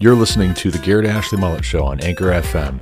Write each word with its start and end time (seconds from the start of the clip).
You're 0.00 0.14
listening 0.14 0.54
to 0.54 0.70
the 0.70 0.78
Garrett 0.78 1.06
Ashley 1.06 1.40
Mullet 1.40 1.64
Show 1.64 1.84
on 1.84 1.98
Anchor 1.98 2.26
FM. 2.26 2.80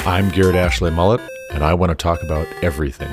I'm 0.00 0.28
Garrett 0.28 0.54
Ashley 0.54 0.90
Mullet, 0.90 1.18
and 1.50 1.64
I 1.64 1.72
want 1.72 1.88
to 1.88 1.94
talk 1.94 2.22
about 2.22 2.46
everything. 2.62 3.08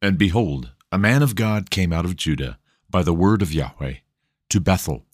And 0.00 0.16
behold, 0.16 0.70
a 0.92 0.98
man 0.98 1.24
of 1.24 1.34
God 1.34 1.70
came 1.70 1.92
out 1.92 2.04
of 2.04 2.14
Judah 2.14 2.60
by 2.88 3.02
the 3.02 3.12
word 3.12 3.42
of 3.42 3.52
Yahweh 3.52 3.94
to 4.50 4.60
Bethel. 4.60 5.06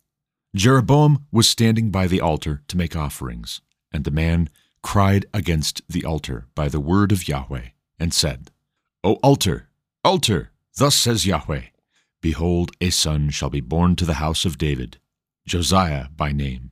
Jeroboam 0.54 1.24
was 1.32 1.48
standing 1.48 1.90
by 1.90 2.06
the 2.06 2.20
altar 2.20 2.62
to 2.68 2.76
make 2.76 2.94
offerings, 2.94 3.62
and 3.90 4.04
the 4.04 4.10
man 4.10 4.50
cried 4.84 5.24
against 5.32 5.80
the 5.88 6.04
altar 6.04 6.46
by 6.54 6.68
the 6.68 6.78
word 6.78 7.10
of 7.10 7.26
Yahweh, 7.26 7.68
and 7.98 8.12
said, 8.12 8.50
O 9.02 9.14
altar, 9.14 9.70
altar, 10.04 10.52
thus 10.76 10.94
says 10.94 11.26
Yahweh, 11.26 11.62
Behold, 12.20 12.70
a 12.80 12.90
son 12.90 13.30
shall 13.30 13.50
be 13.50 13.62
born 13.62 13.96
to 13.96 14.04
the 14.04 14.14
house 14.14 14.44
of 14.44 14.58
David, 14.58 14.98
Josiah 15.46 16.08
by 16.14 16.32
name, 16.32 16.70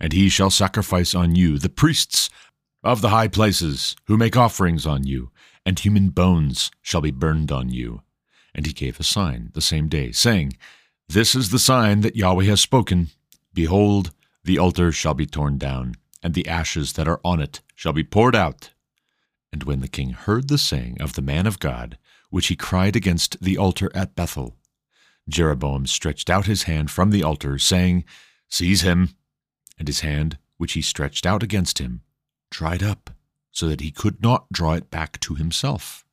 and 0.00 0.12
he 0.12 0.28
shall 0.28 0.50
sacrifice 0.50 1.14
on 1.14 1.36
you 1.36 1.56
the 1.56 1.68
priests 1.68 2.28
of 2.82 3.00
the 3.00 3.10
high 3.10 3.28
places, 3.28 3.94
who 4.06 4.16
make 4.16 4.36
offerings 4.36 4.84
on 4.84 5.04
you, 5.06 5.30
and 5.64 5.78
human 5.78 6.10
bones 6.10 6.70
shall 6.82 7.00
be 7.00 7.12
burned 7.12 7.52
on 7.52 7.68
you. 7.68 8.02
And 8.54 8.66
he 8.66 8.72
gave 8.72 8.98
a 8.98 9.04
sign 9.04 9.50
the 9.54 9.60
same 9.62 9.88
day, 9.88 10.10
saying, 10.10 10.58
This 11.08 11.36
is 11.36 11.50
the 11.50 11.60
sign 11.60 12.00
that 12.00 12.16
Yahweh 12.16 12.44
has 12.46 12.60
spoken. 12.60 13.10
Behold, 13.54 14.10
the 14.42 14.58
altar 14.58 14.90
shall 14.90 15.14
be 15.14 15.26
torn 15.26 15.58
down, 15.58 15.94
and 16.22 16.34
the 16.34 16.46
ashes 16.48 16.92
that 16.94 17.08
are 17.08 17.20
on 17.24 17.40
it 17.40 17.60
shall 17.74 17.92
be 17.92 18.04
poured 18.04 18.36
out. 18.36 18.70
And 19.52 19.64
when 19.64 19.80
the 19.80 19.88
king 19.88 20.10
heard 20.10 20.48
the 20.48 20.58
saying 20.58 20.98
of 21.00 21.14
the 21.14 21.22
man 21.22 21.46
of 21.46 21.58
God, 21.58 21.98
which 22.30 22.46
he 22.46 22.56
cried 22.56 22.96
against 22.96 23.42
the 23.42 23.58
altar 23.58 23.90
at 23.94 24.14
Bethel, 24.14 24.56
Jeroboam 25.28 25.86
stretched 25.86 26.30
out 26.30 26.46
his 26.46 26.64
hand 26.64 26.90
from 26.90 27.10
the 27.10 27.22
altar, 27.22 27.58
saying, 27.58 28.04
Seize 28.48 28.82
him. 28.82 29.10
And 29.78 29.88
his 29.88 30.00
hand, 30.00 30.38
which 30.56 30.72
he 30.72 30.82
stretched 30.82 31.26
out 31.26 31.42
against 31.42 31.78
him, 31.78 32.02
dried 32.50 32.82
up, 32.82 33.10
so 33.50 33.68
that 33.68 33.80
he 33.80 33.90
could 33.90 34.22
not 34.22 34.50
draw 34.52 34.74
it 34.74 34.90
back 34.90 35.18
to 35.20 35.34
himself. 35.34 36.04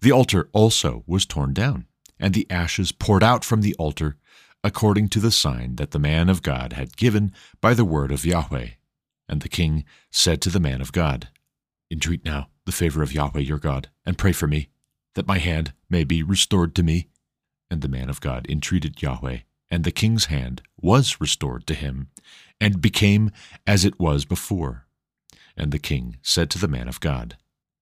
The 0.00 0.12
altar 0.12 0.48
also 0.52 1.04
was 1.06 1.26
torn 1.26 1.52
down, 1.52 1.86
and 2.18 2.34
the 2.34 2.46
ashes 2.50 2.92
poured 2.92 3.22
out 3.22 3.44
from 3.44 3.60
the 3.60 3.74
altar, 3.74 4.16
according 4.62 5.08
to 5.10 5.20
the 5.20 5.30
sign 5.30 5.76
that 5.76 5.90
the 5.90 5.98
man 5.98 6.28
of 6.28 6.42
God 6.42 6.72
had 6.72 6.96
given 6.96 7.32
by 7.60 7.74
the 7.74 7.84
word 7.84 8.10
of 8.10 8.24
Yahweh. 8.24 8.68
And 9.28 9.40
the 9.40 9.48
king 9.48 9.84
said 10.10 10.40
to 10.42 10.50
the 10.50 10.60
man 10.60 10.80
of 10.80 10.92
God, 10.92 11.28
Entreat 11.90 12.24
now 12.24 12.48
the 12.64 12.72
favor 12.72 13.02
of 13.02 13.12
Yahweh 13.12 13.40
your 13.40 13.58
God, 13.58 13.88
and 14.06 14.18
pray 14.18 14.32
for 14.32 14.46
me, 14.46 14.68
that 15.14 15.26
my 15.26 15.38
hand 15.38 15.72
may 15.88 16.04
be 16.04 16.22
restored 16.22 16.74
to 16.74 16.82
me. 16.82 17.08
And 17.70 17.82
the 17.82 17.88
man 17.88 18.10
of 18.10 18.20
God 18.20 18.46
entreated 18.48 19.00
Yahweh, 19.02 19.38
and 19.70 19.84
the 19.84 19.90
king's 19.90 20.26
hand 20.26 20.62
was 20.80 21.20
restored 21.20 21.66
to 21.66 21.74
him, 21.74 22.08
and 22.60 22.80
became 22.80 23.30
as 23.66 23.84
it 23.84 23.98
was 23.98 24.24
before. 24.24 24.86
And 25.56 25.72
the 25.72 25.78
king 25.78 26.18
said 26.22 26.50
to 26.50 26.58
the 26.58 26.68
man 26.68 26.88
of 26.88 27.00
God, 27.00 27.36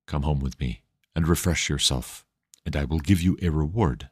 Come 0.06 0.22
home 0.22 0.40
with 0.40 0.58
me, 0.60 0.82
and 1.14 1.28
refresh 1.28 1.68
yourself, 1.68 2.24
and 2.64 2.76
I 2.76 2.84
will 2.84 2.98
give 2.98 3.20
you 3.20 3.38
a 3.42 3.50
reward. 3.50 4.08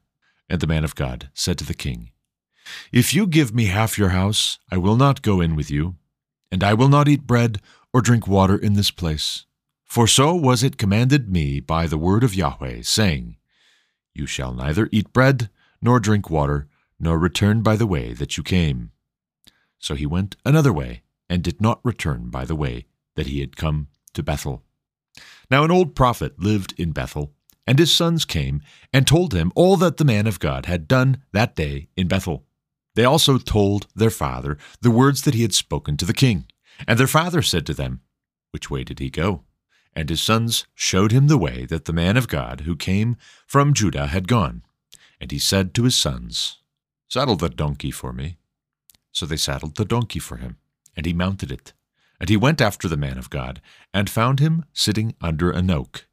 And 0.49 0.61
the 0.61 0.67
man 0.67 0.85
of 0.85 0.95
God 0.95 1.31
said 1.35 1.59
to 1.59 1.65
the 1.65 1.75
king, 1.75 2.11
If 2.93 3.15
you 3.15 3.27
give 3.27 3.55
me 3.55 3.67
half 3.67 3.99
your 3.99 4.11
house, 4.11 4.59
I 4.71 4.77
will 4.77 4.97
not 4.97 5.23
go 5.23 5.41
in 5.41 5.57
with 5.57 5.71
you, 5.71 5.97
and 6.51 6.63
I 6.65 6.75
will 6.75 6.89
not 6.89 7.09
eat 7.09 7.27
bread 7.27 7.61
or 7.93 8.01
drink 8.01 8.27
water 8.27 8.57
in 8.57 8.75
this 8.75 8.91
place. 8.91 9.47
For 9.85 10.07
so 10.07 10.35
was 10.35 10.63
it 10.63 10.79
commanded 10.79 11.31
me 11.31 11.61
by 11.61 11.87
the 11.87 11.99
word 11.99 12.23
of 12.23 12.35
Yahweh, 12.35 12.83
saying, 12.83 13.37
You 14.15 14.27
shall 14.27 14.53
neither 14.53 14.89
eat 14.93 15.13
bread 15.13 15.51
nor 15.83 15.99
drink 15.99 16.31
water, 16.31 16.69
nor 16.99 17.19
return 17.19 17.63
by 17.63 17.77
the 17.77 17.87
way 17.87 18.13
that 18.13 18.37
you 18.37 18.43
came. 18.43 18.93
So 19.79 19.95
he 19.95 20.07
went 20.07 20.37
another 20.45 20.73
way, 20.73 21.03
and 21.29 21.43
did 21.43 21.61
not 21.61 21.81
return 21.85 22.29
by 22.29 22.45
the 22.45 22.55
way 22.55 22.87
that 23.17 23.27
he 23.27 23.41
had 23.41 23.57
come 23.57 23.89
to 24.15 24.23
Bethel. 24.23 24.63
Now 25.51 25.65
an 25.65 25.71
old 25.71 25.95
prophet 25.95 26.39
lived 26.39 26.75
in 26.77 26.93
Bethel, 26.93 27.33
and 27.67 27.79
his 27.79 27.93
sons 27.93 28.25
came 28.25 28.63
and 28.93 29.07
told 29.07 29.35
him 29.35 29.53
all 29.55 29.77
that 29.79 29.97
the 29.97 30.05
man 30.05 30.27
of 30.27 30.41
God 30.41 30.67
had 30.67 30.89
done 30.89 31.23
that 31.33 31.57
day 31.57 31.89
in 31.97 32.09
Bethel. 32.09 32.45
They 32.95 33.05
also 33.05 33.39
told 33.39 33.87
their 33.95 34.11
father 34.11 34.59
the 34.81 34.91
words 34.91 35.23
that 35.23 35.35
he 35.35 35.43
had 35.43 35.55
spoken 35.55 35.97
to 35.97 36.05
the 36.05 36.13
king. 36.13 36.47
And 36.87 36.99
their 36.99 37.07
father 37.07 37.43
said 37.43 37.67
to 37.67 37.75
them, 37.75 38.01
Which 38.51 38.71
way 38.71 38.85
did 38.85 38.99
he 38.99 39.11
go? 39.11 39.45
And 39.95 40.09
his 40.09 40.23
sons 40.23 40.67
showed 40.75 41.13
him 41.13 41.29
the 41.29 41.39
way 41.39 41.67
that 41.67 41.85
the 41.85 41.93
man 41.93 42.17
of 42.17 42.29
God 42.29 42.63
who 42.63 42.77
came 42.77 43.17
from 43.47 43.75
Judah 43.75 44.07
had 44.07 44.29
gone. 44.29 44.63
And 45.21 45.31
he 45.31 45.39
said 45.39 45.75
to 45.75 45.85
his 45.85 45.97
sons, 45.97 46.59
Saddle 47.09 47.37
the 47.37 47.49
donkey 47.49 47.91
for 47.91 48.13
me. 48.13 48.37
So 49.13 49.27
they 49.27 49.37
saddled 49.37 49.77
the 49.77 49.85
donkey 49.85 50.21
for 50.21 50.37
him, 50.37 50.57
and 50.97 51.05
he 51.05 51.13
mounted 51.13 51.51
it. 51.51 51.73
And 52.21 52.29
he 52.29 52.37
went 52.37 52.61
after 52.61 52.87
the 52.87 52.97
man 52.97 53.19
of 53.19 53.31
God, 53.31 53.61
and 53.93 54.09
found 54.09 54.39
him 54.39 54.65
sitting 54.73 55.15
under 55.21 55.51
an 55.51 55.71
oak. 55.71 56.07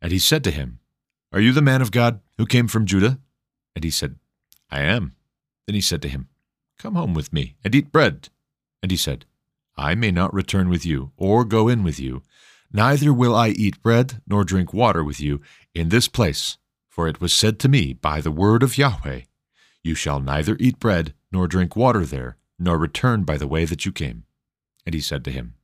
And 0.00 0.12
he 0.12 0.18
said 0.18 0.44
to 0.44 0.50
him, 0.50 0.78
Are 1.32 1.40
you 1.40 1.52
the 1.52 1.62
man 1.62 1.82
of 1.82 1.90
God 1.90 2.20
who 2.38 2.46
came 2.46 2.68
from 2.68 2.86
Judah? 2.86 3.18
And 3.74 3.82
he 3.82 3.90
said, 3.90 4.16
I 4.70 4.82
am. 4.82 5.16
Then 5.66 5.74
he 5.74 5.80
said 5.80 6.02
to 6.02 6.08
him, 6.08 6.28
Come 6.78 6.94
home 6.94 7.14
with 7.14 7.32
me, 7.32 7.56
and 7.64 7.74
eat 7.74 7.92
bread. 7.92 8.28
And 8.82 8.90
he 8.90 8.96
said, 8.96 9.24
I 9.76 9.94
may 9.94 10.10
not 10.10 10.34
return 10.34 10.68
with 10.68 10.84
you, 10.84 11.12
or 11.16 11.44
go 11.44 11.68
in 11.68 11.82
with 11.82 11.98
you, 11.98 12.22
neither 12.72 13.12
will 13.12 13.34
I 13.34 13.48
eat 13.48 13.82
bread 13.82 14.20
nor 14.26 14.44
drink 14.44 14.72
water 14.72 15.02
with 15.02 15.20
you 15.20 15.40
in 15.74 15.88
this 15.88 16.08
place. 16.08 16.58
For 16.88 17.08
it 17.08 17.20
was 17.20 17.32
said 17.32 17.58
to 17.60 17.68
me 17.68 17.92
by 17.92 18.20
the 18.20 18.30
word 18.30 18.62
of 18.62 18.78
Yahweh, 18.78 19.22
You 19.82 19.94
shall 19.94 20.20
neither 20.20 20.56
eat 20.60 20.78
bread 20.78 21.14
nor 21.32 21.48
drink 21.48 21.74
water 21.74 22.04
there, 22.04 22.36
nor 22.58 22.78
return 22.78 23.24
by 23.24 23.36
the 23.36 23.48
way 23.48 23.64
that 23.64 23.84
you 23.84 23.90
came. 23.90 24.24
And 24.86 24.94
he 24.94 25.00
said 25.00 25.24
to 25.24 25.32
him, 25.32 25.54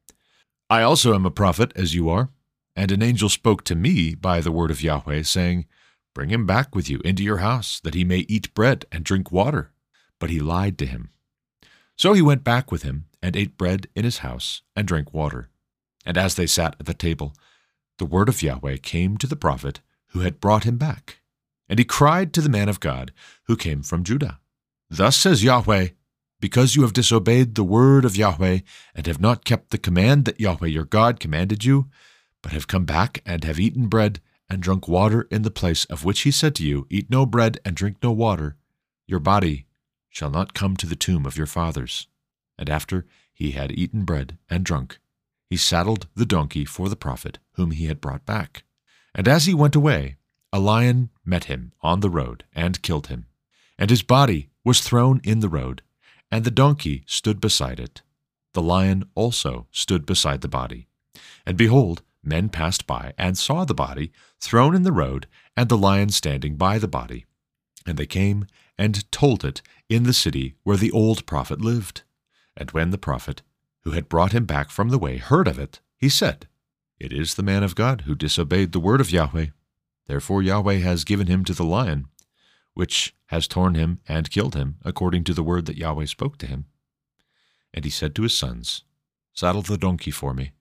I 0.69 0.83
also 0.83 1.15
am 1.15 1.27
a 1.27 1.31
prophet, 1.31 1.73
as 1.77 1.95
you 1.95 2.09
are. 2.09 2.31
And 2.75 2.91
an 2.91 3.03
angel 3.03 3.29
spoke 3.29 3.65
to 3.65 3.75
me 3.75 4.15
by 4.15 4.41
the 4.41 4.53
word 4.53 4.71
of 4.71 4.83
Yahweh, 4.83 5.23
saying, 5.23 5.67
Bring 6.15 6.31
him 6.31 6.47
back 6.47 6.75
with 6.75 6.89
you 6.89 7.01
into 7.05 7.23
your 7.23 7.39
house, 7.39 7.81
that 7.81 7.95
he 7.95 8.05
may 8.05 8.25
eat 8.29 8.55
bread 8.55 8.87
and 8.91 9.05
drink 9.05 9.31
water. 9.31 9.73
But 10.21 10.31
he 10.31 10.39
lied 10.39 10.79
to 10.79 10.87
him. 10.87 11.11
So 11.97 12.13
he 12.13 12.23
went 12.23 12.45
back 12.45 12.71
with 12.71 12.85
him, 12.85 13.07
and 13.21 13.37
ate 13.37 13.59
bread 13.59 13.89
in 13.97 14.05
his 14.05 14.19
house, 14.19 14.63
and 14.77 14.87
drank 14.87 15.13
water. 15.13 15.49
And 16.07 16.17
as 16.17 16.37
they 16.37 16.47
sat 16.47 16.77
at 16.79 16.87
the 16.87 16.95
table, 16.95 17.35
the 17.99 18.07
word 18.07 18.29
of 18.29 18.43
Yahweh 18.43 18.77
came 18.79 19.17
to 19.19 19.27
the 19.27 19.37
prophet 19.37 19.81
who 20.09 20.21
had 20.21 20.41
brought 20.41 20.65
him 20.65 20.79
back. 20.79 21.21
And 21.69 21.79
he 21.79 21.85
cried 21.85 22.33
to 22.33 22.41
the 22.41 22.49
man 22.49 22.69
of 22.69 22.81
God 22.81 23.13
who 23.45 23.57
came 23.57 23.83
from 23.83 24.05
Judah, 24.05 24.41
Thus 24.89 25.17
says 25.17 25.45
Yahweh, 25.45 25.89
because 26.41 26.75
you 26.75 26.83
have 26.83 26.95
disobeyed 26.95 27.55
the 27.55 27.63
word 27.63 28.05
of 28.05 28.17
Yahweh, 28.17 28.61
and 28.95 29.07
have 29.07 29.21
not 29.21 29.45
kept 29.45 29.71
the 29.71 29.79
command 29.79 30.25
that 30.25 30.41
Yahweh 30.41 30.69
your 30.69 30.85
God 30.85 31.21
commanded 31.21 31.65
you, 31.65 31.89
but 32.43 32.53
have 32.53 32.67
come 32.67 32.85
back 32.85 33.23
and 33.27 33.45
have 33.45 33.61
eaten 33.61 33.89
bread 33.89 34.21
and 34.49 34.63
drunk 34.63 34.89
water 34.89 35.29
in 35.31 35.43
the 35.43 35.51
place 35.51 35.85
of 35.85 36.05
which 36.05 36.21
he 36.23 36.31
said 36.31 36.55
to 36.57 36.67
you, 36.67 36.87
Eat 36.91 37.11
no 37.11 37.27
bread 37.27 37.61
and 37.65 37.77
drink 37.77 37.99
no 38.03 38.11
water, 38.11 38.57
your 39.07 39.21
body 39.21 39.67
shall 40.11 40.31
not 40.31 40.53
come 40.53 40.77
to 40.77 40.87
the 40.87 40.97
tomb 40.97 41.25
of 41.25 41.39
your 41.39 41.47
fathers. 41.47 42.09
And 42.59 42.69
after 42.69 43.07
he 43.33 43.53
had 43.53 43.73
eaten 43.73 44.05
bread 44.05 44.37
and 44.51 44.65
drunk, 44.65 44.99
he 45.49 45.57
saddled 45.57 46.07
the 46.15 46.27
donkey 46.27 46.65
for 46.65 46.89
the 46.89 46.97
prophet 46.97 47.39
whom 47.53 47.71
he 47.71 47.87
had 47.87 48.01
brought 48.01 48.27
back. 48.27 48.65
And 49.15 49.27
as 49.27 49.47
he 49.47 49.55
went 49.55 49.75
away, 49.75 50.17
a 50.53 50.61
lion 50.61 51.11
met 51.25 51.45
him 51.45 51.73
on 51.81 52.01
the 52.01 52.11
road 52.11 52.45
and 52.53 52.83
killed 52.83 53.07
him. 53.07 53.27
And 53.79 53.89
his 53.89 54.03
body 54.03 54.51
was 54.65 54.81
thrown 54.81 55.21
in 55.25 55.41
the 55.41 55.49
road, 55.49 55.83
and 56.31 56.45
the 56.45 56.51
donkey 56.51 57.03
stood 57.07 57.41
beside 57.41 57.81
it. 57.81 58.03
The 58.53 58.63
lion 58.63 59.05
also 59.15 59.67
stood 59.71 60.05
beside 60.05 60.41
the 60.41 60.49
body. 60.49 60.87
And 61.47 61.57
behold, 61.57 62.03
men 62.23 62.49
passed 62.49 62.87
by 62.87 63.15
and 63.17 63.39
saw 63.39 63.65
the 63.65 63.75
body 63.75 64.13
thrown 64.39 64.75
in 64.75 64.83
the 64.83 64.93
road, 64.93 65.27
and 65.57 65.69
the 65.69 65.79
lion 65.79 66.11
standing 66.11 66.57
by 66.57 66.79
the 66.79 66.89
body. 66.89 67.27
And 67.87 67.97
they 67.97 68.07
came 68.07 68.47
and 68.81 69.13
told 69.13 69.45
it 69.45 69.61
in 69.91 70.05
the 70.05 70.13
city 70.15 70.55
where 70.63 70.79
the 70.79 70.91
old 70.91 71.27
prophet 71.27 71.61
lived. 71.61 72.01
And 72.57 72.71
when 72.71 72.89
the 72.89 72.97
prophet, 72.97 73.43
who 73.83 73.91
had 73.91 74.09
brought 74.09 74.33
him 74.33 74.47
back 74.47 74.71
from 74.71 74.89
the 74.89 74.99
way, 74.99 75.19
heard 75.19 75.47
of 75.47 75.59
it, 75.59 75.81
he 75.99 76.09
said, 76.09 76.49
It 76.99 77.13
is 77.13 77.35
the 77.35 77.43
man 77.43 77.63
of 77.63 77.75
God 77.75 78.03
who 78.03 78.15
disobeyed 78.15 78.73
the 78.73 78.81
word 78.81 79.03
of 79.03 79.11
Yahweh. 79.11 79.49
Therefore 80.07 80.43
Yahweh 80.43 80.79
has 80.79 81.05
given 81.05 81.27
him 81.27 81.45
to 81.45 81.53
the 81.53 81.63
lion, 81.63 82.07
which 82.73 83.15
has 83.27 83.47
torn 83.47 83.75
him 83.75 84.01
and 84.09 84.31
killed 84.31 84.55
him, 84.55 84.79
according 84.83 85.25
to 85.25 85.35
the 85.35 85.43
word 85.43 85.67
that 85.67 85.77
Yahweh 85.77 86.07
spoke 86.07 86.39
to 86.39 86.47
him. 86.47 86.65
And 87.75 87.85
he 87.85 87.91
said 87.91 88.15
to 88.15 88.23
his 88.23 88.37
sons, 88.37 88.85
Saddle 89.35 89.61
the 89.61 89.77
donkey 89.77 90.11
for 90.11 90.33
me. 90.33 90.53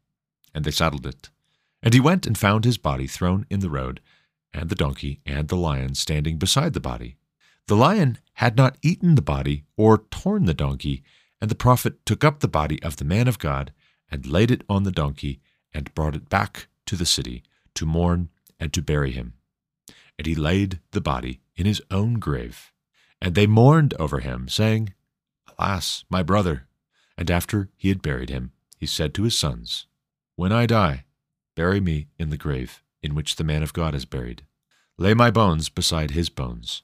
And 0.54 0.66
they 0.66 0.72
saddled 0.72 1.08
it. 1.08 1.30
And 1.82 1.94
he 1.94 2.02
went 2.02 2.28
and 2.28 2.38
found 2.38 2.66
his 2.66 2.78
body 2.78 3.08
thrown 3.08 3.46
in 3.50 3.62
the 3.62 3.70
road, 3.70 4.02
and 4.54 4.68
the 4.68 4.76
donkey 4.76 5.22
and 5.26 5.48
the 5.48 5.56
lion 5.56 5.96
standing 5.96 6.38
beside 6.38 6.74
the 6.74 6.82
body. 6.82 7.16
The 7.70 7.76
lion 7.76 8.18
had 8.34 8.58
not 8.58 8.80
eaten 8.82 9.14
the 9.14 9.22
body 9.22 9.64
or 9.78 10.00
torn 10.10 10.46
the 10.46 10.56
donkey, 10.56 11.04
and 11.40 11.52
the 11.52 11.56
prophet 11.56 12.04
took 12.04 12.24
up 12.24 12.40
the 12.40 12.48
body 12.48 12.82
of 12.82 12.96
the 12.96 13.06
man 13.06 13.28
of 13.28 13.38
God 13.38 13.72
and 14.10 14.26
laid 14.26 14.50
it 14.50 14.64
on 14.68 14.86
the 14.86 14.92
donkey 14.92 15.40
and 15.72 15.94
brought 15.94 16.16
it 16.16 16.30
back 16.30 16.68
to 16.88 16.96
the 16.96 17.06
city 17.06 17.44
to 17.76 17.86
mourn 17.86 18.30
and 18.60 18.74
to 18.74 18.82
bury 18.82 19.12
him. 19.12 19.34
And 20.18 20.26
he 20.26 20.34
laid 20.34 20.80
the 20.94 21.00
body 21.00 21.42
in 21.56 21.68
his 21.68 21.80
own 21.92 22.16
grave. 22.16 22.74
And 23.22 23.36
they 23.36 23.46
mourned 23.46 23.94
over 24.00 24.20
him, 24.20 24.50
saying, 24.50 24.96
Alas, 25.60 26.06
my 26.10 26.24
brother! 26.24 26.68
And 27.20 27.30
after 27.30 27.70
he 27.78 27.90
had 27.90 28.02
buried 28.02 28.32
him, 28.32 28.52
he 28.80 28.88
said 28.88 29.14
to 29.14 29.26
his 29.26 29.38
sons, 29.38 29.86
When 30.36 30.52
I 30.52 30.66
die, 30.66 31.06
bury 31.56 31.80
me 31.80 32.08
in 32.18 32.32
the 32.32 32.36
grave 32.36 32.82
in 33.04 33.14
which 33.14 33.36
the 33.36 33.44
man 33.44 33.62
of 33.62 33.74
God 33.74 33.94
is 33.94 34.06
buried. 34.06 34.48
Lay 34.98 35.14
my 35.14 35.30
bones 35.30 35.70
beside 35.70 36.12
his 36.12 36.30
bones. 36.30 36.82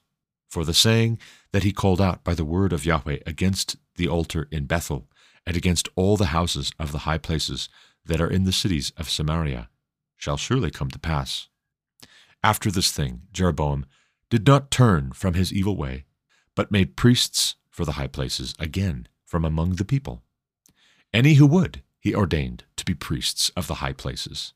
For 0.56 0.64
the 0.64 0.72
saying 0.72 1.18
that 1.52 1.64
he 1.64 1.70
called 1.70 2.00
out 2.00 2.24
by 2.24 2.32
the 2.32 2.42
word 2.42 2.72
of 2.72 2.86
Yahweh 2.86 3.18
against 3.26 3.76
the 3.96 4.08
altar 4.08 4.48
in 4.50 4.64
Bethel, 4.64 5.06
and 5.46 5.54
against 5.54 5.90
all 5.96 6.16
the 6.16 6.32
houses 6.32 6.72
of 6.78 6.92
the 6.92 7.00
high 7.00 7.18
places 7.18 7.68
that 8.06 8.22
are 8.22 8.30
in 8.30 8.44
the 8.44 8.54
cities 8.54 8.90
of 8.96 9.10
Samaria, 9.10 9.68
shall 10.16 10.38
surely 10.38 10.70
come 10.70 10.88
to 10.88 10.98
pass. 10.98 11.48
After 12.42 12.70
this 12.70 12.90
thing, 12.90 13.24
Jeroboam 13.34 13.84
did 14.30 14.46
not 14.46 14.70
turn 14.70 15.12
from 15.12 15.34
his 15.34 15.52
evil 15.52 15.76
way, 15.76 16.06
but 16.54 16.72
made 16.72 16.96
priests 16.96 17.56
for 17.68 17.84
the 17.84 17.98
high 18.00 18.06
places 18.06 18.54
again 18.58 19.08
from 19.26 19.44
among 19.44 19.74
the 19.74 19.84
people. 19.84 20.22
Any 21.12 21.34
who 21.34 21.46
would, 21.46 21.82
he 22.00 22.14
ordained 22.14 22.64
to 22.76 22.86
be 22.86 22.94
priests 22.94 23.50
of 23.58 23.66
the 23.66 23.82
high 23.84 23.92
places. 23.92 24.54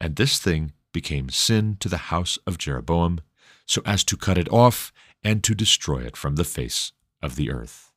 And 0.00 0.16
this 0.16 0.38
thing 0.38 0.72
became 0.94 1.28
sin 1.28 1.76
to 1.80 1.90
the 1.90 2.08
house 2.08 2.38
of 2.46 2.56
Jeroboam, 2.56 3.20
so 3.66 3.82
as 3.84 4.02
to 4.04 4.16
cut 4.16 4.38
it 4.38 4.50
off 4.50 4.94
and 5.24 5.42
to 5.44 5.54
destroy 5.54 5.98
it 5.98 6.16
from 6.16 6.36
the 6.36 6.44
face 6.44 6.92
of 7.22 7.36
the 7.36 7.50
earth. 7.50 7.92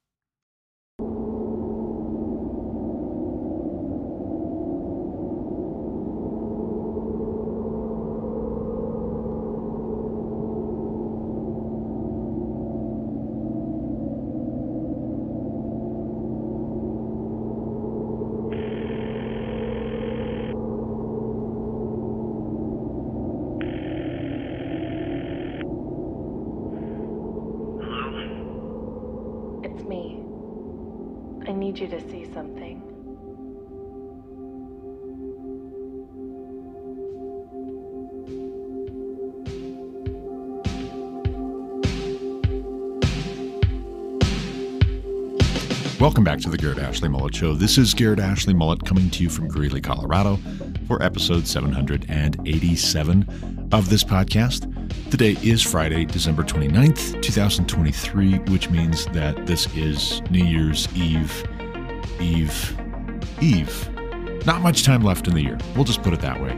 Need 31.76 31.80
you 31.80 32.00
to 32.00 32.10
see 32.10 32.26
something. 32.34 32.82
Welcome 46.00 46.24
back 46.24 46.40
to 46.42 46.50
the 46.50 46.58
Garrett 46.58 46.78
Ashley 46.78 47.10
Mullet 47.10 47.36
Show. 47.36 47.56
This 47.56 47.78
is 47.78 47.94
Garrett 47.94 48.20
Ashley 48.20 48.54
Mullet 48.54 48.86
coming 48.86 49.10
to 49.10 49.24
you 49.24 49.30
from 49.30 49.48
Greeley, 49.48 49.82
Colorado 49.82 50.38
for 50.88 51.02
episode 51.02 51.48
787 51.48 53.70
of 53.72 53.90
this 53.90 54.04
podcast. 54.04 54.75
Today 55.10 55.38
is 55.42 55.62
Friday, 55.62 56.06
December 56.06 56.44
29th, 56.44 57.22
2023, 57.22 58.40
which 58.52 58.70
means 58.70 59.06
that 59.08 59.46
this 59.46 59.68
is 59.76 60.22
New 60.30 60.44
Year's 60.44 60.88
Eve 60.96 61.46
Eve. 62.20 62.78
Eve. 63.42 63.90
Not 64.46 64.62
much 64.62 64.84
time 64.84 65.04
left 65.04 65.28
in 65.28 65.34
the 65.34 65.42
year. 65.42 65.58
We'll 65.76 65.84
just 65.84 66.02
put 66.02 66.14
it 66.14 66.22
that 66.22 66.42
way. 66.42 66.54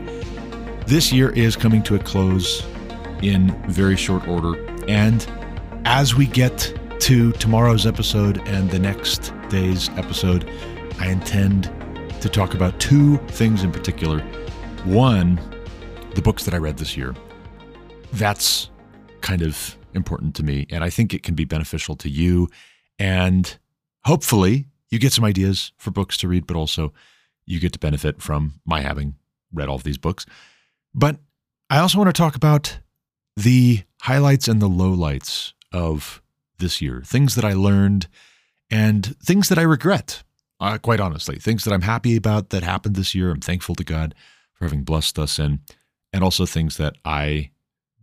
This 0.86 1.12
year 1.12 1.30
is 1.30 1.56
coming 1.56 1.82
to 1.84 1.94
a 1.94 1.98
close 1.98 2.64
in 3.22 3.50
very 3.68 3.96
short 3.96 4.26
order. 4.28 4.54
And 4.86 5.26
as 5.84 6.14
we 6.14 6.26
get 6.26 6.74
to 7.00 7.32
tomorrow's 7.32 7.86
episode 7.86 8.46
and 8.48 8.70
the 8.70 8.78
next 8.78 9.32
day's 9.48 9.88
episode, 9.90 10.50
I 10.98 11.08
intend 11.08 11.64
to 12.20 12.28
talk 12.28 12.54
about 12.54 12.78
two 12.80 13.18
things 13.28 13.62
in 13.62 13.72
particular. 13.72 14.20
One, 14.84 15.40
the 16.14 16.22
books 16.22 16.44
that 16.44 16.54
I 16.54 16.58
read 16.58 16.78
this 16.78 16.96
year. 16.96 17.14
That's 18.12 18.70
kind 19.20 19.42
of 19.42 19.76
important 19.94 20.34
to 20.36 20.42
me. 20.42 20.66
And 20.70 20.82
I 20.82 20.90
think 20.90 21.14
it 21.14 21.22
can 21.22 21.34
be 21.34 21.44
beneficial 21.44 21.96
to 21.96 22.08
you. 22.08 22.48
And 22.98 23.58
hopefully, 24.04 24.66
you 24.90 24.98
get 24.98 25.12
some 25.12 25.24
ideas 25.24 25.72
for 25.76 25.90
books 25.90 26.16
to 26.18 26.28
read, 26.28 26.46
but 26.46 26.56
also 26.56 26.92
you 27.46 27.60
get 27.60 27.72
to 27.72 27.78
benefit 27.78 28.22
from 28.22 28.60
my 28.64 28.80
having 28.80 29.14
read 29.52 29.68
all 29.68 29.76
of 29.76 29.84
these 29.84 29.98
books. 29.98 30.26
But 30.94 31.18
I 31.70 31.78
also 31.78 31.98
want 31.98 32.08
to 32.08 32.18
talk 32.18 32.34
about 32.34 32.78
the 33.36 33.82
highlights 34.02 34.48
and 34.48 34.60
the 34.60 34.68
lowlights 34.68 35.52
of 35.72 36.22
this 36.58 36.80
year, 36.80 37.02
things 37.04 37.34
that 37.34 37.44
I 37.44 37.52
learned 37.52 38.08
and 38.70 39.16
things 39.18 39.48
that 39.48 39.58
I 39.58 39.62
regret, 39.62 40.22
uh, 40.60 40.78
quite 40.78 41.00
honestly, 41.00 41.36
things 41.36 41.64
that 41.64 41.72
I'm 41.72 41.82
happy 41.82 42.16
about 42.16 42.50
that 42.50 42.62
happened 42.62 42.96
this 42.96 43.14
year. 43.14 43.30
I'm 43.30 43.40
thankful 43.40 43.74
to 43.76 43.84
God 43.84 44.14
for 44.54 44.64
having 44.64 44.82
blessed 44.82 45.18
us 45.18 45.38
in, 45.38 45.60
and 46.12 46.24
also 46.24 46.46
things 46.46 46.76
that 46.78 46.96
I 47.04 47.50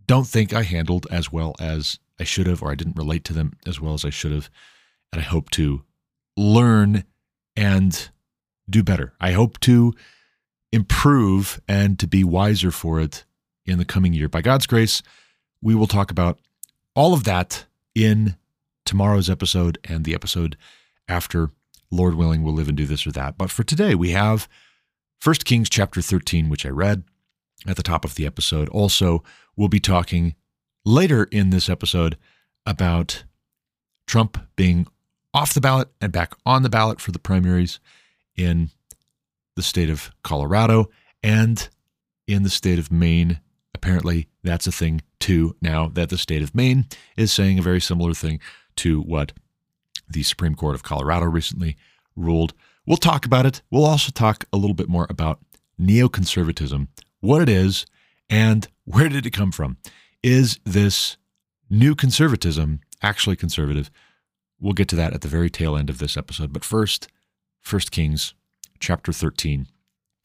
don't 0.06 0.26
think 0.26 0.52
I 0.52 0.62
handled 0.62 1.06
as 1.10 1.32
well 1.32 1.54
as 1.60 1.98
I 2.18 2.24
should 2.24 2.46
have, 2.46 2.62
or 2.62 2.70
I 2.70 2.74
didn't 2.74 2.96
relate 2.96 3.24
to 3.24 3.32
them 3.32 3.54
as 3.66 3.80
well 3.80 3.94
as 3.94 4.04
I 4.04 4.10
should 4.10 4.32
have. 4.32 4.50
And 5.12 5.20
I 5.20 5.24
hope 5.24 5.50
to 5.50 5.82
learn 6.36 7.04
and 7.56 8.10
do 8.68 8.82
better. 8.82 9.14
I 9.20 9.32
hope 9.32 9.60
to 9.60 9.94
improve 10.72 11.60
and 11.68 11.98
to 11.98 12.06
be 12.06 12.24
wiser 12.24 12.70
for 12.70 13.00
it 13.00 13.24
in 13.64 13.78
the 13.78 13.84
coming 13.84 14.12
year. 14.12 14.28
By 14.28 14.42
God's 14.42 14.66
grace, 14.66 15.02
we 15.62 15.74
will 15.74 15.86
talk 15.86 16.10
about 16.10 16.38
all 16.94 17.14
of 17.14 17.24
that 17.24 17.64
in 17.94 18.36
tomorrow's 18.84 19.30
episode 19.30 19.78
and 19.84 20.04
the 20.04 20.14
episode 20.14 20.56
after. 21.08 21.50
Lord 21.90 22.16
willing, 22.16 22.42
we'll 22.42 22.52
live 22.52 22.68
and 22.68 22.76
do 22.76 22.84
this 22.84 23.06
or 23.06 23.12
that. 23.12 23.38
But 23.38 23.50
for 23.50 23.62
today, 23.62 23.94
we 23.94 24.10
have 24.10 24.48
1 25.22 25.36
Kings 25.44 25.70
chapter 25.70 26.02
13, 26.02 26.48
which 26.48 26.66
I 26.66 26.70
read 26.70 27.04
at 27.64 27.76
the 27.76 27.82
top 27.82 28.04
of 28.04 28.16
the 28.16 28.26
episode. 28.26 28.68
Also, 28.70 29.22
we'll 29.56 29.68
be 29.68 29.80
talking 29.80 30.34
later 30.84 31.24
in 31.24 31.50
this 31.50 31.68
episode 31.68 32.16
about 32.64 33.24
Trump 34.06 34.38
being 34.56 34.86
off 35.32 35.54
the 35.54 35.60
ballot 35.60 35.88
and 36.00 36.12
back 36.12 36.34
on 36.44 36.62
the 36.62 36.68
ballot 36.68 37.00
for 37.00 37.12
the 37.12 37.18
primaries 37.18 37.80
in 38.36 38.70
the 39.56 39.62
state 39.62 39.90
of 39.90 40.10
Colorado 40.22 40.90
and 41.22 41.68
in 42.26 42.42
the 42.42 42.50
state 42.50 42.78
of 42.78 42.92
Maine. 42.92 43.40
Apparently, 43.74 44.28
that's 44.42 44.66
a 44.66 44.72
thing 44.72 45.02
too 45.20 45.56
now 45.60 45.88
that 45.88 46.08
the 46.08 46.18
state 46.18 46.42
of 46.42 46.54
Maine 46.54 46.86
is 47.16 47.32
saying 47.32 47.58
a 47.58 47.62
very 47.62 47.80
similar 47.80 48.14
thing 48.14 48.40
to 48.76 49.00
what 49.00 49.32
the 50.08 50.22
Supreme 50.22 50.54
Court 50.54 50.74
of 50.74 50.82
Colorado 50.82 51.26
recently 51.26 51.76
ruled. 52.14 52.54
We'll 52.86 52.96
talk 52.96 53.26
about 53.26 53.46
it. 53.46 53.62
We'll 53.70 53.84
also 53.84 54.12
talk 54.12 54.44
a 54.52 54.56
little 54.56 54.74
bit 54.74 54.88
more 54.88 55.06
about 55.10 55.40
neoconservatism, 55.80 56.88
what 57.20 57.42
it 57.42 57.48
is, 57.48 57.86
and 58.30 58.68
where 58.86 59.08
did 59.08 59.26
it 59.26 59.32
come 59.32 59.52
from? 59.52 59.76
Is 60.22 60.58
this 60.64 61.18
new 61.68 61.94
conservatism 61.94 62.80
actually 63.02 63.36
conservative? 63.36 63.90
We'll 64.58 64.72
get 64.72 64.88
to 64.88 64.96
that 64.96 65.12
at 65.12 65.20
the 65.20 65.28
very 65.28 65.50
tail 65.50 65.76
end 65.76 65.90
of 65.90 65.98
this 65.98 66.16
episode. 66.16 66.52
But 66.52 66.64
first, 66.64 67.08
1 67.68 67.80
Kings 67.90 68.32
chapter 68.78 69.12
13. 69.12 69.66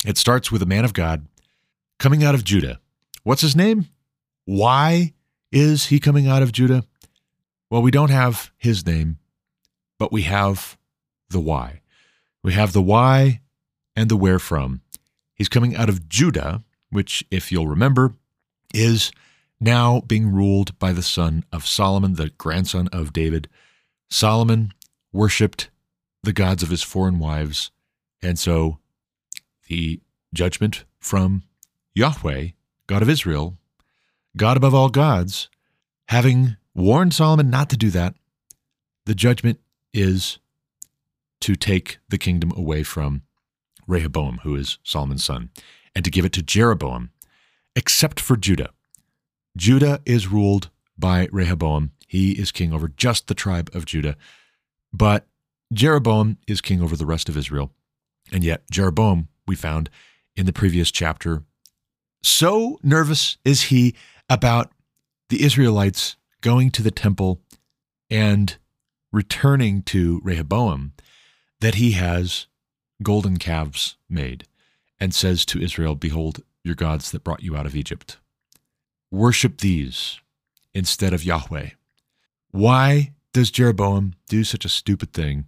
It 0.06 0.18
starts 0.18 0.52
with 0.52 0.62
a 0.62 0.68
man 0.68 0.86
of 0.86 0.94
God 0.94 1.28
coming 2.00 2.24
out 2.24 2.36
of 2.36 2.44
Judah. 2.44 2.80
What's 3.24 3.42
his 3.42 3.56
name? 3.56 3.88
Why 4.46 5.14
is 5.52 5.88
he 5.88 6.00
coming 6.00 6.28
out 6.28 6.42
of 6.42 6.52
Judah? 6.52 6.86
Well, 7.70 7.82
we 7.82 7.92
don't 7.92 8.10
have 8.10 8.52
his 8.58 8.86
name, 8.86 9.18
but 9.98 10.12
we 10.12 10.24
have 10.24 10.78
the 11.30 11.40
why. 11.40 11.82
We 12.44 12.54
have 12.54 12.74
the 12.74 12.82
why 12.82 13.42
and 13.96 14.10
the 14.10 14.18
where 14.18 14.40
from. 14.40 14.82
He's 15.34 15.50
coming 15.50 15.76
out 15.76 15.90
of 15.90 16.08
Judah, 16.08 16.64
which, 16.90 17.24
if 17.32 17.52
you'll 17.52 17.68
remember, 17.68 18.16
is 18.74 19.12
now 19.60 20.02
being 20.02 20.32
ruled 20.32 20.78
by 20.80 20.92
the 20.92 21.04
son 21.04 21.44
of 21.52 21.68
Solomon, 21.68 22.16
the 22.16 22.30
grandson 22.30 22.88
of 22.92 23.14
David. 23.14 23.48
Solomon 24.10 24.74
worshiped 25.14 25.70
the 26.24 26.34
gods 26.34 26.64
of 26.64 26.70
his 26.70 26.84
foreign 26.84 27.20
wives, 27.20 27.72
and 28.22 28.38
so 28.38 28.80
the 29.68 30.00
judgment 30.34 30.84
from 31.00 31.44
Yahweh, 31.94 32.50
God 32.88 33.02
of 33.02 33.10
Israel, 33.10 33.58
God 34.38 34.58
above 34.58 34.74
all 34.74 34.90
gods, 34.90 35.50
having 36.08 36.58
warned 36.74 37.14
Solomon 37.14 37.50
not 37.50 37.70
to 37.70 37.78
do 37.78 37.90
that, 37.92 38.16
the 39.06 39.16
judgment 39.16 39.60
is 39.94 40.40
to 41.42 41.56
take 41.56 42.00
the 42.10 42.18
kingdom 42.18 42.52
away 42.56 42.84
from 42.84 43.24
Rehoboam, 43.88 44.40
who 44.44 44.56
is 44.56 44.78
Solomon's 44.84 45.24
son, 45.24 45.50
and 45.96 46.06
to 46.06 46.12
give 46.12 46.24
it 46.24 46.32
to 46.34 46.42
Jeroboam, 46.42 47.10
except 47.76 48.20
for 48.20 48.38
Judah. 48.38 48.70
Judah 49.58 50.02
is 50.06 50.28
ruled 50.28 50.70
by 50.98 51.28
Rehoboam. 51.32 51.92
He 52.08 52.34
is 52.34 52.52
king 52.52 52.74
over 52.74 52.88
just 52.88 53.28
the 53.28 53.34
tribe 53.34 53.70
of 53.74 53.86
Judah. 53.86 54.16
But 54.94 55.28
Jeroboam 55.74 56.38
is 56.48 56.62
king 56.62 56.82
over 56.82 56.96
the 56.96 57.06
rest 57.06 57.30
of 57.30 57.38
Israel. 57.38 57.72
And 58.32 58.44
yet, 58.44 58.64
Jeroboam, 58.70 59.30
we 59.48 59.56
found 59.56 59.90
in 60.36 60.46
the 60.46 60.54
previous 60.54 60.92
chapter, 60.92 61.44
So 62.22 62.80
nervous 62.84 63.38
is 63.44 63.64
he 63.64 63.96
about 64.30 64.72
the 65.30 65.44
Israelites 65.44 66.18
going 66.42 66.72
to 66.72 66.82
the 66.82 66.92
temple 66.92 67.42
and 68.10 68.58
returning 69.12 69.82
to 69.84 70.22
Rehoboam 70.24 70.94
that 71.60 71.76
he 71.76 71.92
has 71.92 72.48
golden 73.04 73.38
calves 73.38 73.96
made 74.10 74.46
and 75.00 75.14
says 75.14 75.46
to 75.46 75.62
Israel, 75.62 75.96
Behold, 75.96 76.44
your 76.64 76.76
gods 76.76 77.12
that 77.12 77.24
brought 77.24 77.44
you 77.44 77.56
out 77.56 77.66
of 77.66 77.76
Egypt. 77.76 78.18
Worship 79.12 79.60
these 79.60 80.20
instead 80.74 81.14
of 81.14 81.24
Yahweh. 81.24 81.72
Why 82.52 83.14
does 83.34 83.52
Jeroboam 83.52 84.14
do 84.28 84.44
such 84.44 84.66
a 84.66 84.70
stupid 84.70 85.14
thing? 85.14 85.46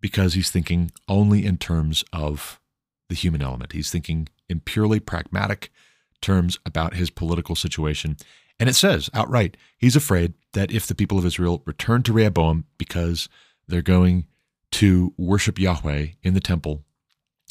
Because 0.00 0.34
he's 0.34 0.50
thinking 0.50 0.92
only 1.08 1.44
in 1.44 1.58
terms 1.58 2.04
of 2.12 2.60
the 3.08 3.14
human 3.14 3.42
element. 3.42 3.72
He's 3.72 3.90
thinking 3.90 4.28
in 4.48 4.60
purely 4.60 5.00
pragmatic 5.00 5.72
terms 6.20 6.58
about 6.64 6.94
his 6.94 7.10
political 7.10 7.54
situation. 7.54 8.16
And 8.58 8.68
it 8.68 8.74
says 8.74 9.10
outright, 9.14 9.56
he's 9.76 9.96
afraid 9.96 10.34
that 10.52 10.70
if 10.70 10.86
the 10.86 10.94
people 10.94 11.18
of 11.18 11.26
Israel 11.26 11.62
return 11.64 12.02
to 12.04 12.12
Rehoboam 12.12 12.64
because 12.76 13.28
they're 13.66 13.82
going 13.82 14.26
to 14.72 15.12
worship 15.16 15.58
Yahweh 15.58 16.08
in 16.22 16.34
the 16.34 16.40
temple 16.40 16.84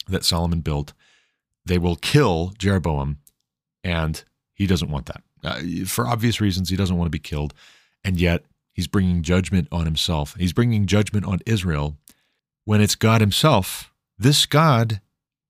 that 0.08 0.26
Solomon 0.26 0.62
built, 0.62 0.94
they 1.68 1.78
will 1.78 1.96
kill 1.96 2.54
Jeroboam. 2.58 3.18
And 3.84 4.24
he 4.54 4.68
doesn't 4.68 4.90
want 4.90 5.06
that. 5.08 5.24
Uh, 5.44 5.86
for 5.86 6.08
obvious 6.08 6.42
reasons, 6.42 6.70
he 6.70 6.76
doesn't 6.76 6.98
want 6.98 7.08
to 7.08 7.12
be 7.12 7.20
killed. 7.20 7.54
And 8.04 8.20
yet, 8.20 8.44
he's 8.74 8.88
bringing 8.88 9.22
judgment 9.22 9.68
on 9.72 9.86
himself. 9.86 10.36
He's 10.38 10.54
bringing 10.54 10.86
judgment 10.86 11.26
on 11.26 11.40
Israel 11.46 11.98
when 12.66 12.82
it's 12.82 12.96
God 12.96 13.22
himself. 13.22 13.92
This 14.18 14.46
God, 14.46 15.02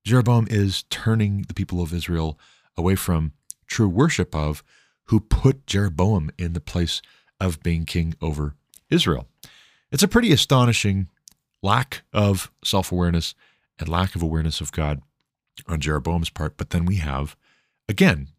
Jeroboam, 0.06 0.48
is 0.50 0.84
turning 0.90 1.44
the 1.44 1.54
people 1.54 1.82
of 1.82 1.94
Israel 1.94 2.38
away 2.76 2.96
from 2.96 3.32
true 3.66 3.88
worship 3.88 4.36
of 4.36 4.64
who 5.06 5.20
put 5.20 5.66
Jeroboam 5.66 6.30
in 6.38 6.54
the 6.54 6.60
place 6.60 7.02
of 7.40 7.64
being 7.64 7.86
king 7.86 8.16
over 8.22 8.56
Israel. 8.90 9.28
It's 9.92 10.04
a 10.04 10.08
pretty 10.08 10.32
astonishing 10.32 11.08
lack 11.62 12.04
of 12.14 12.52
self 12.64 12.92
awareness 12.92 13.36
and 13.80 13.88
lack 13.88 14.16
of 14.16 14.22
awareness 14.22 14.62
of 14.62 14.72
God 14.72 15.02
on 15.68 15.80
Jeroboam's 15.80 16.30
part. 16.30 16.58
But 16.58 16.72
then 16.72 16.86
we 16.86 16.98
have, 16.98 17.36
again, 17.90 18.30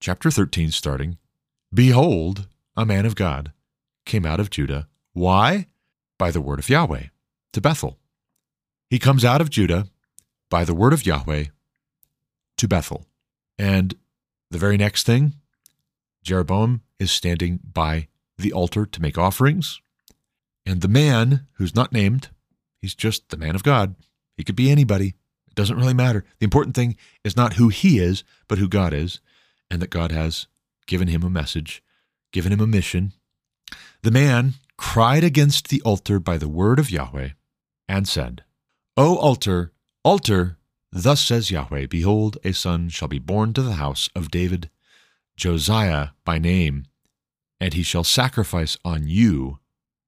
chapter 0.00 0.30
13 0.30 0.70
starting 0.70 1.18
Behold, 1.72 2.48
a 2.76 2.84
man 2.84 3.06
of 3.06 3.14
God 3.14 3.52
came 4.04 4.26
out 4.26 4.40
of 4.40 4.50
Judah. 4.50 4.88
Why? 5.12 5.66
By 6.18 6.30
the 6.30 6.40
word 6.40 6.58
of 6.58 6.68
Yahweh 6.68 7.04
to 7.52 7.60
Bethel. 7.60 7.98
He 8.88 8.98
comes 8.98 9.24
out 9.24 9.40
of 9.40 9.50
Judah 9.50 9.86
by 10.48 10.64
the 10.64 10.74
word 10.74 10.92
of 10.92 11.06
Yahweh 11.06 11.44
to 12.56 12.68
Bethel. 12.68 13.06
And 13.58 13.94
the 14.50 14.58
very 14.58 14.76
next 14.76 15.06
thing, 15.06 15.34
Jeroboam 16.24 16.82
is 16.98 17.10
standing 17.10 17.60
by 17.62 18.08
the 18.36 18.52
altar 18.52 18.84
to 18.84 19.02
make 19.02 19.16
offerings. 19.16 19.80
And 20.66 20.80
the 20.80 20.88
man 20.88 21.46
who's 21.54 21.74
not 21.74 21.92
named, 21.92 22.30
he's 22.80 22.94
just 22.94 23.28
the 23.30 23.36
man 23.36 23.54
of 23.54 23.62
God. 23.62 23.94
He 24.36 24.44
could 24.44 24.56
be 24.56 24.70
anybody. 24.70 25.14
It 25.50 25.56
doesn't 25.56 25.76
really 25.76 25.94
matter. 25.94 26.24
The 26.38 26.44
important 26.44 26.74
thing 26.74 26.96
is 27.24 27.36
not 27.36 27.54
who 27.54 27.68
he 27.68 27.98
is, 27.98 28.24
but 28.48 28.58
who 28.58 28.68
God 28.68 28.94
is, 28.94 29.20
and 29.70 29.82
that 29.82 29.90
God 29.90 30.12
has 30.12 30.46
given 30.86 31.08
him 31.08 31.22
a 31.22 31.30
message, 31.30 31.82
given 32.32 32.52
him 32.52 32.60
a 32.60 32.66
mission. 32.66 33.12
The 34.02 34.10
man 34.10 34.54
cried 34.76 35.24
against 35.24 35.68
the 35.68 35.82
altar 35.82 36.18
by 36.18 36.38
the 36.38 36.48
word 36.48 36.78
of 36.78 36.90
Yahweh 36.90 37.30
and 37.88 38.08
said, 38.08 38.44
O 38.96 39.16
altar, 39.16 39.72
altar, 40.04 40.56
Thus 40.92 41.20
says 41.20 41.50
Yahweh 41.50 41.86
Behold, 41.86 42.38
a 42.42 42.52
son 42.52 42.88
shall 42.88 43.08
be 43.08 43.18
born 43.18 43.52
to 43.52 43.62
the 43.62 43.74
house 43.74 44.08
of 44.14 44.30
David, 44.30 44.70
Josiah 45.36 46.08
by 46.24 46.38
name, 46.38 46.86
and 47.60 47.74
he 47.74 47.82
shall 47.82 48.04
sacrifice 48.04 48.76
on 48.84 49.06
you 49.06 49.60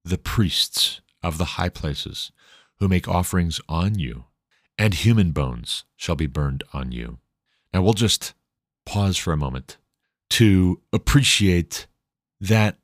the 0.03 0.17
priests 0.17 1.01
of 1.21 1.37
the 1.37 1.55
high 1.55 1.69
places, 1.69 2.31
who 2.79 2.89
make 2.89 3.07
offerings 3.07 3.61
on 3.69 3.97
you, 3.97 4.25
and 4.77 4.93
human 4.93 5.31
bones 5.31 5.83
shall 5.95 6.15
be 6.15 6.27
burned 6.27 6.63
on 6.73 6.91
you. 6.91 7.19
Now 7.73 7.81
we'll 7.81 7.93
just 7.93 8.33
pause 8.85 9.17
for 9.17 9.33
a 9.33 9.37
moment 9.37 9.77
to 10.31 10.81
appreciate 10.91 11.87
that 12.41 12.77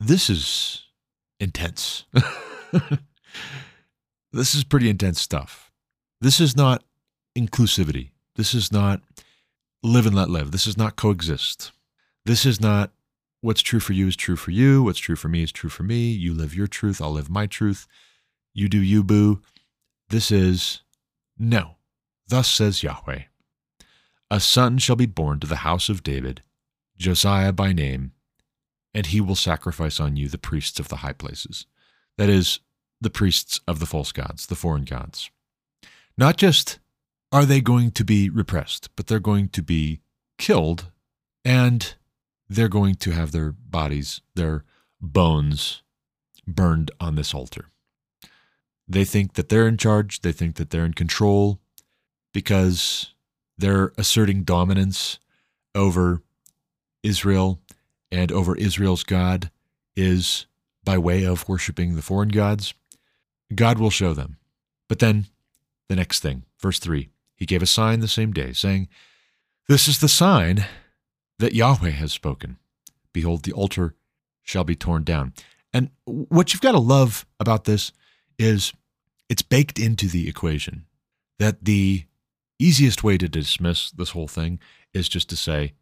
this 0.00 0.28
is 0.28 0.82
intense. 1.38 2.04
this 4.32 4.54
is 4.54 4.64
pretty 4.64 4.90
intense 4.90 5.20
stuff. 5.20 5.70
This 6.20 6.40
is 6.40 6.56
not 6.56 6.82
inclusivity. 7.36 8.10
This 8.36 8.54
is 8.54 8.72
not 8.72 9.02
live 9.82 10.06
and 10.06 10.14
let 10.14 10.30
live. 10.30 10.50
This 10.50 10.66
is 10.66 10.76
not 10.76 10.96
coexist. 10.96 11.72
This 12.24 12.46
is 12.46 12.60
not 12.60 12.90
what's 13.42 13.60
true 13.60 13.80
for 13.80 13.92
you 13.92 14.08
is 14.08 14.16
true 14.16 14.36
for 14.36 14.50
you. 14.50 14.82
What's 14.82 14.98
true 14.98 15.16
for 15.16 15.28
me 15.28 15.42
is 15.42 15.52
true 15.52 15.68
for 15.68 15.82
me. 15.82 16.10
You 16.10 16.32
live 16.32 16.54
your 16.54 16.66
truth. 16.66 17.00
I'll 17.00 17.12
live 17.12 17.28
my 17.28 17.46
truth. 17.46 17.86
You 18.54 18.68
do 18.68 18.78
you, 18.78 19.04
boo. 19.04 19.42
This 20.08 20.30
is 20.30 20.80
no. 21.38 21.76
Thus 22.26 22.50
says 22.50 22.82
Yahweh 22.82 23.22
A 24.30 24.40
son 24.40 24.78
shall 24.78 24.96
be 24.96 25.06
born 25.06 25.40
to 25.40 25.46
the 25.46 25.56
house 25.56 25.88
of 25.88 26.02
David, 26.02 26.42
Josiah 26.96 27.52
by 27.52 27.72
name, 27.72 28.12
and 28.94 29.06
he 29.06 29.20
will 29.20 29.34
sacrifice 29.34 30.00
on 30.00 30.16
you 30.16 30.28
the 30.28 30.38
priests 30.38 30.80
of 30.80 30.88
the 30.88 30.96
high 30.96 31.12
places. 31.12 31.66
That 32.16 32.28
is, 32.28 32.60
the 33.00 33.10
priests 33.10 33.60
of 33.66 33.80
the 33.80 33.86
false 33.86 34.12
gods, 34.12 34.46
the 34.46 34.54
foreign 34.54 34.84
gods. 34.84 35.30
Not 36.16 36.36
just 36.36 36.78
are 37.32 37.44
they 37.44 37.60
going 37.60 37.90
to 37.92 38.04
be 38.04 38.30
repressed, 38.30 38.88
but 38.96 39.08
they're 39.08 39.18
going 39.18 39.48
to 39.48 39.62
be 39.62 40.00
killed 40.38 40.90
and 41.44 41.94
they're 42.48 42.68
going 42.68 42.94
to 42.96 43.10
have 43.10 43.32
their 43.32 43.50
bodies, 43.50 44.20
their 44.34 44.64
bones 45.00 45.82
burned 46.46 46.90
on 47.00 47.16
this 47.16 47.34
altar. 47.34 47.66
They 48.86 49.04
think 49.04 49.34
that 49.34 49.48
they're 49.48 49.68
in 49.68 49.76
charge, 49.76 50.20
they 50.20 50.32
think 50.32 50.56
that 50.56 50.70
they're 50.70 50.84
in 50.84 50.94
control 50.94 51.60
because 52.32 53.14
they're 53.56 53.92
asserting 53.96 54.42
dominance 54.42 55.18
over 55.74 56.22
Israel 57.02 57.60
and 58.10 58.30
over 58.30 58.56
Israel's 58.56 59.04
God 59.04 59.50
is 59.96 60.46
by 60.84 60.98
way 60.98 61.24
of 61.24 61.48
worshiping 61.48 61.96
the 61.96 62.02
foreign 62.02 62.28
gods. 62.28 62.74
God 63.54 63.78
will 63.78 63.90
show 63.90 64.12
them. 64.12 64.36
But 64.88 64.98
then 64.98 65.26
the 65.88 65.96
next 65.96 66.20
thing, 66.20 66.44
verse 66.58 66.78
3 66.78 67.08
he 67.36 67.46
gave 67.46 67.62
a 67.62 67.66
sign 67.66 68.00
the 68.00 68.08
same 68.08 68.32
day, 68.32 68.52
saying, 68.52 68.88
This 69.68 69.88
is 69.88 69.98
the 69.98 70.08
sign 70.08 70.66
that 71.38 71.54
Yahweh 71.54 71.90
has 71.90 72.12
spoken. 72.12 72.58
Behold, 73.12 73.42
the 73.42 73.52
altar 73.52 73.94
shall 74.42 74.64
be 74.64 74.76
torn 74.76 75.04
down. 75.04 75.32
And 75.72 75.90
what 76.04 76.52
you've 76.52 76.62
got 76.62 76.72
to 76.72 76.78
love 76.78 77.26
about 77.40 77.64
this 77.64 77.92
is 78.38 78.72
it's 79.28 79.42
baked 79.42 79.78
into 79.78 80.08
the 80.08 80.28
equation 80.28 80.86
that 81.38 81.64
the 81.64 82.04
easiest 82.58 83.02
way 83.02 83.18
to 83.18 83.28
dismiss 83.28 83.90
this 83.90 84.10
whole 84.10 84.28
thing 84.28 84.58
is 84.92 85.08
just 85.08 85.28
to 85.30 85.36
say, 85.36 85.74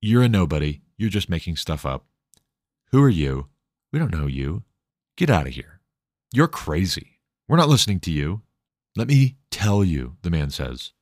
You're 0.00 0.22
a 0.22 0.28
nobody. 0.28 0.80
You're 0.96 1.10
just 1.10 1.30
making 1.30 1.56
stuff 1.56 1.86
up. 1.86 2.04
Who 2.92 3.02
are 3.02 3.08
you? 3.08 3.48
We 3.92 3.98
don't 3.98 4.12
know 4.12 4.26
you. 4.26 4.64
Get 5.16 5.30
out 5.30 5.46
of 5.46 5.54
here. 5.54 5.80
You're 6.32 6.48
crazy. 6.48 7.18
We're 7.48 7.56
not 7.56 7.68
listening 7.68 8.00
to 8.00 8.10
you. 8.10 8.42
Let 8.96 9.08
me 9.08 9.36
tell 9.50 9.82
you, 9.82 10.16
the 10.22 10.30
man 10.30 10.50
says 10.50 10.92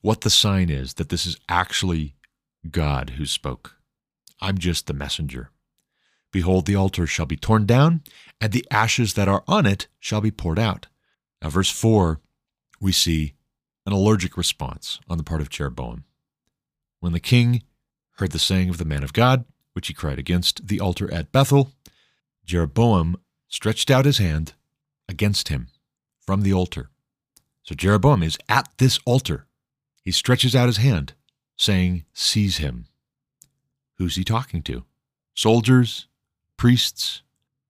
what 0.00 0.20
the 0.20 0.30
sign 0.30 0.70
is 0.70 0.94
that 0.94 1.08
this 1.08 1.26
is 1.26 1.36
actually 1.48 2.14
God 2.70 3.10
who 3.10 3.26
spoke. 3.26 3.76
I'm 4.40 4.58
just 4.58 4.86
the 4.86 4.92
messenger. 4.92 5.50
Behold, 6.32 6.66
the 6.66 6.76
altar 6.76 7.06
shall 7.06 7.26
be 7.26 7.36
torn 7.36 7.66
down, 7.66 8.02
and 8.40 8.52
the 8.52 8.66
ashes 8.70 9.14
that 9.14 9.28
are 9.28 9.44
on 9.48 9.66
it 9.66 9.88
shall 9.98 10.20
be 10.20 10.30
poured 10.30 10.58
out. 10.58 10.86
Now, 11.42 11.50
verse 11.50 11.70
4, 11.70 12.20
we 12.80 12.92
see 12.92 13.34
an 13.86 13.92
allergic 13.92 14.36
response 14.36 15.00
on 15.08 15.18
the 15.18 15.24
part 15.24 15.40
of 15.40 15.48
Jeroboam. 15.48 16.04
When 17.00 17.12
the 17.12 17.20
king 17.20 17.62
heard 18.16 18.32
the 18.32 18.38
saying 18.38 18.68
of 18.68 18.78
the 18.78 18.84
man 18.84 19.02
of 19.02 19.12
God, 19.12 19.44
which 19.72 19.88
he 19.88 19.94
cried 19.94 20.18
against 20.18 20.66
the 20.68 20.80
altar 20.80 21.12
at 21.12 21.32
Bethel, 21.32 21.72
Jeroboam 22.44 23.16
stretched 23.48 23.90
out 23.90 24.04
his 24.04 24.18
hand 24.18 24.54
against 25.08 25.48
him 25.48 25.68
from 26.18 26.42
the 26.42 26.52
altar. 26.52 26.90
So 27.62 27.74
Jeroboam 27.74 28.22
is 28.22 28.38
at 28.48 28.68
this 28.78 28.98
altar 29.04 29.46
he 30.08 30.12
stretches 30.12 30.56
out 30.56 30.68
his 30.68 30.78
hand, 30.78 31.12
saying, 31.54 32.06
Seize 32.14 32.56
him. 32.56 32.86
Who's 33.98 34.16
he 34.16 34.24
talking 34.24 34.62
to? 34.62 34.84
Soldiers? 35.34 36.06
Priests? 36.58 37.22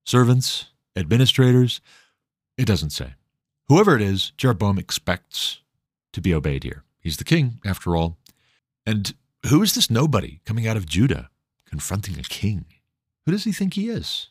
Servants? 0.03 0.65
Administrators? 0.97 1.79
It 2.57 2.65
doesn't 2.65 2.89
say. 2.89 3.13
Whoever 3.69 3.95
it 3.95 4.01
is, 4.01 4.33
Jeroboam 4.35 4.77
expects 4.77 5.61
to 6.11 6.19
be 6.19 6.33
obeyed 6.33 6.63
here. 6.63 6.83
He's 6.99 7.17
the 7.17 7.23
king, 7.23 7.61
after 7.63 7.95
all. 7.95 8.17
And 8.85 9.13
who 9.47 9.61
is 9.61 9.75
this 9.75 9.89
nobody 9.89 10.41
coming 10.43 10.67
out 10.67 10.75
of 10.75 10.85
Judah 10.85 11.29
confronting 11.65 12.19
a 12.19 12.23
king? 12.23 12.65
Who 13.25 13.31
does 13.31 13.45
he 13.45 13.53
think 13.53 13.75
he 13.75 13.89
is? 13.89 14.29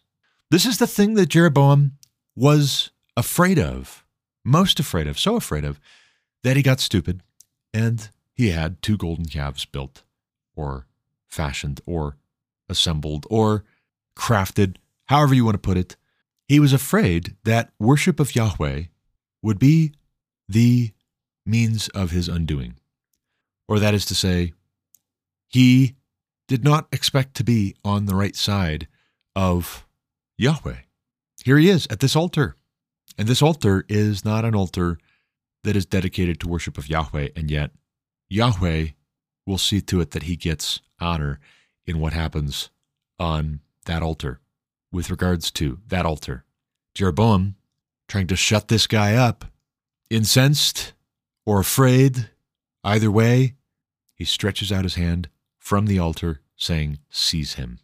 This 0.50 0.66
is 0.66 0.78
the 0.78 0.86
thing 0.86 1.14
that 1.14 1.28
Jeroboam 1.28 1.92
was 2.34 2.90
afraid 3.16 3.58
of, 3.58 4.04
most 4.44 4.80
afraid 4.80 5.06
of, 5.06 5.18
so 5.18 5.36
afraid 5.36 5.64
of, 5.64 5.80
that 6.42 6.56
he 6.56 6.62
got 6.62 6.80
stupid 6.80 7.22
and 7.72 8.08
he 8.34 8.50
had 8.50 8.82
two 8.82 8.96
golden 8.96 9.26
calves 9.26 9.64
built 9.64 10.02
or 10.56 10.86
fashioned 11.28 11.80
or 11.86 12.16
assembled 12.68 13.26
or 13.30 13.64
crafted, 14.18 14.76
however 15.06 15.34
you 15.34 15.44
want 15.44 15.54
to 15.54 15.58
put 15.58 15.78
it. 15.78 15.96
He 16.46 16.60
was 16.60 16.72
afraid 16.72 17.36
that 17.44 17.70
worship 17.78 18.20
of 18.20 18.34
Yahweh 18.34 18.84
would 19.42 19.58
be 19.58 19.92
the 20.48 20.92
means 21.46 21.88
of 21.88 22.10
his 22.10 22.28
undoing. 22.28 22.76
Or 23.68 23.78
that 23.78 23.94
is 23.94 24.04
to 24.06 24.14
say, 24.14 24.52
he 25.46 25.94
did 26.46 26.64
not 26.64 26.88
expect 26.90 27.34
to 27.36 27.44
be 27.44 27.76
on 27.84 28.06
the 28.06 28.14
right 28.14 28.34
side 28.34 28.88
of 29.36 29.86
Yahweh. 30.36 30.78
Here 31.44 31.58
he 31.58 31.68
is 31.68 31.86
at 31.90 32.00
this 32.00 32.16
altar. 32.16 32.56
And 33.16 33.28
this 33.28 33.42
altar 33.42 33.84
is 33.88 34.24
not 34.24 34.44
an 34.44 34.54
altar 34.54 34.98
that 35.64 35.76
is 35.76 35.86
dedicated 35.86 36.40
to 36.40 36.48
worship 36.48 36.78
of 36.78 36.88
Yahweh, 36.88 37.28
and 37.36 37.50
yet 37.50 37.72
Yahweh 38.28 38.88
will 39.46 39.58
see 39.58 39.80
to 39.82 40.00
it 40.00 40.12
that 40.12 40.24
he 40.24 40.36
gets 40.36 40.80
honor 41.00 41.40
in 41.86 41.98
what 42.00 42.12
happens 42.12 42.70
on 43.18 43.60
that 43.88 44.02
altar 44.02 44.40
with 44.92 45.10
regards 45.10 45.50
to 45.50 45.80
that 45.88 46.06
altar. 46.06 46.44
Jeroboam 46.94 47.56
trying 48.06 48.28
to 48.28 48.36
shut 48.36 48.68
this 48.68 48.86
guy 48.86 49.14
up, 49.14 49.44
incensed 50.08 50.92
or 51.44 51.60
afraid, 51.60 52.30
either 52.84 53.10
way, 53.10 53.54
he 54.14 54.24
stretches 54.24 54.72
out 54.72 54.84
his 54.84 54.94
hand 54.94 55.28
from 55.58 55.86
the 55.86 55.98
altar, 55.98 56.40
saying, 56.56 56.98
Seize 57.10 57.54
him. 57.54 57.78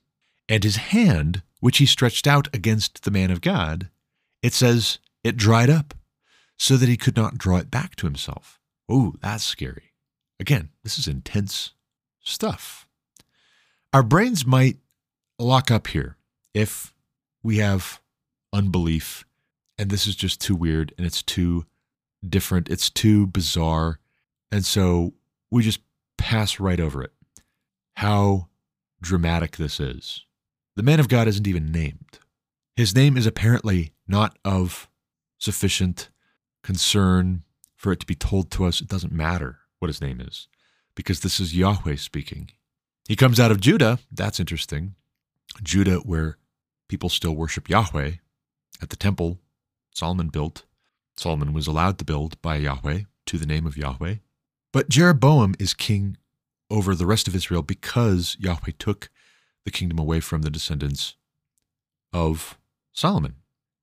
And 0.48 0.64
his 0.64 0.76
hand, 0.76 1.42
which 1.60 1.78
he 1.78 1.86
stretched 1.86 2.26
out 2.26 2.48
against 2.54 3.04
the 3.04 3.10
man 3.10 3.30
of 3.30 3.40
God, 3.40 3.88
it 4.42 4.52
says 4.52 4.98
it 5.22 5.36
dried 5.36 5.70
up 5.70 5.94
so 6.56 6.76
that 6.76 6.88
he 6.88 6.96
could 6.96 7.16
not 7.16 7.38
draw 7.38 7.56
it 7.58 7.70
back 7.70 7.96
to 7.96 8.06
himself. 8.06 8.60
Oh, 8.88 9.14
that's 9.20 9.44
scary. 9.44 9.92
Again, 10.40 10.70
this 10.82 10.98
is 10.98 11.06
intense 11.06 11.72
stuff. 12.20 12.88
Our 13.92 14.02
brains 14.02 14.44
might 14.44 14.78
lock 15.38 15.70
up 15.70 15.88
here 15.88 16.16
if 16.52 16.94
we 17.42 17.58
have 17.58 18.00
unbelief 18.52 19.24
and 19.78 19.90
this 19.90 20.06
is 20.06 20.14
just 20.14 20.40
too 20.40 20.54
weird 20.54 20.94
and 20.96 21.06
it's 21.06 21.22
too 21.22 21.66
different, 22.26 22.68
it's 22.68 22.88
too 22.88 23.26
bizarre. 23.26 23.98
And 24.52 24.64
so 24.64 25.14
we 25.50 25.62
just 25.62 25.80
pass 26.16 26.60
right 26.60 26.80
over 26.80 27.02
it. 27.02 27.12
How 27.96 28.48
dramatic 29.02 29.56
this 29.56 29.80
is. 29.80 30.24
The 30.76 30.82
man 30.82 31.00
of 31.00 31.08
God 31.08 31.28
isn't 31.28 31.46
even 31.46 31.70
named. 31.70 32.18
His 32.76 32.94
name 32.94 33.16
is 33.16 33.26
apparently 33.26 33.92
not 34.08 34.38
of 34.44 34.88
sufficient 35.38 36.10
concern 36.62 37.42
for 37.76 37.92
it 37.92 38.00
to 38.00 38.06
be 38.06 38.14
told 38.14 38.50
to 38.52 38.64
us. 38.64 38.80
It 38.80 38.88
doesn't 38.88 39.12
matter 39.12 39.58
what 39.78 39.88
his 39.88 40.00
name 40.00 40.20
is 40.20 40.48
because 40.94 41.20
this 41.20 41.38
is 41.38 41.54
Yahweh 41.54 41.96
speaking. 41.96 42.50
He 43.06 43.16
comes 43.16 43.38
out 43.38 43.50
of 43.50 43.60
Judah. 43.60 43.98
That's 44.10 44.40
interesting. 44.40 44.94
Judah, 45.62 45.98
where 45.98 46.38
people 46.88 47.08
still 47.08 47.34
worship 47.34 47.68
Yahweh 47.68 48.12
at 48.82 48.90
the 48.90 48.96
temple 48.96 49.40
Solomon 49.94 50.28
built. 50.28 50.64
Solomon 51.16 51.52
was 51.52 51.66
allowed 51.66 51.98
to 51.98 52.04
build 52.04 52.40
by 52.42 52.56
Yahweh 52.56 53.02
to 53.26 53.38
the 53.38 53.46
name 53.46 53.66
of 53.66 53.76
Yahweh. 53.76 54.16
But 54.72 54.88
Jeroboam 54.88 55.54
is 55.58 55.72
king 55.72 56.16
over 56.70 56.94
the 56.94 57.06
rest 57.06 57.28
of 57.28 57.36
Israel 57.36 57.62
because 57.62 58.36
Yahweh 58.40 58.72
took 58.78 59.08
the 59.64 59.70
kingdom 59.70 59.98
away 59.98 60.20
from 60.20 60.42
the 60.42 60.50
descendants 60.50 61.14
of 62.12 62.58
Solomon. 62.92 63.36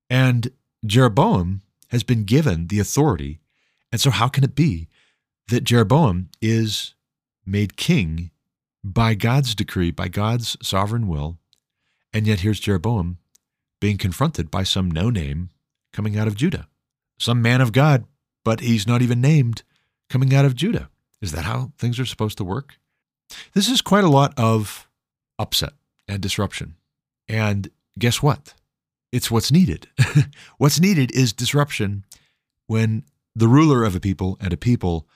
And 0.09 0.51
Jeroboam 0.85 1.61
has 1.89 2.03
been 2.03 2.23
given 2.23 2.67
the 2.67 2.79
authority. 2.79 3.39
And 3.91 3.99
so, 4.01 4.09
how 4.09 4.27
can 4.27 4.43
it 4.43 4.55
be 4.55 4.89
that 5.47 5.63
Jeroboam 5.63 6.29
is 6.41 6.93
made 7.45 7.77
king 7.77 8.31
by 8.83 9.13
God's 9.13 9.55
decree, 9.55 9.91
by 9.91 10.07
God's 10.07 10.57
sovereign 10.61 11.07
will? 11.07 11.37
And 12.13 12.27
yet, 12.27 12.41
here's 12.41 12.59
Jeroboam 12.59 13.17
being 13.79 13.97
confronted 13.97 14.51
by 14.51 14.63
some 14.63 14.91
no 14.91 15.09
name 15.09 15.49
coming 15.93 16.17
out 16.17 16.27
of 16.27 16.35
Judah, 16.35 16.67
some 17.19 17.41
man 17.41 17.61
of 17.61 17.71
God, 17.71 18.05
but 18.43 18.59
he's 18.59 18.87
not 18.87 19.01
even 19.01 19.21
named 19.21 19.63
coming 20.09 20.33
out 20.33 20.45
of 20.45 20.55
Judah. 20.55 20.89
Is 21.21 21.31
that 21.31 21.45
how 21.45 21.71
things 21.77 21.99
are 21.99 22.05
supposed 22.05 22.37
to 22.37 22.43
work? 22.43 22.77
This 23.53 23.69
is 23.69 23.81
quite 23.81 24.03
a 24.03 24.09
lot 24.09 24.33
of 24.37 24.87
upset 25.39 25.73
and 26.07 26.21
disruption. 26.21 26.75
And 27.27 27.69
guess 27.97 28.21
what? 28.21 28.53
It's 29.11 29.29
what's 29.29 29.51
needed. 29.51 29.87
what's 30.57 30.79
needed 30.79 31.11
is 31.13 31.33
disruption 31.33 32.05
when 32.67 33.03
the 33.35 33.47
ruler 33.47 33.83
of 33.83 33.95
a 33.95 33.99
people 33.99 34.37
and 34.39 34.53
a 34.53 34.57
people 34.57 35.07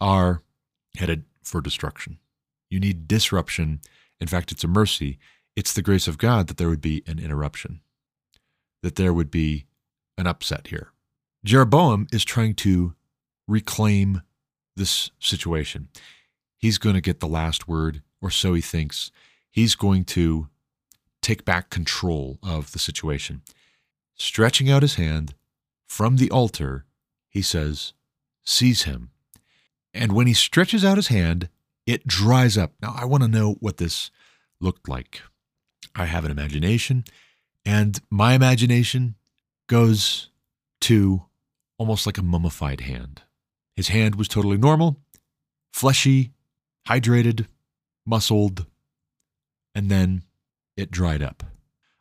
are 0.00 0.42
headed 0.96 1.24
for 1.42 1.60
destruction. 1.60 2.18
You 2.70 2.80
need 2.80 3.08
disruption. 3.08 3.80
In 4.20 4.26
fact, 4.26 4.52
it's 4.52 4.64
a 4.64 4.68
mercy. 4.68 5.18
It's 5.56 5.72
the 5.72 5.82
grace 5.82 6.08
of 6.08 6.18
God 6.18 6.48
that 6.48 6.56
there 6.56 6.68
would 6.68 6.80
be 6.80 7.02
an 7.06 7.18
interruption, 7.18 7.80
that 8.82 8.96
there 8.96 9.12
would 9.12 9.30
be 9.30 9.66
an 10.18 10.26
upset 10.26 10.68
here. 10.68 10.92
Jeroboam 11.44 12.06
is 12.12 12.24
trying 12.24 12.54
to 12.54 12.94
reclaim 13.46 14.22
this 14.76 15.10
situation. 15.18 15.88
He's 16.56 16.78
going 16.78 16.94
to 16.94 17.00
get 17.00 17.20
the 17.20 17.28
last 17.28 17.68
word, 17.68 18.02
or 18.20 18.30
so 18.30 18.54
he 18.54 18.60
thinks. 18.60 19.10
He's 19.50 19.74
going 19.74 20.04
to 20.06 20.48
take 21.22 21.44
back 21.44 21.70
control 21.70 22.38
of 22.42 22.72
the 22.72 22.78
situation. 22.78 23.42
Stretching 24.16 24.70
out 24.70 24.82
his 24.82 24.94
hand 24.94 25.34
from 25.86 26.16
the 26.16 26.30
altar, 26.30 26.84
he 27.28 27.42
says, 27.42 27.92
Seize 28.44 28.82
him. 28.82 29.10
And 29.92 30.12
when 30.12 30.26
he 30.26 30.34
stretches 30.34 30.84
out 30.84 30.96
his 30.96 31.08
hand, 31.08 31.48
it 31.86 32.06
dries 32.06 32.58
up. 32.58 32.72
Now, 32.80 32.94
I 32.96 33.04
want 33.04 33.22
to 33.22 33.28
know 33.28 33.56
what 33.60 33.76
this 33.76 34.10
looked 34.60 34.88
like. 34.88 35.22
I 35.94 36.06
have 36.06 36.24
an 36.24 36.30
imagination, 36.30 37.04
and 37.64 38.00
my 38.10 38.34
imagination 38.34 39.14
goes 39.68 40.30
to 40.82 41.24
almost 41.78 42.06
like 42.06 42.18
a 42.18 42.22
mummified 42.22 42.82
hand. 42.82 43.22
His 43.76 43.88
hand 43.88 44.16
was 44.16 44.28
totally 44.28 44.58
normal, 44.58 45.00
fleshy, 45.72 46.32
hydrated, 46.86 47.46
muscled, 48.06 48.66
and 49.74 49.90
then 49.90 50.22
it 50.76 50.90
dried 50.90 51.22
up. 51.22 51.42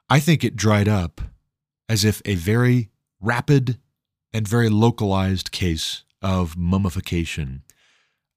I 0.10 0.20
think 0.20 0.44
it 0.44 0.56
dried 0.56 0.88
up 0.88 1.22
as 1.90 2.04
if 2.04 2.22
a 2.26 2.36
very 2.36 2.90
rapid 3.22 3.80
and 4.34 4.48
very 4.48 4.70
localized 4.70 5.52
case 5.52 6.04
of 6.22 6.58
mummification 6.58 7.64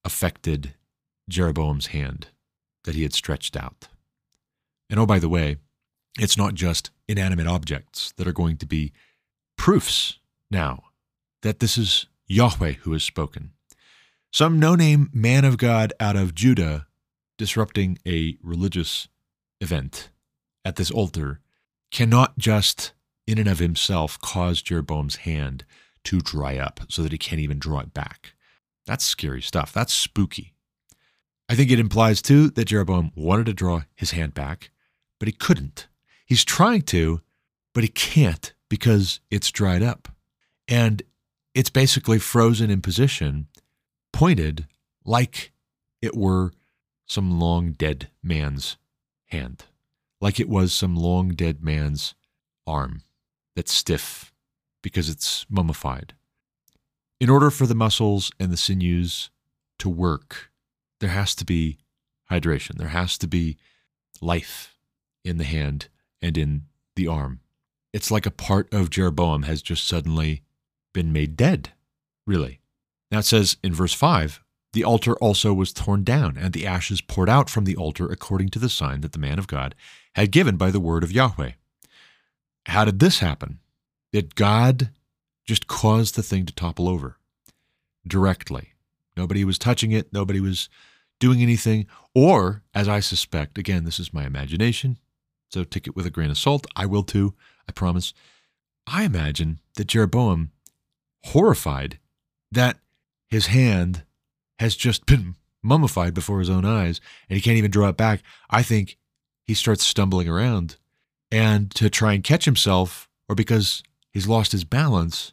affected 0.05 0.75
Jeroboam's 1.29 1.89
hand 1.89 2.29
that 2.85 2.95
he 2.95 3.03
had 3.03 3.15
stretched 3.15 3.57
out. 3.57 3.89
And 4.89 5.01
oh, 5.01 5.07
by 5.07 5.19
the 5.19 5.29
way, 5.29 5.57
it's 6.19 6.37
not 6.37 6.55
just 6.55 6.91
inanimate 7.09 7.47
objects 7.47 8.13
that 8.17 8.27
are 8.27 8.33
going 8.33 8.57
to 8.59 8.67
be 8.67 8.93
proofs 9.57 10.19
now 10.51 10.85
that 11.43 11.59
this 11.59 11.77
is 11.77 12.07
Yahweh 12.27 12.73
who 12.73 12.93
has 12.93 13.05
spoken. 13.05 13.53
Some 14.33 14.59
no 14.59 14.75
name 14.75 15.11
man 15.13 15.45
of 15.45 15.59
God 15.59 15.93
out 16.01 16.17
of 16.17 16.35
Judah 16.35 16.87
disrupting 17.39 17.99
a 18.07 18.37
religious 18.43 19.09
event 19.61 20.11
at 20.65 20.77
this 20.77 20.91
altar 20.91 21.41
cannot 21.91 22.37
just, 22.39 22.93
in 23.27 23.39
and 23.39 23.49
of 23.49 23.59
himself, 23.59 24.19
cause 24.21 24.63
Jeroboam's 24.63 25.17
hand 25.17 25.65
to 26.05 26.21
dry 26.21 26.57
up 26.59 26.81
so 26.89 27.03
that 27.03 27.13
he 27.13 27.19
can't 27.19 27.41
even 27.41 27.59
draw 27.59 27.81
it 27.81 27.95
back. 27.95 28.35
That's 28.87 29.05
scary 29.05 29.43
stuff. 29.43 29.73
That's 29.73 29.93
spooky. 29.93 30.55
I 31.49 31.55
think 31.55 31.71
it 31.71 31.79
implies, 31.79 32.21
too, 32.23 32.51
that 32.51 32.67
Jeroboam 32.67 33.13
wanted 33.15 33.47
to 33.47 33.55
draw 33.55 33.83
his 33.95 34.11
hand 34.11 34.35
back, 34.35 34.71
but 35.19 35.29
he 35.29 35.33
couldn't. 35.33 35.89
He's 36.25 36.45
trying 36.45 36.83
to, 36.83 37.21
but 37.73 37.85
he 37.85 37.89
can't 37.89 38.53
because 38.69 39.21
it's 39.31 39.51
dried 39.51 39.83
up. 39.83 40.09
And 40.69 41.03
it's 41.55 41.71
basically 41.71 42.19
frozen 42.19 42.71
in 42.71 42.81
position, 42.81 43.47
pointed 44.13 44.67
like 45.05 45.53
it 46.03 46.17
were 46.17 46.53
some 47.07 47.39
long 47.39 47.73
dead 47.73 48.11
man's 48.23 48.77
hand, 49.27 49.65
like 50.21 50.41
it 50.41 50.49
was 50.49 50.73
some 50.73 50.97
long 50.97 51.31
dead 51.31 51.63
man's 51.63 52.15
arm 52.67 53.03
that's 53.55 53.73
stiff 53.73 54.33
because 54.83 55.09
it's 55.09 55.47
mummified. 55.49 56.15
In 57.21 57.31
order 57.31 57.51
for 57.51 57.67
the 57.67 57.75
muscles 57.75 58.31
and 58.39 58.53
the 58.53 58.57
sinews 58.57 59.31
to 59.79 59.89
work, 59.89 60.51
there 61.01 61.11
has 61.11 61.35
to 61.37 61.45
be 61.45 61.79
hydration. 62.31 62.77
There 62.77 62.89
has 62.89 63.17
to 63.19 63.27
be 63.27 63.57
life 64.21 64.76
in 65.27 65.39
the 65.39 65.45
hand 65.45 65.89
and 66.23 66.39
in 66.39 66.67
the 66.95 67.09
arm. 67.09 67.41
It's 67.93 68.11
like 68.11 68.27
a 68.27 68.31
part 68.31 68.73
of 68.73 68.91
Jeroboam 68.91 69.43
has 69.43 69.63
just 69.63 69.87
suddenly 69.87 70.43
been 70.93 71.13
made 71.13 71.37
dead, 71.37 71.73
really. 72.27 72.61
Now 73.11 73.19
it 73.19 73.25
says 73.25 73.57
in 73.63 73.75
verse 73.75 73.93
5 73.93 74.41
the 74.73 74.85
altar 74.85 75.15
also 75.17 75.55
was 75.55 75.73
torn 75.73 76.05
down, 76.05 76.37
and 76.37 76.53
the 76.53 76.67
ashes 76.67 77.01
poured 77.01 77.31
out 77.31 77.49
from 77.49 77.65
the 77.65 77.77
altar 77.77 78.13
according 78.13 78.51
to 78.51 78.59
the 78.59 78.69
sign 78.69 79.01
that 79.01 79.13
the 79.13 79.19
man 79.19 79.39
of 79.39 79.47
God 79.47 79.75
had 80.15 80.31
given 80.31 80.59
by 80.59 80.71
the 80.71 80.81
word 80.81 81.03
of 81.03 81.11
Yahweh. 81.11 81.53
How 82.67 82.85
did 82.85 82.99
this 82.99 83.21
happen? 83.21 83.61
Did 84.13 84.35
God 84.35 84.91
just 85.47 85.67
cause 85.67 86.13
the 86.13 86.23
thing 86.23 86.45
to 86.45 86.55
topple 86.55 86.91
over 86.91 87.17
directly? 88.07 88.75
Nobody 89.17 89.45
was 89.47 89.59
touching 89.59 89.93
it, 89.93 90.13
nobody 90.13 90.41
was 90.41 90.69
doing 91.19 91.41
anything, 91.41 91.87
or 92.15 92.63
as 92.75 92.87
I 92.87 93.01
suspect, 93.01 93.57
again, 93.57 93.85
this 93.85 93.99
is 93.99 94.13
my 94.13 94.27
imagination, 94.27 94.99
so 95.57 95.65
take 95.65 95.87
it 95.87 95.97
with 95.97 96.05
a 96.05 96.11
grain 96.11 96.31
of 96.31 96.37
salt. 96.37 96.67
I 96.77 96.85
will 96.85 97.03
too, 97.03 97.33
I 97.67 97.73
promise. 97.73 98.13
I 98.87 99.05
imagine 99.05 99.59
that 99.77 99.87
Jeroboam, 99.87 100.51
horrified 101.25 101.99
that 102.53 102.79
his 103.27 103.47
hand 103.47 104.03
has 104.59 104.77
just 104.77 105.07
been 105.07 105.35
mummified 105.63 106.13
before 106.13 106.41
his 106.41 106.51
own 106.51 106.67
eyes 106.67 107.01
and 107.31 107.37
he 107.37 107.43
can't 107.43 107.57
even 107.57 107.71
draw 107.71 107.89
it 107.89 107.97
back, 107.97 108.23
I 108.51 108.63
think 108.63 108.99
he 109.45 109.55
starts 109.55 109.83
stumbling 109.83 110.29
around. 110.29 110.77
And 111.33 111.71
to 111.75 111.89
try 111.89 112.13
and 112.13 112.23
catch 112.23 112.45
himself, 112.45 113.09
or 113.29 113.35
because 113.35 113.83
he's 114.13 114.29
lost 114.29 114.53
his 114.53 114.65
balance, 114.65 115.33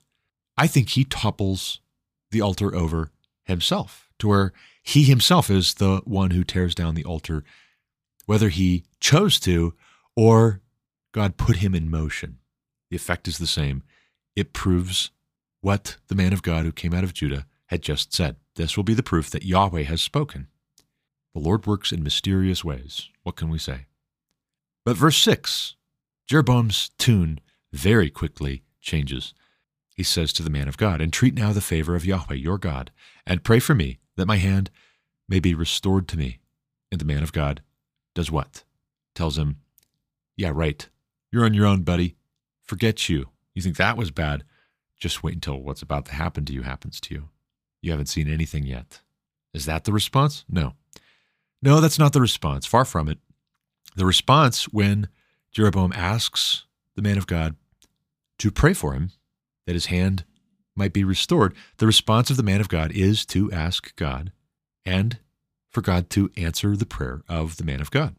I 0.57 0.67
think 0.67 0.89
he 0.89 1.03
topples 1.03 1.81
the 2.31 2.41
altar 2.41 2.73
over 2.73 3.11
himself 3.43 4.09
to 4.19 4.27
where 4.29 4.53
he 4.81 5.03
himself 5.03 5.49
is 5.49 5.75
the 5.75 6.01
one 6.05 6.31
who 6.31 6.45
tears 6.45 6.73
down 6.73 6.95
the 6.95 7.05
altar, 7.05 7.43
whether 8.25 8.47
he 8.47 8.85
chose 9.01 9.37
to 9.41 9.73
or 10.15 10.61
God 11.11 11.37
put 11.37 11.57
him 11.57 11.73
in 11.75 11.89
motion. 11.89 12.39
The 12.89 12.95
effect 12.95 13.27
is 13.27 13.37
the 13.37 13.47
same. 13.47 13.83
It 14.35 14.53
proves 14.53 15.11
what 15.61 15.97
the 16.07 16.15
man 16.15 16.33
of 16.33 16.43
God 16.43 16.65
who 16.65 16.71
came 16.71 16.93
out 16.93 17.03
of 17.03 17.13
Judah 17.13 17.45
had 17.67 17.81
just 17.81 18.13
said. 18.13 18.35
This 18.55 18.75
will 18.77 18.83
be 18.83 18.93
the 18.93 19.03
proof 19.03 19.29
that 19.29 19.45
Yahweh 19.45 19.83
has 19.83 20.01
spoken. 20.01 20.47
The 21.33 21.39
Lord 21.39 21.65
works 21.65 21.91
in 21.91 22.03
mysterious 22.03 22.63
ways. 22.63 23.09
What 23.23 23.35
can 23.35 23.49
we 23.49 23.57
say? 23.57 23.87
But 24.85 24.97
verse 24.97 25.17
6, 25.17 25.75
Jeroboam's 26.27 26.89
tune 26.97 27.39
very 27.71 28.09
quickly 28.09 28.63
changes. 28.81 29.33
He 29.95 30.03
says 30.03 30.33
to 30.33 30.43
the 30.43 30.49
man 30.49 30.67
of 30.67 30.77
God, 30.77 31.01
Entreat 31.01 31.33
now 31.33 31.53
the 31.53 31.61
favor 31.61 31.95
of 31.95 32.05
Yahweh 32.05 32.35
your 32.35 32.57
God, 32.57 32.91
and 33.25 33.43
pray 33.43 33.59
for 33.59 33.73
me 33.73 33.99
that 34.17 34.27
my 34.27 34.37
hand 34.37 34.69
may 35.27 35.39
be 35.39 35.55
restored 35.55 36.07
to 36.09 36.17
me. 36.17 36.39
And 36.91 37.01
the 37.01 37.05
man 37.05 37.23
of 37.23 37.33
God 37.33 37.61
does 38.13 38.29
what? 38.29 38.63
Tells 39.15 39.37
him, 39.37 39.57
Yeah, 40.35 40.51
right. 40.53 40.87
You're 41.31 41.45
on 41.45 41.53
your 41.53 41.65
own, 41.65 41.83
buddy. 41.83 42.15
Forget 42.63 43.09
you. 43.09 43.29
You 43.53 43.61
think 43.61 43.77
that 43.77 43.97
was 43.97 44.11
bad? 44.11 44.43
Just 44.99 45.23
wait 45.23 45.35
until 45.35 45.61
what's 45.61 45.81
about 45.81 46.05
to 46.05 46.13
happen 46.13 46.45
to 46.45 46.53
you 46.53 46.61
happens 46.61 46.99
to 47.01 47.15
you. 47.15 47.29
You 47.81 47.91
haven't 47.91 48.07
seen 48.07 48.29
anything 48.29 48.63
yet. 48.63 49.01
Is 49.53 49.65
that 49.65 49.83
the 49.83 49.91
response? 49.91 50.45
No. 50.49 50.73
No, 51.61 51.79
that's 51.79 51.99
not 51.99 52.13
the 52.13 52.21
response. 52.21 52.65
Far 52.65 52.85
from 52.85 53.07
it. 53.07 53.19
The 53.95 54.05
response 54.05 54.65
when 54.65 55.09
Jeroboam 55.51 55.93
asks 55.93 56.65
the 56.95 57.01
man 57.01 57.17
of 57.17 57.27
God 57.27 57.55
to 58.39 58.51
pray 58.51 58.73
for 58.73 58.93
him 58.93 59.11
that 59.65 59.73
his 59.73 59.87
hand 59.87 60.25
might 60.75 60.93
be 60.93 61.03
restored, 61.03 61.53
the 61.77 61.85
response 61.85 62.29
of 62.29 62.37
the 62.37 62.43
man 62.43 62.61
of 62.61 62.69
God 62.69 62.91
is 62.91 63.25
to 63.27 63.51
ask 63.51 63.95
God 63.95 64.31
and 64.85 65.19
for 65.69 65.81
God 65.81 66.09
to 66.11 66.31
answer 66.35 66.75
the 66.75 66.85
prayer 66.85 67.21
of 67.29 67.57
the 67.57 67.63
man 67.63 67.81
of 67.81 67.91
God. 67.91 68.15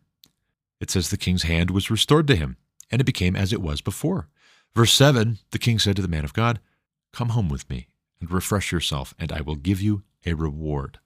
It 0.85 0.91
says 0.91 1.09
the 1.09 1.17
king's 1.17 1.45
hand 1.45 1.71
was 1.71 1.91
restored 1.91 2.27
to 2.27 2.37
him, 2.37 2.59
and 2.91 3.01
it 3.01 3.05
became 3.05 3.35
as 3.35 3.55
it 3.55 3.63
was 3.63 3.81
before. 3.81 4.29
Verse 4.75 4.93
7 4.93 5.39
The 5.51 5.59
king 5.59 5.79
said 5.79 5.97
to 5.97 6.03
the 6.03 6.09
man 6.09 6.27
of 6.27 6.35
God, 6.35 6.61
Come 7.11 7.31
home 7.31 7.49
with 7.49 7.71
me 7.71 7.89
and 8.21 8.31
refresh 8.31 8.71
yourself, 8.71 9.15
and 9.19 9.33
I 9.33 9.41
will 9.41 9.55
give 9.55 9.81
you 9.81 10.03
a 10.27 10.35
reward. 10.35 10.99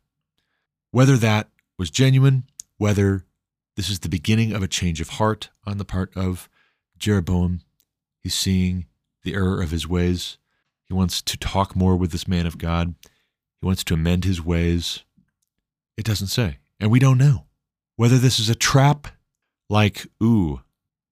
Whether 0.90 1.16
that 1.18 1.50
was 1.78 1.92
genuine, 1.92 2.48
whether 2.76 3.24
this 3.76 3.88
is 3.88 4.00
the 4.00 4.08
beginning 4.08 4.52
of 4.52 4.64
a 4.64 4.66
change 4.66 5.00
of 5.00 5.10
heart 5.10 5.50
on 5.64 5.78
the 5.78 5.84
part 5.84 6.10
of 6.16 6.48
Jeroboam, 6.98 7.60
he's 8.18 8.34
seeing 8.34 8.86
the 9.22 9.34
error 9.34 9.62
of 9.62 9.70
his 9.70 9.86
ways. 9.86 10.38
He 10.86 10.92
wants 10.92 11.22
to 11.22 11.38
talk 11.38 11.76
more 11.76 11.94
with 11.94 12.10
this 12.10 12.26
man 12.26 12.48
of 12.48 12.58
God. 12.58 12.96
He 13.60 13.64
wants 13.64 13.84
to 13.84 13.94
amend 13.94 14.24
his 14.24 14.44
ways. 14.44 15.04
It 15.96 16.04
doesn't 16.04 16.26
say. 16.26 16.58
And 16.80 16.90
we 16.90 16.98
don't 16.98 17.16
know 17.16 17.44
whether 17.94 18.18
this 18.18 18.40
is 18.40 18.48
a 18.48 18.56
trap, 18.56 19.06
like, 19.68 20.06
ooh, 20.22 20.60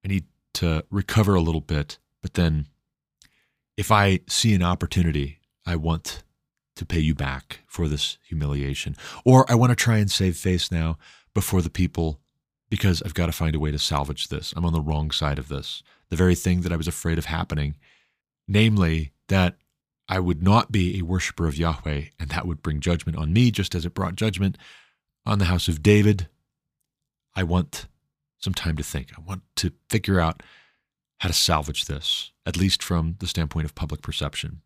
I 0.05 0.09
need 0.09 0.25
to 0.55 0.85
recover 0.91 1.35
a 1.35 1.41
little 1.41 1.61
bit, 1.61 1.99
but 2.23 2.35
then 2.35 2.67
if 3.77 3.93
I 3.93 4.21
see 4.27 4.55
an 4.55 4.63
opportunity, 4.63 5.39
I 5.67 5.77
want 5.77 6.23
to 6.77 6.87
pay 6.87 7.01
you 7.01 7.15
back 7.15 7.61
for 7.67 7.89
this 7.89 8.19
humiliation. 8.27 8.97
Or 9.25 9.51
I 9.51 9.55
want 9.55 9.71
to 9.71 9.77
try 9.77 9.99
and 9.99 10.11
save 10.11 10.37
face 10.37 10.71
now 10.71 10.99
before 11.35 11.63
the 11.63 11.71
people 11.71 12.21
because 12.71 13.03
I've 13.03 13.15
got 13.15 13.27
to 13.27 13.33
find 13.33 13.55
a 13.55 13.61
way 13.61 13.71
to 13.71 13.79
salvage 13.79 14.29
this. 14.29 14.53
I'm 14.57 14.65
on 14.65 14.73
the 14.73 14.81
wrong 14.81 15.11
side 15.11 15.39
of 15.39 15.49
this. 15.49 15.83
The 16.09 16.17
very 16.17 16.35
thing 16.35 16.63
that 16.63 16.73
I 16.73 16.77
was 16.77 16.89
afraid 16.89 17.19
of 17.19 17.27
happening, 17.27 17.77
namely 18.47 19.13
that 19.29 19.57
I 20.09 20.21
would 20.21 20.43
not 20.43 20.71
be 20.71 20.99
a 20.99 21.05
worshiper 21.05 21.47
of 21.47 21.57
Yahweh, 21.57 22.05
and 22.19 22.31
that 22.31 22.47
would 22.47 22.63
bring 22.63 22.81
judgment 22.81 23.19
on 23.19 23.33
me, 23.33 23.51
just 23.51 23.75
as 23.75 23.85
it 23.85 23.95
brought 23.95 24.15
judgment 24.15 24.57
on 25.25 25.39
the 25.39 25.47
house 25.47 25.69
of 25.69 25.83
David. 25.83 26.29
I 27.35 27.43
want 27.43 27.87
some 28.47 28.55
time 28.55 28.77
to 28.77 28.83
think. 28.85 29.11
I 29.19 29.21
want 29.21 29.43
to 29.57 29.73
figure 29.91 30.21
out 30.21 30.41
how 31.19 31.29
to 31.29 31.35
salvage 31.35 31.87
this, 31.87 32.31
at 32.47 32.57
least 32.57 32.81
from 32.81 33.17
the 33.19 33.27
standpoint 33.27 33.65
of 33.65 33.75
public 33.75 34.03
perception. 34.03 34.63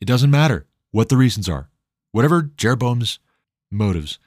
It 0.00 0.06
doesn't 0.06 0.32
matter 0.32 0.66
what 0.90 1.10
the 1.10 1.16
reasons 1.16 1.48
are. 1.48 1.70
Whatever 2.10 2.42
Jeroboam's 2.42 3.20
motives, 3.70 4.18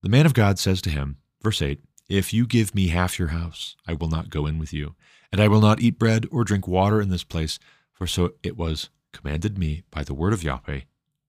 the 0.00 0.08
man 0.08 0.26
of 0.26 0.34
God 0.34 0.60
says 0.60 0.80
to 0.82 0.90
him, 0.90 1.16
verse 1.42 1.60
8, 1.60 1.80
If 2.08 2.32
you 2.32 2.46
give 2.46 2.72
me 2.72 2.86
half 2.86 3.18
your 3.18 3.28
house, 3.28 3.74
I 3.84 3.94
will 3.94 4.08
not 4.08 4.30
go 4.30 4.46
in 4.46 4.60
with 4.60 4.72
you, 4.72 4.94
and 5.32 5.40
I 5.40 5.48
will 5.48 5.60
not 5.60 5.80
eat 5.80 5.98
bread 5.98 6.26
or 6.30 6.44
drink 6.44 6.68
water 6.68 7.00
in 7.00 7.08
this 7.08 7.24
place, 7.24 7.58
for 7.92 8.06
so 8.06 8.34
it 8.44 8.56
was 8.56 8.90
commanded 9.12 9.58
me 9.58 9.82
by 9.90 10.04
the 10.04 10.14
word 10.14 10.32
of 10.32 10.44
Yahweh, 10.44 10.82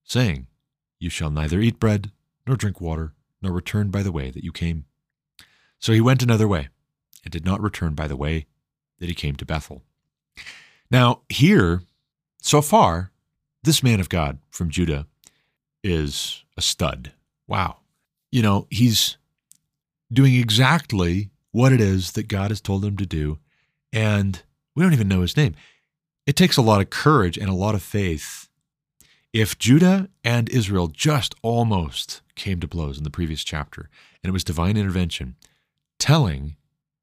saying, 0.04 0.46
You 1.00 1.10
shall 1.10 1.30
neither 1.30 1.58
eat 1.58 1.80
bread 1.80 2.12
nor 2.46 2.54
drink 2.54 2.80
water, 2.80 3.14
nor 3.42 3.52
return 3.52 3.90
by 3.90 4.04
the 4.04 4.12
way 4.12 4.30
that 4.30 4.44
you 4.44 4.52
came. 4.52 4.84
So 5.80 5.92
he 5.92 6.00
went 6.00 6.22
another 6.22 6.46
way, 6.46 6.68
and 7.24 7.32
did 7.32 7.44
not 7.44 7.60
return 7.60 7.94
by 7.94 8.06
the 8.06 8.16
way 8.16 8.46
that 8.98 9.08
he 9.08 9.14
came 9.14 9.36
to 9.36 9.44
Bethel. 9.44 9.82
Now, 10.90 11.20
here, 11.28 11.82
so 12.40 12.62
far, 12.62 13.12
this 13.62 13.82
man 13.82 14.00
of 14.00 14.08
God 14.08 14.38
from 14.50 14.70
Judah 14.70 15.06
is 15.82 16.44
a 16.56 16.62
stud. 16.62 17.12
Wow. 17.46 17.78
You 18.30 18.42
know, 18.42 18.66
he's 18.70 19.16
doing 20.12 20.34
exactly 20.34 21.30
what 21.50 21.72
it 21.72 21.80
is 21.80 22.12
that 22.12 22.28
God 22.28 22.50
has 22.50 22.60
told 22.60 22.84
him 22.84 22.96
to 22.96 23.06
do, 23.06 23.38
and 23.92 24.42
we 24.74 24.82
don't 24.82 24.92
even 24.92 25.08
know 25.08 25.22
his 25.22 25.36
name. 25.36 25.54
It 26.26 26.36
takes 26.36 26.56
a 26.56 26.62
lot 26.62 26.80
of 26.80 26.90
courage 26.90 27.38
and 27.38 27.48
a 27.48 27.54
lot 27.54 27.74
of 27.74 27.82
faith. 27.82 28.48
If 29.32 29.58
Judah 29.58 30.08
and 30.24 30.48
Israel 30.50 30.88
just 30.88 31.34
almost 31.42 32.22
came 32.34 32.60
to 32.60 32.68
blows 32.68 32.98
in 32.98 33.04
the 33.04 33.10
previous 33.10 33.44
chapter, 33.44 33.88
and 34.22 34.28
it 34.28 34.32
was 34.32 34.44
divine 34.44 34.76
intervention, 34.76 35.36
telling 35.98 36.56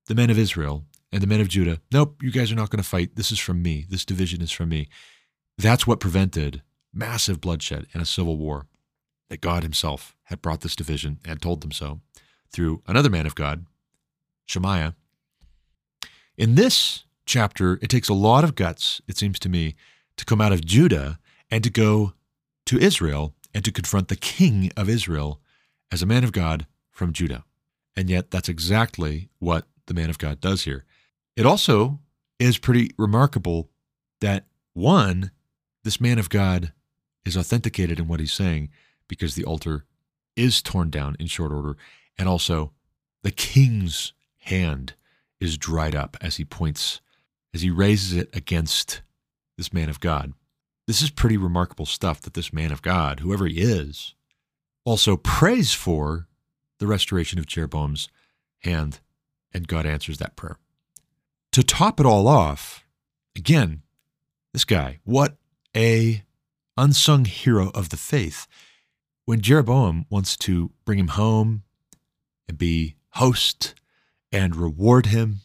the 0.08 0.16
men 0.16 0.30
of 0.30 0.38
Israel 0.38 0.84
and 1.12 1.22
the 1.22 1.28
men 1.28 1.42
of 1.42 1.48
Judah, 1.48 1.80
nope, 1.92 2.22
you 2.22 2.32
guys 2.32 2.52
are 2.52 2.56
not 2.56 2.70
going 2.70 2.82
to 2.82 2.88
fight. 2.88 3.16
This 3.16 3.32
is 3.32 3.40
from 3.40 3.62
me. 3.62 3.86
This 3.90 4.06
division 4.06 4.42
is 4.42 4.52
from 4.52 4.70
me. 4.70 4.88
That's 5.58 5.88
what 5.88 6.00
prevented 6.00 6.62
massive 6.94 7.42
bloodshed 7.42 7.88
and 7.94 8.02
a 8.02 8.06
civil 8.06 8.38
war. 8.38 8.68
That 9.30 9.42
God 9.42 9.64
Himself 9.64 10.16
had 10.26 10.42
brought 10.42 10.62
this 10.62 10.76
division 10.76 11.20
and 11.26 11.42
told 11.42 11.62
them 11.62 11.72
so 11.72 12.02
through 12.52 12.84
another 12.88 13.10
man 13.10 13.26
of 13.26 13.34
God, 13.34 13.66
Shemaiah. 14.46 14.94
In 16.38 16.56
this 16.56 17.06
chapter, 17.26 17.80
it 17.82 17.90
takes 17.90 18.08
a 18.08 18.14
lot 18.14 18.44
of 18.44 18.56
guts, 18.56 19.02
it 19.08 19.18
seems 19.18 19.40
to 19.40 19.50
me, 19.50 19.76
to 20.18 20.26
come 20.26 20.42
out 20.42 20.52
of 20.52 20.64
Judah 20.64 21.18
and 21.50 21.64
to 21.64 21.70
go 21.70 22.14
to 22.68 22.78
Israel 22.78 23.34
and 23.54 23.66
to 23.66 23.72
confront 23.72 24.10
the 24.10 24.16
king 24.16 24.72
of 24.78 24.90
Israel 24.90 25.42
as 25.92 26.04
a 26.04 26.08
man 26.08 26.24
of 26.24 26.32
God 26.32 26.68
from 26.92 27.14
Judah. 27.14 27.44
And 27.96 28.10
yet, 28.10 28.30
that's 28.30 28.50
exactly 28.50 29.30
what 29.40 29.66
the 29.88 29.94
man 29.94 30.10
of 30.10 30.18
God 30.18 30.40
does 30.40 30.64
here. 30.64 30.86
It 31.36 31.46
also 31.46 32.00
is 32.40 32.58
pretty 32.58 32.92
remarkable 32.98 33.70
that 34.22 34.46
one, 34.74 35.32
this 35.84 36.02
man 36.02 36.20
of 36.20 36.30
God 36.30 36.74
is 37.26 37.38
authenticated 37.38 38.00
in 38.00 38.08
what 38.08 38.20
he's 38.20 38.34
saying 38.34 38.70
because 39.08 39.36
the 39.36 39.46
altar 39.46 39.86
is 40.36 40.62
torn 40.62 40.90
down 40.90 41.16
in 41.20 41.28
short 41.28 41.52
order. 41.52 41.78
And 42.18 42.28
also, 42.28 42.72
the 43.24 43.32
king's 43.32 44.14
hand 44.40 44.94
is 45.40 45.58
dried 45.58 45.96
up 45.96 46.18
as 46.22 46.38
he 46.38 46.46
points, 46.46 47.02
as 47.54 47.62
he 47.62 47.70
raises 47.70 48.16
it 48.16 48.30
against 48.36 49.02
this 49.58 49.74
man 49.74 49.90
of 49.90 50.00
God. 50.00 50.34
This 50.88 51.02
is 51.02 51.10
pretty 51.10 51.38
remarkable 51.38 51.86
stuff 51.86 52.22
that 52.22 52.36
this 52.36 52.54
man 52.54 52.72
of 52.72 52.82
God, 52.82 53.20
whoever 53.22 53.48
he 53.48 53.62
is, 53.62 54.14
also 54.84 55.18
prays 55.18 55.74
for 55.74 56.28
the 56.80 56.88
restoration 56.88 57.40
of 57.40 57.48
Jeroboam's 57.48 58.10
hand, 58.60 59.00
and 59.56 59.70
God 59.70 59.86
answers 59.86 60.18
that 60.18 60.36
prayer. 60.36 60.60
To 61.54 61.64
top 61.64 62.02
it 62.02 62.06
all 62.06 62.28
off, 62.28 62.86
again, 63.38 63.84
this 64.52 64.66
guy, 64.66 65.00
what 65.06 65.38
a 65.76 66.24
unsung 66.76 67.24
hero 67.24 67.72
of 67.74 67.88
the 67.88 67.98
faith. 67.98 68.48
When 69.24 69.40
Jeroboam 69.40 70.06
wants 70.10 70.36
to 70.40 70.72
bring 70.84 71.00
him 71.00 71.08
home 71.08 71.64
and 72.50 72.58
be 72.58 72.96
host 73.12 73.74
and 74.30 74.58
reward 74.58 75.08
him, 75.08 75.40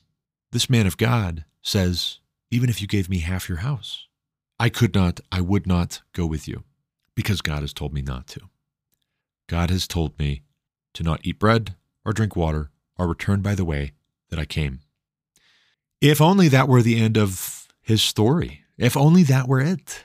this 0.51 0.69
man 0.69 0.89
of 0.89 0.97
God 0.97 1.45
says, 1.63 2.19
Even 2.51 2.69
if 2.69 2.83
you 2.83 2.89
gave 2.89 3.09
me 3.09 3.21
half 3.21 3.49
your 3.49 3.59
house, 3.59 4.09
I 4.59 4.71
could 4.71 4.93
not, 4.93 5.21
I 5.31 5.41
would 5.41 5.69
not 5.69 6.03
go 6.13 6.27
with 6.27 6.49
you 6.49 6.65
because 7.15 7.41
God 7.41 7.61
has 7.61 7.73
told 7.73 7.95
me 7.95 8.03
not 8.03 8.27
to. 8.29 8.41
God 9.47 9.71
has 9.71 9.87
told 9.87 10.19
me 10.19 10.43
to 10.95 11.05
not 11.05 11.21
eat 11.23 11.39
bread 11.39 11.77
or 12.05 12.13
drink 12.13 12.35
water 12.35 12.71
or 12.99 13.07
return 13.07 13.41
by 13.41 13.55
the 13.55 13.65
way 13.65 13.93
that 14.31 14.39
I 14.39 14.45
came. 14.45 14.81
If 16.01 16.21
only 16.21 16.49
that 16.49 16.69
were 16.69 16.83
the 16.83 16.99
end 17.01 17.17
of 17.17 17.69
his 17.83 18.03
story. 18.03 18.63
If 18.79 18.97
only 18.97 19.23
that 19.25 19.49
were 19.49 19.61
it. 19.61 20.05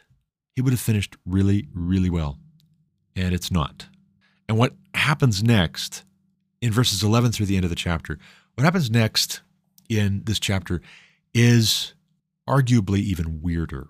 He 0.55 0.61
would 0.61 0.73
have 0.73 0.79
finished 0.79 1.15
really, 1.25 1.67
really 1.73 2.09
well. 2.09 2.39
And 3.15 3.33
it's 3.33 3.51
not. 3.51 3.87
And 4.47 4.57
what 4.57 4.73
happens 4.93 5.43
next 5.43 6.03
in 6.61 6.71
verses 6.71 7.03
11 7.03 7.31
through 7.31 7.45
the 7.45 7.55
end 7.55 7.63
of 7.63 7.69
the 7.69 7.75
chapter, 7.75 8.17
what 8.55 8.63
happens 8.63 8.89
next 8.89 9.41
in 9.89 10.23
this 10.25 10.39
chapter 10.39 10.81
is 11.33 11.93
arguably 12.47 12.99
even 12.99 13.41
weirder, 13.41 13.87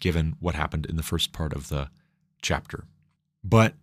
given 0.00 0.36
what 0.40 0.54
happened 0.54 0.86
in 0.86 0.96
the 0.96 1.02
first 1.02 1.32
part 1.32 1.52
of 1.52 1.68
the 1.68 1.88
chapter. 2.42 2.84
But 3.42 3.74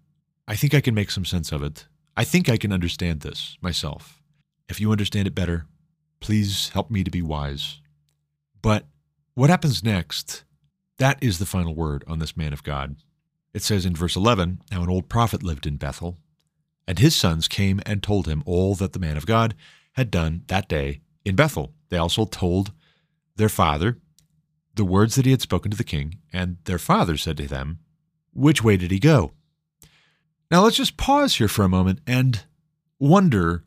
I 0.48 0.56
think 0.56 0.74
I 0.74 0.82
can 0.82 0.96
make 0.96 1.12
some 1.12 1.26
sense 1.26 1.52
of 1.52 1.64
it. 1.64 1.88
I 2.16 2.24
think 2.24 2.50
I 2.50 2.58
can 2.58 2.72
understand 2.72 3.22
this 3.22 3.58
myself. 3.62 4.22
If 4.70 4.80
you 4.80 4.92
understand 4.92 5.28
it 5.28 5.36
better, 5.36 5.66
please 6.22 6.70
help 6.70 6.90
me 6.90 7.04
to 7.04 7.12
be 7.12 7.22
wise. 7.22 7.82
But 8.62 8.86
what 9.34 9.50
happens 9.50 9.84
next? 9.84 10.44
That 10.98 11.22
is 11.22 11.40
the 11.40 11.46
final 11.46 11.76
word 11.76 12.04
on 12.08 12.20
this 12.20 12.38
man 12.38 12.54
of 12.54 12.64
God. 12.64 12.96
It 13.54 13.64
says 13.64 13.86
in 13.86 13.96
verse 13.96 14.16
11 14.16 14.62
Now 14.72 14.84
an 14.84 14.90
old 14.90 15.10
prophet 15.10 15.44
lived 15.44 15.66
in 15.68 15.78
Bethel, 15.78 16.18
and 16.88 17.00
his 17.00 17.16
sons 17.16 17.48
came 17.48 17.82
and 17.86 18.02
told 18.02 18.28
him 18.28 18.44
all 18.46 18.76
that 18.76 18.94
the 18.94 19.00
man 19.00 19.18
of 19.18 19.26
God 19.26 19.56
had 19.94 20.12
done 20.12 20.44
that 20.48 20.70
day 20.70 21.02
in 21.26 21.36
Bethel. 21.36 21.74
They 21.90 21.98
also 21.98 22.26
told 22.26 22.72
their 23.36 23.50
father 23.50 23.98
the 24.76 24.86
words 24.86 25.16
that 25.16 25.26
he 25.26 25.32
had 25.32 25.42
spoken 25.42 25.72
to 25.72 25.78
the 25.78 25.84
king, 25.84 26.20
and 26.32 26.58
their 26.64 26.80
father 26.80 27.18
said 27.18 27.38
to 27.38 27.48
them, 27.48 27.80
Which 28.34 28.64
way 28.64 28.78
did 28.78 28.92
he 28.92 29.00
go? 29.00 29.32
Now 30.50 30.64
let's 30.64 30.78
just 30.78 30.98
pause 30.98 31.36
here 31.36 31.48
for 31.48 31.64
a 31.64 31.70
moment 31.70 32.00
and 32.06 32.44
wonder 33.00 33.64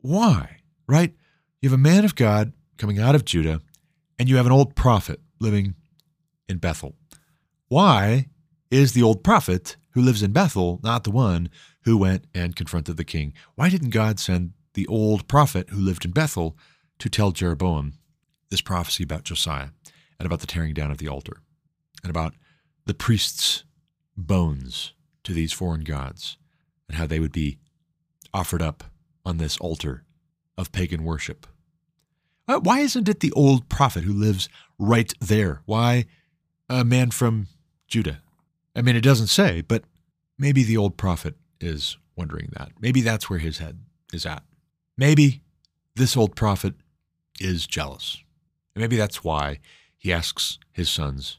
why, 0.00 0.58
right? 0.86 1.14
You 1.60 1.68
have 1.70 1.78
a 1.78 1.82
man 1.82 2.04
of 2.04 2.14
God 2.14 2.52
coming 2.76 3.00
out 3.00 3.16
of 3.16 3.24
Judah, 3.24 3.60
and 4.16 4.28
you 4.28 4.36
have 4.36 4.46
an 4.46 4.52
old 4.52 4.76
prophet 4.76 5.20
living 5.40 5.74
in 6.48 6.58
Bethel. 6.58 6.94
Why 7.66 8.26
is 8.70 8.92
the 8.92 9.02
old 9.02 9.24
prophet 9.24 9.76
who 9.90 10.00
lives 10.00 10.22
in 10.22 10.32
Bethel 10.32 10.78
not 10.84 11.02
the 11.02 11.10
one 11.10 11.50
who 11.82 11.98
went 11.98 12.26
and 12.32 12.54
confronted 12.54 12.96
the 12.96 13.04
king? 13.04 13.34
Why 13.56 13.70
didn't 13.70 13.90
God 13.90 14.20
send 14.20 14.52
the 14.74 14.86
old 14.86 15.26
prophet 15.26 15.70
who 15.70 15.80
lived 15.80 16.04
in 16.04 16.12
Bethel 16.12 16.56
to 17.00 17.08
tell 17.08 17.32
Jeroboam 17.32 17.94
this 18.50 18.60
prophecy 18.60 19.02
about 19.02 19.24
Josiah 19.24 19.70
and 20.20 20.26
about 20.26 20.38
the 20.38 20.46
tearing 20.46 20.74
down 20.74 20.92
of 20.92 20.98
the 20.98 21.08
altar 21.08 21.38
and 22.04 22.10
about 22.10 22.34
the 22.86 22.94
priests' 22.94 23.64
bones 24.16 24.92
to 25.24 25.32
these 25.32 25.52
foreign 25.52 25.82
gods 25.82 26.38
and 26.88 26.96
how 26.96 27.06
they 27.06 27.18
would 27.18 27.32
be 27.32 27.58
offered 28.32 28.62
up 28.62 28.84
on 29.26 29.38
this 29.38 29.58
altar 29.58 30.04
of 30.58 30.72
pagan 30.72 31.04
worship? 31.04 31.46
Uh, 32.46 32.60
why 32.60 32.80
isn't 32.80 33.08
it 33.08 33.20
the 33.20 33.32
old 33.32 33.68
prophet 33.68 34.04
who 34.04 34.12
lives 34.12 34.48
right 34.78 35.14
there? 35.20 35.62
Why 35.64 36.06
a 36.68 36.84
man 36.84 37.10
from 37.10 37.46
Judah? 37.86 38.20
I 38.76 38.82
mean, 38.82 38.96
it 38.96 39.02
doesn't 39.02 39.28
say, 39.28 39.62
but 39.62 39.84
maybe 40.38 40.64
the 40.64 40.76
old 40.76 40.96
prophet 40.96 41.36
is 41.60 41.96
wondering 42.16 42.50
that. 42.58 42.72
Maybe 42.80 43.00
that's 43.00 43.30
where 43.30 43.38
his 43.38 43.58
head 43.58 43.80
is 44.12 44.26
at. 44.26 44.42
Maybe 44.96 45.42
this 45.94 46.16
old 46.16 46.36
prophet 46.36 46.74
is 47.40 47.66
jealous. 47.66 48.18
And 48.74 48.82
maybe 48.82 48.96
that's 48.96 49.22
why 49.22 49.60
he 49.96 50.12
asks 50.12 50.58
his 50.72 50.90
sons, 50.90 51.38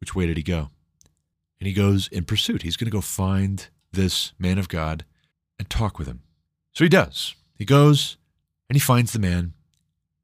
which 0.00 0.14
way 0.14 0.26
did 0.26 0.36
he 0.36 0.42
go? 0.42 0.68
And 1.58 1.66
he 1.66 1.72
goes 1.72 2.08
in 2.08 2.24
pursuit. 2.24 2.62
He's 2.62 2.76
going 2.76 2.86
to 2.86 2.96
go 2.96 3.00
find 3.00 3.68
this 3.92 4.32
man 4.38 4.58
of 4.58 4.68
God 4.68 5.04
and 5.58 5.70
talk 5.70 5.98
with 5.98 6.08
him. 6.08 6.22
So 6.72 6.84
he 6.84 6.88
does. 6.88 7.34
He 7.56 7.64
goes 7.64 8.16
and 8.68 8.76
he 8.76 8.80
finds 8.80 9.12
the 9.12 9.18
man 9.18 9.52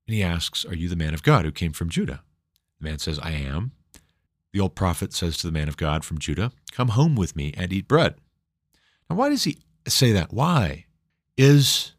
and 0.06 0.14
he 0.14 0.22
asks, 0.22 0.64
Are 0.64 0.74
you 0.74 0.88
the 0.88 0.96
man 0.96 1.14
of 1.14 1.22
God 1.22 1.44
who 1.44 1.52
came 1.52 1.72
from 1.72 1.88
Judah? 1.88 2.22
The 2.80 2.88
man 2.88 2.98
says, 2.98 3.18
I 3.18 3.32
am. 3.32 3.72
The 4.52 4.60
old 4.60 4.74
prophet 4.74 5.12
says 5.12 5.36
to 5.38 5.46
the 5.46 5.52
man 5.52 5.68
of 5.68 5.76
God 5.76 6.04
from 6.04 6.18
Judah, 6.18 6.50
Come 6.72 6.88
home 6.88 7.14
with 7.14 7.36
me 7.36 7.52
and 7.56 7.72
eat 7.72 7.86
bread. 7.86 8.14
Now, 9.08 9.16
why 9.16 9.28
does 9.28 9.44
he 9.44 9.58
say 9.86 10.12
that? 10.12 10.32
Why 10.32 10.86
is 11.36 11.92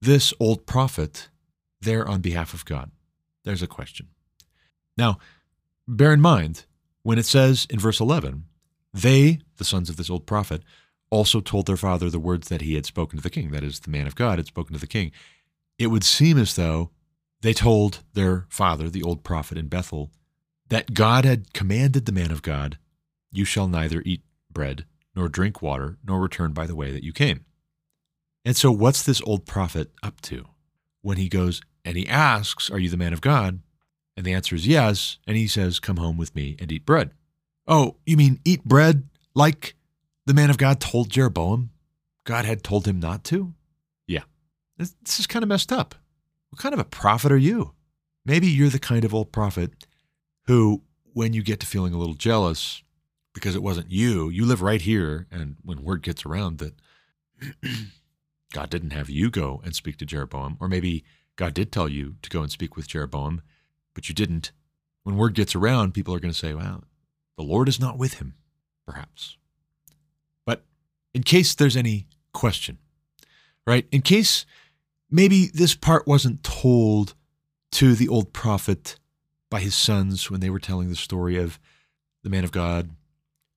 this 0.00 0.34
old 0.38 0.66
prophet 0.66 1.28
there 1.80 2.06
on 2.06 2.20
behalf 2.20 2.52
of 2.52 2.64
God? 2.64 2.90
There's 3.44 3.62
a 3.62 3.66
question. 3.66 4.08
Now, 4.96 5.18
bear 5.88 6.12
in 6.12 6.20
mind, 6.20 6.64
when 7.02 7.18
it 7.18 7.26
says 7.26 7.66
in 7.70 7.78
verse 7.78 8.00
11, 8.00 8.44
they, 8.92 9.40
the 9.56 9.64
sons 9.64 9.90
of 9.90 9.96
this 9.96 10.10
old 10.10 10.26
prophet, 10.26 10.62
also 11.10 11.40
told 11.40 11.66
their 11.66 11.76
father 11.76 12.10
the 12.10 12.18
words 12.18 12.48
that 12.48 12.62
he 12.62 12.74
had 12.74 12.86
spoken 12.86 13.18
to 13.18 13.22
the 13.22 13.30
king, 13.30 13.50
that 13.50 13.62
is, 13.62 13.80
the 13.80 13.90
man 13.90 14.06
of 14.06 14.14
God 14.14 14.38
had 14.38 14.46
spoken 14.46 14.74
to 14.74 14.80
the 14.80 14.86
king. 14.86 15.12
It 15.78 15.88
would 15.88 16.04
seem 16.04 16.38
as 16.38 16.54
though 16.54 16.90
they 17.40 17.52
told 17.52 18.00
their 18.14 18.46
father, 18.48 18.88
the 18.88 19.02
old 19.02 19.22
prophet 19.22 19.58
in 19.58 19.68
Bethel, 19.68 20.10
that 20.68 20.94
God 20.94 21.24
had 21.24 21.52
commanded 21.52 22.06
the 22.06 22.12
man 22.12 22.30
of 22.30 22.42
God, 22.42 22.78
You 23.32 23.44
shall 23.44 23.68
neither 23.68 24.02
eat 24.06 24.22
bread 24.50 24.86
nor 25.14 25.28
drink 25.28 25.60
water, 25.60 25.98
nor 26.04 26.20
return 26.20 26.52
by 26.52 26.66
the 26.66 26.74
way 26.74 26.90
that 26.90 27.04
you 27.04 27.12
came. 27.12 27.44
And 28.44 28.56
so, 28.56 28.70
what's 28.70 29.02
this 29.02 29.22
old 29.22 29.46
prophet 29.46 29.90
up 30.02 30.20
to 30.22 30.46
when 31.02 31.16
he 31.16 31.28
goes 31.28 31.60
and 31.84 31.96
he 31.96 32.08
asks, 32.08 32.70
Are 32.70 32.78
you 32.78 32.88
the 32.88 32.96
man 32.96 33.12
of 33.12 33.20
God? 33.20 33.60
And 34.16 34.24
the 34.24 34.32
answer 34.32 34.54
is 34.54 34.66
yes. 34.66 35.18
And 35.26 35.36
he 35.36 35.46
says, 35.46 35.80
Come 35.80 35.96
home 35.96 36.16
with 36.16 36.34
me 36.34 36.56
and 36.58 36.70
eat 36.70 36.86
bread. 36.86 37.10
Oh, 37.66 37.96
you 38.06 38.16
mean 38.16 38.40
eat 38.44 38.64
bread 38.64 39.08
like 39.34 39.74
the 40.26 40.34
man 40.34 40.50
of 40.50 40.58
God 40.58 40.80
told 40.80 41.10
Jeroboam 41.10 41.70
God 42.24 42.44
had 42.44 42.62
told 42.62 42.86
him 42.86 43.00
not 43.00 43.24
to? 43.24 43.54
This, 44.76 44.94
this 45.04 45.20
is 45.20 45.26
kind 45.26 45.42
of 45.42 45.48
messed 45.48 45.72
up. 45.72 45.94
What 46.50 46.60
kind 46.60 46.72
of 46.72 46.80
a 46.80 46.84
prophet 46.84 47.32
are 47.32 47.36
you? 47.36 47.72
Maybe 48.24 48.46
you're 48.46 48.68
the 48.68 48.78
kind 48.78 49.04
of 49.04 49.14
old 49.14 49.32
prophet 49.32 49.86
who, 50.46 50.82
when 51.12 51.32
you 51.32 51.42
get 51.42 51.60
to 51.60 51.66
feeling 51.66 51.94
a 51.94 51.98
little 51.98 52.14
jealous 52.14 52.82
because 53.34 53.54
it 53.54 53.62
wasn't 53.62 53.90
you, 53.90 54.30
you 54.30 54.44
live 54.46 54.62
right 54.62 54.80
here. 54.80 55.26
And 55.30 55.56
when 55.62 55.82
word 55.82 56.02
gets 56.02 56.24
around 56.24 56.58
that 56.58 56.74
God 58.52 58.70
didn't 58.70 58.90
have 58.90 59.10
you 59.10 59.30
go 59.30 59.60
and 59.64 59.74
speak 59.74 59.96
to 59.98 60.06
Jeroboam, 60.06 60.56
or 60.60 60.68
maybe 60.68 61.04
God 61.36 61.54
did 61.54 61.72
tell 61.72 61.88
you 61.88 62.16
to 62.22 62.30
go 62.30 62.42
and 62.42 62.50
speak 62.50 62.76
with 62.76 62.88
Jeroboam, 62.88 63.42
but 63.94 64.08
you 64.08 64.14
didn't. 64.14 64.52
When 65.02 65.16
word 65.16 65.34
gets 65.34 65.54
around, 65.54 65.92
people 65.92 66.14
are 66.14 66.20
going 66.20 66.32
to 66.32 66.38
say, 66.38 66.54
well, 66.54 66.84
the 67.36 67.42
Lord 67.42 67.68
is 67.68 67.80
not 67.80 67.98
with 67.98 68.14
him, 68.14 68.34
perhaps. 68.86 69.36
But 70.46 70.64
in 71.12 71.24
case 71.24 71.54
there's 71.54 71.76
any 71.76 72.06
question, 72.32 72.78
right? 73.66 73.86
In 73.90 74.00
case 74.02 74.46
maybe 75.14 75.46
this 75.54 75.76
part 75.76 76.08
wasn't 76.08 76.42
told 76.42 77.14
to 77.70 77.94
the 77.94 78.08
old 78.08 78.32
prophet 78.32 78.96
by 79.48 79.60
his 79.60 79.76
sons 79.76 80.28
when 80.28 80.40
they 80.40 80.50
were 80.50 80.58
telling 80.58 80.88
the 80.88 80.96
story 80.96 81.36
of 81.36 81.60
the 82.24 82.30
man 82.30 82.42
of 82.42 82.50
God 82.50 82.90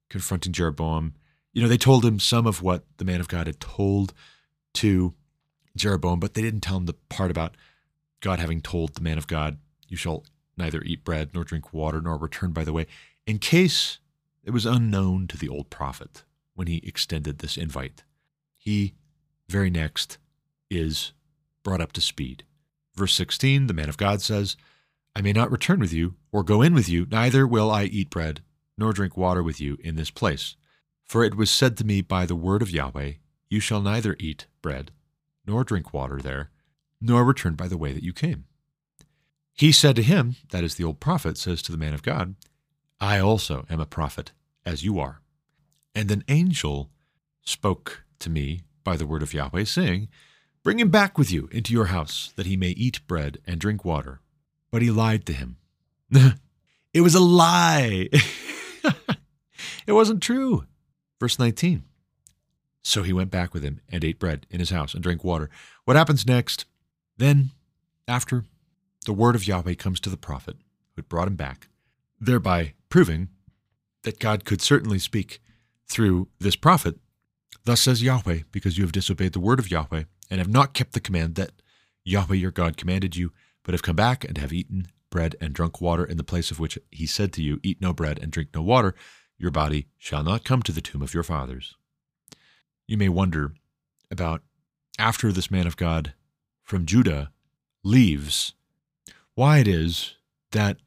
confronting 0.08 0.54
Jeroboam. 0.54 1.16
You 1.54 1.64
know, 1.64 1.68
they 1.68 1.78
told 1.78 2.06
him 2.06 2.20
some 2.20 2.46
of 2.46 2.62
what 2.62 2.84
the 2.98 3.06
man 3.06 3.20
of 3.20 3.28
God 3.28 3.48
had 3.48 3.60
told 3.60 4.14
to 4.76 5.16
Jeroboam, 5.76 6.20
but 6.20 6.36
they 6.36 6.44
didn't 6.44 6.62
tell 6.62 6.78
him 6.78 6.86
the 6.86 6.94
part 7.10 7.32
about 7.32 7.58
God 8.20 8.38
having 8.38 8.62
told 8.62 8.94
the 8.94 9.02
man 9.02 9.18
of 9.18 9.26
God, 9.26 9.58
You 9.88 9.98
shall 9.98 10.26
neither 10.58 10.84
eat 10.84 11.04
bread 11.04 11.32
nor 11.34 11.44
drink 11.44 11.74
water 11.74 12.02
nor 12.02 12.18
return 12.18 12.52
by 12.52 12.66
the 12.66 12.74
way, 12.74 12.86
in 13.26 13.40
case 13.40 13.98
it 14.44 14.52
was 14.52 14.68
unknown 14.68 15.26
to 15.28 15.38
the 15.38 15.50
old 15.50 15.72
prophet 15.72 16.24
when 16.54 16.68
he 16.68 16.84
extended 16.84 17.40
this 17.40 17.58
invite. 17.58 18.04
He, 18.56 18.94
very 19.50 19.72
next, 19.72 20.20
is 20.70 21.14
brought 21.68 21.82
up 21.82 21.92
to 21.92 22.00
speed. 22.00 22.46
Verse 22.96 23.14
16, 23.14 23.68
the 23.68 23.74
man 23.74 23.90
of 23.90 23.98
God 23.98 24.22
says, 24.22 24.56
I 25.14 25.22
may 25.22 25.34
not 25.34 25.52
return 25.52 25.82
with 25.82 25.92
you 25.92 26.16
or 26.32 26.42
go 26.42 26.62
in 26.62 26.74
with 26.74 26.88
you, 26.88 27.06
neither 27.12 27.46
will 27.46 27.70
I 27.70 27.84
eat 27.84 28.10
bread 28.10 28.40
nor 28.78 28.94
drink 28.94 29.18
water 29.18 29.44
with 29.44 29.60
you 29.60 29.78
in 29.84 29.98
this 29.98 30.10
place. 30.10 30.56
For 31.04 31.26
it 31.26 31.36
was 31.36 31.52
said 31.52 31.76
to 31.76 31.86
me 31.86 32.00
by 32.00 32.26
the 32.26 32.38
word 32.38 32.62
of 32.62 32.72
Yahweh, 32.72 33.16
You 33.50 33.60
shall 33.60 33.82
neither 33.82 34.16
eat 34.18 34.46
bread 34.62 34.92
nor 35.46 35.66
drink 35.66 35.94
water 35.94 36.22
there, 36.22 36.52
nor 37.02 37.26
return 37.26 37.56
by 37.56 37.68
the 37.68 37.78
way 37.78 37.92
that 37.92 38.04
you 38.04 38.14
came. 38.14 38.46
He 39.54 39.74
said 39.74 39.98
to 39.98 40.04
him, 40.04 40.38
that 40.52 40.64
is 40.64 40.76
the 40.76 40.86
old 40.86 41.02
prophet, 41.02 41.38
says 41.38 41.62
to 41.64 41.74
the 41.74 41.78
man 41.78 41.94
of 41.94 42.02
God, 42.02 42.36
I 43.02 43.20
also 43.20 43.66
am 43.70 43.82
a 43.82 43.86
prophet, 43.86 44.32
as 44.66 44.86
you 44.86 45.02
are. 45.02 45.20
And 45.94 46.10
an 46.12 46.24
angel 46.30 46.92
spoke 47.44 48.06
to 48.20 48.30
me 48.30 48.62
by 48.86 48.96
the 48.96 49.06
word 49.06 49.22
of 49.22 49.34
Yahweh, 49.34 49.66
saying, 49.66 50.08
Bring 50.68 50.82
him 50.82 50.90
back 50.90 51.18
with 51.18 51.32
you 51.32 51.48
into 51.54 51.72
your 51.72 51.86
house, 51.86 52.34
that 52.36 52.46
he 52.46 52.58
may 52.58 52.72
eat 52.72 53.00
bread 53.08 53.38
and 53.48 53.58
drink 53.58 53.86
water. 53.86 54.20
But 54.70 54.82
he 54.82 54.92
lied 54.92 55.26
to 55.28 55.32
him. 55.32 55.56
it 56.12 57.00
was 57.00 57.16
a 57.16 57.22
lie. 57.22 58.10
it 59.88 59.94
wasn't 59.94 60.22
true. 60.22 60.66
Verse 61.22 61.40
19. 61.40 61.86
So 62.82 63.04
he 63.04 63.14
went 63.14 63.32
back 63.32 63.54
with 63.54 63.64
him 63.64 63.80
and 63.88 64.04
ate 64.04 64.20
bread 64.20 64.46
in 64.50 64.60
his 64.60 64.72
house 64.72 64.94
and 64.94 65.02
drank 65.02 65.24
water. 65.24 65.50
What 65.86 65.96
happens 65.96 66.28
next? 66.28 66.66
Then, 67.16 67.52
after 68.06 68.44
the 69.06 69.14
word 69.14 69.36
of 69.36 69.48
Yahweh 69.48 69.76
comes 69.76 70.02
to 70.02 70.10
the 70.10 70.18
prophet 70.18 70.58
who 70.58 70.98
had 70.98 71.08
brought 71.08 71.30
him 71.30 71.38
back, 71.38 71.70
thereby 72.20 72.74
proving 72.90 73.30
that 74.04 74.20
God 74.20 74.44
could 74.44 74.62
certainly 74.62 75.00
speak 75.00 75.40
through 75.88 76.28
this 76.40 76.58
prophet, 76.58 77.00
Thus 77.68 77.82
says 77.82 78.02
Yahweh, 78.02 78.44
because 78.54 78.78
you 78.78 78.86
have 78.86 78.94
disobeyed 78.94 79.34
the 79.34 79.42
word 79.42 79.60
of 79.60 79.70
Yahweh, 79.70 80.04
and 80.30 80.40
have 80.40 80.50
not 80.50 80.74
kept 80.74 80.94
the 80.94 81.00
command 81.00 81.36
that 81.36 81.52
Yahweh 82.04 82.36
your 82.36 82.52
God 82.52 82.78
commanded 82.78 83.16
you, 83.16 83.32
but 83.64 83.74
have 83.74 83.84
come 83.84 83.96
back 83.96 84.24
and 84.24 84.38
have 84.38 84.54
eaten 84.54 84.88
bread 85.10 85.36
and 85.42 85.54
drunk 85.54 85.82
water 85.82 86.06
in 86.06 86.18
the 86.18 86.24
place 86.24 86.52
of 86.52 86.60
which 86.60 86.78
he 86.92 87.06
said 87.06 87.34
to 87.34 87.42
you, 87.42 87.60
Eat 87.64 87.82
no 87.82 87.94
bread 87.94 88.20
and 88.22 88.32
drink 88.32 88.50
no 88.54 88.62
water, 88.62 88.96
your 89.38 89.52
body 89.52 89.88
shall 89.98 90.24
not 90.24 90.44
come 90.44 90.62
to 90.64 90.72
the 90.72 90.82
tomb 90.82 91.02
of 91.02 91.14
your 91.14 91.24
fathers. 91.24 91.76
You 92.88 92.98
may 92.98 93.10
wonder 93.10 93.54
about 94.10 94.42
after 94.98 95.32
this 95.32 95.52
man 95.52 95.68
of 95.68 95.78
God 95.78 96.14
from 96.64 96.86
Judah 96.86 97.32
leaves, 97.84 98.54
why 99.36 99.60
it 99.60 99.68
is 99.68 100.16
that 100.52 100.78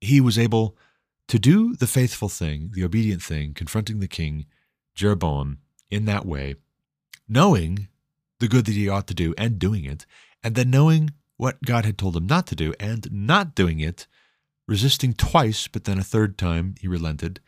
he 0.00 0.20
was 0.20 0.38
able 0.38 0.76
to 1.28 1.38
do 1.38 1.74
the 1.74 1.86
faithful 1.86 2.28
thing, 2.28 2.70
the 2.72 2.84
obedient 2.84 3.22
thing, 3.22 3.52
confronting 3.52 4.00
the 4.00 4.08
king, 4.08 4.46
Jeroboam, 4.94 5.58
in 5.90 6.04
that 6.04 6.24
way, 6.24 6.54
knowing 7.28 7.88
the 8.40 8.48
good 8.48 8.66
that 8.66 8.74
he 8.74 8.88
ought 8.88 9.06
to 9.08 9.14
do 9.14 9.34
and 9.36 9.58
doing 9.58 9.84
it, 9.84 10.06
and 10.42 10.54
then 10.54 10.70
knowing 10.70 11.10
what 11.36 11.62
God 11.62 11.84
had 11.84 11.98
told 11.98 12.16
him 12.16 12.26
not 12.26 12.46
to 12.48 12.56
do 12.56 12.74
and 12.78 13.10
not 13.10 13.54
doing 13.54 13.80
it, 13.80 14.06
resisting 14.66 15.14
twice, 15.14 15.68
but 15.68 15.84
then 15.84 15.98
a 15.98 16.04
third 16.04 16.36
time 16.36 16.74
he 16.80 16.88
relented. 16.88 17.40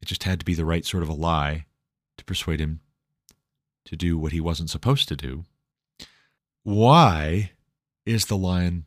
It 0.00 0.06
just 0.06 0.24
had 0.24 0.38
to 0.40 0.44
be 0.44 0.54
the 0.54 0.64
right 0.64 0.84
sort 0.84 1.02
of 1.02 1.08
a 1.08 1.14
lie 1.14 1.66
to 2.18 2.24
persuade 2.24 2.60
him 2.60 2.80
to 3.84 3.96
do 3.96 4.18
what 4.18 4.32
he 4.32 4.40
wasn't 4.40 4.70
supposed 4.70 5.08
to 5.08 5.16
do. 5.16 5.44
Why 6.62 7.52
is 8.06 8.26
the 8.26 8.36
lion 8.36 8.84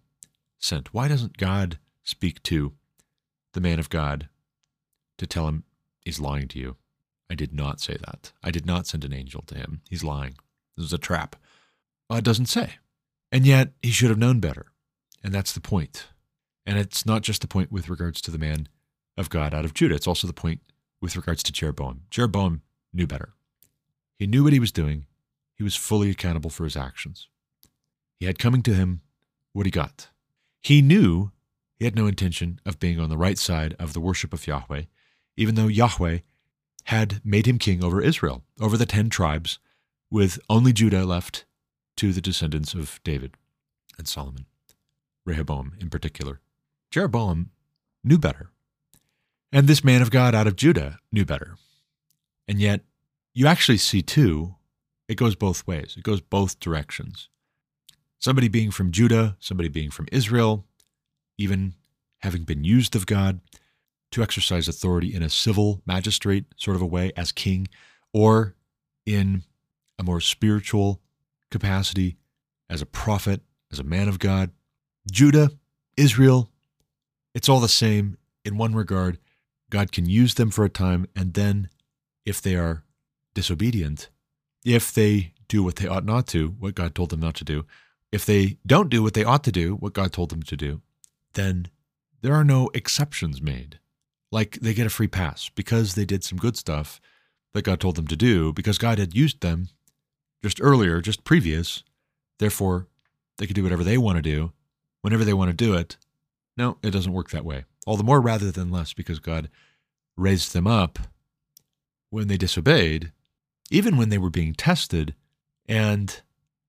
sent? 0.60 0.94
Why 0.94 1.08
doesn't 1.08 1.38
God 1.38 1.80
speak 2.04 2.42
to 2.44 2.74
the 3.54 3.62
man 3.62 3.80
of 3.80 3.90
God 3.90 4.30
to 5.18 5.28
tell 5.28 5.48
him 5.48 5.64
he's 6.02 6.20
lying 6.20 6.48
to 6.50 6.60
you? 6.60 6.78
I 7.30 7.36
did 7.36 7.54
not 7.54 7.82
say 7.82 7.98
that. 8.06 8.32
I 8.44 8.52
did 8.52 8.66
not 8.66 8.88
send 8.88 9.04
an 9.04 9.14
angel 9.14 9.42
to 9.48 9.56
him. 9.56 9.82
He's 9.90 10.04
lying. 10.04 10.36
This 10.76 10.88
is 10.88 10.94
a 10.94 10.98
trap. 10.98 11.36
It 12.12 12.24
doesn't 12.24 12.48
say. 12.48 12.76
And 13.32 13.46
yet 13.46 13.74
he 13.82 13.92
should 13.92 14.10
have 14.10 14.20
known 14.20 14.40
better. 14.40 14.68
And 15.24 15.34
that's 15.34 15.54
the 15.54 15.62
point. 15.62 16.08
And 16.66 16.78
it's 16.78 17.06
not 17.06 17.22
just 17.22 17.42
the 17.42 17.48
point 17.48 17.72
with 17.72 17.90
regards 17.90 18.22
to 18.22 18.32
the 18.32 18.38
man 18.38 18.68
of 19.18 19.30
God 19.30 19.54
out 19.54 19.66
of 19.66 19.74
Judah, 19.74 19.96
it's 19.96 20.08
also 20.08 20.28
the 20.28 20.34
point 20.34 20.62
with 21.02 21.16
regards 21.16 21.44
to 21.44 21.52
Jeroboam. 21.52 22.02
Jeroboam 22.10 22.62
knew 22.94 23.08
better. 23.08 23.34
He 24.18 24.28
knew 24.28 24.44
what 24.44 24.54
he 24.54 24.60
was 24.60 24.72
doing, 24.72 25.06
he 25.54 25.64
was 25.64 25.76
fully 25.76 26.10
accountable 26.10 26.50
for 26.50 26.64
his 26.64 26.76
actions. 26.76 27.28
He 28.20 28.26
had 28.26 28.40
coming 28.40 28.62
to 28.64 28.74
him 28.74 29.02
what 29.54 29.66
he 29.66 29.72
got. 29.72 30.10
He 30.62 30.82
knew 30.82 31.32
he 31.78 31.86
had 31.86 31.96
no 31.96 32.08
intention 32.08 32.60
of 32.66 32.80
being 32.80 33.00
on 33.00 33.10
the 33.10 33.18
right 33.18 33.38
side 33.38 33.76
of 33.80 33.94
the 33.94 34.00
worship 34.00 34.34
of 34.34 34.48
Yahweh, 34.48 34.84
even 35.38 35.56
though 35.56 35.68
Yahweh 35.68 36.20
had 36.86 37.22
made 37.26 37.46
him 37.46 37.60
king 37.60 37.84
over 37.84 38.02
Israel, 38.02 38.44
over 38.60 38.78
the 38.78 38.86
ten 38.86 39.10
tribes, 39.10 39.60
with 40.10 40.40
only 40.50 40.74
Judah 40.74 41.06
left 41.06 41.46
to 41.98 42.12
the 42.12 42.22
descendants 42.22 42.74
of 42.74 43.00
David 43.04 43.36
and 43.98 44.08
Solomon, 44.08 44.46
Rehoboam 45.26 45.74
in 45.80 45.90
particular. 45.90 46.42
Jeroboam 46.92 47.52
knew 48.04 48.18
better. 48.18 48.52
And 49.52 49.68
this 49.68 49.84
man 49.84 50.02
of 50.02 50.12
God 50.12 50.36
out 50.36 50.48
of 50.48 50.56
Judah 50.56 51.00
knew 51.12 51.26
better. 51.26 51.56
And 52.48 52.60
yet, 52.60 52.82
you 53.34 53.48
actually 53.48 53.78
see 53.78 54.02
too, 54.02 54.56
it 55.08 55.16
goes 55.16 55.36
both 55.36 55.66
ways, 55.68 55.96
it 55.98 56.04
goes 56.04 56.22
both 56.22 56.60
directions. 56.60 57.30
Somebody 58.20 58.48
being 58.48 58.72
from 58.72 58.92
Judah, 58.92 59.36
somebody 59.40 59.70
being 59.70 59.92
from 59.92 60.08
Israel, 60.12 60.66
even 61.38 61.74
having 62.20 62.44
been 62.44 62.64
used 62.64 62.96
of 62.96 63.06
God 63.06 63.40
to 64.12 64.24
exercise 64.24 64.68
authority 64.68 65.14
in 65.14 65.22
a 65.22 65.30
civil 65.30 65.82
magistrate 65.86 66.46
sort 66.56 66.76
of 66.76 66.82
a 66.82 66.88
way 66.88 67.12
as 67.18 67.32
king, 67.32 67.68
or 68.14 68.56
in 69.06 69.44
a 69.98 70.04
more 70.04 70.22
spiritual 70.22 71.02
capacity 71.52 72.18
as 72.70 72.82
a 72.82 72.86
prophet, 72.86 73.42
as 73.72 73.80
a 73.80 73.84
man 73.84 74.08
of 74.08 74.20
God. 74.20 74.52
Judah, 75.12 75.52
Israel, 75.98 76.50
it's 77.34 77.50
all 77.50 77.60
the 77.60 77.68
same 77.68 78.18
in 78.44 78.58
one 78.58 78.74
regard. 78.74 79.20
God 79.70 79.92
can 79.92 80.06
use 80.06 80.36
them 80.36 80.52
for 80.52 80.66
a 80.66 80.70
time, 80.70 81.08
and 81.16 81.34
then 81.34 81.70
if 82.26 82.42
they 82.42 82.56
are 82.56 82.84
disobedient, 83.34 84.10
if 84.64 84.94
they 84.94 85.34
do 85.48 85.64
what 85.64 85.76
they 85.76 85.88
ought 85.88 86.06
not 86.06 86.28
to, 86.28 86.50
what 86.60 86.76
God 86.76 86.96
told 86.96 87.12
them 87.12 87.20
not 87.20 87.36
to 87.36 87.44
do, 87.44 87.66
if 88.12 88.26
they 88.26 88.58
don't 88.66 88.90
do 88.90 89.04
what 89.04 89.14
they 89.14 89.24
ought 89.24 89.44
to 89.44 89.52
do, 89.52 89.76
what 89.76 89.94
God 89.94 90.12
told 90.12 90.30
them 90.30 90.44
to 90.44 90.58
do, 90.58 90.82
then 91.34 91.68
there 92.22 92.34
are 92.34 92.44
no 92.44 92.70
exceptions 92.74 93.42
made. 93.42 93.80
Like 94.32 94.58
they 94.62 94.74
get 94.74 94.88
a 94.88 94.90
free 94.90 95.08
pass 95.08 95.50
because 95.50 95.96
they 95.96 96.06
did 96.06 96.24
some 96.24 96.38
good 96.38 96.58
stuff 96.58 97.00
that 97.54 97.64
God 97.64 97.80
told 97.80 97.96
them 97.96 98.08
to 98.08 98.16
do, 98.16 98.54
because 98.54 98.78
God 98.78 98.98
had 98.98 99.16
used 99.16 99.42
them 99.42 99.68
just 100.46 100.62
earlier, 100.62 101.02
just 101.02 101.24
previous. 101.24 101.84
Therefore, 102.38 102.86
they 103.40 103.48
could 103.48 103.56
do 103.56 103.64
whatever 103.64 103.84
they 103.84 103.98
want 103.98 104.18
to 104.18 104.22
do 104.22 104.52
whenever 105.02 105.26
they 105.26 105.34
want 105.34 105.50
to 105.50 105.56
do 105.56 105.74
it. 105.74 105.98
No, 106.56 106.78
it 106.84 106.92
doesn't 106.92 107.14
work 107.14 107.32
that 107.32 107.44
way. 107.44 107.66
All 107.88 107.98
the 107.98 108.04
more 108.04 108.22
rather 108.22 108.52
than 108.52 108.70
less 108.70 108.94
because 108.94 109.18
God 109.18 109.50
raised 110.16 110.54
them 110.54 110.68
up 110.68 111.00
when 112.12 112.28
they 112.28 112.38
disobeyed, 112.38 113.12
even 113.72 113.98
when 113.98 114.10
they 114.10 114.20
were 114.20 114.30
being 114.30 114.54
tested 114.54 115.16
and 115.68 116.22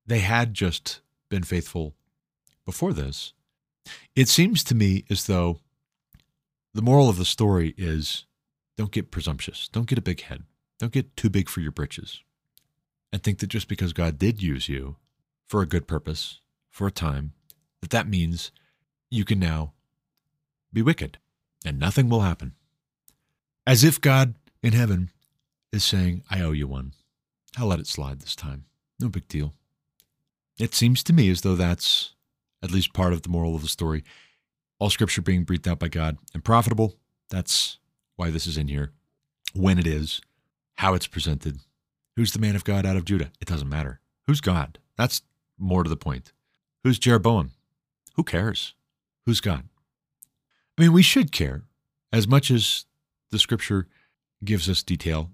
they 0.07 0.19
had 0.19 0.55
just 0.55 1.01
been 1.29 1.43
faithful 1.43 1.93
before 2.65 2.93
this. 2.93 3.33
It 4.15 4.27
seems 4.27 4.63
to 4.63 4.75
me 4.75 5.05
as 5.07 5.27
though 5.27 5.59
the 6.73 6.81
moral 6.81 7.09
of 7.09 7.17
the 7.17 7.25
story 7.25 7.75
is 7.77 8.25
don't 8.75 8.91
get 8.91 9.11
presumptuous, 9.11 9.69
don't 9.69 9.87
get 9.87 9.99
a 9.99 10.01
big 10.01 10.21
head, 10.21 10.45
don't 10.79 10.91
get 10.91 11.15
too 11.15 11.29
big 11.29 11.47
for 11.47 11.61
your 11.61 11.71
britches 11.71 12.23
and 13.11 13.23
think 13.23 13.39
that 13.39 13.47
just 13.47 13.67
because 13.67 13.93
God 13.93 14.19
did 14.19 14.41
use 14.41 14.67
you 14.67 14.97
for 15.47 15.61
a 15.61 15.67
good 15.67 15.87
purpose, 15.87 16.39
for 16.69 16.87
a 16.87 16.91
time, 16.91 17.33
that 17.81 17.89
that 17.91 18.07
means 18.07 18.51
you 19.09 19.25
can 19.25 19.39
now 19.39 19.73
be 20.73 20.81
wicked 20.81 21.17
and 21.65 21.79
nothing 21.79 22.09
will 22.09 22.21
happen. 22.21 22.53
As 23.65 23.83
if 23.83 23.99
God 23.99 24.35
in 24.61 24.73
heaven 24.73 25.09
is 25.71 25.83
saying, 25.83 26.23
I 26.29 26.41
owe 26.41 26.51
you 26.51 26.67
one. 26.67 26.93
I'll 27.57 27.67
let 27.67 27.79
it 27.79 27.87
slide 27.87 28.19
this 28.19 28.35
time. 28.35 28.65
No 28.99 29.09
big 29.09 29.27
deal. 29.27 29.53
It 30.59 30.73
seems 30.73 31.03
to 31.03 31.13
me 31.13 31.29
as 31.29 31.41
though 31.41 31.55
that's 31.55 32.13
at 32.63 32.71
least 32.71 32.93
part 32.93 33.13
of 33.13 33.21
the 33.21 33.29
moral 33.29 33.55
of 33.55 33.61
the 33.61 33.67
story. 33.67 34.03
All 34.79 34.89
scripture 34.89 35.21
being 35.21 35.43
breathed 35.43 35.67
out 35.67 35.79
by 35.79 35.87
God 35.87 36.17
and 36.33 36.43
profitable. 36.43 36.95
That's 37.29 37.77
why 38.15 38.29
this 38.29 38.47
is 38.47 38.57
in 38.57 38.67
here. 38.67 38.91
When 39.53 39.79
it 39.79 39.87
is, 39.87 40.21
how 40.75 40.93
it's 40.93 41.07
presented, 41.07 41.59
Who's 42.17 42.33
the 42.33 42.39
man 42.39 42.55
of 42.55 42.63
God 42.63 42.83
out 42.83 42.97
of 42.97 43.05
Judah? 43.05 43.31
It 43.39 43.47
doesn't 43.47 43.69
matter. 43.69 43.99
Who's 44.25 44.41
God? 44.41 44.79
That's 44.97 45.21
more 45.55 45.83
to 45.83 45.89
the 45.89 45.95
point. 45.95 46.33
Who's 46.83 46.97
Jeroboam? 46.97 47.51
Who 48.15 48.23
cares? 48.23 48.73
Who's 49.27 49.39
God? 49.39 49.65
I 50.77 50.81
mean, 50.81 50.93
we 50.93 51.03
should 51.03 51.31
care 51.31 51.61
as 52.11 52.27
much 52.27 52.49
as 52.49 52.85
the 53.29 53.37
scripture 53.37 53.87
gives 54.43 54.67
us 54.67 54.81
detail. 54.81 55.29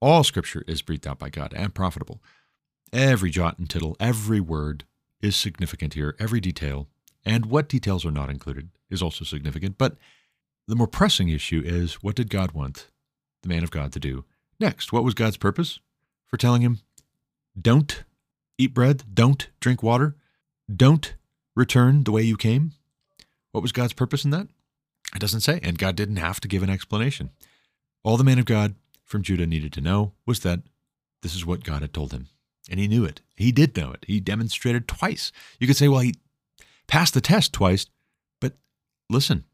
All 0.00 0.22
scripture 0.22 0.62
is 0.68 0.80
breathed 0.80 1.08
out 1.08 1.18
by 1.18 1.28
God 1.28 1.52
and 1.56 1.74
profitable. 1.74 2.22
Every 2.92 3.30
jot 3.30 3.58
and 3.58 3.68
tittle, 3.68 3.96
every 3.98 4.40
word 4.40 4.84
is 5.20 5.34
significant 5.34 5.94
here, 5.94 6.14
every 6.20 6.40
detail. 6.40 6.86
And 7.24 7.46
what 7.46 7.68
details 7.68 8.06
are 8.06 8.12
not 8.12 8.30
included 8.30 8.70
is 8.90 9.02
also 9.02 9.24
significant. 9.24 9.76
But 9.76 9.96
the 10.68 10.76
more 10.76 10.86
pressing 10.86 11.30
issue 11.30 11.62
is 11.64 11.94
what 11.94 12.14
did 12.14 12.30
God 12.30 12.52
want 12.52 12.86
the 13.42 13.48
man 13.48 13.64
of 13.64 13.72
God 13.72 13.92
to 13.92 13.98
do 13.98 14.24
next? 14.60 14.92
What 14.92 15.02
was 15.02 15.14
God's 15.14 15.36
purpose? 15.36 15.80
For 16.28 16.36
telling 16.36 16.62
him, 16.62 16.78
don't 17.60 18.04
eat 18.56 18.74
bread, 18.74 19.02
don't 19.12 19.48
drink 19.60 19.82
water, 19.82 20.16
don't 20.74 21.14
return 21.56 22.04
the 22.04 22.12
way 22.12 22.22
you 22.22 22.36
came? 22.36 22.72
What 23.52 23.62
was 23.62 23.72
God's 23.72 23.92
purpose 23.92 24.24
in 24.24 24.30
that? 24.30 24.48
It 25.14 25.20
doesn't 25.20 25.40
say, 25.40 25.58
and 25.62 25.78
God 25.78 25.96
didn't 25.96 26.16
have 26.16 26.40
to 26.40 26.48
give 26.48 26.62
an 26.62 26.70
explanation. 26.70 27.30
All 28.04 28.16
the 28.16 28.24
man 28.24 28.38
of 28.38 28.44
God 28.44 28.74
from 29.04 29.22
Judah 29.22 29.46
needed 29.46 29.72
to 29.72 29.80
know 29.80 30.12
was 30.26 30.40
that 30.40 30.60
this 31.22 31.34
is 31.34 31.46
what 31.46 31.64
God 31.64 31.82
had 31.82 31.94
told 31.94 32.12
him. 32.12 32.28
And 32.70 32.78
he 32.78 32.86
knew 32.86 33.04
it. 33.04 33.22
He 33.34 33.50
did 33.50 33.76
know 33.76 33.92
it. 33.92 34.04
He 34.06 34.20
demonstrated 34.20 34.86
twice. 34.86 35.32
You 35.58 35.66
could 35.66 35.76
say, 35.76 35.88
well, 35.88 36.00
he 36.00 36.14
passed 36.86 37.14
the 37.14 37.20
test 37.22 37.54
twice, 37.54 37.86
but 38.40 38.52
listen, 39.08 39.44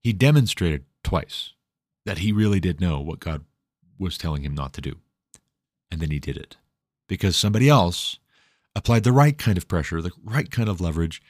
he 0.00 0.12
demonstrated 0.12 0.84
twice 1.02 1.54
that 2.06 2.18
he 2.18 2.30
really 2.30 2.60
did 2.60 2.80
know 2.80 3.00
what 3.00 3.20
God 3.20 3.44
was 3.98 4.16
telling 4.16 4.42
him 4.42 4.54
not 4.54 4.72
to 4.74 4.80
do. 4.80 4.96
And 5.90 6.00
then 6.00 6.10
he 6.10 6.18
did 6.18 6.36
it 6.36 6.56
because 7.08 7.36
somebody 7.36 7.68
else 7.68 8.18
applied 8.74 9.04
the 9.04 9.12
right 9.12 9.36
kind 9.36 9.58
of 9.58 9.68
pressure, 9.68 10.00
the 10.00 10.12
right 10.22 10.50
kind 10.50 10.68
of 10.68 10.80
leverage, 10.80 11.22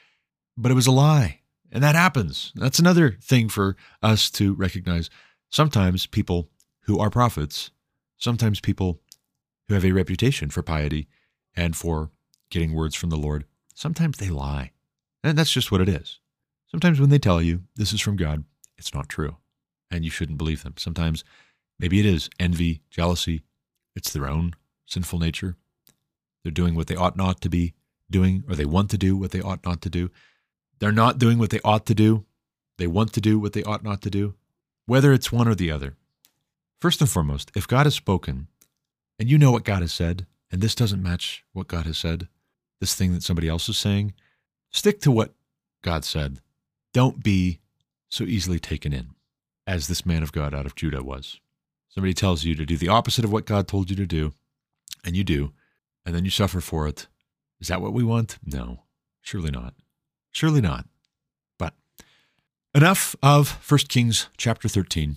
but 0.56 0.70
it 0.70 0.74
was 0.74 0.86
a 0.86 0.92
lie. 0.92 1.40
And 1.70 1.82
that 1.82 1.94
happens. 1.94 2.52
That's 2.54 2.78
another 2.78 3.16
thing 3.22 3.48
for 3.48 3.76
us 4.02 4.30
to 4.32 4.54
recognize. 4.54 5.10
Sometimes 5.50 6.06
people 6.06 6.48
who 6.82 6.98
are 6.98 7.10
prophets, 7.10 7.70
sometimes 8.16 8.60
people 8.60 9.00
who 9.68 9.74
have 9.74 9.84
a 9.84 9.92
reputation 9.92 10.50
for 10.50 10.62
piety 10.62 11.08
and 11.54 11.76
for 11.76 12.10
getting 12.50 12.72
words 12.72 12.94
from 12.94 13.10
the 13.10 13.16
Lord, 13.16 13.44
sometimes 13.74 14.18
they 14.18 14.30
lie. 14.30 14.72
And 15.22 15.36
that's 15.36 15.52
just 15.52 15.70
what 15.70 15.80
it 15.80 15.88
is. 15.88 16.20
Sometimes 16.70 17.00
when 17.00 17.10
they 17.10 17.18
tell 17.18 17.42
you 17.42 17.62
this 17.76 17.92
is 17.92 18.00
from 18.00 18.16
God, 18.16 18.44
it's 18.76 18.94
not 18.94 19.08
true. 19.08 19.36
And 19.90 20.04
you 20.04 20.10
shouldn't 20.10 20.38
believe 20.38 20.62
them. 20.62 20.74
Sometimes 20.76 21.24
maybe 21.78 22.00
it 22.00 22.06
is 22.06 22.30
envy, 22.38 22.82
jealousy, 22.90 23.42
it's 23.98 24.12
their 24.12 24.28
own 24.28 24.54
sinful 24.86 25.18
nature. 25.18 25.56
They're 26.42 26.52
doing 26.52 26.74
what 26.74 26.86
they 26.86 26.96
ought 26.96 27.16
not 27.16 27.40
to 27.42 27.50
be 27.50 27.74
doing, 28.10 28.44
or 28.48 28.54
they 28.54 28.64
want 28.64 28.90
to 28.90 28.98
do 28.98 29.16
what 29.16 29.32
they 29.32 29.42
ought 29.42 29.66
not 29.66 29.82
to 29.82 29.90
do. 29.90 30.10
They're 30.78 30.92
not 30.92 31.18
doing 31.18 31.38
what 31.38 31.50
they 31.50 31.60
ought 31.64 31.84
to 31.86 31.94
do. 31.94 32.24
They 32.78 32.86
want 32.86 33.12
to 33.14 33.20
do 33.20 33.38
what 33.38 33.52
they 33.52 33.64
ought 33.64 33.82
not 33.82 34.00
to 34.02 34.10
do, 34.10 34.34
whether 34.86 35.12
it's 35.12 35.32
one 35.32 35.48
or 35.48 35.54
the 35.54 35.70
other. 35.70 35.96
First 36.80 37.00
and 37.00 37.10
foremost, 37.10 37.50
if 37.56 37.66
God 37.66 37.86
has 37.86 37.96
spoken 37.96 38.46
and 39.18 39.28
you 39.28 39.36
know 39.36 39.50
what 39.50 39.64
God 39.64 39.82
has 39.82 39.92
said, 39.92 40.26
and 40.50 40.62
this 40.62 40.76
doesn't 40.76 41.02
match 41.02 41.44
what 41.52 41.66
God 41.66 41.86
has 41.86 41.98
said, 41.98 42.28
this 42.80 42.94
thing 42.94 43.12
that 43.12 43.24
somebody 43.24 43.48
else 43.48 43.68
is 43.68 43.76
saying, 43.76 44.14
stick 44.70 45.00
to 45.00 45.10
what 45.10 45.34
God 45.82 46.04
said. 46.04 46.40
Don't 46.94 47.22
be 47.22 47.58
so 48.08 48.24
easily 48.24 48.60
taken 48.60 48.92
in 48.92 49.10
as 49.66 49.88
this 49.88 50.06
man 50.06 50.22
of 50.22 50.32
God 50.32 50.54
out 50.54 50.64
of 50.64 50.76
Judah 50.76 51.02
was. 51.02 51.40
Somebody 51.98 52.14
tells 52.14 52.44
you 52.44 52.54
to 52.54 52.64
do 52.64 52.76
the 52.76 52.86
opposite 52.86 53.24
of 53.24 53.32
what 53.32 53.44
God 53.44 53.66
told 53.66 53.90
you 53.90 53.96
to 53.96 54.06
do, 54.06 54.32
and 55.04 55.16
you 55.16 55.24
do, 55.24 55.52
and 56.06 56.14
then 56.14 56.24
you 56.24 56.30
suffer 56.30 56.60
for 56.60 56.86
it. 56.86 57.08
Is 57.60 57.66
that 57.66 57.82
what 57.82 57.92
we 57.92 58.04
want? 58.04 58.38
No, 58.44 58.84
surely 59.20 59.50
not. 59.50 59.74
Surely 60.30 60.60
not. 60.60 60.86
But 61.58 61.74
enough 62.72 63.16
of 63.20 63.58
1 63.68 63.78
Kings 63.88 64.28
chapter 64.36 64.68
13. 64.68 65.16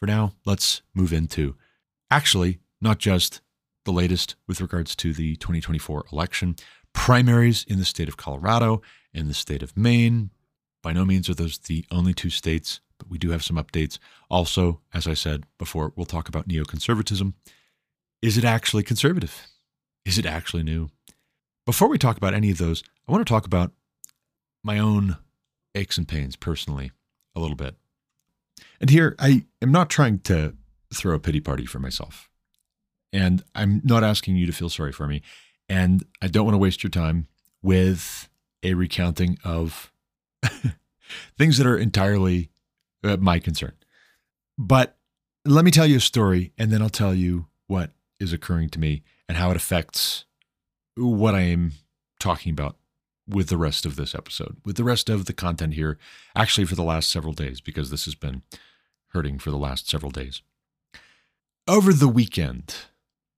For 0.00 0.06
now, 0.06 0.32
let's 0.44 0.82
move 0.92 1.12
into 1.12 1.54
actually 2.10 2.58
not 2.80 2.98
just 2.98 3.40
the 3.84 3.92
latest 3.92 4.34
with 4.48 4.60
regards 4.60 4.96
to 4.96 5.12
the 5.12 5.36
2024 5.36 6.06
election, 6.12 6.56
primaries 6.94 7.64
in 7.68 7.78
the 7.78 7.84
state 7.84 8.08
of 8.08 8.16
Colorado 8.16 8.82
and 9.14 9.30
the 9.30 9.34
state 9.34 9.62
of 9.62 9.76
Maine. 9.76 10.30
By 10.82 10.92
no 10.92 11.04
means 11.04 11.30
are 11.30 11.34
those 11.34 11.58
the 11.58 11.84
only 11.92 12.12
two 12.12 12.30
states, 12.30 12.80
but 12.98 13.08
we 13.08 13.18
do 13.18 13.30
have 13.30 13.44
some 13.44 13.56
updates. 13.56 13.98
Also, 14.30 14.80
as 14.92 15.06
I 15.06 15.14
said 15.14 15.44
before, 15.58 15.92
we'll 15.96 16.06
talk 16.06 16.28
about 16.28 16.48
neoconservatism. 16.48 17.34
Is 18.22 18.38
it 18.38 18.44
actually 18.44 18.82
conservative? 18.82 19.46
Is 20.04 20.18
it 20.18 20.26
actually 20.26 20.62
new? 20.62 20.88
Before 21.64 21.88
we 21.88 21.98
talk 21.98 22.16
about 22.16 22.34
any 22.34 22.50
of 22.50 22.58
those, 22.58 22.82
I 23.08 23.12
want 23.12 23.26
to 23.26 23.30
talk 23.30 23.46
about 23.46 23.72
my 24.62 24.78
own 24.78 25.16
aches 25.74 25.98
and 25.98 26.08
pains 26.08 26.36
personally 26.36 26.92
a 27.34 27.40
little 27.40 27.56
bit. 27.56 27.76
And 28.80 28.90
here, 28.90 29.14
I 29.18 29.44
am 29.60 29.72
not 29.72 29.90
trying 29.90 30.20
to 30.20 30.54
throw 30.94 31.14
a 31.14 31.20
pity 31.20 31.40
party 31.40 31.66
for 31.66 31.78
myself. 31.78 32.28
And 33.12 33.42
I'm 33.54 33.80
not 33.84 34.04
asking 34.04 34.36
you 34.36 34.46
to 34.46 34.52
feel 34.52 34.68
sorry 34.68 34.92
for 34.92 35.06
me. 35.06 35.22
And 35.68 36.04
I 36.22 36.28
don't 36.28 36.44
want 36.44 36.54
to 36.54 36.58
waste 36.58 36.82
your 36.82 36.90
time 36.90 37.26
with 37.62 38.28
a 38.62 38.74
recounting 38.74 39.38
of 39.44 39.92
things 41.38 41.58
that 41.58 41.66
are 41.66 41.78
entirely 41.78 42.50
uh, 43.06 43.16
my 43.18 43.38
concern. 43.38 43.72
But 44.58 44.96
let 45.44 45.64
me 45.64 45.70
tell 45.70 45.86
you 45.86 45.96
a 45.96 46.00
story, 46.00 46.52
and 46.58 46.72
then 46.72 46.82
I'll 46.82 46.88
tell 46.88 47.14
you 47.14 47.46
what 47.66 47.92
is 48.18 48.32
occurring 48.32 48.70
to 48.70 48.78
me 48.78 49.02
and 49.28 49.36
how 49.36 49.50
it 49.50 49.56
affects 49.56 50.24
what 50.96 51.34
I 51.34 51.42
am 51.42 51.72
talking 52.18 52.52
about 52.52 52.76
with 53.28 53.48
the 53.48 53.56
rest 53.56 53.84
of 53.84 53.96
this 53.96 54.14
episode, 54.14 54.56
with 54.64 54.76
the 54.76 54.84
rest 54.84 55.10
of 55.10 55.26
the 55.26 55.32
content 55.32 55.74
here, 55.74 55.98
actually 56.34 56.64
for 56.64 56.74
the 56.74 56.82
last 56.82 57.10
several 57.10 57.32
days, 57.32 57.60
because 57.60 57.90
this 57.90 58.04
has 58.04 58.14
been 58.14 58.42
hurting 59.08 59.38
for 59.38 59.50
the 59.50 59.56
last 59.56 59.88
several 59.88 60.10
days. 60.10 60.42
Over 61.68 61.92
the 61.92 62.08
weekend, 62.08 62.74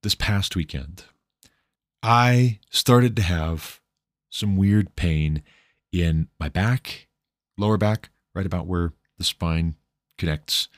this 0.03 0.15
past 0.15 0.55
weekend, 0.55 1.05
I 2.03 2.61
started 2.71 3.17
to 3.17 3.23
have 3.23 3.81
some 4.31 4.57
weird 4.57 4.95
pain 4.95 5.43
in 5.91 6.29
my 6.39 6.49
back, 6.49 7.09
lower 7.57 7.79
back, 7.79 8.11
right 8.35 8.47
about 8.47 8.67
where 8.67 8.93
the 9.19 9.25
spine 9.25 9.77
connects 10.17 10.69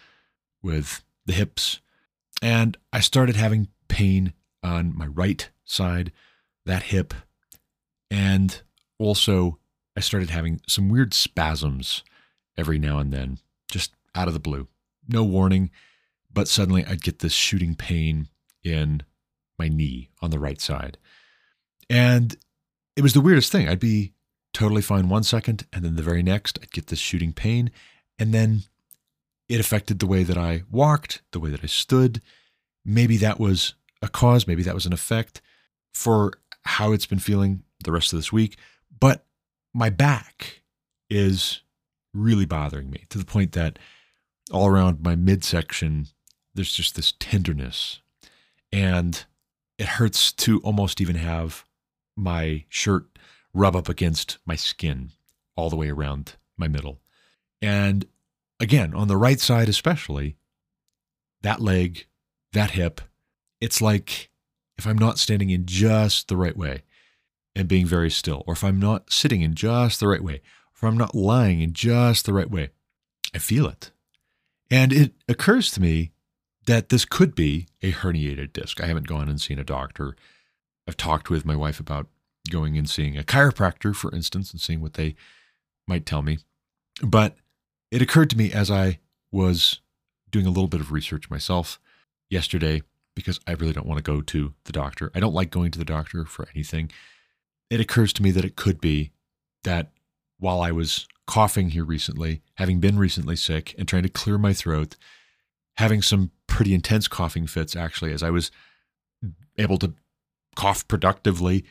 with 0.63 1.05
the 1.27 1.33
hips. 1.33 1.81
And 2.43 2.77
I 2.93 3.01
started 3.01 3.37
having 3.37 3.69
pain 3.89 4.33
on 4.63 4.97
my 4.97 5.07
right 5.07 5.49
side, 5.65 6.13
that 6.67 6.85
hip. 6.85 7.15
And 8.11 8.61
also, 8.99 9.59
I 9.97 10.01
started 10.01 10.31
having 10.31 10.61
some 10.67 10.89
weird 10.89 11.15
spasms 11.15 12.03
every 12.57 12.79
now 12.79 12.99
and 12.99 13.13
then, 13.13 13.39
just 13.71 13.95
out 14.15 14.29
of 14.29 14.35
the 14.35 14.41
blue. 14.41 14.69
No 15.09 15.25
warning, 15.25 15.71
but 16.33 16.49
suddenly 16.49 16.85
I'd 16.85 17.03
get 17.03 17.21
this 17.21 17.33
shooting 17.33 17.75
pain 17.75 18.29
in 18.63 19.03
my 19.59 19.69
knee 19.69 20.11
on 20.21 20.31
the 20.31 20.39
right 20.39 20.61
side. 20.61 20.99
And 21.89 22.37
it 22.97 23.03
was 23.03 23.13
the 23.13 23.21
weirdest 23.21 23.51
thing. 23.53 23.69
I'd 23.69 23.81
be 23.81 24.13
totally 24.53 24.83
fine 24.83 25.09
one 25.09 25.23
second, 25.23 25.67
and 25.73 25.85
then 25.85 25.97
the 25.97 26.03
very 26.03 26.23
next, 26.23 26.59
I'd 26.63 26.73
get 26.73 26.89
this 26.89 26.99
shooting 26.99 27.33
pain. 27.33 27.71
And 28.21 28.35
then 28.35 28.65
it 29.49 29.59
affected 29.59 29.99
the 29.99 30.07
way 30.07 30.23
that 30.23 30.37
I 30.37 30.63
walked, 30.71 31.23
the 31.33 31.41
way 31.41 31.51
that 31.51 31.65
I 31.65 31.67
stood. 31.67 32.21
Maybe 32.85 33.17
that 33.17 33.41
was 33.41 33.75
a 34.03 34.09
cause, 34.09 34.47
maybe 34.47 34.63
that 34.63 34.75
was 34.75 34.87
an 34.87 34.93
effect 34.93 35.41
for 35.93 36.35
how 36.63 36.93
it's 36.93 37.07
been 37.07 37.19
feeling 37.19 37.65
the 37.83 37.91
rest 37.91 38.13
of 38.13 38.19
this 38.19 38.33
week. 38.33 38.59
But 39.01 39.25
my 39.73 39.89
back 39.89 40.63
is 41.09 41.63
really 42.13 42.45
bothering 42.45 42.91
me 42.91 43.07
to 43.09 43.19
the 43.19 43.25
point 43.25 43.53
that 43.53 43.79
all 44.53 44.67
around 44.67 45.03
my 45.03 45.17
midsection, 45.17 46.09
there's 46.55 46.75
just 46.75 46.97
this 46.97 47.15
tenderness. 47.19 48.01
And 48.71 49.25
it 49.79 49.87
hurts 49.87 50.31
to 50.33 50.61
almost 50.61 51.01
even 51.01 51.17
have 51.17 51.65
my 52.17 52.65
shirt 52.69 53.07
rub 53.55 53.75
up 53.75 53.89
against 53.89 54.39
my 54.45 54.57
skin 54.57 55.13
all 55.57 55.71
the 55.71 55.77
way 55.77 55.89
around 55.89 56.37
my 56.59 56.69
middle. 56.69 57.01
And 57.63 58.07
again, 58.59 58.95
on 58.95 59.09
the 59.09 59.17
right 59.17 59.41
side, 59.41 59.69
especially, 59.69 60.37
that 61.43 61.61
leg, 61.61 62.07
that 62.53 62.73
hip, 62.73 63.01
it's 63.61 63.81
like 63.81 64.31
if 64.79 64.87
I'm 64.87 64.99
not 64.99 65.19
standing 65.19 65.51
in 65.51 65.67
just 65.67 66.29
the 66.29 66.37
right 66.37 66.57
way 66.57 66.83
and 67.55 67.69
being 67.69 67.87
very 67.87 68.11
still, 68.11 68.43
or 68.47 68.55
if 68.55 68.65
I'm 68.65 68.79
not 68.79 69.13
sitting 69.13 69.43
in 69.43 69.55
just 69.55 70.01
the 70.01 70.09
right 70.09 70.23
way, 70.25 70.35
or 70.35 70.77
if 70.77 70.85
I'm 70.85 70.97
not 70.97 71.15
lying 71.15 71.61
in 71.61 71.73
just 71.73 72.27
the 72.27 72.33
right 72.33 72.51
way, 72.51 72.71
I 73.35 73.39
feel 73.39 73.67
it. 73.67 73.91
And 74.71 74.93
it 74.93 75.13
occurs 75.29 75.71
to 75.73 75.81
me 75.81 76.13
that 76.67 76.89
this 76.89 77.05
could 77.05 77.35
be 77.35 77.67
a 77.83 77.93
herniated 77.93 78.53
disc. 78.53 78.81
I 78.81 78.87
haven't 78.87 79.07
gone 79.09 79.29
and 79.29 79.41
seen 79.41 79.59
a 79.59 79.65
doctor. 79.65 80.17
I've 80.87 80.97
talked 80.97 81.29
with 81.29 81.45
my 81.45 81.57
wife 81.57 81.81
about 81.81 82.07
going 82.49 82.79
and 82.79 82.89
seeing 82.89 83.19
a 83.19 83.23
chiropractor, 83.23 83.95
for 83.95 84.15
instance, 84.15 84.53
and 84.53 84.61
seeing 84.61 84.81
what 84.81 84.95
they 84.95 85.15
might 85.87 86.07
tell 86.07 86.23
me. 86.23 86.39
But 87.03 87.37
it 87.91 88.03
occurred 88.03 88.31
to 88.31 88.39
me 88.39 88.53
as 88.53 88.71
I 88.71 88.99
was 89.33 89.81
doing 90.31 90.47
a 90.47 90.51
little 90.51 90.69
bit 90.69 90.81
of 90.81 90.93
research 90.93 91.29
myself 91.31 91.81
yesterday 92.29 92.83
because 93.15 93.41
I 93.47 93.53
really 93.53 93.73
don't 93.73 93.87
want 93.87 93.99
to 93.99 94.11
go 94.11 94.21
to 94.21 94.55
the 94.65 94.73
doctor. 94.73 95.11
I 95.15 95.21
don't 95.21 95.35
like 95.35 95.51
going 95.51 95.71
to 95.73 95.79
the 95.79 95.85
doctor 95.85 96.25
for 96.25 96.49
anything. 96.55 96.91
It 97.69 97.81
occurs 97.81 98.13
to 98.15 98.23
me 98.23 98.31
that 98.33 98.45
it 98.45 98.57
could 98.57 98.81
be 98.81 99.13
that 99.65 99.91
while 100.39 100.63
I 100.63 100.71
was 100.71 101.07
coughing 101.27 101.71
here 101.71 101.85
recently, 101.85 102.43
having 102.55 102.81
been 102.81 102.99
recently 102.99 103.37
sick 103.37 103.75
and 103.79 103.87
trying 103.87 104.03
to 104.05 104.09
clear 104.09 104.39
my 104.39 104.53
throat, 104.53 104.97
having 105.77 106.03
some 106.03 106.31
pretty 106.47 106.75
intense 106.75 107.09
coughing 107.09 107.47
fits 107.47 107.77
actually, 107.77 108.13
as 108.13 108.23
I 108.23 108.31
was 108.31 108.51
able 109.59 109.79
to 109.79 109.95
cough 110.57 110.87
productively, 110.89 111.65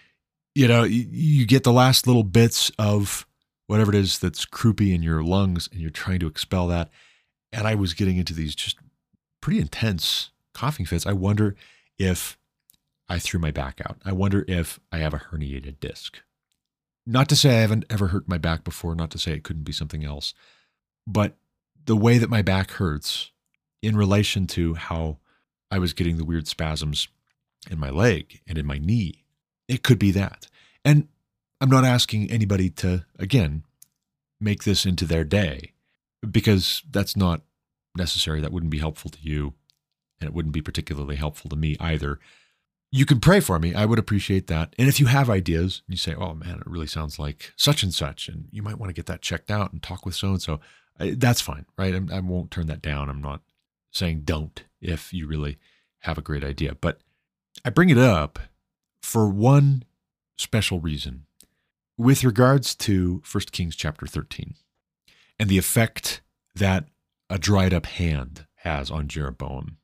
you 0.55 0.67
know, 0.67 0.83
you 0.83 1.45
get 1.45 1.63
the 1.63 1.73
last 1.73 2.07
little 2.07 2.23
bits 2.23 2.71
of 2.77 3.25
whatever 3.69 3.93
it 3.93 3.99
is 3.99 4.17
that's 4.17 4.47
croupy 4.47 4.95
in 4.95 5.03
your 5.03 5.23
lungs 5.23 5.69
and 5.71 5.79
you're 5.79 5.91
trying 5.91 6.19
to 6.19 6.25
expel 6.25 6.65
that. 6.65 6.89
And 7.51 7.67
I 7.67 7.75
was 7.75 7.93
getting 7.93 8.17
into 8.17 8.33
these 8.33 8.55
just 8.55 8.77
pretty 9.41 9.59
intense 9.59 10.31
coughing 10.55 10.87
fits. 10.87 11.05
I 11.05 11.13
wonder 11.13 11.55
if 11.99 12.35
I 13.07 13.19
threw 13.19 13.39
my 13.39 13.51
back 13.51 13.79
out. 13.85 13.97
I 14.03 14.11
wonder 14.11 14.43
if 14.47 14.79
I 14.91 14.97
have 14.97 15.13
a 15.13 15.19
herniated 15.19 15.79
disc. 15.79 16.17
Not 17.05 17.29
to 17.29 17.35
say 17.35 17.57
I 17.57 17.61
haven't 17.61 17.85
ever 17.91 18.07
hurt 18.07 18.27
my 18.27 18.39
back 18.39 18.63
before, 18.63 18.95
not 18.95 19.11
to 19.11 19.19
say 19.19 19.33
it 19.33 19.43
couldn't 19.43 19.65
be 19.65 19.71
something 19.71 20.03
else, 20.03 20.33
but 21.05 21.37
the 21.85 21.95
way 21.95 22.17
that 22.17 22.29
my 22.29 22.41
back 22.41 22.71
hurts 22.71 23.29
in 23.83 23.95
relation 23.95 24.47
to 24.47 24.73
how 24.73 25.17
I 25.69 25.77
was 25.77 25.93
getting 25.93 26.17
the 26.17 26.25
weird 26.25 26.47
spasms 26.47 27.07
in 27.69 27.77
my 27.77 27.91
leg 27.91 28.41
and 28.47 28.57
in 28.57 28.65
my 28.65 28.79
knee, 28.79 29.25
it 29.67 29.83
could 29.83 29.99
be 29.99 30.09
that. 30.09 30.47
And 30.83 31.07
I'm 31.61 31.69
not 31.69 31.85
asking 31.85 32.31
anybody 32.31 32.69
to, 32.71 33.05
again, 33.17 33.63
make 34.39 34.63
this 34.63 34.85
into 34.85 35.05
their 35.05 35.23
day 35.23 35.73
because 36.29 36.83
that's 36.89 37.17
not 37.17 37.41
necessary. 37.95 38.41
That 38.41 38.51
wouldn't 38.51 38.71
be 38.71 38.79
helpful 38.79 39.11
to 39.11 39.19
you 39.21 39.53
and 40.19 40.29
it 40.29 40.33
wouldn't 40.33 40.53
be 40.53 40.61
particularly 40.61 41.15
helpful 41.15 41.49
to 41.49 41.55
me 41.55 41.75
either. 41.79 42.19
You 42.91 43.05
can 43.05 43.19
pray 43.19 43.39
for 43.39 43.59
me. 43.59 43.75
I 43.75 43.85
would 43.85 43.99
appreciate 43.99 44.47
that. 44.47 44.73
And 44.79 44.87
if 44.87 44.99
you 44.99 45.05
have 45.05 45.29
ideas, 45.29 45.83
you 45.87 45.97
say, 45.97 46.15
oh 46.15 46.33
man, 46.33 46.59
it 46.59 46.67
really 46.67 46.87
sounds 46.87 47.19
like 47.19 47.53
such 47.55 47.83
and 47.83 47.93
such, 47.93 48.27
and 48.27 48.47
you 48.51 48.63
might 48.63 48.79
want 48.79 48.89
to 48.89 48.95
get 48.95 49.05
that 49.05 49.21
checked 49.21 49.51
out 49.51 49.71
and 49.71 49.81
talk 49.81 50.05
with 50.05 50.15
so 50.15 50.29
and 50.29 50.41
so, 50.41 50.59
that's 50.97 51.39
fine, 51.39 51.65
right? 51.77 51.93
I, 51.93 52.17
I 52.17 52.19
won't 52.19 52.51
turn 52.51 52.67
that 52.67 52.81
down. 52.81 53.09
I'm 53.09 53.21
not 53.21 53.41
saying 53.91 54.21
don't 54.25 54.63
if 54.81 55.13
you 55.13 55.27
really 55.27 55.57
have 55.99 56.17
a 56.17 56.21
great 56.21 56.43
idea. 56.43 56.75
But 56.75 56.99
I 57.63 57.69
bring 57.69 57.89
it 57.89 57.97
up 57.97 58.39
for 59.01 59.29
one 59.29 59.83
special 60.37 60.79
reason 60.79 61.25
with 61.99 62.23
regards 62.23 62.73
to 62.75 63.21
1 63.29 63.43
Kings 63.51 63.75
chapter 63.75 64.07
13 64.07 64.55
and 65.37 65.49
the 65.49 65.57
effect 65.57 66.21
that 66.55 66.85
a 67.29 67.37
dried 67.37 67.73
up 67.73 67.85
hand 67.85 68.47
has 68.55 68.89
on 68.89 69.09
Jeroboam. 69.09 69.77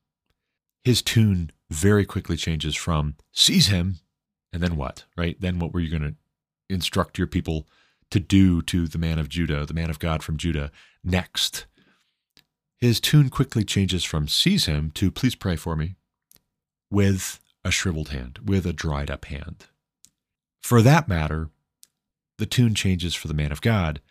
His 0.85 1.01
tune 1.01 1.51
very 1.69 2.05
quickly 2.05 2.37
changes 2.37 2.73
from 2.73 3.15
seize 3.33 3.67
him 3.67 3.97
and 4.53 4.63
then 4.63 4.77
what, 4.77 5.03
right? 5.17 5.35
Then 5.41 5.59
what 5.59 5.73
were 5.73 5.81
you 5.81 5.89
going 5.89 6.09
to 6.09 6.15
instruct 6.73 7.17
your 7.17 7.27
people 7.27 7.67
to 8.11 8.21
do 8.21 8.61
to 8.61 8.87
the 8.87 8.97
man 8.97 9.19
of 9.19 9.27
Judah, 9.27 9.65
the 9.65 9.73
man 9.73 9.89
of 9.89 9.99
God 9.99 10.23
from 10.23 10.37
Judah, 10.37 10.71
next? 11.03 11.65
His 12.77 13.01
tune 13.01 13.29
quickly 13.29 13.65
changes 13.65 14.05
from 14.05 14.29
seize 14.29 14.67
him 14.67 14.89
to 14.91 15.11
please 15.11 15.35
pray 15.35 15.57
for 15.57 15.75
me 15.75 15.95
with 16.89 17.41
a 17.65 17.71
shriveled 17.71 18.09
hand, 18.09 18.39
with 18.45 18.65
a 18.65 18.71
dried 18.71 19.11
up 19.11 19.25
hand. 19.25 19.65
For 20.61 20.81
that 20.81 21.09
matter, 21.09 21.49
the 22.37 22.45
tune 22.45 22.75
changes 22.75 23.15
for 23.15 23.27
the 23.27 23.33
man 23.33 23.51
of 23.51 23.61
God 23.61 24.01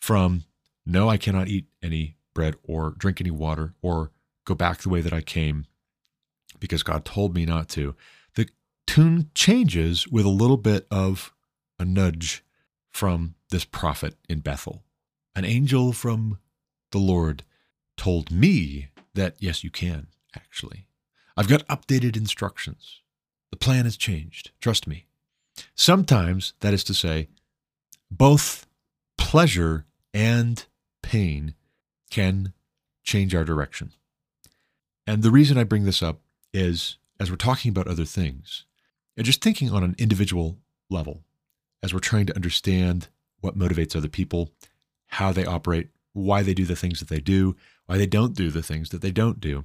from 0.00 0.44
no, 0.84 1.08
I 1.08 1.16
cannot 1.16 1.48
eat 1.48 1.66
any 1.82 2.16
bread 2.34 2.56
or 2.62 2.90
drink 2.90 3.20
any 3.20 3.30
water 3.30 3.74
or 3.82 4.10
go 4.44 4.54
back 4.54 4.78
the 4.78 4.88
way 4.88 5.00
that 5.00 5.12
I 5.12 5.20
came 5.20 5.66
because 6.58 6.82
God 6.82 7.04
told 7.04 7.34
me 7.34 7.44
not 7.44 7.68
to. 7.70 7.94
The 8.34 8.48
tune 8.86 9.30
changes 9.34 10.08
with 10.08 10.24
a 10.24 10.30
little 10.30 10.56
bit 10.56 10.86
of 10.90 11.32
a 11.78 11.84
nudge 11.84 12.44
from 12.90 13.34
this 13.50 13.64
prophet 13.64 14.16
in 14.28 14.40
Bethel. 14.40 14.82
An 15.34 15.44
angel 15.44 15.92
from 15.92 16.38
the 16.90 16.98
Lord 16.98 17.44
told 17.96 18.30
me 18.30 18.88
that, 19.14 19.36
yes, 19.38 19.64
you 19.64 19.70
can, 19.70 20.08
actually. 20.36 20.86
I've 21.36 21.48
got 21.48 21.66
updated 21.68 22.16
instructions. 22.16 23.00
The 23.50 23.56
plan 23.56 23.84
has 23.84 23.96
changed. 23.96 24.50
Trust 24.60 24.86
me. 24.86 25.06
Sometimes, 25.74 26.54
that 26.60 26.74
is 26.74 26.84
to 26.84 26.94
say, 26.94 27.28
both 28.18 28.66
pleasure 29.16 29.86
and 30.12 30.66
pain 31.02 31.54
can 32.10 32.52
change 33.02 33.34
our 33.34 33.44
direction. 33.44 33.92
And 35.06 35.22
the 35.22 35.30
reason 35.30 35.56
I 35.56 35.64
bring 35.64 35.84
this 35.84 36.02
up 36.02 36.20
is 36.52 36.98
as 37.18 37.30
we're 37.30 37.36
talking 37.36 37.70
about 37.70 37.88
other 37.88 38.04
things, 38.04 38.64
and 39.16 39.24
just 39.24 39.42
thinking 39.42 39.70
on 39.70 39.82
an 39.82 39.94
individual 39.98 40.58
level, 40.90 41.22
as 41.82 41.94
we're 41.94 42.00
trying 42.00 42.26
to 42.26 42.34
understand 42.34 43.08
what 43.40 43.58
motivates 43.58 43.96
other 43.96 44.08
people, 44.08 44.50
how 45.06 45.32
they 45.32 45.44
operate, 45.44 45.88
why 46.12 46.42
they 46.42 46.54
do 46.54 46.64
the 46.64 46.76
things 46.76 46.98
that 47.00 47.08
they 47.08 47.20
do, 47.20 47.56
why 47.86 47.96
they 47.96 48.06
don't 48.06 48.34
do 48.34 48.50
the 48.50 48.62
things 48.62 48.90
that 48.90 49.00
they 49.00 49.10
don't 49.10 49.40
do, 49.40 49.64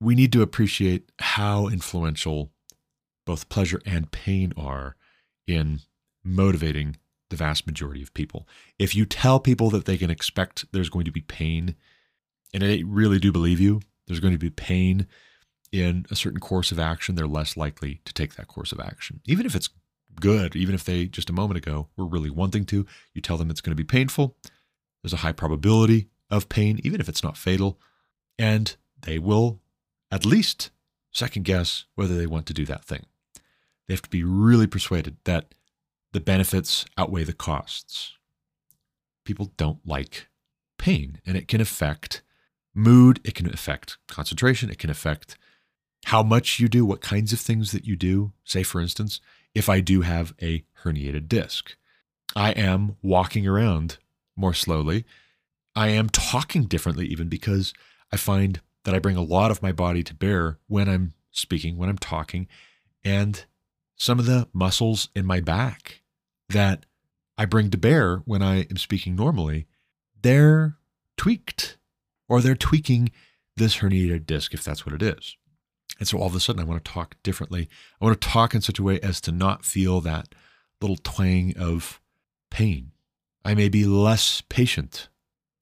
we 0.00 0.14
need 0.14 0.32
to 0.32 0.42
appreciate 0.42 1.10
how 1.18 1.68
influential 1.68 2.50
both 3.24 3.48
pleasure 3.48 3.80
and 3.84 4.10
pain 4.10 4.52
are 4.56 4.96
in 5.46 5.80
motivating 6.24 6.96
the 7.30 7.36
vast 7.36 7.66
majority 7.66 8.02
of 8.02 8.14
people. 8.14 8.46
If 8.78 8.94
you 8.94 9.04
tell 9.04 9.40
people 9.40 9.70
that 9.70 9.84
they 9.84 9.98
can 9.98 10.10
expect 10.10 10.64
there's 10.72 10.90
going 10.90 11.04
to 11.04 11.10
be 11.10 11.22
pain, 11.22 11.74
and 12.54 12.62
they 12.62 12.82
really 12.82 13.18
do 13.18 13.32
believe 13.32 13.60
you, 13.60 13.80
there's 14.06 14.20
going 14.20 14.34
to 14.34 14.38
be 14.38 14.50
pain 14.50 15.06
in 15.72 16.06
a 16.10 16.16
certain 16.16 16.40
course 16.40 16.70
of 16.70 16.78
action, 16.78 17.14
they're 17.14 17.26
less 17.26 17.56
likely 17.56 18.00
to 18.04 18.14
take 18.14 18.34
that 18.36 18.48
course 18.48 18.72
of 18.72 18.80
action. 18.80 19.20
Even 19.26 19.46
if 19.46 19.54
it's 19.54 19.68
good, 20.20 20.56
even 20.56 20.74
if 20.74 20.84
they 20.84 21.06
just 21.06 21.30
a 21.30 21.34
moment 21.34 21.58
ago 21.58 21.88
were 21.96 22.06
really 22.06 22.30
wanting 22.30 22.64
to, 22.66 22.86
you 23.12 23.20
tell 23.20 23.36
them 23.36 23.50
it's 23.50 23.60
going 23.60 23.72
to 23.72 23.82
be 23.82 23.84
painful. 23.84 24.36
There's 25.02 25.12
a 25.12 25.18
high 25.18 25.32
probability 25.32 26.08
of 26.30 26.48
pain, 26.48 26.80
even 26.82 27.00
if 27.00 27.08
it's 27.08 27.22
not 27.22 27.36
fatal, 27.36 27.78
and 28.38 28.74
they 29.02 29.18
will 29.18 29.60
at 30.10 30.24
least 30.24 30.70
second 31.12 31.44
guess 31.44 31.84
whether 31.94 32.16
they 32.16 32.26
want 32.26 32.46
to 32.46 32.54
do 32.54 32.64
that 32.66 32.84
thing. 32.84 33.04
They 33.86 33.94
have 33.94 34.02
to 34.02 34.10
be 34.10 34.24
really 34.24 34.66
persuaded 34.66 35.16
that 35.24 35.54
the 36.16 36.20
benefits 36.20 36.86
outweigh 36.96 37.24
the 37.24 37.34
costs. 37.34 38.14
People 39.26 39.52
don't 39.58 39.86
like 39.86 40.28
pain, 40.78 41.20
and 41.26 41.36
it 41.36 41.46
can 41.46 41.60
affect 41.60 42.22
mood, 42.74 43.20
it 43.22 43.34
can 43.34 43.46
affect 43.52 43.98
concentration, 44.08 44.70
it 44.70 44.78
can 44.78 44.88
affect 44.88 45.36
how 46.06 46.22
much 46.22 46.58
you 46.58 46.68
do, 46.68 46.86
what 46.86 47.02
kinds 47.02 47.34
of 47.34 47.40
things 47.40 47.70
that 47.72 47.84
you 47.84 47.96
do. 47.96 48.32
Say, 48.44 48.62
for 48.62 48.80
instance, 48.80 49.20
if 49.54 49.68
I 49.68 49.80
do 49.80 50.00
have 50.00 50.32
a 50.40 50.64
herniated 50.84 51.28
disc, 51.28 51.76
I 52.34 52.52
am 52.52 52.96
walking 53.02 53.46
around 53.46 53.98
more 54.36 54.54
slowly. 54.54 55.04
I 55.74 55.88
am 55.88 56.08
talking 56.08 56.62
differently, 56.62 57.06
even 57.08 57.28
because 57.28 57.74
I 58.10 58.16
find 58.16 58.62
that 58.84 58.94
I 58.94 59.00
bring 59.00 59.18
a 59.18 59.22
lot 59.22 59.50
of 59.50 59.62
my 59.62 59.72
body 59.72 60.02
to 60.02 60.14
bear 60.14 60.56
when 60.66 60.88
I'm 60.88 61.12
speaking, 61.30 61.76
when 61.76 61.90
I'm 61.90 61.98
talking, 61.98 62.48
and 63.04 63.44
some 63.96 64.18
of 64.18 64.24
the 64.24 64.48
muscles 64.54 65.10
in 65.14 65.26
my 65.26 65.40
back 65.40 66.00
that 66.48 66.86
I 67.38 67.44
bring 67.44 67.70
to 67.70 67.78
bear 67.78 68.18
when 68.24 68.42
I 68.42 68.62
am 68.62 68.76
speaking 68.76 69.16
normally, 69.16 69.66
they're 70.22 70.76
tweaked 71.16 71.76
or 72.28 72.40
they're 72.40 72.54
tweaking 72.54 73.10
this 73.56 73.76
herniated 73.76 74.26
disc 74.26 74.54
if 74.54 74.64
that's 74.64 74.84
what 74.84 74.94
it 74.94 75.02
is. 75.02 75.36
And 75.98 76.06
so 76.06 76.18
all 76.18 76.26
of 76.26 76.34
a 76.34 76.40
sudden, 76.40 76.60
I 76.60 76.64
want 76.64 76.84
to 76.84 76.92
talk 76.92 77.16
differently. 77.22 77.68
I 78.00 78.04
want 78.04 78.20
to 78.20 78.28
talk 78.28 78.54
in 78.54 78.60
such 78.60 78.78
a 78.78 78.82
way 78.82 79.00
as 79.00 79.20
to 79.22 79.32
not 79.32 79.64
feel 79.64 80.00
that 80.02 80.34
little 80.80 80.98
twang 81.02 81.54
of 81.56 82.00
pain. 82.50 82.92
I 83.44 83.54
may 83.54 83.68
be 83.68 83.84
less 83.84 84.42
patient 84.48 85.08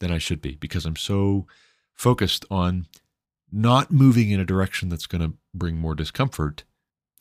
than 0.01 0.11
I 0.11 0.19
should 0.19 0.41
be 0.41 0.57
because 0.57 0.87
I'm 0.87 0.97
so 0.97 1.47
focused 1.95 2.45
on 2.51 2.87
not 3.53 3.93
moving 3.93 4.31
in 4.31 4.41
a 4.41 4.45
direction 4.45 4.89
that's 4.89 5.07
going 5.07 5.23
to 5.23 5.37
bring 5.55 5.77
more 5.77 5.95
discomfort. 5.95 6.65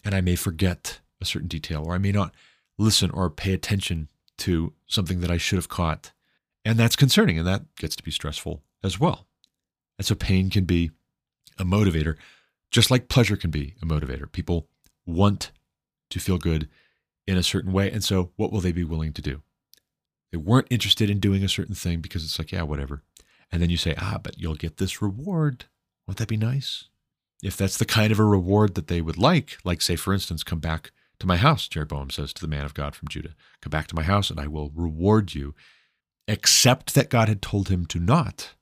And 0.04 0.16
I 0.16 0.22
may 0.22 0.36
forget 0.36 1.00
a 1.22 1.26
certain 1.26 1.48
detail, 1.48 1.84
or 1.86 1.94
I 1.94 2.00
may 2.00 2.12
not 2.12 2.34
listen 2.78 3.10
or 3.12 3.30
pay 3.30 3.54
attention 3.54 4.10
to 4.40 4.74
something 4.88 5.22
that 5.22 5.32
I 5.32 5.38
should 5.38 5.58
have 5.58 5.70
caught. 5.70 6.12
And 6.66 6.78
that's 6.78 6.96
concerning, 6.96 7.38
and 7.38 7.48
that 7.48 7.64
gets 7.76 7.96
to 7.96 8.04
be 8.04 8.12
stressful 8.12 8.62
as 8.84 9.00
well. 9.00 9.28
And 9.98 10.06
so 10.06 10.16
pain 10.16 10.50
can 10.50 10.66
be 10.66 10.92
a 11.60 11.66
motivator, 11.66 12.16
just 12.72 12.90
like 12.90 13.10
pleasure 13.10 13.36
can 13.36 13.52
be 13.52 13.76
a 13.82 13.86
motivator. 13.86 14.32
People 14.32 14.68
want 15.06 15.52
to 16.10 16.20
feel 16.20 16.38
good 16.38 16.70
in 17.28 17.38
a 17.38 17.44
certain 17.44 17.72
way. 17.72 17.92
And 17.92 18.04
so, 18.04 18.32
what 18.36 18.52
will 18.52 18.62
they 18.62 18.72
be 18.72 18.84
willing 18.84 19.14
to 19.14 19.22
do? 19.22 19.42
They 20.32 20.38
weren't 20.38 20.68
interested 20.70 21.10
in 21.10 21.20
doing 21.20 21.44
a 21.44 21.50
certain 21.50 21.76
thing 21.76 22.00
because 22.00 22.24
it's 22.24 22.40
like, 22.40 22.52
yeah, 22.52 22.64
whatever. 22.64 23.04
And 23.52 23.62
then 23.62 23.70
you 23.70 23.78
say, 23.78 23.94
ah, 24.00 24.20
but 24.22 24.40
you'll 24.40 24.56
get 24.56 24.78
this 24.78 25.02
reward. 25.02 25.66
Won't 26.08 26.18
that 26.18 26.28
be 26.28 26.38
nice? 26.38 26.86
If 27.44 27.56
that's 27.56 27.78
the 27.78 27.86
kind 27.86 28.12
of 28.12 28.20
a 28.20 28.24
reward 28.24 28.74
that 28.76 28.88
they 28.88 29.02
would 29.02 29.18
like, 29.18 29.58
like, 29.64 29.82
say, 29.82 29.96
for 29.96 30.14
instance, 30.14 30.44
come 30.44 30.60
back 30.60 30.92
to 31.24 31.28
my 31.28 31.38
house, 31.38 31.70
Jeroboam 31.70 32.10
says 32.10 32.34
to 32.34 32.42
the 32.42 32.50
man 32.50 32.66
of 32.66 32.74
God 32.74 32.96
from 32.96 33.08
Judah. 33.08 33.34
Come 33.62 33.72
back 33.72 33.88
to 33.88 33.96
my 33.96 34.04
house 34.04 34.30
and 34.30 34.40
I 34.40 34.48
will 34.48 34.72
reward 34.76 35.34
you, 35.34 35.56
except 36.28 36.94
that 36.96 37.10
God 37.10 37.30
had 37.30 37.42
told 37.42 37.70
him 37.70 37.86
to 37.88 38.00
not. 38.00 38.56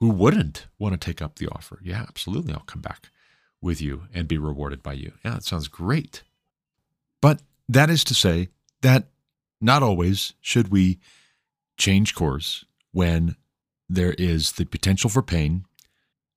Who 0.00 0.08
wouldn't 0.08 0.66
want 0.78 0.98
to 0.98 1.04
take 1.04 1.20
up 1.20 1.36
the 1.36 1.48
offer? 1.48 1.78
Yeah, 1.82 2.06
absolutely. 2.08 2.54
I'll 2.54 2.60
come 2.60 2.80
back 2.80 3.10
with 3.60 3.82
you 3.82 4.04
and 4.14 4.26
be 4.26 4.38
rewarded 4.38 4.82
by 4.82 4.94
you. 4.94 5.12
Yeah, 5.22 5.32
that 5.32 5.44
sounds 5.44 5.68
great. 5.68 6.22
But 7.20 7.42
that 7.68 7.90
is 7.90 8.02
to 8.04 8.14
say 8.14 8.48
that 8.80 9.08
not 9.60 9.82
always 9.82 10.32
should 10.40 10.68
we 10.68 10.98
change 11.76 12.14
course 12.14 12.64
when 12.92 13.36
there 13.90 14.14
is 14.14 14.52
the 14.52 14.64
potential 14.64 15.10
for 15.10 15.22
pain 15.22 15.66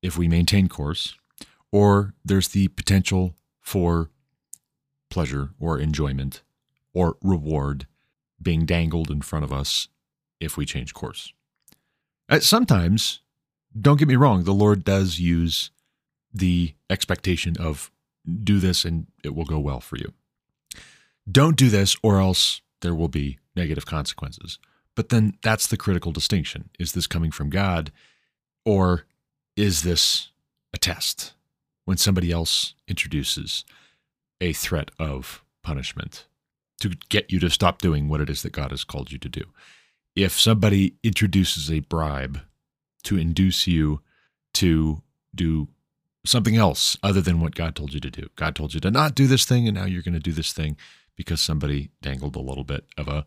if 0.01 0.17
we 0.17 0.27
maintain 0.27 0.67
course, 0.67 1.15
or 1.71 2.13
there's 2.25 2.49
the 2.49 2.67
potential 2.67 3.35
for 3.61 4.09
pleasure 5.09 5.51
or 5.59 5.79
enjoyment 5.79 6.41
or 6.93 7.17
reward 7.21 7.87
being 8.41 8.65
dangled 8.65 9.11
in 9.11 9.21
front 9.21 9.43
of 9.43 9.51
us 9.51 9.87
if 10.39 10.57
we 10.57 10.65
change 10.65 10.93
course. 10.93 11.33
Uh, 12.29 12.39
sometimes, 12.39 13.21
don't 13.79 13.97
get 13.97 14.07
me 14.07 14.15
wrong, 14.15 14.43
the 14.43 14.53
Lord 14.53 14.83
does 14.83 15.19
use 15.19 15.71
the 16.33 16.73
expectation 16.89 17.55
of 17.59 17.91
do 18.43 18.59
this 18.59 18.85
and 18.85 19.07
it 19.23 19.35
will 19.35 19.45
go 19.45 19.59
well 19.59 19.79
for 19.79 19.97
you. 19.97 20.13
Don't 21.29 21.57
do 21.57 21.69
this 21.69 21.95
or 22.03 22.19
else 22.19 22.61
there 22.81 22.95
will 22.95 23.07
be 23.07 23.39
negative 23.55 23.85
consequences. 23.85 24.59
But 24.95 25.09
then 25.09 25.37
that's 25.41 25.67
the 25.67 25.77
critical 25.77 26.11
distinction. 26.11 26.69
Is 26.79 26.93
this 26.93 27.07
coming 27.07 27.31
from 27.31 27.49
God 27.49 27.91
or 28.65 29.05
is 29.55 29.83
this 29.83 30.29
a 30.73 30.77
test 30.77 31.33
when 31.85 31.97
somebody 31.97 32.31
else 32.31 32.75
introduces 32.87 33.65
a 34.41 34.53
threat 34.53 34.91
of 34.99 35.43
punishment 35.63 36.25
to 36.79 36.89
get 37.09 37.31
you 37.31 37.39
to 37.39 37.49
stop 37.49 37.81
doing 37.81 38.07
what 38.07 38.21
it 38.21 38.29
is 38.29 38.41
that 38.41 38.53
God 38.53 38.71
has 38.71 38.83
called 38.83 39.11
you 39.11 39.17
to 39.19 39.29
do. 39.29 39.43
If 40.15 40.39
somebody 40.39 40.95
introduces 41.03 41.71
a 41.71 41.81
bribe 41.81 42.39
to 43.03 43.17
induce 43.17 43.67
you 43.67 44.01
to 44.55 45.01
do 45.35 45.67
something 46.25 46.55
else 46.55 46.97
other 47.03 47.21
than 47.21 47.39
what 47.39 47.55
God 47.55 47.75
told 47.75 47.93
you 47.93 47.99
to 47.99 48.09
do, 48.09 48.27
God 48.35 48.55
told 48.55 48.73
you 48.73 48.79
to 48.79 48.91
not 48.91 49.15
do 49.15 49.27
this 49.27 49.45
thing, 49.45 49.67
and 49.67 49.75
now 49.75 49.85
you're 49.85 50.01
going 50.01 50.13
to 50.13 50.19
do 50.19 50.31
this 50.31 50.53
thing 50.53 50.77
because 51.15 51.41
somebody 51.41 51.91
dangled 52.01 52.35
a 52.35 52.41
little 52.41 52.63
bit 52.63 52.85
of 52.97 53.07
a 53.07 53.25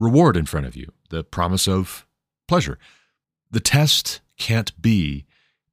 reward 0.00 0.36
in 0.36 0.46
front 0.46 0.66
of 0.66 0.76
you, 0.76 0.92
the 1.10 1.24
promise 1.24 1.66
of 1.66 2.06
pleasure. 2.46 2.78
The 3.50 3.60
test 3.60 4.20
can't 4.36 4.80
be 4.80 5.24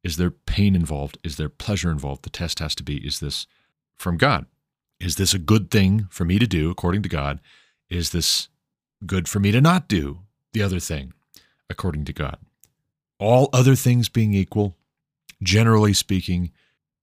is 0.03 0.17
there 0.17 0.29
pain 0.29 0.75
involved? 0.75 1.17
Is 1.23 1.37
there 1.37 1.49
pleasure 1.49 1.89
involved? 1.89 2.23
The 2.23 2.29
test 2.29 2.59
has 2.59 2.75
to 2.75 2.83
be 2.83 2.97
is 2.97 3.19
this 3.19 3.47
from 3.95 4.17
God? 4.17 4.45
Is 4.99 5.15
this 5.15 5.33
a 5.33 5.39
good 5.39 5.69
thing 5.69 6.07
for 6.09 6.25
me 6.25 6.39
to 6.39 6.47
do 6.47 6.69
according 6.69 7.01
to 7.03 7.09
God? 7.09 7.39
Is 7.89 8.11
this 8.11 8.49
good 9.05 9.27
for 9.27 9.39
me 9.39 9.51
to 9.51 9.61
not 9.61 9.87
do 9.87 10.19
the 10.53 10.61
other 10.61 10.79
thing 10.79 11.13
according 11.69 12.05
to 12.05 12.13
God? 12.13 12.37
All 13.19 13.49
other 13.53 13.75
things 13.75 14.09
being 14.09 14.33
equal, 14.33 14.75
generally 15.41 15.93
speaking, 15.93 16.51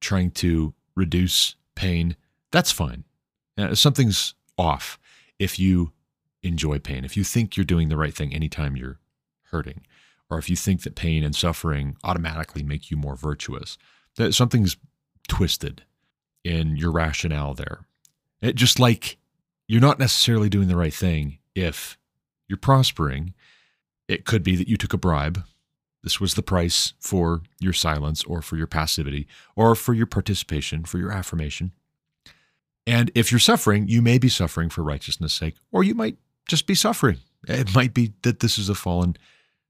trying 0.00 0.30
to 0.32 0.74
reduce 0.94 1.54
pain, 1.74 2.16
that's 2.50 2.72
fine. 2.72 3.04
Uh, 3.56 3.74
something's 3.74 4.34
off 4.58 4.98
if 5.38 5.58
you 5.58 5.92
enjoy 6.42 6.78
pain, 6.78 7.04
if 7.04 7.16
you 7.16 7.24
think 7.24 7.56
you're 7.56 7.64
doing 7.64 7.88
the 7.88 7.96
right 7.96 8.14
thing 8.14 8.34
anytime 8.34 8.76
you're 8.76 8.98
hurting, 9.50 9.82
or 10.28 10.38
if 10.38 10.50
you 10.50 10.56
think 10.56 10.82
that 10.82 10.94
pain 10.94 11.22
and 11.22 11.36
suffering 11.36 11.96
automatically 12.02 12.62
make 12.62 12.90
you 12.90 12.96
more 12.96 13.16
virtuous, 13.16 13.78
that 14.16 14.34
something's 14.34 14.76
twisted 15.28 15.84
in 16.44 16.76
your 16.76 16.92
rationale 16.92 17.54
there. 17.54 17.86
It, 18.40 18.56
just 18.56 18.78
like 18.80 19.18
you're 19.68 19.80
not 19.80 19.98
necessarily 19.98 20.48
doing 20.48 20.68
the 20.68 20.76
right 20.76 20.94
thing 20.94 21.38
if 21.54 21.98
you're 22.48 22.56
prospering. 22.56 23.34
It 24.08 24.24
could 24.24 24.42
be 24.42 24.56
that 24.56 24.68
you 24.68 24.76
took 24.76 24.92
a 24.92 24.98
bribe. 24.98 25.44
This 26.02 26.20
was 26.20 26.34
the 26.34 26.42
price 26.42 26.94
for 26.98 27.42
your 27.60 27.72
silence 27.72 28.24
or 28.24 28.42
for 28.42 28.56
your 28.56 28.66
passivity 28.66 29.26
or 29.54 29.74
for 29.74 29.94
your 29.94 30.06
participation, 30.06 30.84
for 30.84 30.98
your 30.98 31.12
affirmation. 31.12 31.72
And 32.86 33.12
if 33.14 33.30
you're 33.30 33.38
suffering, 33.38 33.86
you 33.86 34.02
may 34.02 34.18
be 34.18 34.28
suffering 34.28 34.68
for 34.68 34.82
righteousness' 34.82 35.32
sake, 35.32 35.54
or 35.70 35.84
you 35.84 35.94
might 35.94 36.18
just 36.48 36.66
be 36.66 36.74
suffering. 36.74 37.18
It 37.46 37.74
might 37.74 37.94
be 37.94 38.12
that 38.22 38.40
this 38.40 38.58
is 38.58 38.68
a 38.68 38.74
fallen, 38.74 39.16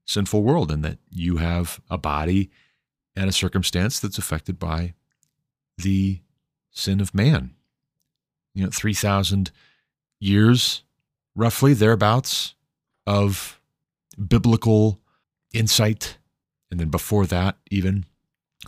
sinful 0.05 0.43
world 0.43 0.71
and 0.71 0.83
that 0.83 0.97
you 1.09 1.37
have 1.37 1.79
a 1.89 1.97
body 1.97 2.49
and 3.15 3.29
a 3.29 3.33
circumstance 3.33 3.99
that's 3.99 4.17
affected 4.17 4.59
by 4.59 4.93
the 5.77 6.19
sin 6.73 6.99
of 6.99 7.15
man. 7.15 7.55
You 8.53 8.65
know, 8.65 8.69
3,000 8.71 9.51
years, 10.19 10.83
roughly 11.35 11.73
thereabouts, 11.73 12.55
of 13.07 13.59
biblical 14.27 14.99
insight. 15.53 16.17
And 16.69 16.79
then 16.79 16.89
before 16.89 17.25
that, 17.27 17.57
even 17.71 18.05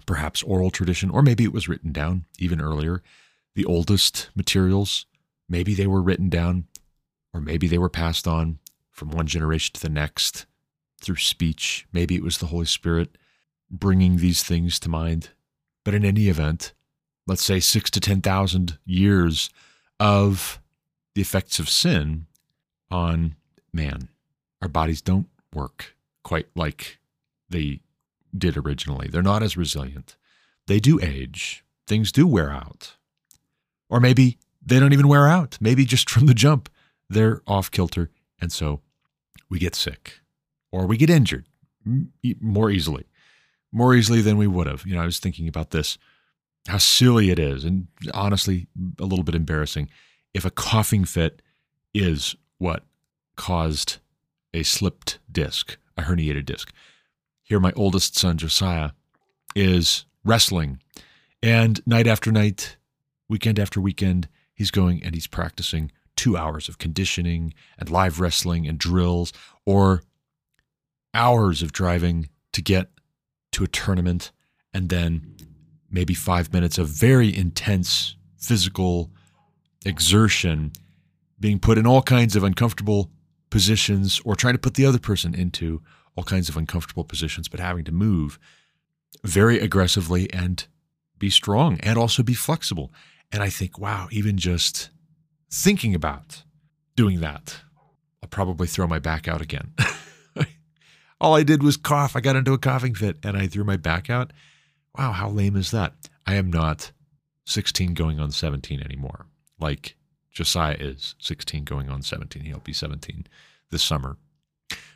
perhaps 0.05 0.43
oral 0.43 0.71
tradition, 0.71 1.09
or 1.09 1.21
maybe 1.21 1.43
it 1.43 1.53
was 1.53 1.67
written 1.67 1.91
down 1.91 2.25
even 2.39 2.61
earlier. 2.61 3.01
The 3.55 3.65
oldest 3.65 4.29
materials, 4.35 5.05
maybe 5.47 5.73
they 5.73 5.87
were 5.87 6.01
written 6.01 6.29
down, 6.29 6.65
or 7.33 7.41
maybe 7.41 7.67
they 7.67 7.77
were 7.77 7.89
passed 7.89 8.27
on 8.27 8.59
from 8.91 9.11
one 9.11 9.27
generation 9.27 9.73
to 9.73 9.81
the 9.81 9.89
next 9.89 10.45
through 11.01 11.17
speech. 11.17 11.87
Maybe 11.91 12.15
it 12.15 12.23
was 12.23 12.37
the 12.37 12.47
Holy 12.47 12.65
Spirit 12.65 13.17
bringing 13.69 14.17
these 14.17 14.43
things 14.43 14.79
to 14.79 14.89
mind. 14.89 15.29
But 15.83 15.93
in 15.93 16.05
any 16.05 16.27
event, 16.27 16.73
let's 17.27 17.43
say 17.43 17.59
six 17.59 17.89
to 17.91 17.99
10,000 17.99 18.77
years 18.85 19.49
of 19.99 20.59
the 21.13 21.21
effects 21.21 21.59
of 21.59 21.69
sin 21.69 22.27
on 22.91 23.35
man. 23.73 24.09
Our 24.61 24.67
bodies 24.67 25.01
don't 25.01 25.27
work 25.53 25.95
quite 26.23 26.47
like 26.55 26.99
they 27.49 27.81
did 28.37 28.57
originally. 28.57 29.07
They're 29.07 29.21
not 29.21 29.43
as 29.43 29.57
resilient. 29.57 30.17
They 30.67 30.79
do 30.79 30.99
age, 31.01 31.63
things 31.87 32.11
do 32.11 32.27
wear 32.27 32.51
out. 32.51 32.95
Or 33.89 33.99
maybe 33.99 34.37
they 34.65 34.79
don't 34.79 34.93
even 34.93 35.07
wear 35.07 35.27
out. 35.27 35.57
Maybe 35.61 35.85
just 35.85 36.09
from 36.15 36.25
the 36.25 36.33
jump, 36.33 36.69
they're 37.09 37.41
off 37.47 37.71
kilter. 37.71 38.09
And 38.39 38.51
so 38.51 38.81
we 39.49 39.59
get 39.59 39.75
sick 39.75 40.19
or 40.71 40.85
we 40.85 40.97
get 40.97 41.09
injured 41.09 41.45
more 42.41 42.71
easily, 42.71 43.05
more 43.71 43.93
easily 43.95 44.21
than 44.21 44.37
we 44.37 44.47
would 44.47 44.67
have. 44.67 44.85
You 44.85 44.95
know, 44.95 45.01
I 45.01 45.05
was 45.05 45.19
thinking 45.19 45.47
about 45.47 45.69
this 45.69 45.97
how 46.67 46.77
silly 46.77 47.29
it 47.29 47.39
is, 47.39 47.63
and 47.63 47.87
honestly, 48.13 48.67
a 48.99 49.05
little 49.05 49.23
bit 49.23 49.35
embarrassing. 49.35 49.89
If 50.33 50.45
a 50.45 50.51
coughing 50.51 51.05
fit 51.05 51.41
is 51.93 52.35
what 52.57 52.83
caused 53.35 53.97
a 54.53 54.63
slipped 54.63 55.19
disc, 55.31 55.77
a 55.97 56.03
herniated 56.03 56.45
disc. 56.45 56.71
Here, 57.43 57.59
my 57.59 57.73
oldest 57.75 58.17
son, 58.17 58.37
Josiah, 58.37 58.91
is 59.55 60.05
wrestling, 60.23 60.81
and 61.43 61.85
night 61.85 62.07
after 62.07 62.31
night, 62.31 62.77
weekend 63.29 63.59
after 63.59 63.79
weekend, 63.79 64.27
he's 64.53 64.71
going 64.71 65.03
and 65.03 65.13
he's 65.13 65.27
practicing 65.27 65.91
two 66.15 66.35
hours 66.35 66.67
of 66.67 66.77
conditioning 66.77 67.53
and 67.77 67.89
live 67.89 68.19
wrestling 68.19 68.67
and 68.67 68.79
drills, 68.79 69.31
or 69.65 70.01
hours 71.13 71.61
of 71.61 71.71
driving 71.71 72.29
to 72.53 72.61
get 72.61 72.89
to 73.51 73.63
a 73.63 73.67
tournament 73.67 74.31
and 74.73 74.89
then 74.89 75.34
maybe 75.89 76.13
five 76.13 76.51
minutes 76.51 76.77
of 76.77 76.87
very 76.87 77.35
intense 77.35 78.15
physical 78.37 79.11
exertion, 79.85 80.71
being 81.39 81.59
put 81.59 81.77
in 81.77 81.87
all 81.87 82.01
kinds 82.01 82.35
of 82.35 82.43
uncomfortable 82.43 83.11
positions 83.49 84.21
or 84.25 84.35
trying 84.35 84.53
to 84.53 84.59
put 84.59 84.73
the 84.73 84.85
other 84.85 84.99
person 84.99 85.33
into 85.33 85.81
all 86.15 86.23
kinds 86.23 86.49
of 86.49 86.57
uncomfortable 86.57 87.03
positions, 87.03 87.47
but 87.47 87.59
having 87.59 87.83
to 87.83 87.91
move 87.91 88.39
very 89.23 89.59
aggressively 89.59 90.31
and 90.33 90.67
be 91.17 91.29
strong 91.29 91.79
and 91.81 91.97
also 91.97 92.23
be 92.23 92.33
flexible. 92.33 92.91
And 93.31 93.43
I 93.43 93.49
think, 93.49 93.79
wow, 93.79 94.07
even 94.11 94.37
just 94.37 94.89
thinking 95.51 95.95
about 95.95 96.43
doing 96.95 97.19
that, 97.21 97.57
I'll 98.21 98.29
probably 98.29 98.67
throw 98.67 98.87
my 98.87 98.99
back 98.99 99.27
out 99.27 99.41
again. 99.41 99.73
all 101.21 101.35
I 101.35 101.43
did 101.43 101.63
was 101.63 101.77
cough. 101.77 102.15
I 102.15 102.21
got 102.21 102.35
into 102.35 102.53
a 102.53 102.57
coughing 102.57 102.95
fit 102.95 103.17
and 103.23 103.37
I 103.37 103.47
threw 103.47 103.63
my 103.63 103.77
back 103.77 104.09
out. 104.09 104.31
Wow, 104.97 105.11
how 105.11 105.29
lame 105.29 105.55
is 105.55 105.71
that? 105.71 105.93
I 106.25 106.35
am 106.35 106.49
not 106.49 106.91
16 107.45 107.93
going 107.93 108.19
on 108.19 108.31
17 108.31 108.81
anymore. 108.81 109.25
Like 109.59 109.95
Josiah 110.31 110.77
is 110.79 111.15
16 111.19 111.63
going 111.63 111.89
on 111.89 112.01
17. 112.01 112.43
He'll 112.43 112.59
be 112.59 112.73
17 112.73 113.27
this 113.71 113.83
summer. 113.83 114.17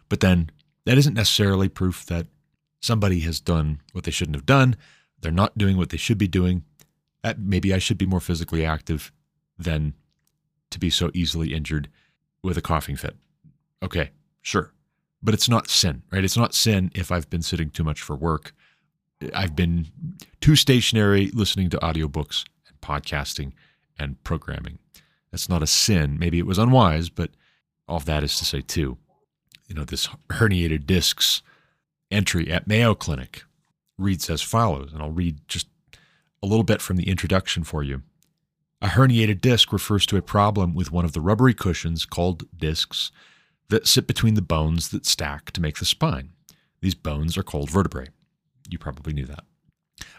But 0.08 0.22
then 0.22 0.50
that 0.86 0.98
isn't 0.98 1.14
necessarily 1.14 1.70
proof 1.70 2.06
that 2.06 2.28
somebody 2.82 3.20
has 3.22 3.40
done 3.40 3.82
what 3.92 4.06
they 4.06 4.12
shouldn't 4.12 4.36
have 4.36 4.46
done. 4.46 4.76
They're 5.22 5.32
not 5.32 5.58
doing 5.58 5.78
what 5.78 5.90
they 5.90 5.98
should 5.98 6.18
be 6.18 6.28
doing. 6.28 6.64
Maybe 7.38 7.74
I 7.74 7.80
should 7.80 7.98
be 7.98 8.06
more 8.06 8.22
physically 8.22 8.66
active 8.66 9.12
than 9.58 9.94
to 10.72 10.80
be 10.80 10.90
so 10.90 11.12
easily 11.14 11.54
injured 11.54 11.90
with 12.42 12.58
a 12.58 12.62
coughing 12.62 12.96
fit. 12.96 13.18
Okay, 13.84 14.12
sure. 14.42 14.72
But 15.22 15.34
it's 15.34 15.50
not 15.50 15.70
sin, 15.70 16.04
right? 16.12 16.24
It's 16.24 16.38
not 16.38 16.54
sin 16.54 16.90
if 16.96 17.12
I've 17.12 17.30
been 17.30 17.42
sitting 17.42 17.70
too 17.70 17.84
much 17.84 18.02
for 18.02 18.16
work 18.16 18.54
I've 19.34 19.56
been 19.56 19.88
too 20.40 20.56
stationary 20.56 21.30
listening 21.34 21.70
to 21.72 21.78
audiobooks 21.78 22.46
and 22.68 22.80
podcasting 22.82 23.52
and 23.98 24.22
programming. 24.24 24.80
That's 25.32 25.50
not 25.50 25.64
a 25.64 25.68
sin. 25.68 26.18
Maybe 26.18 26.40
it 26.40 26.46
was 26.46 26.58
unwise, 26.58 27.10
but 27.10 27.32
all 27.88 28.00
that 28.00 28.24
is 28.24 28.38
to 28.38 28.46
say, 28.46 28.62
too, 28.62 28.98
you 29.68 29.76
know, 29.76 29.84
this 29.84 30.08
herniated 30.30 30.86
discs 30.86 31.42
entry 32.10 32.50
at 32.50 32.68
Mayo 32.68 32.96
Clinic 32.96 33.44
reads 33.98 34.30
as 34.30 34.42
follows, 34.42 34.94
and 34.94 35.02
I'll 35.02 35.12
read 35.12 35.40
just 35.48 35.68
a 36.42 36.48
little 36.48 36.64
bit 36.64 36.82
from 36.82 36.96
the 36.96 37.10
introduction 37.10 37.64
for 37.64 37.84
you. 37.84 38.02
A 38.82 38.88
herniated 38.88 39.42
disc 39.42 39.74
refers 39.74 40.06
to 40.06 40.18
a 40.18 40.22
problem 40.22 40.74
with 40.74 40.92
one 40.92 41.04
of 41.04 41.12
the 41.12 41.22
rubbery 41.22 41.54
cushions 41.54 42.06
called 42.06 42.46
discs 42.58 43.12
that 43.68 43.86
sit 43.86 44.08
between 44.08 44.36
the 44.36 44.42
bones 44.42 44.90
that 44.90 45.06
stack 45.06 45.52
to 45.52 45.62
make 45.62 45.78
the 45.78 45.86
spine. 45.86 46.30
These 46.82 46.96
bones 46.96 47.38
are 47.38 47.44
called 47.44 47.70
vertebrae. 47.70 48.08
You 48.70 48.78
probably 48.78 49.14
knew 49.14 49.26
that. 49.26 49.44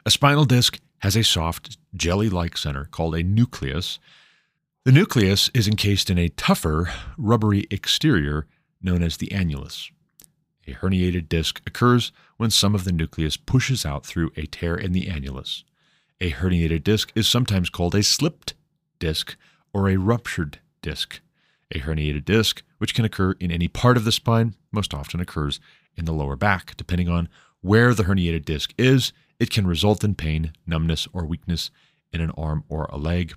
A 0.04 0.10
spinal 0.10 0.44
disc 0.44 0.80
has 0.98 1.16
a 1.16 1.24
soft, 1.24 1.78
jelly 1.94 2.28
like 2.28 2.56
center 2.56 2.86
called 2.86 3.14
a 3.14 3.22
nucleus. 3.22 3.98
The 4.84 4.92
nucleus 4.92 5.50
is 5.54 5.68
encased 5.68 6.10
in 6.10 6.18
a 6.18 6.28
tougher, 6.28 6.90
rubbery 7.16 7.66
exterior 7.70 8.46
known 8.82 9.02
as 9.02 9.16
the 9.16 9.28
annulus. 9.28 9.90
A 10.66 10.72
herniated 10.72 11.28
disc 11.28 11.60
occurs 11.66 12.12
when 12.36 12.50
some 12.50 12.74
of 12.74 12.84
the 12.84 12.92
nucleus 12.92 13.36
pushes 13.36 13.84
out 13.84 14.04
through 14.04 14.32
a 14.36 14.46
tear 14.46 14.74
in 14.74 14.92
the 14.92 15.06
annulus. 15.06 15.64
A 16.20 16.32
herniated 16.32 16.84
disc 16.84 17.12
is 17.14 17.28
sometimes 17.28 17.70
called 17.70 17.94
a 17.94 18.02
slipped 18.02 18.54
disc 18.98 19.36
or 19.72 19.88
a 19.88 19.96
ruptured 19.96 20.58
disc. 20.82 21.20
A 21.72 21.80
herniated 21.80 22.24
disc, 22.24 22.62
which 22.78 22.94
can 22.94 23.04
occur 23.04 23.32
in 23.40 23.50
any 23.50 23.68
part 23.68 23.96
of 23.96 24.04
the 24.04 24.12
spine, 24.12 24.54
most 24.72 24.92
often 24.92 25.20
occurs 25.20 25.60
in 25.96 26.04
the 26.04 26.12
lower 26.12 26.36
back, 26.36 26.76
depending 26.76 27.08
on 27.08 27.28
where 27.60 27.94
the 27.94 28.04
herniated 28.04 28.44
disc 28.44 28.72
is, 28.78 29.12
it 29.38 29.50
can 29.50 29.66
result 29.66 30.04
in 30.04 30.14
pain, 30.14 30.52
numbness, 30.66 31.08
or 31.12 31.24
weakness 31.24 31.70
in 32.12 32.20
an 32.20 32.30
arm 32.32 32.64
or 32.68 32.84
a 32.86 32.96
leg. 32.96 33.34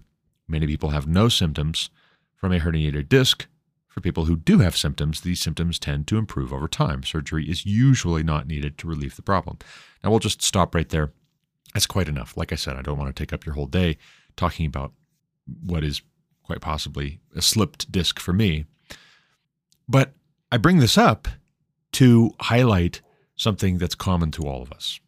Many 0.48 0.68
people 0.68 0.90
have 0.90 1.08
no 1.08 1.30
symptoms 1.30 1.90
from 2.36 2.52
a 2.52 2.60
herniated 2.60 3.10
disc. 3.10 3.48
For 3.88 4.02
people 4.02 4.26
who 4.26 4.36
do 4.36 4.60
have 4.60 4.76
symptoms, 4.76 5.22
these 5.22 5.40
symptoms 5.40 5.78
tend 5.78 6.08
to 6.08 6.18
improve 6.18 6.52
over 6.52 6.68
time. 6.68 7.04
Surgery 7.04 7.48
is 7.48 7.66
usually 7.66 8.24
not 8.24 8.48
needed 8.48 8.78
to 8.80 8.88
relieve 8.88 9.16
the 9.16 9.22
problem. 9.22 9.60
Now, 10.04 10.10
we'll 10.10 10.20
just 10.20 10.42
stop 10.42 10.74
right 10.74 10.90
there. 10.90 11.14
That's 11.74 11.86
quite 11.86 12.10
enough. 12.10 12.36
Like 12.36 12.52
I 12.52 12.56
said, 12.56 12.76
I 12.76 12.82
don't 12.82 12.98
want 12.98 13.16
to 13.16 13.22
take 13.22 13.32
up 13.32 13.46
your 13.46 13.54
whole 13.56 13.68
day 13.68 13.98
talking 14.36 14.66
about 14.66 14.94
what 15.64 15.84
is 15.84 16.02
quite 16.44 16.60
possibly 16.60 17.20
a 17.36 17.42
slipped 17.42 17.92
disc 17.92 18.20
for 18.20 18.34
me. 18.34 18.66
But 19.88 20.14
I 20.52 20.58
bring 20.58 20.80
this 20.80 20.98
up 20.98 21.28
to 21.94 22.32
highlight 22.40 23.02
something 23.44 23.78
that's 23.78 23.96
common 23.96 24.32
to 24.32 24.48
all 24.48 24.62
of 24.62 24.72
us. 24.72 25.00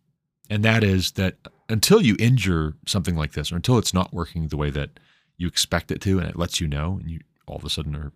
And 0.50 0.64
that 0.64 0.84
is 0.84 1.14
that 1.14 1.36
until 1.70 2.02
you 2.02 2.16
injure 2.20 2.76
something 2.86 3.16
like 3.16 3.32
this, 3.32 3.52
or 3.52 3.56
until 3.56 3.80
it's 3.80 3.94
not 3.94 4.14
working 4.14 4.48
the 4.48 4.58
way 4.58 4.70
that 4.70 5.00
you 5.38 5.48
expect 5.48 5.90
it 5.90 6.02
to, 6.02 6.20
and 6.20 6.30
it 6.30 6.38
lets 6.38 6.62
you 6.62 6.68
know, 6.68 7.00
and 7.02 7.10
you 7.10 7.20
all 7.48 7.58
of 7.58 7.64
a 7.64 7.70
sudden 7.70 7.96
are 7.96 8.12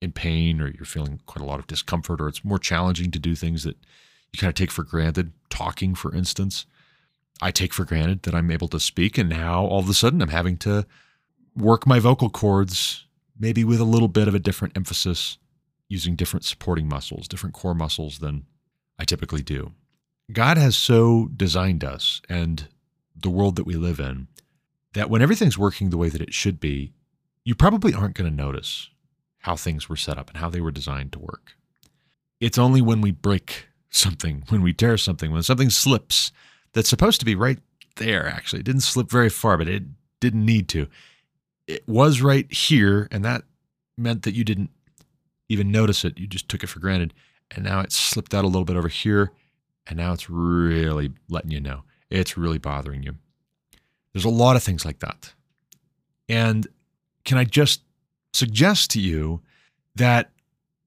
in 0.00 0.12
pain, 0.12 0.60
or 0.60 0.68
you're 0.68 0.84
feeling 0.84 1.20
quite 1.26 1.42
a 1.42 1.46
lot 1.46 1.60
of 1.60 1.66
discomfort, 1.66 2.20
or 2.20 2.28
it's 2.28 2.44
more 2.44 2.58
challenging 2.58 3.10
to 3.12 3.18
do 3.18 3.34
things 3.34 3.62
that 3.62 3.76
you 4.32 4.38
kind 4.38 4.48
of 4.48 4.54
take 4.54 4.70
for 4.70 4.82
granted, 4.82 5.32
talking, 5.48 5.94
for 5.94 6.14
instance, 6.14 6.66
I 7.40 7.50
take 7.50 7.72
for 7.72 7.84
granted 7.84 8.22
that 8.22 8.34
I'm 8.34 8.50
able 8.50 8.68
to 8.68 8.80
speak, 8.80 9.16
and 9.16 9.28
now 9.28 9.64
all 9.64 9.80
of 9.80 9.88
a 9.88 9.94
sudden 9.94 10.20
I'm 10.20 10.28
having 10.28 10.56
to 10.58 10.86
work 11.56 11.86
my 11.86 12.00
vocal 12.00 12.30
cords, 12.30 13.06
maybe 13.38 13.64
with 13.64 13.80
a 13.80 13.84
little 13.84 14.08
bit 14.08 14.28
of 14.28 14.34
a 14.34 14.40
different 14.40 14.76
emphasis, 14.76 15.38
using 15.88 16.16
different 16.16 16.44
supporting 16.44 16.88
muscles, 16.88 17.28
different 17.28 17.54
core 17.54 17.74
muscles 17.74 18.18
than 18.18 18.46
I 18.98 19.04
typically 19.04 19.42
do. 19.42 19.72
God 20.32 20.56
has 20.56 20.76
so 20.76 21.28
designed 21.36 21.84
us 21.84 22.22
and 22.28 22.68
the 23.14 23.30
world 23.30 23.56
that 23.56 23.66
we 23.66 23.74
live 23.74 24.00
in 24.00 24.28
that 24.94 25.10
when 25.10 25.22
everything's 25.22 25.58
working 25.58 25.90
the 25.90 25.98
way 25.98 26.08
that 26.08 26.20
it 26.20 26.32
should 26.32 26.60
be, 26.60 26.92
you 27.44 27.54
probably 27.54 27.92
aren't 27.92 28.14
going 28.14 28.30
to 28.30 28.36
notice 28.36 28.90
how 29.38 29.56
things 29.56 29.88
were 29.88 29.96
set 29.96 30.16
up 30.16 30.30
and 30.30 30.38
how 30.38 30.48
they 30.48 30.60
were 30.60 30.70
designed 30.70 31.12
to 31.12 31.18
work. 31.18 31.56
It's 32.40 32.58
only 32.58 32.80
when 32.80 33.00
we 33.00 33.10
break 33.10 33.66
something, 33.90 34.44
when 34.48 34.62
we 34.62 34.72
tear 34.72 34.96
something, 34.96 35.30
when 35.30 35.42
something 35.42 35.70
slips 35.70 36.32
that's 36.72 36.88
supposed 36.88 37.20
to 37.20 37.26
be 37.26 37.34
right 37.34 37.58
there, 37.96 38.26
actually. 38.26 38.60
It 38.60 38.66
didn't 38.66 38.82
slip 38.82 39.10
very 39.10 39.28
far, 39.28 39.58
but 39.58 39.68
it 39.68 39.82
didn't 40.20 40.44
need 40.44 40.68
to. 40.70 40.88
It 41.66 41.86
was 41.88 42.20
right 42.20 42.50
here, 42.52 43.08
and 43.10 43.24
that 43.24 43.42
meant 43.96 44.22
that 44.22 44.34
you 44.34 44.44
didn't 44.44 44.70
even 45.48 45.70
notice 45.70 46.04
it. 46.04 46.18
You 46.18 46.26
just 46.26 46.48
took 46.48 46.62
it 46.62 46.68
for 46.68 46.80
granted. 46.80 47.12
And 47.50 47.64
now 47.64 47.80
it 47.80 47.92
slipped 47.92 48.34
out 48.34 48.44
a 48.44 48.48
little 48.48 48.64
bit 48.64 48.76
over 48.76 48.88
here, 48.88 49.32
and 49.86 49.96
now 49.96 50.12
it's 50.12 50.28
really 50.28 51.12
letting 51.28 51.50
you 51.50 51.60
know. 51.60 51.84
It's 52.10 52.36
really 52.36 52.58
bothering 52.58 53.02
you. 53.02 53.16
There's 54.12 54.24
a 54.24 54.30
lot 54.30 54.56
of 54.56 54.62
things 54.62 54.84
like 54.84 55.00
that. 55.00 55.32
And 56.28 56.66
can 57.24 57.38
I 57.38 57.44
just 57.44 57.82
suggest 58.32 58.90
to 58.92 59.00
you 59.00 59.40
that 59.94 60.30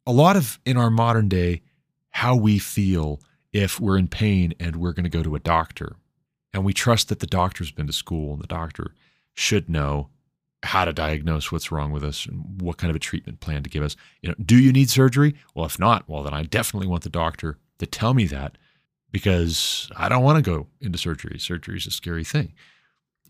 a 0.05 0.11
lot 0.11 0.35
of 0.35 0.59
in 0.65 0.77
our 0.77 0.89
modern 0.89 1.27
day, 1.27 1.61
how 2.09 2.35
we 2.35 2.59
feel 2.59 3.19
if 3.53 3.79
we're 3.79 3.97
in 3.97 4.07
pain 4.07 4.53
and 4.59 4.75
we're 4.75 4.93
going 4.93 5.03
to 5.03 5.09
go 5.09 5.23
to 5.23 5.35
a 5.35 5.39
doctor. 5.39 5.95
And 6.53 6.63
we 6.63 6.73
trust 6.73 7.09
that 7.09 7.19
the 7.19 7.27
doctor's 7.27 7.71
been 7.71 7.87
to 7.87 7.93
school 7.93 8.33
and 8.33 8.41
the 8.41 8.47
doctor 8.47 8.95
should 9.33 9.69
know 9.69 10.09
how 10.63 10.85
to 10.85 10.93
diagnose 10.93 11.51
what's 11.51 11.71
wrong 11.71 11.91
with 11.91 12.03
us 12.03 12.25
and 12.25 12.61
what 12.61 12.77
kind 12.77 12.89
of 12.89 12.95
a 12.95 12.99
treatment 12.99 13.39
plan 13.39 13.63
to 13.63 13.69
give 13.69 13.83
us. 13.83 13.95
You 14.21 14.29
know, 14.29 14.35
do 14.43 14.57
you 14.57 14.71
need 14.71 14.89
surgery? 14.89 15.35
Well, 15.53 15.65
if 15.65 15.79
not, 15.79 16.07
well 16.09 16.23
then 16.23 16.33
I 16.33 16.43
definitely 16.43 16.87
want 16.87 17.03
the 17.03 17.09
doctor 17.09 17.57
to 17.79 17.85
tell 17.85 18.13
me 18.13 18.25
that 18.27 18.57
because 19.11 19.89
I 19.95 20.09
don't 20.09 20.23
want 20.23 20.43
to 20.43 20.49
go 20.49 20.67
into 20.81 20.97
surgery. 20.97 21.39
Surgery 21.39 21.77
is 21.77 21.87
a 21.87 21.91
scary 21.91 22.23
thing. 22.23 22.53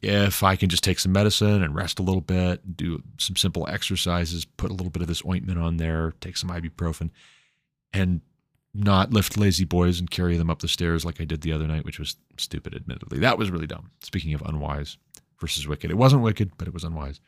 If 0.02 0.44
I 0.44 0.56
can 0.56 0.70
just 0.70 0.84
take 0.84 1.00
some 1.00 1.12
medicine 1.12 1.64
and 1.64 1.76
rest 1.76 2.00
a 2.00 2.04
little 2.04 2.22
bit, 2.22 2.78
do 2.78 3.02
some 3.18 3.36
simple 3.36 3.68
exercises, 3.68 4.46
put 4.46 4.70
a 4.70 4.74
little 4.74 4.92
bit 4.92 5.02
of 5.02 5.08
this 5.08 5.26
ointment 5.26 5.60
on 5.60 5.78
there, 5.78 6.14
take 6.22 6.38
some 6.38 6.50
ibuprofen, 6.50 7.10
and 7.94 8.22
not 8.74 9.12
lift 9.12 9.38
lazy 9.38 9.66
boys 9.66 10.00
and 10.00 10.12
carry 10.12 10.38
them 10.38 10.52
up 10.52 10.60
the 10.60 10.68
stairs 10.68 11.04
like 11.04 11.20
I 11.20 11.26
did 11.26 11.42
the 11.42 11.52
other 11.52 11.66
night, 11.66 11.84
which 11.84 12.00
was 12.00 12.16
stupid, 12.38 12.76
admittedly. 12.76 13.18
That 13.20 13.40
was 13.40 13.50
really 13.50 13.66
dumb. 13.66 13.90
Speaking 14.04 14.34
of 14.36 14.44
unwise 14.44 14.98
versus 15.40 15.68
wicked, 15.68 15.92
it 15.92 15.98
wasn't 15.98 16.22
wicked, 16.22 16.52
but 16.58 16.68
it 16.68 16.74
was 16.74 16.84
unwise. 16.84 17.20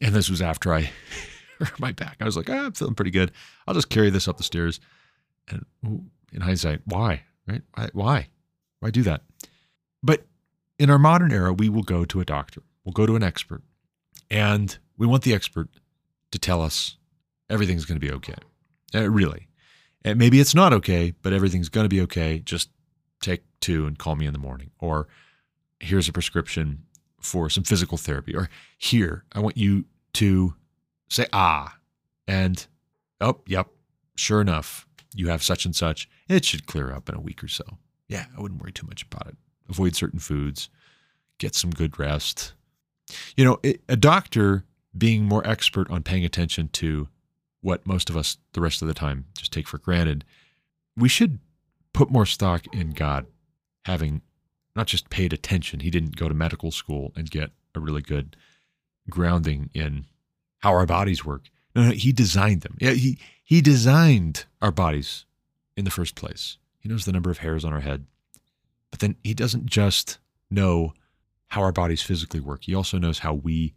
And 0.00 0.14
this 0.14 0.30
was 0.30 0.40
after 0.40 0.72
I 0.72 0.90
hurt 1.58 1.78
my 1.78 1.92
back. 1.92 2.16
I 2.20 2.24
was 2.24 2.36
like, 2.36 2.48
ah, 2.48 2.66
I'm 2.66 2.72
feeling 2.72 2.94
pretty 2.94 3.10
good. 3.10 3.32
I'll 3.66 3.74
just 3.74 3.90
carry 3.90 4.10
this 4.10 4.28
up 4.28 4.36
the 4.36 4.42
stairs. 4.42 4.80
And 5.48 5.64
in 6.32 6.40
hindsight, 6.40 6.82
why? 6.84 7.24
Right? 7.46 7.62
Why? 7.92 8.28
Why 8.80 8.90
do 8.90 9.02
that? 9.02 9.22
But 10.02 10.24
in 10.78 10.90
our 10.90 10.98
modern 10.98 11.32
era, 11.32 11.52
we 11.52 11.68
will 11.68 11.82
go 11.82 12.04
to 12.04 12.20
a 12.20 12.24
doctor, 12.24 12.62
we'll 12.84 12.92
go 12.92 13.06
to 13.06 13.16
an 13.16 13.22
expert, 13.22 13.62
and 14.30 14.78
we 14.96 15.06
want 15.06 15.24
the 15.24 15.34
expert 15.34 15.68
to 16.30 16.38
tell 16.38 16.62
us 16.62 16.96
everything's 17.50 17.84
going 17.84 18.00
to 18.00 18.06
be 18.06 18.12
okay. 18.12 18.36
Uh, 18.94 19.10
really. 19.10 19.48
And 20.04 20.18
maybe 20.18 20.40
it's 20.40 20.54
not 20.54 20.72
okay, 20.72 21.12
but 21.22 21.32
everything's 21.32 21.68
going 21.68 21.84
to 21.84 21.88
be 21.88 22.00
okay. 22.02 22.38
Just 22.38 22.70
take 23.20 23.42
two 23.60 23.86
and 23.86 23.98
call 23.98 24.16
me 24.16 24.26
in 24.26 24.32
the 24.32 24.38
morning. 24.38 24.70
Or 24.78 25.08
here's 25.80 26.08
a 26.08 26.12
prescription 26.12 26.84
for 27.20 27.50
some 27.50 27.64
physical 27.64 27.98
therapy. 27.98 28.34
Or 28.34 28.48
here, 28.78 29.24
I 29.32 29.40
want 29.40 29.56
you 29.56 29.86
to 30.14 30.54
say 31.08 31.26
ah. 31.32 31.76
And 32.28 32.64
oh, 33.20 33.40
yep, 33.46 33.68
sure 34.16 34.40
enough, 34.40 34.86
you 35.14 35.28
have 35.28 35.42
such 35.42 35.64
and 35.64 35.74
such. 35.74 36.08
It 36.28 36.44
should 36.44 36.66
clear 36.66 36.92
up 36.92 37.08
in 37.08 37.14
a 37.14 37.20
week 37.20 37.42
or 37.42 37.48
so. 37.48 37.64
Yeah, 38.08 38.26
I 38.36 38.40
wouldn't 38.40 38.62
worry 38.62 38.72
too 38.72 38.86
much 38.86 39.02
about 39.02 39.26
it. 39.26 39.36
Avoid 39.68 39.96
certain 39.96 40.18
foods, 40.18 40.68
get 41.38 41.54
some 41.54 41.70
good 41.70 41.98
rest. 41.98 42.54
You 43.36 43.44
know, 43.44 43.58
a 43.88 43.96
doctor 43.96 44.64
being 44.96 45.24
more 45.24 45.46
expert 45.46 45.90
on 45.90 46.02
paying 46.02 46.24
attention 46.24 46.68
to 46.68 47.08
what 47.60 47.86
most 47.86 48.08
of 48.08 48.16
us 48.16 48.38
the 48.52 48.60
rest 48.60 48.82
of 48.82 48.88
the 48.88 48.94
time 48.94 49.26
just 49.36 49.52
take 49.52 49.68
for 49.68 49.78
granted, 49.78 50.24
we 50.96 51.08
should 51.08 51.38
put 51.92 52.10
more 52.10 52.26
stock 52.26 52.64
in 52.74 52.90
God 52.90 53.26
having 53.84 54.22
not 54.80 54.86
just 54.86 55.10
paid 55.10 55.34
attention. 55.34 55.80
He 55.80 55.90
didn't 55.90 56.16
go 56.16 56.26
to 56.26 56.34
medical 56.34 56.70
school 56.70 57.12
and 57.14 57.30
get 57.30 57.50
a 57.74 57.80
really 57.80 58.00
good 58.00 58.34
grounding 59.10 59.68
in 59.74 60.06
how 60.60 60.70
our 60.70 60.86
bodies 60.86 61.22
work. 61.22 61.50
No, 61.74 61.82
no, 61.82 61.90
he 61.90 62.12
designed 62.12 62.62
them. 62.62 62.78
Yeah, 62.80 62.92
he 62.92 63.18
he 63.44 63.60
designed 63.60 64.46
our 64.62 64.72
bodies 64.72 65.26
in 65.76 65.84
the 65.84 65.90
first 65.90 66.14
place. 66.14 66.56
He 66.78 66.88
knows 66.88 67.04
the 67.04 67.12
number 67.12 67.30
of 67.30 67.38
hairs 67.38 67.62
on 67.62 67.74
our 67.74 67.80
head. 67.80 68.06
But 68.90 69.00
then 69.00 69.16
he 69.22 69.34
doesn't 69.34 69.66
just 69.66 70.18
know 70.50 70.94
how 71.48 71.60
our 71.60 71.72
bodies 71.72 72.00
physically 72.00 72.40
work. 72.40 72.64
He 72.64 72.74
also 72.74 72.96
knows 72.96 73.18
how 73.18 73.34
we 73.34 73.74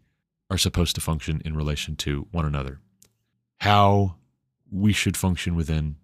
are 0.49 0.57
supposed 0.57 0.95
to 0.95 1.01
function 1.01 1.41
in 1.43 1.53
relation 1.53 1.97
to 1.97 2.27
one 2.31 2.45
another 2.45 2.79
how 3.59 4.15
we 4.71 4.93
should 4.93 5.15
function 5.15 5.55
within 5.55 5.95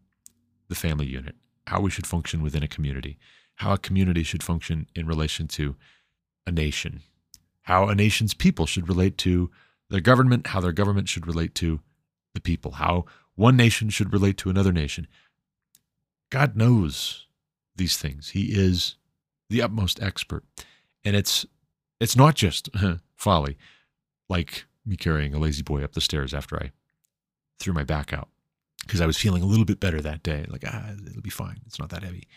the 0.67 0.75
family 0.75 1.05
unit, 1.05 1.35
how 1.67 1.81
we 1.81 1.89
should 1.89 2.07
function 2.07 2.41
within 2.41 2.63
a 2.63 2.67
community, 2.67 3.17
how 3.59 3.73
a 3.73 3.77
community 3.77 4.23
should 4.23 4.41
function 4.41 4.87
in 4.95 5.05
relation 5.05 5.47
to 5.47 5.75
a 6.47 6.51
nation, 6.51 7.01
how 7.63 7.89
a 7.89 7.95
nation's 7.95 8.33
people 8.33 8.65
should 8.65 8.87
relate 8.87 9.17
to 9.17 9.51
their 9.89 9.99
government, 9.99 10.47
how 10.47 10.61
their 10.61 10.71
government 10.71 11.09
should 11.09 11.27
relate 11.27 11.53
to 11.55 11.81
the 12.33 12.39
people, 12.39 12.71
how 12.71 13.05
one 13.35 13.57
nation 13.57 13.89
should 13.89 14.13
relate 14.13 14.37
to 14.37 14.49
another 14.49 14.71
nation. 14.71 15.07
God 16.29 16.55
knows 16.55 17.27
these 17.75 17.97
things. 17.97 18.29
He 18.29 18.53
is 18.53 18.95
the 19.49 19.61
utmost 19.61 20.01
expert. 20.01 20.43
And 21.03 21.15
it's 21.15 21.45
it's 21.99 22.15
not 22.15 22.35
just 22.35 22.69
folly, 23.15 23.57
like 24.29 24.65
me 24.85 24.95
carrying 24.95 25.33
a 25.33 25.39
lazy 25.39 25.63
boy 25.63 25.83
up 25.83 25.93
the 25.93 26.01
stairs 26.01 26.33
after 26.33 26.55
I 26.55 26.71
threw 27.59 27.73
my 27.73 27.83
back 27.83 28.13
out 28.13 28.29
because 28.81 29.01
I 29.01 29.05
was 29.05 29.17
feeling 29.17 29.43
a 29.43 29.45
little 29.45 29.65
bit 29.65 29.81
better 29.81 30.01
that 30.01 30.23
day. 30.23 30.45
Like, 30.47 30.63
ah, 30.65 30.91
it'll 31.05 31.21
be 31.21 31.29
fine. 31.29 31.59
It's 31.65 31.79
not 31.79 31.89
that 31.89 32.03
heavy. 32.03 32.27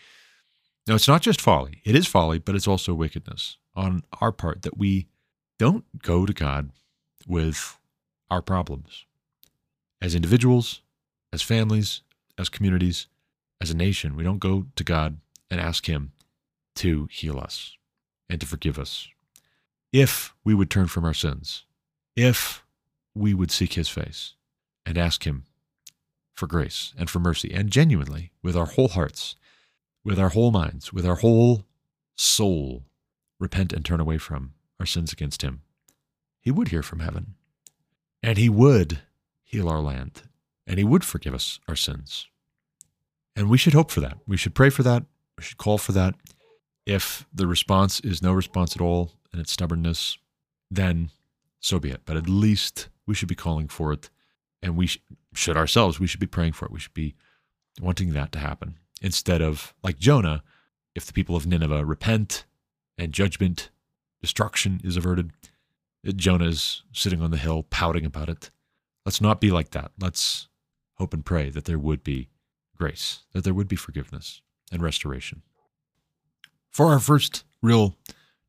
No, 0.87 0.95
it's 0.95 1.07
not 1.07 1.21
just 1.21 1.39
folly. 1.39 1.81
It 1.85 1.95
is 1.95 2.07
folly, 2.07 2.39
but 2.39 2.55
it's 2.55 2.67
also 2.67 2.93
wickedness 2.93 3.57
on 3.75 4.03
our 4.19 4.31
part 4.31 4.63
that 4.63 4.77
we 4.77 5.07
don't 5.57 5.85
go 6.01 6.25
to 6.25 6.33
God 6.33 6.71
with 7.27 7.79
our 8.29 8.41
problems. 8.41 9.05
As 10.01 10.13
individuals, 10.13 10.81
as 11.31 11.41
families, 11.41 12.01
as 12.37 12.49
communities, 12.49 13.07
as 13.61 13.71
a 13.71 13.77
nation, 13.77 14.15
we 14.15 14.23
don't 14.23 14.39
go 14.39 14.65
to 14.75 14.83
God 14.83 15.17
and 15.49 15.61
ask 15.61 15.85
Him 15.85 16.11
to 16.75 17.07
heal 17.11 17.39
us 17.39 17.77
and 18.29 18.41
to 18.41 18.47
forgive 18.47 18.77
us. 18.77 19.07
If 19.93 20.33
we 20.43 20.53
would 20.53 20.69
turn 20.69 20.87
from 20.87 21.05
our 21.05 21.13
sins, 21.13 21.63
if 22.15 22.63
we 23.15 23.33
would 23.33 23.51
seek 23.51 23.73
His 23.73 23.87
face, 23.87 24.33
and 24.85 24.97
ask 24.97 25.25
Him 25.25 25.45
for 26.33 26.47
grace 26.47 26.93
and 26.97 27.09
for 27.09 27.19
mercy, 27.19 27.53
and 27.53 27.69
genuinely, 27.69 28.31
with 28.41 28.57
our 28.57 28.65
whole 28.65 28.89
hearts, 28.89 29.37
with 30.03 30.19
our 30.19 30.29
whole 30.29 30.51
minds, 30.51 30.91
with 30.91 31.05
our 31.05 31.15
whole 31.15 31.65
soul, 32.15 32.83
repent 33.39 33.73
and 33.73 33.83
turn 33.85 33.99
away 33.99 34.17
from 34.17 34.53
our 34.79 34.85
sins 34.85 35.13
against 35.13 35.41
Him, 35.41 35.61
He 36.41 36.51
would 36.51 36.69
hear 36.69 36.83
from 36.83 36.99
heaven, 36.99 37.35
and 38.21 38.37
He 38.37 38.49
would 38.49 38.99
heal 39.43 39.69
our 39.69 39.81
land, 39.81 40.23
and 40.67 40.77
He 40.77 40.83
would 40.83 41.03
forgive 41.03 41.33
us 41.33 41.59
our 41.67 41.75
sins. 41.75 42.27
And 43.35 43.49
we 43.49 43.57
should 43.57 43.73
hope 43.73 43.91
for 43.91 44.01
that. 44.01 44.17
We 44.27 44.37
should 44.37 44.55
pray 44.55 44.69
for 44.69 44.83
that. 44.83 45.03
We 45.37 45.43
should 45.43 45.57
call 45.57 45.77
for 45.77 45.91
that. 45.93 46.15
If 46.85 47.25
the 47.33 47.47
response 47.47 47.99
is 48.01 48.21
no 48.21 48.33
response 48.33 48.75
at 48.75 48.81
all 48.81 49.11
and 49.31 49.41
it's 49.41 49.53
stubbornness, 49.53 50.17
then 50.69 51.09
so 51.59 51.79
be 51.79 51.89
it. 51.89 52.01
But 52.05 52.17
at 52.17 52.29
least 52.29 52.89
we 53.07 53.15
should 53.15 53.29
be 53.29 53.35
calling 53.35 53.67
for 53.67 53.91
it 53.91 54.09
and 54.61 54.77
we 54.77 54.87
sh- 54.87 54.99
should 55.33 55.57
ourselves, 55.57 55.99
we 55.99 56.05
should 56.05 56.19
be 56.19 56.27
praying 56.27 56.53
for 56.53 56.65
it. 56.65 56.71
We 56.71 56.79
should 56.79 56.93
be 56.93 57.15
wanting 57.81 58.13
that 58.13 58.31
to 58.33 58.39
happen 58.39 58.75
instead 59.01 59.41
of 59.41 59.73
like 59.83 59.97
Jonah, 59.97 60.43
if 60.95 61.05
the 61.05 61.13
people 61.13 61.35
of 61.35 61.45
Nineveh 61.45 61.85
repent 61.85 62.45
and 62.97 63.11
judgment, 63.11 63.69
destruction 64.21 64.79
is 64.83 64.97
averted, 64.97 65.31
Jonah's 66.15 66.83
sitting 66.91 67.21
on 67.21 67.31
the 67.31 67.37
hill 67.37 67.63
pouting 67.63 68.05
about 68.05 68.29
it. 68.29 68.51
Let's 69.05 69.21
not 69.21 69.41
be 69.41 69.51
like 69.51 69.71
that. 69.71 69.91
Let's 69.99 70.47
hope 70.95 71.13
and 71.13 71.25
pray 71.25 71.49
that 71.49 71.65
there 71.65 71.79
would 71.79 72.03
be 72.03 72.29
grace, 72.77 73.23
that 73.33 73.43
there 73.43 73.53
would 73.53 73.67
be 73.67 73.75
forgiveness 73.75 74.41
and 74.71 74.81
restoration. 74.81 75.41
For 76.69 76.87
our 76.87 76.99
first 76.99 77.43
real 77.61 77.95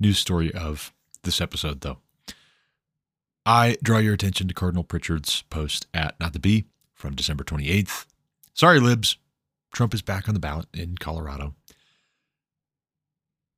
news 0.01 0.18
story 0.18 0.53
of 0.53 0.92
this 1.22 1.40
episode, 1.40 1.80
though, 1.80 1.99
I 3.47 3.76
draw 3.82 3.99
your 3.99 4.14
attention 4.14 4.49
to 4.49 4.55
Cardinal 4.55 4.84
Pritchard's 4.84 5.42
post 5.51 5.86
at 5.92 6.18
Not 6.18 6.32
the 6.32 6.38
Bee 6.38 6.66
from 6.95 7.14
December 7.14 7.45
28th. 7.45 8.07
Sorry, 8.55 8.80
libs. 8.80 9.18
Trump 9.75 9.93
is 9.93 10.03
back 10.03 10.29
on 10.29 10.35
the 10.35 10.41
ballot 10.41 10.66
in 10.72 10.97
Colorado. 10.97 11.55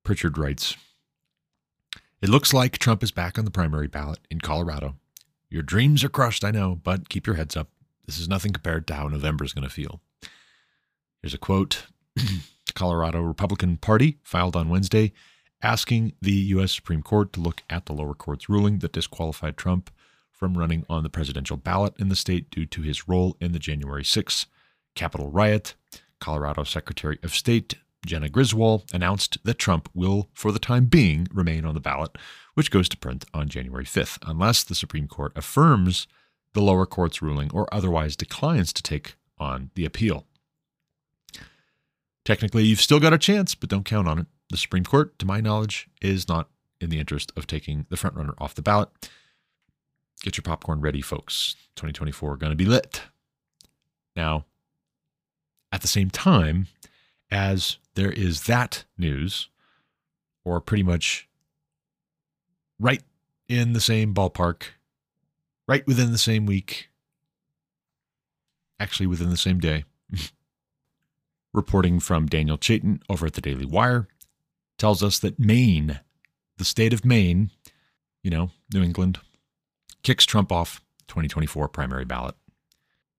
Pritchard 0.03 0.39
writes 0.39 0.75
It 2.23 2.31
looks 2.31 2.55
like 2.55 2.79
Trump 2.79 3.03
is 3.03 3.11
back 3.11 3.39
on 3.39 3.45
the 3.45 3.51
primary 3.51 3.87
ballot 3.87 4.21
in 4.31 4.41
Colorado. 4.41 4.97
Your 5.51 5.62
dreams 5.62 6.03
are 6.03 6.09
crushed, 6.09 6.43
I 6.43 6.51
know, 6.51 6.81
but 6.83 7.11
keep 7.11 7.27
your 7.27 7.37
heads 7.37 7.55
up. 7.55 7.69
This 8.07 8.19
is 8.19 8.29
nothing 8.29 8.53
compared 8.53 8.87
to 8.87 8.95
how 8.95 9.09
November 9.09 9.45
is 9.45 9.53
going 9.53 9.69
to 9.69 9.73
feel. 9.73 10.01
Here's 11.21 11.35
a 11.35 11.39
quote 11.39 11.85
Colorado 12.75 13.21
Republican 13.21 13.77
Party 13.77 14.19
filed 14.23 14.57
on 14.57 14.71
Wednesday 14.71 15.12
asking 15.62 16.14
the 16.23 16.33
U.S. 16.33 16.73
Supreme 16.73 17.03
Court 17.03 17.33
to 17.35 17.41
look 17.41 17.62
at 17.69 17.87
the 17.87 17.93
lower 17.93 18.14
court's 18.14 18.49
ruling 18.49 18.79
that 18.79 18.93
disqualified 18.93 19.59
Trump 19.59 19.91
from 20.31 20.57
running 20.57 20.87
on 20.89 21.03
the 21.03 21.11
presidential 21.11 21.59
ballot 21.59 21.95
in 21.99 22.09
the 22.09 22.17
state 22.17 22.51
due 22.51 22.67
to 22.67 22.81
his 22.81 23.07
role 23.07 23.37
in 23.39 23.53
the 23.53 23.59
January 23.59 24.03
6th 24.03 24.47
Capitol 24.95 25.31
riot. 25.31 25.75
Colorado 26.21 26.64
Secretary 26.64 27.19
of 27.23 27.35
State 27.35 27.75
Jena 28.07 28.29
Griswold 28.29 28.85
announced 28.93 29.39
that 29.45 29.59
Trump 29.59 29.89
will, 29.95 30.29
for 30.33 30.53
the 30.53 30.59
time 30.59 30.87
being, 30.87 31.27
remain 31.33 31.64
on 31.64 31.75
the 31.75 31.81
ballot, 31.81 32.17
which 32.55 32.71
goes 32.71 32.89
to 32.89 32.97
print 32.97 33.25
on 33.35 33.49
January 33.49 33.85
5th, 33.85 34.19
unless 34.27 34.62
the 34.62 34.75
Supreme 34.75 35.09
Court 35.09 35.33
affirms 35.37 36.07
the 36.55 36.62
lower 36.62 36.87
court's 36.87 37.21
ruling 37.21 37.51
or 37.53 37.73
otherwise 37.73 38.17
declines 38.17 38.73
to 38.73 38.83
take 38.83 39.17
on 39.39 39.71
the 39.75 39.85
appeal. 39.85 40.25
Technically, 42.25 42.64
you've 42.64 42.81
still 42.81 43.01
got 43.01 43.12
a 43.12 43.19
chance, 43.19 43.55
but 43.55 43.69
don't 43.69 43.85
count 43.85 44.09
on 44.09 44.19
it. 44.19 44.27
The 44.51 44.57
Supreme 44.57 44.85
Court, 44.85 45.19
to 45.19 45.27
my 45.27 45.41
knowledge, 45.41 45.89
is 46.01 46.29
not 46.29 46.49
in 46.81 46.91
the 46.91 46.99
interest 46.99 47.33
of 47.37 47.47
taking 47.47 47.87
the 47.89 47.97
frontrunner 47.97 48.35
off 48.39 48.55
the 48.55 48.62
ballot. 48.62 48.89
Get 50.23 50.37
your 50.37 50.43
popcorn 50.43 50.81
ready, 50.81 51.03
folks. 51.03 51.57
2024 51.77 52.37
going 52.37 52.51
to 52.51 52.57
be 52.57 52.64
lit. 52.64 53.03
Now, 54.14 54.47
at 55.73 55.83
the 55.83 55.89
same 55.89 56.11
time, 56.11 56.69
as 57.31 57.79
there 57.95 58.12
is 58.12 58.45
that 58.45 58.85
news, 58.97 59.49
or 60.45 60.61
pretty 60.61 60.83
much 60.83 61.29
right 62.79 63.03
in 63.49 63.73
the 63.73 63.81
same 63.81 64.14
ballpark, 64.14 64.62
right 65.67 65.87
within 65.87 66.12
the 66.12 66.19
same 66.19 66.47
week, 66.47 66.89
actually 68.79 69.07
within 69.07 69.31
the 69.31 69.37
same 69.37 69.59
day. 69.59 69.85
Reporting 71.53 72.01
from 72.01 72.27
Daniel 72.27 72.59
Chaitin 72.59 73.01
over 73.09 73.27
at 73.27 73.33
the 73.33 73.41
Daily 73.41 73.64
Wire 73.64 74.09
tells 74.79 75.03
us 75.03 75.19
that 75.21 75.39
Maine, 75.39 76.01
the 76.59 76.64
state 76.64 76.93
of 76.93 77.05
Maine, 77.05 77.51
you 78.23 78.31
know, 78.31 78.51
New 78.73 78.83
England, 78.83 79.21
kicks 80.03 80.27
Trump 80.27 80.53
off 80.53 80.83
2024 81.09 81.69
primary 81.69 82.05
ballot. 82.05 82.35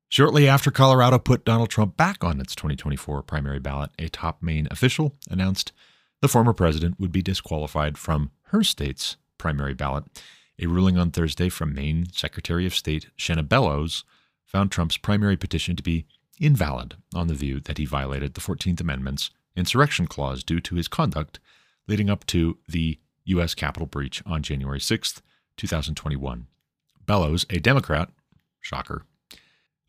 Shortly 0.09 0.47
after 0.47 0.71
Colorado 0.71 1.19
put 1.19 1.43
Donald 1.43 1.69
Trump 1.69 1.97
back 1.97 2.23
on 2.23 2.39
its 2.39 2.55
2024 2.55 3.23
primary 3.23 3.59
ballot, 3.59 3.91
a 3.99 4.07
top 4.07 4.41
Maine 4.41 4.67
official 4.71 5.15
announced 5.29 5.73
the 6.21 6.29
former 6.29 6.53
president 6.53 6.99
would 6.99 7.11
be 7.11 7.21
disqualified 7.21 7.97
from 7.97 8.31
her 8.43 8.63
state's 8.63 9.17
primary 9.37 9.73
ballot. 9.73 10.05
A 10.59 10.67
ruling 10.67 10.97
on 10.97 11.11
Thursday 11.11 11.49
from 11.49 11.73
Maine 11.73 12.07
Secretary 12.13 12.65
of 12.65 12.73
State 12.73 13.07
Shenna 13.17 13.47
Bellows 13.47 14.05
found 14.45 14.71
Trump's 14.71 14.97
primary 14.97 15.35
petition 15.35 15.75
to 15.75 15.83
be 15.83 16.05
invalid 16.39 16.95
on 17.13 17.27
the 17.27 17.33
view 17.33 17.59
that 17.59 17.77
he 17.77 17.85
violated 17.85 18.33
the 18.33 18.41
14th 18.41 18.79
Amendment's 18.79 19.29
insurrection 19.57 20.07
clause 20.07 20.41
due 20.43 20.61
to 20.61 20.75
his 20.75 20.87
conduct 20.87 21.39
leading 21.87 22.09
up 22.09 22.25
to 22.27 22.57
the 22.67 22.97
U.S. 23.25 23.53
Capitol 23.53 23.87
breach 23.87 24.23
on 24.25 24.41
January 24.41 24.79
6, 24.79 25.21
2021. 25.57 26.47
Bellows, 27.05 27.45
a 27.49 27.59
Democrat, 27.59 28.09
shocker, 28.61 29.03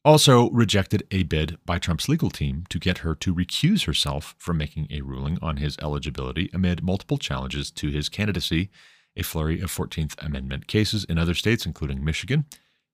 also 0.05 0.51
rejected 0.51 1.03
a 1.11 1.25
bid 1.25 1.59
by 1.67 1.79
Trump's 1.79 2.09
legal 2.09 2.31
team 2.31 2.65
to 2.71 2.79
get 2.79 2.99
her 2.99 3.15
to 3.17 3.35
recuse 3.35 3.87
herself 3.87 4.35
from 4.39 4.59
making 4.59 4.87
a 4.91 5.01
ruling 5.01 5.39
on 5.43 5.57
his 5.57 5.77
eligibility 5.83 6.51
amid 6.53 6.83
multiple 6.83 7.19
challenges 7.19 7.71
to 7.73 7.89
his 7.91 8.09
candidacy. 8.09 8.71
A 9.17 9.23
flurry 9.23 9.61
of 9.61 9.71
14th 9.71 10.15
Amendment 10.25 10.69
cases 10.69 11.05
in 11.05 11.19
other 11.19 11.35
states, 11.35 11.67
including 11.67 12.05
Michigan, 12.05 12.45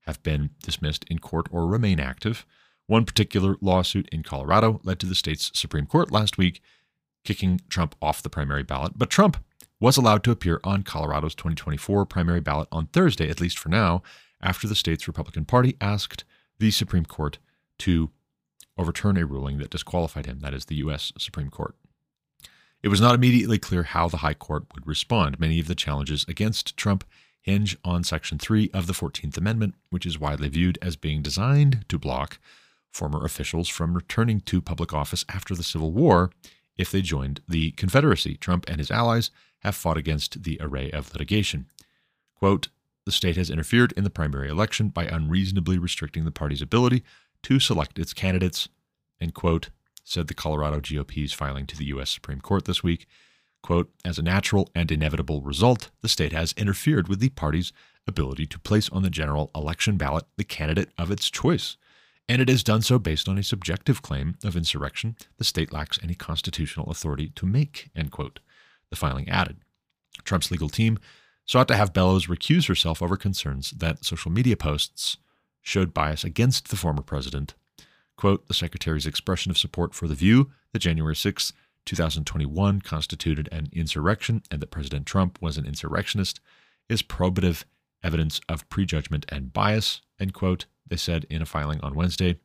have 0.07 0.22
been 0.22 0.50
dismissed 0.62 1.05
in 1.11 1.18
court 1.18 1.46
or 1.50 1.66
remain 1.66 2.00
active. 2.00 2.46
One 2.86 3.05
particular 3.05 3.57
lawsuit 3.61 4.09
in 4.11 4.22
Colorado 4.22 4.80
led 4.84 4.98
to 5.00 5.07
the 5.07 5.14
state's 5.14 5.50
Supreme 5.55 5.86
Court 5.86 6.11
last 6.11 6.38
week 6.38 6.62
kicking 7.24 7.61
Trump 7.68 7.94
off 8.02 8.22
the 8.22 8.30
primary 8.30 8.62
ballot, 8.62 8.92
but 8.96 9.11
Trump 9.11 9.38
was 9.80 9.96
allowed 9.96 10.22
to 10.24 10.30
appear 10.30 10.61
on 10.62 10.82
Colorado's 10.82 11.34
2024 11.34 12.07
primary 12.07 12.40
ballot 12.40 12.68
on 12.70 12.86
Thursday, 12.86 13.28
at 13.28 13.40
least 13.40 13.59
for 13.59 13.68
now, 13.68 14.02
after 14.40 14.68
the 14.68 14.74
state's 14.74 15.09
Republican 15.09 15.44
Party 15.44 15.76
asked 15.80 16.24
the 16.59 16.70
Supreme 16.70 17.05
Court 17.05 17.38
to 17.80 18.11
overturn 18.76 19.16
a 19.16 19.26
ruling 19.26 19.59
that 19.59 19.70
disqualified 19.70 20.26
him, 20.26 20.40
that 20.40 20.55
is, 20.55 20.66
the 20.66 20.76
U.S. 20.76 21.12
Supreme 21.18 21.50
Court. 21.50 21.74
It 22.82 22.88
was 22.88 23.00
not 23.00 23.14
immediately 23.14 23.59
clear 23.59 23.84
how 23.84 24.09
the 24.09 24.18
High 24.18 24.34
Court 24.34 24.64
would 24.74 24.86
respond. 24.86 25.40
Many 25.40 25.59
of 25.59 25.68
the 25.68 25.74
challenges 25.74 26.24
against 26.28 26.76
Trump 26.76 27.05
hinge 27.40 27.76
on 27.84 28.05
Section 28.05 28.38
3 28.38 28.70
of 28.74 28.86
the 28.86 28.92
14th 28.92 29.36
Amendment, 29.36 29.74
which 29.90 30.07
is 30.07 30.18
widely 30.18 30.48
viewed 30.48 30.78
as 30.82 30.96
being 30.96 31.22
designed 31.22 31.84
to 31.88 31.98
block 31.98 32.38
former 32.90 33.24
officials 33.24 33.68
from 33.68 33.94
returning 33.94 34.40
to 34.40 34.61
public 34.61 34.92
office 34.92 35.24
after 35.28 35.55
the 35.55 35.62
Civil 35.62 35.92
War 35.92 36.30
if 36.76 36.90
they 36.90 37.02
joined 37.02 37.40
the 37.48 37.72
Confederacy. 37.72 38.36
Trump 38.36 38.64
and 38.68 38.78
his 38.78 38.90
allies 38.90 39.30
have 39.61 39.74
fought 39.74 39.96
against 39.96 40.42
the 40.42 40.59
array 40.61 40.90
of 40.90 41.12
litigation. 41.12 41.66
Quote, 42.36 42.68
the 43.07 43.12
state 43.12 43.36
has 43.36 43.50
interfered 43.50 43.92
in 43.92 44.05
the 44.05 44.11
primary 44.11 44.48
election 44.48 44.88
by 44.88 45.05
unreasonably 45.05 45.78
restricting 45.78 46.24
the 46.24 46.30
party's 46.30 46.62
ability 46.62 47.02
to 47.42 47.61
select 47.61 47.98
its 47.98 48.14
candidates, 48.14 48.68
end 49.20 49.34
quote, 49.34 49.70
said 50.05 50.26
the 50.26 50.34
Colorado 50.34 50.80
GOP's 50.80 51.32
filing 51.32 51.66
to 51.66 51.76
the 51.76 51.86
U.S. 51.86 52.11
Supreme 52.11 52.40
Court 52.40 52.64
this 52.64 52.82
week. 52.82 53.07
Quote, 53.62 53.90
as 54.05 54.18
a 54.18 54.22
natural 54.22 54.68
and 54.74 54.90
inevitable 54.90 55.40
result, 55.40 55.90
the 56.02 56.09
state 56.09 56.32
has 56.32 56.52
interfered 56.52 57.09
with 57.09 57.20
the 57.20 57.30
party's 57.30 57.72
ability 58.07 58.46
to 58.46 58.59
place 58.59 58.90
on 58.90 59.02
the 59.02 59.09
general 59.09 59.50
election 59.55 59.96
ballot 59.96 60.24
the 60.36 60.44
candidate 60.44 60.90
of 60.98 61.11
its 61.11 61.30
choice. 61.30 61.78
And 62.28 62.40
it 62.42 62.48
has 62.48 62.62
done 62.62 62.82
so 62.82 62.98
based 62.98 63.28
on 63.28 63.38
a 63.38 63.42
subjective 63.42 64.02
claim 64.02 64.36
of 64.44 64.57
insurrection 64.57 65.16
the 65.38 65.44
state 65.44 65.72
lacks 65.72 65.98
any 66.02 66.14
constitutional 66.14 66.90
authority 66.90 67.30
to 67.36 67.46
make, 67.46 67.90
end 67.96 68.11
quote. 68.11 68.40
The 68.90 68.96
filing 68.96 69.28
added. 69.28 69.57
Trump's 70.24 70.50
legal 70.50 70.68
team 70.68 70.98
sought 71.45 71.68
to 71.68 71.76
have 71.76 71.92
Bellows 71.92 72.26
recuse 72.26 72.68
herself 72.68 73.03
over 73.03 73.16
concerns 73.16 73.70
that 73.72 74.05
social 74.05 74.30
media 74.30 74.57
posts 74.57 75.18
showed 75.62 75.95
bias 75.95 76.24
against 76.24 76.68
the 76.68 76.76
former 76.76 77.03
president. 77.03 77.55
Quote, 78.16 78.47
the 78.47 78.55
secretary's 78.55 79.07
expression 79.07 79.51
of 79.51 79.59
support 79.59 79.95
for 79.95 80.07
the 80.07 80.14
view 80.14 80.51
that 80.72 80.78
January 80.80 81.16
6, 81.16 81.53
2021 81.84 82.80
constituted 82.80 83.49
an 83.51 83.68
insurrection 83.72 84.42
and 84.51 84.61
that 84.61 84.70
President 84.70 85.07
Trump 85.07 85.38
was 85.40 85.59
an 85.59 85.66
insurrectionist 85.66 86.40
is 86.88 87.03
probative 87.03 87.64
evidence 88.03 88.40
of 88.49 88.68
prejudgment 88.68 89.26
and 89.30 89.53
bias, 89.53 90.03
end 90.20 90.34
quote, 90.34 90.66
they 90.86 90.97
said 90.97 91.26
in 91.30 91.42
a 91.42 91.47
filing 91.47 91.80
on 91.80 91.95
Wednesday. 91.95 92.38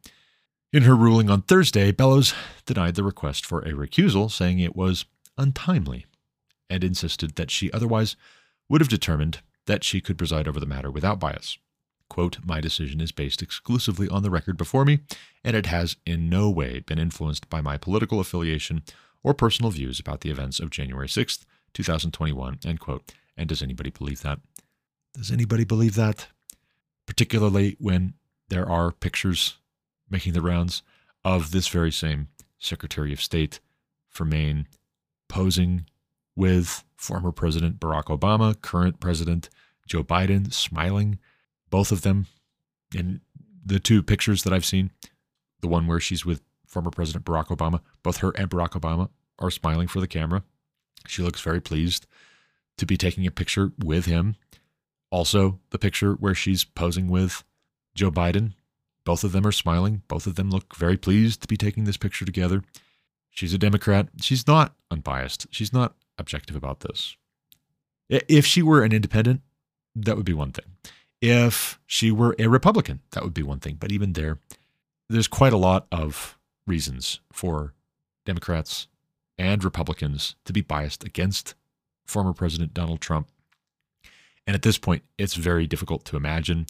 In 0.72 0.84
her 0.84 0.96
ruling 0.96 1.30
on 1.30 1.42
Thursday, 1.42 1.92
Bellows 1.92 2.34
denied 2.66 2.96
the 2.96 3.04
request 3.04 3.46
for 3.46 3.60
a 3.60 3.72
recusal, 3.72 4.32
saying 4.32 4.60
it 4.60 4.76
was 4.76 5.06
untimely, 5.38 6.06
and 6.70 6.84
insisted 6.84 7.36
that 7.36 7.52
she 7.52 7.72
otherwise 7.72 8.16
would 8.70 8.82
have 8.82 8.90
determined 8.90 9.42
that 9.66 9.84
she 9.84 10.02
could 10.02 10.18
preside 10.18 10.48
over 10.48 10.60
the 10.60 10.66
matter 10.66 10.92
without 10.92 11.20
bias. 11.20 11.58
Quote, 12.10 12.38
My 12.44 12.60
decision 12.60 13.02
is 13.02 13.12
based 13.12 13.42
exclusively 13.42 14.10
on 14.10 14.24
the 14.24 14.32
record 14.32 14.58
before 14.58 14.86
me, 14.86 15.00
and 15.44 15.56
it 15.56 15.68
has 15.68 15.98
in 16.06 16.30
no 16.30 16.50
way 16.50 16.80
been 16.80 17.00
influenced 17.00 17.50
by 17.50 17.62
my 17.62 17.78
political 17.78 18.20
affiliation 18.20 18.84
or 19.24 19.34
personal 19.34 19.72
views 19.72 20.00
about 20.00 20.22
the 20.22 20.32
events 20.32 20.60
of 20.60 20.70
January 20.70 21.08
6th, 21.08 21.46
2021, 21.74 22.60
end 22.66 22.80
quote. 22.80 23.12
And 23.38 23.48
does 23.48 23.62
anybody 23.62 23.92
believe 23.92 24.22
that? 24.22 24.40
Does 25.14 25.32
anybody 25.32 25.66
believe 25.66 25.96
that? 25.96 26.28
Particularly 27.06 27.76
when 27.80 28.14
there 28.50 28.68
are 28.68 28.92
pictures 28.92 29.58
making 30.10 30.34
the 30.34 30.42
rounds 30.42 30.82
of 31.24 31.52
this 31.52 31.68
very 31.68 31.92
same 31.92 32.28
Secretary 32.58 33.14
of 33.14 33.22
State 33.22 33.60
for 34.08 34.26
Maine 34.26 34.68
posing 35.28 35.86
with 36.40 36.86
former 36.96 37.34
President 37.34 37.82
Barack 37.82 38.06
Obama, 38.06 38.60
current 38.62 39.02
President 39.02 39.50
Joe 39.86 40.06
Biden, 40.06 40.54
smiling, 40.54 41.20
both 41.70 41.92
of 41.92 42.02
them 42.02 42.28
in 42.96 43.20
the 43.66 43.78
two 43.78 44.02
pictures 44.02 44.44
that 44.44 44.54
I've 44.54 44.66
seen. 44.66 44.92
The 45.60 45.68
one 45.68 45.86
where 45.86 46.00
she's 46.00 46.26
with 46.26 46.42
former 46.66 46.92
President 46.92 47.26
Barack 47.26 47.48
Obama, 47.48 47.82
both 48.04 48.18
her 48.18 48.32
and 48.38 48.50
Barack 48.50 48.70
Obama 48.70 49.10
are 49.38 49.52
smiling 49.52 49.90
for 49.90 50.00
the 50.00 50.08
camera. 50.08 50.44
She 51.06 51.22
looks 51.22 51.42
very 51.42 51.60
pleased 51.60 52.08
to 52.78 52.86
be 52.86 52.96
taking 52.96 53.28
a 53.28 53.32
picture 53.32 53.74
with 53.78 54.06
him. 54.06 54.38
Also, 55.12 55.60
the 55.72 55.78
picture 55.78 56.14
where 56.14 56.36
she's 56.36 56.64
posing 56.64 57.10
with 57.10 57.44
Joe 57.96 58.12
Biden. 58.12 58.54
Both 59.04 59.26
of 59.26 59.34
them 59.34 59.46
are 59.46 59.52
smiling. 59.52 60.04
Both 60.08 60.26
of 60.26 60.36
them 60.36 60.52
look 60.52 60.74
very 60.78 60.96
pleased 60.96 61.42
to 61.42 61.50
be 61.50 61.58
taking 61.58 61.84
this 61.84 61.98
picture 61.98 62.24
together. 62.24 62.64
She's 63.30 63.54
a 63.54 63.58
Democrat. 63.58 64.08
She's 64.22 64.48
not 64.48 64.76
unbiased. 64.90 65.48
She's 65.52 65.74
not 65.74 65.96
objective 66.20 66.56
about 66.56 66.82
this. 66.82 67.16
If 68.10 68.46
she 68.46 68.62
were 68.62 68.84
an 68.84 68.92
independent, 68.92 69.42
that 69.96 70.18
would 70.18 70.26
be 70.26 70.34
one 70.34 70.52
thing. 70.52 70.66
If 71.22 71.80
she 71.86 72.12
were 72.12 72.36
a 72.40 72.48
Republican, 72.48 73.02
that 73.12 73.24
would 73.24 73.34
be 73.34 73.44
one 73.44 73.60
thing. 73.60 73.78
But 73.80 73.92
even 73.92 74.14
there, 74.14 74.40
there's 75.10 75.28
quite 75.28 75.54
a 75.54 75.58
lot 75.58 75.88
of 75.92 76.38
reasons 76.66 77.20
for 77.32 77.74
Democrats 78.26 78.88
and 79.38 79.64
Republicans 79.64 80.36
to 80.46 80.54
be 80.54 80.62
biased 80.62 81.04
against 81.04 81.56
former 82.06 82.34
President 82.34 82.74
Donald 82.74 83.02
Trump. 83.02 83.30
And 84.48 84.56
at 84.56 84.64
this 84.64 84.78
point, 84.78 85.04
it's 85.18 85.36
very 85.36 85.68
difficult 85.68 86.06
to 86.06 86.18
imagine 86.18 86.66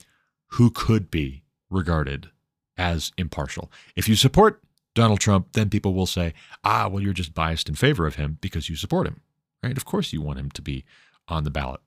who 0.53 0.69
could 0.69 1.09
be 1.09 1.43
regarded 1.69 2.29
as 2.77 3.11
impartial. 3.17 3.71
If 3.95 4.09
you 4.09 4.15
support 4.15 4.61
Donald 4.95 5.19
Trump, 5.19 5.53
then 5.53 5.69
people 5.69 5.93
will 5.93 6.05
say, 6.05 6.33
ah, 6.63 6.87
well, 6.87 7.01
you're 7.01 7.13
just 7.13 7.33
biased 7.33 7.69
in 7.69 7.75
favor 7.75 8.07
of 8.07 8.15
him 8.15 8.37
because 8.41 8.69
you 8.69 8.75
support 8.75 9.07
him, 9.07 9.21
right? 9.63 9.77
Of 9.77 9.85
course, 9.85 10.13
you 10.13 10.21
want 10.21 10.39
him 10.39 10.51
to 10.51 10.61
be 10.61 10.85
on 11.27 11.43
the 11.43 11.51
ballot. 11.51 11.81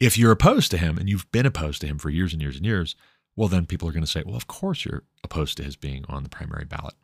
If 0.00 0.16
you're 0.16 0.32
opposed 0.32 0.70
to 0.70 0.78
him 0.78 0.98
and 0.98 1.08
you've 1.08 1.30
been 1.32 1.46
opposed 1.46 1.80
to 1.80 1.86
him 1.86 1.98
for 1.98 2.10
years 2.10 2.32
and 2.32 2.40
years 2.40 2.56
and 2.56 2.64
years, 2.64 2.94
well, 3.36 3.48
then 3.48 3.66
people 3.66 3.88
are 3.88 3.92
going 3.92 4.04
to 4.04 4.10
say, 4.10 4.22
well, 4.24 4.36
of 4.36 4.46
course 4.46 4.84
you're 4.84 5.04
opposed 5.24 5.56
to 5.56 5.64
his 5.64 5.76
being 5.76 6.04
on 6.08 6.22
the 6.22 6.28
primary 6.28 6.64
ballot. 6.64 6.94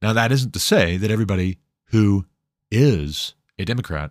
Now, 0.00 0.12
that 0.12 0.32
isn't 0.32 0.52
to 0.52 0.58
say 0.58 0.96
that 0.96 1.10
everybody 1.10 1.58
who 1.86 2.26
is 2.70 3.34
a 3.58 3.64
Democrat 3.64 4.10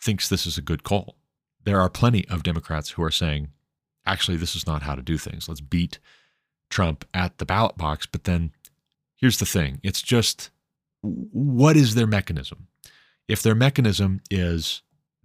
thinks 0.00 0.28
this 0.28 0.46
is 0.46 0.58
a 0.58 0.62
good 0.62 0.84
call. 0.84 1.16
There 1.64 1.80
are 1.80 1.90
plenty 1.90 2.26
of 2.28 2.42
Democrats 2.42 2.90
who 2.90 3.02
are 3.02 3.10
saying, 3.10 3.48
actually, 4.06 4.36
this 4.36 4.54
is 4.54 4.66
not 4.66 4.82
how 4.82 4.94
to 4.94 5.02
do 5.02 5.18
things. 5.18 5.48
Let's 5.48 5.60
beat 5.60 5.98
Trump 6.70 7.04
at 7.12 7.38
the 7.38 7.46
ballot 7.46 7.76
box. 7.76 8.06
But 8.06 8.24
then 8.24 8.52
here's 9.16 9.38
the 9.38 9.46
thing 9.46 9.80
it's 9.82 10.02
just 10.02 10.50
what 11.02 11.76
is 11.76 11.94
their 11.94 12.06
mechanism? 12.06 12.68
If 13.28 13.42
their 13.42 13.54
mechanism 13.54 14.22
is 14.30 14.82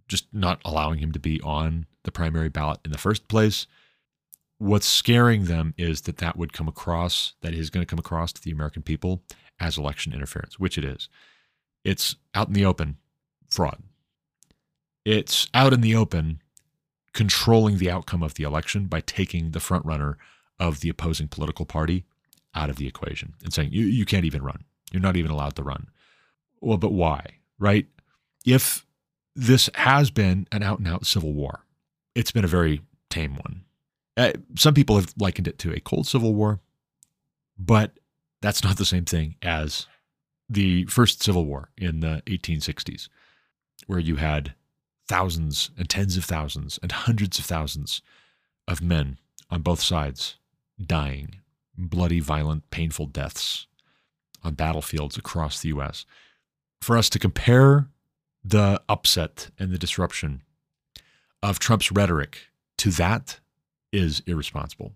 just 0.08 0.28
not 0.34 0.62
allowing 0.66 1.00
him 1.00 1.14
to 1.14 1.20
be 1.20 1.42
on 1.42 1.88
the 2.04 2.12
primary 2.12 2.50
ballot 2.50 2.80
in 2.84 2.92
the 2.92 2.98
first 2.98 3.28
place, 3.28 3.66
what's 4.58 4.86
scaring 4.86 5.46
them 5.46 5.74
is 5.78 6.02
that 6.02 6.18
that 6.18 6.38
would 6.38 6.54
come 6.54 6.68
across, 6.68 7.34
that 7.42 7.54
is 7.54 7.70
going 7.70 7.86
to 7.86 7.90
come 7.90 8.00
across 8.00 8.34
to 8.34 8.42
the 8.42 8.52
American 8.52 8.82
people 8.82 9.24
as 9.60 9.78
election 9.78 10.14
interference, 10.14 10.60
which 10.60 10.78
it 10.78 10.84
is. 10.84 11.08
It's 11.84 12.16
out 12.36 12.48
in 12.48 12.54
the 12.54 12.66
open 12.66 12.98
fraud. 13.50 13.82
It's 15.06 15.50
out 15.54 15.74
in 15.74 15.82
the 15.82 15.96
open 15.96 16.42
controlling 17.14 17.78
the 17.78 17.92
outcome 17.92 18.24
of 18.24 18.34
the 18.34 18.44
election 18.44 18.86
by 18.86 19.02
taking 19.02 19.52
the 19.52 19.60
front 19.60 19.86
runner 19.86 20.18
of 20.60 20.80
the 20.80 20.90
opposing 20.90 21.28
political 21.28 21.66
party 21.66 22.06
out 22.56 22.70
of 22.70 22.78
the 22.78 22.88
equation 22.88 23.34
and 23.44 23.54
saying, 23.54 23.72
you, 23.72 23.86
you 23.86 24.06
can't 24.06 24.26
even 24.26 24.42
run. 24.44 24.64
You're 24.92 25.02
not 25.02 25.18
even 25.18 25.32
allowed 25.32 25.56
to 25.56 25.64
run. 25.64 25.88
Well, 26.62 26.78
but 26.78 26.92
why? 26.92 27.26
Right? 27.60 27.88
If 28.46 28.86
this 29.36 29.70
has 29.76 30.12
been 30.12 30.48
an 30.52 30.64
out 30.64 30.80
and 30.80 30.88
out 30.88 31.06
civil 31.06 31.34
war, 31.34 31.66
it's 32.16 32.32
been 32.32 32.46
a 32.46 32.50
very 32.50 32.82
tame 33.10 33.36
one. 33.36 33.64
Uh, 34.16 34.34
some 34.56 34.74
people 34.74 34.96
have 34.96 35.14
likened 35.18 35.48
it 35.48 35.58
to 35.60 35.74
a 35.74 35.80
cold 35.80 36.06
civil 36.06 36.36
war, 36.36 36.60
but 37.58 37.98
that's 38.42 38.64
not 38.64 38.78
the 38.78 38.86
same 38.86 39.06
thing 39.06 39.36
as 39.42 39.88
the 40.50 40.86
first 40.86 41.24
civil 41.24 41.46
war 41.46 41.70
in 41.78 42.02
the 42.02 42.22
1860s, 42.28 43.08
where 43.88 44.00
you 44.00 44.18
had 44.18 44.54
thousands 45.08 45.72
and 45.78 45.90
tens 45.90 46.18
of 46.18 46.26
thousands 46.26 46.80
and 46.82 46.92
hundreds 46.92 47.40
of 47.40 47.46
thousands 47.46 48.02
of 48.68 48.82
men 48.82 49.18
on 49.50 49.62
both 49.62 49.82
sides 49.82 50.36
dying, 50.84 51.36
bloody, 51.78 52.20
violent, 52.20 52.70
painful 52.70 53.08
deaths 53.08 53.68
on 54.44 54.54
battlefields 54.54 55.18
across 55.18 55.60
the 55.60 55.70
US. 55.70 56.06
For 56.84 56.98
us 56.98 57.10
to 57.12 57.20
compare 57.20 57.88
the 58.44 58.82
upset 58.90 59.52
and 59.58 59.72
the 59.72 59.78
disruption 59.78 60.42
of 61.42 61.58
Trump's 61.58 61.94
rhetoric 61.94 62.50
to 62.80 62.92
that 62.92 63.40
is 63.94 64.22
irresponsible. 64.28 64.92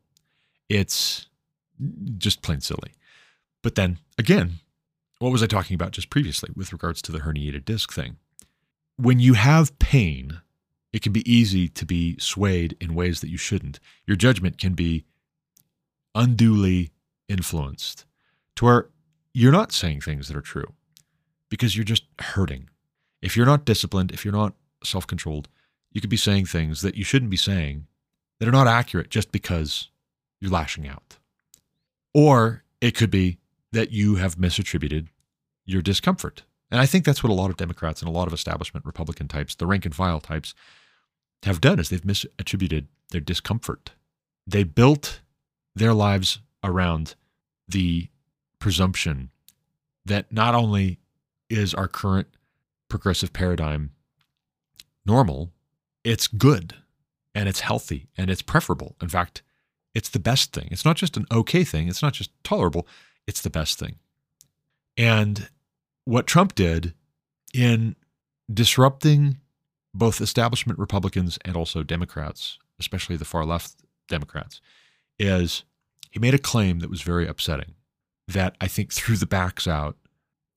It's 0.68 1.30
just 2.18 2.42
plain 2.42 2.60
silly. 2.60 2.92
But 3.64 3.76
then 3.76 4.00
again, 4.18 4.56
what 5.20 5.32
was 5.32 5.42
I 5.42 5.48
talking 5.48 5.76
about 5.76 5.92
just 5.92 6.10
previously 6.10 6.50
with 6.54 6.74
regards 6.74 7.02
to 7.04 7.14
the 7.14 7.20
herniated 7.20 7.64
disc 7.64 7.94
thing? 7.94 8.18
When 8.98 9.22
you 9.22 9.36
have 9.36 9.80
pain, 9.80 10.42
it 10.92 11.02
can 11.02 11.14
be 11.14 11.32
easy 11.32 11.70
to 11.70 11.86
be 11.86 12.18
swayed 12.20 12.76
in 12.82 12.96
ways 12.96 13.22
that 13.22 13.30
you 13.30 13.38
shouldn't. 13.38 13.80
Your 14.06 14.18
judgment 14.18 14.58
can 14.58 14.74
be 14.74 15.06
unduly 16.14 16.92
influenced 17.30 18.06
to 18.58 18.66
where 18.66 18.90
you're 19.34 19.54
not 19.54 19.72
saying 19.72 20.02
things 20.02 20.28
that 20.28 20.36
are 20.36 20.42
true 20.42 20.74
because 21.50 21.76
you're 21.76 21.84
just 21.86 22.04
hurting. 22.20 22.70
If 23.22 23.36
you're 23.36 23.46
not 23.46 23.66
disciplined, 23.66 24.12
if 24.12 24.24
you're 24.24 24.34
not 24.34 24.54
self 24.84 25.08
controlled, 25.08 25.48
you 25.92 26.02
could 26.02 26.10
be 26.10 26.18
saying 26.18 26.46
things 26.46 26.82
that 26.82 26.96
you 26.96 27.04
shouldn't 27.04 27.32
be 27.32 27.38
saying 27.38 27.88
that 28.40 28.48
are 28.48 28.52
not 28.52 28.68
accurate 28.68 29.10
just 29.10 29.32
because 29.32 29.90
you're 30.40 30.52
lashing 30.52 30.88
out. 30.88 31.18
Or 32.14 32.64
it 32.82 32.96
could 32.96 33.10
be 33.10 33.40
that 33.72 33.92
you 33.92 34.16
have 34.16 34.38
misattributed 34.38 35.08
your 35.66 35.82
discomfort. 35.82 36.44
And 36.70 36.80
I 36.82 36.86
think 36.86 37.06
that's 37.06 37.24
what 37.24 37.30
a 37.30 37.36
lot 37.36 37.50
of 37.50 37.58
Democrats 37.58 38.02
and 38.02 38.10
a 38.10 38.14
lot 38.14 38.28
of 38.28 38.34
establishment 38.34 38.86
Republican 38.86 39.28
types, 39.28 39.56
the 39.56 39.66
rank 39.66 39.86
and 39.86 39.96
file 39.96 40.20
types, 40.20 40.54
have 41.44 41.62
done 41.62 41.80
is 41.80 41.90
they've 41.90 42.02
misattributed 42.02 42.88
their 43.12 43.22
discomfort. 43.22 43.92
They 44.46 44.64
built 44.64 45.22
their 45.76 45.94
lives 45.94 46.40
around 46.64 47.16
the 47.68 48.10
presumption 48.60 49.30
that 50.06 50.32
not 50.32 50.56
only 50.56 51.00
is 51.50 51.74
our 51.74 51.88
current 51.88 52.28
progressive 52.90 53.34
paradigm 53.34 53.92
normal, 55.06 55.52
it's 56.04 56.28
good 56.28 56.76
and 57.34 57.48
it's 57.48 57.62
healthy 57.62 58.08
and 58.18 58.30
it's 58.30 58.42
preferable. 58.42 58.96
In 59.02 59.10
fact, 59.10 59.42
it's 59.94 60.10
the 60.10 60.20
best 60.20 60.54
thing. 60.54 60.68
It's 60.72 60.86
not 60.86 60.96
just 60.96 61.18
an 61.18 61.26
okay 61.32 61.64
thing, 61.64 61.88
it's 61.88 62.02
not 62.02 62.14
just 62.14 62.32
tolerable, 62.44 62.88
it's 63.26 63.42
the 63.42 63.50
best 63.50 63.80
thing. 63.80 63.96
And 64.98 65.50
what 66.06 66.28
Trump 66.28 66.56
did 66.56 66.94
in 67.54 67.96
disrupting 68.52 69.38
both 69.94 70.22
establishment 70.22 70.80
Republicans 70.80 71.38
and 71.44 71.56
also 71.56 71.84
Democrats, 71.84 72.60
especially 72.80 73.18
the 73.18 73.26
far 73.26 73.46
left 73.46 73.76
Democrats, 74.08 74.62
is 75.20 75.64
he 76.12 76.20
made 76.20 76.34
a 76.34 76.40
claim 76.40 76.80
that 76.80 76.90
was 76.90 77.02
very 77.02 77.28
upsetting 77.28 77.74
that 78.28 78.56
I 78.62 78.68
think 78.68 78.92
threw 78.92 79.16
the 79.16 79.26
backs 79.26 79.68
out 79.68 79.98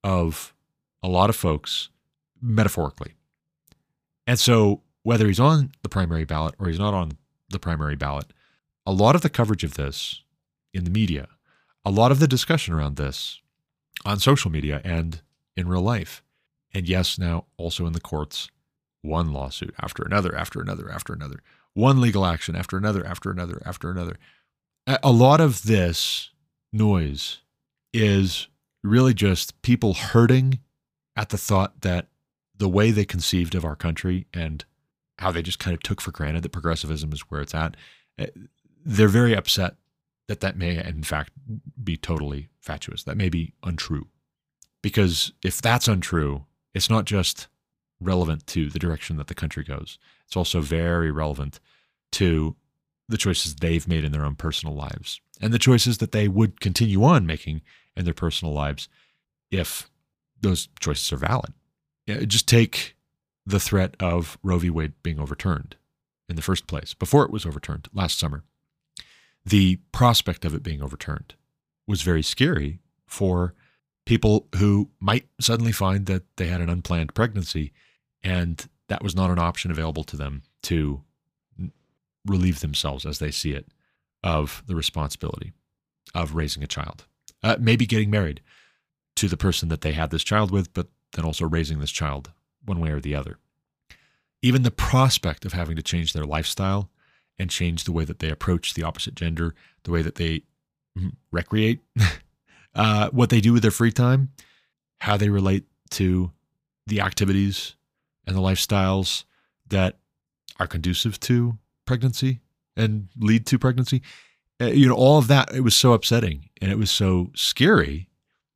of 0.04 0.54
a 1.02 1.08
lot 1.08 1.30
of 1.30 1.36
folks 1.36 1.88
metaphorically. 2.40 3.14
And 4.26 4.38
so, 4.38 4.82
whether 5.02 5.26
he's 5.26 5.40
on 5.40 5.72
the 5.82 5.88
primary 5.88 6.24
ballot 6.24 6.54
or 6.58 6.68
he's 6.68 6.78
not 6.78 6.94
on 6.94 7.12
the 7.48 7.58
primary 7.58 7.96
ballot, 7.96 8.32
a 8.86 8.92
lot 8.92 9.14
of 9.14 9.22
the 9.22 9.30
coverage 9.30 9.64
of 9.64 9.74
this 9.74 10.22
in 10.72 10.84
the 10.84 10.90
media, 10.90 11.28
a 11.84 11.90
lot 11.90 12.12
of 12.12 12.20
the 12.20 12.28
discussion 12.28 12.74
around 12.74 12.96
this 12.96 13.40
on 14.04 14.18
social 14.18 14.50
media 14.50 14.80
and 14.84 15.20
in 15.56 15.68
real 15.68 15.82
life, 15.82 16.22
and 16.72 16.88
yes, 16.88 17.18
now 17.18 17.46
also 17.56 17.86
in 17.86 17.92
the 17.92 18.00
courts, 18.00 18.50
one 19.02 19.32
lawsuit 19.32 19.74
after 19.80 20.02
another, 20.02 20.34
after 20.36 20.60
another, 20.60 20.90
after 20.90 21.12
another, 21.12 21.42
one 21.74 22.00
legal 22.00 22.24
action 22.24 22.54
after 22.54 22.76
another, 22.76 23.04
after 23.06 23.30
another, 23.30 23.62
after 23.64 23.90
another 23.90 24.16
a 25.02 25.12
lot 25.12 25.40
of 25.40 25.62
this 25.64 26.30
noise 26.72 27.38
is 27.92 28.48
really 28.82 29.14
just 29.14 29.60
people 29.62 29.94
hurting 29.94 30.58
at 31.16 31.30
the 31.30 31.38
thought 31.38 31.80
that 31.82 32.08
the 32.56 32.68
way 32.68 32.90
they 32.90 33.04
conceived 33.04 33.54
of 33.54 33.64
our 33.64 33.76
country 33.76 34.26
and 34.32 34.64
how 35.18 35.30
they 35.30 35.42
just 35.42 35.58
kind 35.58 35.74
of 35.74 35.82
took 35.82 36.00
for 36.00 36.12
granted 36.12 36.42
that 36.42 36.52
progressivism 36.52 37.12
is 37.12 37.20
where 37.22 37.40
it's 37.40 37.54
at, 37.54 37.76
eh, 38.18 38.26
they're 38.84 39.08
very 39.08 39.34
upset 39.34 39.76
that 40.28 40.40
that 40.40 40.56
may, 40.56 40.82
in 40.82 41.02
fact, 41.02 41.32
be 41.82 41.96
totally 41.96 42.48
fatuous. 42.60 43.02
That 43.02 43.16
may 43.16 43.28
be 43.28 43.52
untrue. 43.62 44.06
Because 44.82 45.32
if 45.42 45.60
that's 45.60 45.88
untrue, 45.88 46.46
it's 46.72 46.88
not 46.88 47.04
just 47.04 47.48
relevant 48.00 48.46
to 48.46 48.70
the 48.70 48.78
direction 48.78 49.16
that 49.16 49.26
the 49.26 49.34
country 49.34 49.64
goes, 49.64 49.98
it's 50.24 50.36
also 50.36 50.60
very 50.60 51.10
relevant 51.10 51.60
to 52.12 52.56
the 53.08 53.18
choices 53.18 53.56
they've 53.56 53.88
made 53.88 54.04
in 54.04 54.12
their 54.12 54.24
own 54.24 54.36
personal 54.36 54.74
lives 54.74 55.20
and 55.40 55.52
the 55.52 55.58
choices 55.58 55.98
that 55.98 56.12
they 56.12 56.28
would 56.28 56.60
continue 56.60 57.02
on 57.02 57.26
making 57.26 57.60
in 57.96 58.04
their 58.04 58.14
personal 58.14 58.54
lives 58.54 58.88
if 59.50 59.90
those 60.40 60.68
choices 60.80 61.12
are 61.12 61.16
valid. 61.16 61.52
Just 62.06 62.48
take 62.48 62.96
the 63.46 63.60
threat 63.60 63.94
of 64.00 64.38
Roe 64.42 64.58
v. 64.58 64.70
Wade 64.70 64.94
being 65.02 65.20
overturned 65.20 65.76
in 66.28 66.36
the 66.36 66.42
first 66.42 66.66
place, 66.66 66.94
before 66.94 67.24
it 67.24 67.30
was 67.30 67.44
overturned 67.44 67.88
last 67.92 68.18
summer. 68.18 68.44
The 69.44 69.76
prospect 69.92 70.44
of 70.44 70.54
it 70.54 70.62
being 70.62 70.82
overturned 70.82 71.34
was 71.86 72.02
very 72.02 72.22
scary 72.22 72.78
for 73.06 73.54
people 74.06 74.46
who 74.56 74.90
might 75.00 75.26
suddenly 75.40 75.72
find 75.72 76.06
that 76.06 76.22
they 76.36 76.46
had 76.46 76.60
an 76.60 76.68
unplanned 76.68 77.14
pregnancy 77.14 77.72
and 78.22 78.68
that 78.88 79.02
was 79.02 79.16
not 79.16 79.30
an 79.30 79.38
option 79.38 79.70
available 79.70 80.04
to 80.04 80.16
them 80.16 80.42
to 80.62 81.02
relieve 82.26 82.60
themselves 82.60 83.06
as 83.06 83.18
they 83.18 83.30
see 83.30 83.52
it 83.52 83.68
of 84.22 84.62
the 84.66 84.76
responsibility 84.76 85.52
of 86.14 86.34
raising 86.34 86.62
a 86.62 86.66
child. 86.66 87.06
Uh, 87.42 87.56
maybe 87.58 87.86
getting 87.86 88.10
married 88.10 88.40
to 89.16 89.28
the 89.28 89.36
person 89.36 89.68
that 89.68 89.80
they 89.80 89.92
had 89.92 90.10
this 90.10 90.24
child 90.24 90.50
with, 90.50 90.72
but 90.72 90.88
then 91.12 91.24
also 91.24 91.46
raising 91.46 91.80
this 91.80 91.90
child 91.90 92.30
one 92.64 92.80
way 92.80 92.90
or 92.90 93.00
the 93.00 93.14
other. 93.14 93.38
Even 94.42 94.62
the 94.62 94.70
prospect 94.70 95.44
of 95.44 95.52
having 95.52 95.76
to 95.76 95.82
change 95.82 96.12
their 96.12 96.24
lifestyle 96.24 96.90
and 97.38 97.50
change 97.50 97.84
the 97.84 97.92
way 97.92 98.04
that 98.04 98.18
they 98.18 98.30
approach 98.30 98.74
the 98.74 98.82
opposite 98.82 99.14
gender, 99.14 99.54
the 99.84 99.90
way 99.90 100.02
that 100.02 100.16
they 100.16 100.42
mm, 100.98 101.12
recreate, 101.30 101.80
uh, 102.74 103.10
what 103.10 103.30
they 103.30 103.40
do 103.40 103.52
with 103.52 103.62
their 103.62 103.70
free 103.70 103.92
time, 103.92 104.30
how 105.00 105.16
they 105.16 105.28
relate 105.28 105.64
to 105.90 106.30
the 106.86 107.00
activities 107.00 107.74
and 108.26 108.36
the 108.36 108.40
lifestyles 108.40 109.24
that 109.68 109.98
are 110.58 110.66
conducive 110.66 111.18
to 111.20 111.58
pregnancy 111.86 112.40
and 112.76 113.08
lead 113.18 113.46
to 113.46 113.58
pregnancy. 113.58 114.02
Uh, 114.60 114.66
you 114.66 114.86
know, 114.86 114.94
all 114.94 115.18
of 115.18 115.28
that, 115.28 115.54
it 115.54 115.62
was 115.62 115.74
so 115.74 115.92
upsetting 115.92 116.48
and 116.60 116.70
it 116.70 116.78
was 116.78 116.90
so 116.90 117.30
scary 117.34 118.09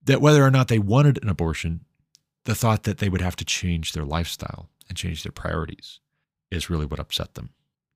that 0.05 0.21
whether 0.21 0.45
or 0.45 0.51
not 0.51 0.69
they 0.69 0.79
wanted 0.79 1.23
an 1.23 1.29
abortion, 1.29 1.85
the 2.45 2.55
thought 2.55 2.83
that 2.85 2.99
they 2.99 3.09
would 3.09 3.21
have 3.21 3.37
to 3.37 3.45
change 3.45 3.93
their 3.93 4.05
lifestyle 4.05 4.69
and 4.89 4.99
change 4.99 5.23
their 5.23 5.33
priorities 5.33 6.01
is 6.51 6.71
really 6.71 6.87
what 6.87 7.01
upset 7.01 7.35
them. 7.35 7.51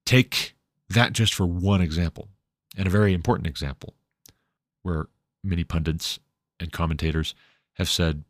Take 0.04 0.56
that 0.88 1.12
just 1.12 1.34
for 1.34 1.46
one 1.46 1.80
example, 1.80 2.28
and 2.76 2.86
a 2.86 2.90
very 2.90 3.12
important 3.12 3.46
example, 3.46 3.94
where 4.82 5.06
many 5.44 5.64
pundits 5.64 6.18
and 6.58 6.72
commentators 6.72 7.34
have 7.74 7.88
said 7.88 8.24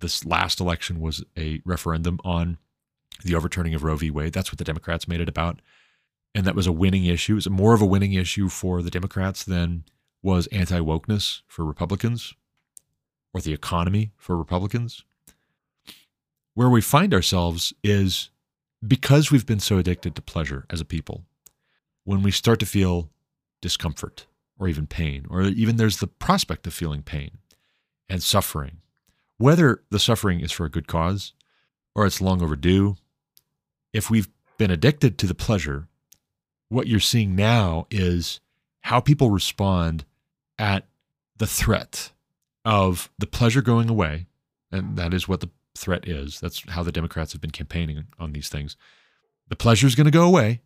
this 0.00 0.24
last 0.24 0.60
election 0.60 1.00
was 1.00 1.24
a 1.36 1.60
referendum 1.64 2.20
on 2.24 2.58
the 3.24 3.34
overturning 3.34 3.74
of 3.74 3.82
Roe 3.82 3.96
v. 3.96 4.10
Wade. 4.10 4.32
That's 4.32 4.52
what 4.52 4.58
the 4.58 4.64
Democrats 4.64 5.08
made 5.08 5.20
it 5.20 5.28
about. 5.28 5.60
And 6.34 6.44
that 6.44 6.54
was 6.54 6.66
a 6.66 6.72
winning 6.72 7.06
issue. 7.06 7.32
It 7.32 7.36
was 7.36 7.50
more 7.50 7.74
of 7.74 7.80
a 7.80 7.86
winning 7.86 8.12
issue 8.12 8.48
for 8.48 8.82
the 8.82 8.90
Democrats 8.90 9.42
than 9.42 9.84
was 10.22 10.46
anti 10.48 10.78
wokeness 10.78 11.40
for 11.46 11.64
Republicans 11.64 12.34
or 13.36 13.40
the 13.40 13.52
economy 13.52 14.12
for 14.16 14.34
Republicans. 14.34 15.04
Where 16.54 16.70
we 16.70 16.80
find 16.80 17.12
ourselves 17.12 17.74
is 17.84 18.30
because 18.86 19.30
we've 19.30 19.44
been 19.44 19.60
so 19.60 19.76
addicted 19.76 20.14
to 20.14 20.22
pleasure 20.22 20.64
as 20.70 20.80
a 20.80 20.86
people, 20.86 21.26
when 22.04 22.22
we 22.22 22.30
start 22.30 22.60
to 22.60 22.66
feel 22.66 23.10
discomfort 23.60 24.24
or 24.58 24.68
even 24.68 24.86
pain, 24.86 25.26
or 25.28 25.42
even 25.42 25.76
there's 25.76 25.98
the 25.98 26.06
prospect 26.06 26.66
of 26.66 26.72
feeling 26.72 27.02
pain 27.02 27.32
and 28.08 28.22
suffering, 28.22 28.78
whether 29.36 29.82
the 29.90 29.98
suffering 29.98 30.40
is 30.40 30.50
for 30.50 30.64
a 30.64 30.70
good 30.70 30.88
cause 30.88 31.34
or 31.94 32.06
it's 32.06 32.22
long 32.22 32.42
overdue, 32.42 32.96
if 33.92 34.08
we've 34.08 34.30
been 34.56 34.70
addicted 34.70 35.18
to 35.18 35.26
the 35.26 35.34
pleasure, 35.34 35.88
what 36.70 36.86
you're 36.86 37.00
seeing 37.00 37.36
now 37.36 37.86
is 37.90 38.40
how 38.80 38.98
people 38.98 39.28
respond 39.28 40.06
at 40.58 40.86
the 41.36 41.46
threat 41.46 42.12
of 42.66 43.08
the 43.16 43.26
pleasure 43.26 43.62
going 43.62 43.88
away. 43.88 44.26
And 44.72 44.98
that 44.98 45.14
is 45.14 45.28
what 45.28 45.40
the 45.40 45.50
threat 45.76 46.06
is. 46.06 46.40
That's 46.40 46.68
how 46.68 46.82
the 46.82 46.92
Democrats 46.92 47.32
have 47.32 47.40
been 47.40 47.52
campaigning 47.52 48.06
on 48.18 48.32
these 48.32 48.48
things. 48.48 48.76
The 49.48 49.56
pleasure 49.56 49.86
is 49.86 49.94
going 49.94 50.06
to 50.06 50.10
go 50.10 50.26
away. 50.26 50.60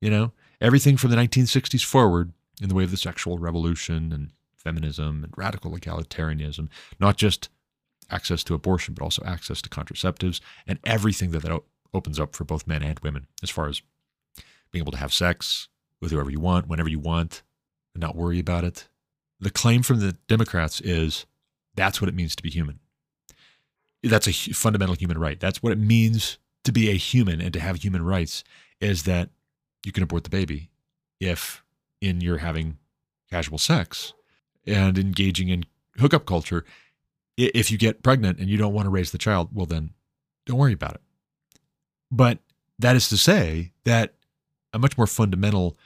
You 0.00 0.10
know, 0.10 0.32
everything 0.60 0.96
from 0.96 1.10
the 1.10 1.16
1960s 1.16 1.84
forward 1.84 2.32
in 2.60 2.68
the 2.68 2.74
way 2.74 2.84
of 2.84 2.90
the 2.90 2.96
sexual 2.96 3.38
revolution 3.38 4.12
and 4.12 4.32
feminism 4.56 5.22
and 5.22 5.32
radical 5.36 5.70
egalitarianism, 5.70 6.68
not 6.98 7.16
just 7.16 7.48
access 8.10 8.42
to 8.44 8.54
abortion, 8.54 8.92
but 8.92 9.04
also 9.04 9.22
access 9.24 9.62
to 9.62 9.70
contraceptives 9.70 10.40
and 10.66 10.78
everything 10.84 11.30
that 11.30 11.42
that 11.42 11.62
opens 11.94 12.18
up 12.18 12.34
for 12.34 12.44
both 12.44 12.66
men 12.66 12.82
and 12.82 12.98
women 12.98 13.28
as 13.42 13.50
far 13.50 13.68
as 13.68 13.80
being 14.72 14.82
able 14.82 14.92
to 14.92 14.98
have 14.98 15.12
sex 15.12 15.68
with 16.00 16.10
whoever 16.10 16.30
you 16.30 16.40
want, 16.40 16.66
whenever 16.66 16.88
you 16.88 16.98
want, 16.98 17.42
and 17.94 18.00
not 18.00 18.16
worry 18.16 18.40
about 18.40 18.64
it. 18.64 18.88
The 19.38 19.50
claim 19.50 19.82
from 19.82 20.00
the 20.00 20.16
Democrats 20.26 20.80
is 20.80 21.26
that's 21.74 22.00
what 22.00 22.08
it 22.08 22.14
means 22.14 22.36
to 22.36 22.42
be 22.42 22.50
human. 22.50 22.80
That's 24.02 24.28
a 24.28 24.32
fundamental 24.32 24.94
human 24.94 25.18
right. 25.18 25.40
That's 25.40 25.62
what 25.62 25.72
it 25.72 25.78
means 25.78 26.38
to 26.64 26.72
be 26.72 26.90
a 26.90 26.94
human 26.94 27.40
and 27.40 27.52
to 27.52 27.60
have 27.60 27.82
human 27.82 28.04
rights 28.04 28.42
is 28.80 29.04
that 29.04 29.30
you 29.84 29.92
can 29.92 30.02
abort 30.02 30.24
the 30.24 30.30
baby 30.30 30.70
if 31.20 31.62
in 32.00 32.20
your 32.20 32.38
having 32.38 32.78
casual 33.30 33.58
sex 33.58 34.12
and 34.66 34.98
engaging 34.98 35.48
in 35.48 35.64
hookup 35.98 36.26
culture 36.26 36.64
if 37.36 37.70
you 37.70 37.78
get 37.78 38.02
pregnant 38.02 38.38
and 38.38 38.48
you 38.48 38.56
don't 38.56 38.74
want 38.74 38.86
to 38.86 38.90
raise 38.90 39.10
the 39.10 39.18
child 39.18 39.48
well 39.52 39.66
then 39.66 39.90
don't 40.46 40.58
worry 40.58 40.72
about 40.72 40.94
it 40.94 41.00
but 42.10 42.38
that 42.78 42.96
is 42.96 43.08
to 43.08 43.16
say 43.16 43.72
that 43.84 44.14
a 44.72 44.78
much 44.78 44.96
more 44.98 45.06
fundamental 45.06 45.76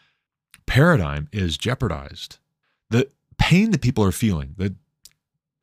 paradigm 0.66 1.28
is 1.32 1.56
jeopardized 1.56 2.38
the 2.90 3.08
pain 3.38 3.70
that 3.70 3.82
people 3.82 4.04
are 4.04 4.12
feeling 4.12 4.54
the 4.56 4.74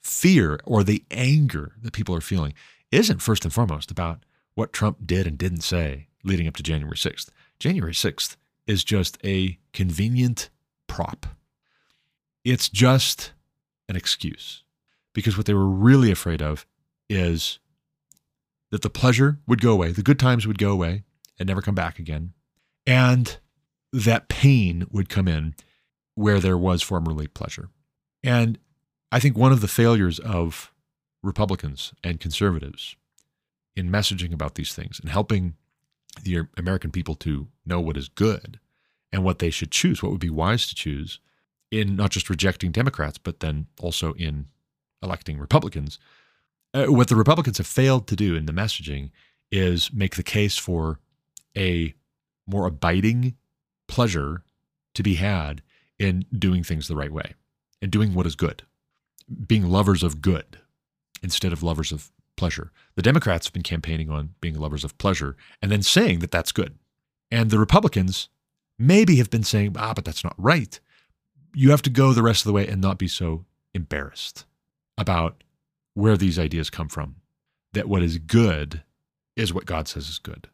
fear 0.06 0.60
or 0.66 0.84
the 0.84 1.04
anger 1.10 1.74
that 1.82 1.94
people 1.94 2.16
are 2.16 2.22
feeling 2.22 2.54
isn't 2.92 3.22
first 3.22 3.44
and 3.44 3.52
foremost 3.52 3.90
about 3.90 4.24
what 4.54 4.72
Trump 4.72 5.00
did 5.06 5.26
and 5.26 5.38
didn't 5.38 5.62
say 5.62 6.08
leading 6.24 6.48
up 6.48 6.56
to 6.56 6.64
January 6.64 6.96
6th. 6.96 7.30
January 7.60 7.94
6th 7.94 8.36
is 8.68 8.84
just 8.84 9.18
a 9.24 9.58
convenient 9.74 10.50
prop. 10.88 11.26
It's 12.44 12.70
just 12.70 13.34
an 13.90 13.96
excuse 13.96 14.64
because 15.14 15.38
what 15.38 15.48
they 15.48 15.54
were 15.54 15.68
really 15.68 16.12
afraid 16.12 16.42
of 16.42 16.68
is 17.10 17.58
that 18.72 18.84
the 18.84 18.90
pleasure 18.90 19.40
would 19.48 19.62
go 19.62 19.72
away, 19.72 19.92
the 19.92 20.04
good 20.04 20.20
times 20.20 20.46
would 20.46 20.60
go 20.60 20.72
away 20.72 21.04
and 21.40 21.48
never 21.48 21.62
come 21.62 21.76
back 21.76 21.98
again, 21.98 22.34
and 22.86 23.38
that 23.92 24.30
pain 24.30 24.86
would 24.92 25.10
come 25.10 25.28
in 25.28 25.56
where 26.14 26.40
there 26.40 26.58
was 26.58 26.82
formerly 26.82 27.28
pleasure. 27.28 27.70
And 28.24 28.60
I 29.12 29.20
think 29.20 29.38
one 29.38 29.52
of 29.52 29.62
the 29.62 29.68
failures 29.68 30.20
of 30.20 30.72
Republicans 31.24 31.94
and 32.04 32.20
conservatives 32.20 32.96
in 33.76 33.90
messaging 33.90 34.34
about 34.34 34.56
these 34.56 34.74
things 34.74 35.00
and 35.00 35.10
helping 35.10 35.56
the 36.24 36.48
American 36.58 36.92
people 36.92 37.16
to 37.16 37.48
know 37.66 37.80
what 37.80 37.98
is 37.98 38.08
good 38.08 38.60
and 39.12 39.24
what 39.24 39.40
they 39.40 39.50
should 39.50 39.72
choose, 39.72 40.02
what 40.02 40.12
would 40.12 40.22
be 40.22 40.30
wise 40.30 40.68
to 40.68 40.76
choose 40.76 41.20
in 41.72 41.96
not 41.96 42.12
just 42.12 42.30
rejecting 42.30 42.72
Democrats, 42.72 43.18
but 43.18 43.40
then 43.40 43.68
also 43.82 44.14
in 44.14 44.48
electing 45.02 45.38
Republicans. 45.38 46.00
Uh, 46.74 46.86
what 46.86 47.08
the 47.08 47.16
Republicans 47.16 47.58
have 47.58 47.68
failed 47.68 48.08
to 48.08 48.16
do 48.16 48.36
in 48.36 48.46
the 48.46 48.54
messaging 48.54 49.12
is 49.52 49.92
make 49.94 50.16
the 50.16 50.24
case 50.24 50.58
for 50.58 51.00
a 51.58 51.94
more 52.48 52.66
abiding 52.66 53.36
pleasure 53.88 54.44
to 54.94 55.04
be 55.04 55.16
had 55.16 55.62
in 56.00 56.26
doing 56.38 56.64
things 56.64 56.88
the 56.88 56.96
right 56.96 57.12
way 57.12 57.34
and 57.82 57.92
doing 57.92 58.14
what 58.14 58.26
is 58.26 58.36
good 58.36 58.64
being 59.48 59.70
lovers 59.70 60.04
of 60.04 60.22
good 60.22 60.60
instead 61.22 61.54
of 61.54 61.64
lovers 61.64 61.92
of 61.92 62.12
pleasure. 62.36 62.72
The 62.96 63.02
Democrats 63.02 63.48
have 63.48 63.54
been 63.54 63.64
campaigning 63.64 64.10
on 64.10 64.36
being 64.42 64.56
lovers 64.56 64.84
of 64.84 64.98
pleasure 64.98 65.36
and 65.62 65.72
then 65.72 65.82
saying 65.82 66.20
that 66.20 66.32
that's 66.32 66.52
good. 66.52 66.78
And 67.32 67.50
the 67.50 67.60
Republicans 67.60 68.30
maybe 68.78 69.18
have 69.18 69.30
been 69.30 69.44
saying, 69.44 69.76
ah, 69.78 69.94
but 69.94 70.06
that's 70.06 70.24
not 70.24 70.36
right. 70.38 70.80
You 71.54 71.72
have 71.72 71.82
to 71.84 71.90
go 71.90 72.14
the 72.14 72.24
rest 72.24 72.42
of 72.42 72.48
the 72.48 72.54
way 72.54 72.68
and 72.68 72.82
not 72.82 72.98
be 72.98 73.08
so 73.08 73.46
embarrassed 73.74 74.46
about 74.98 75.44
where 75.94 76.18
these 76.18 76.38
ideas 76.38 76.70
come 76.70 76.90
from. 76.90 77.16
That 77.74 77.88
what 77.90 78.04
is 78.04 78.18
good 78.18 78.84
is 79.36 79.54
what 79.54 79.66
God 79.66 79.88
says 79.88 80.10
is 80.10 80.20
good. 80.20 80.50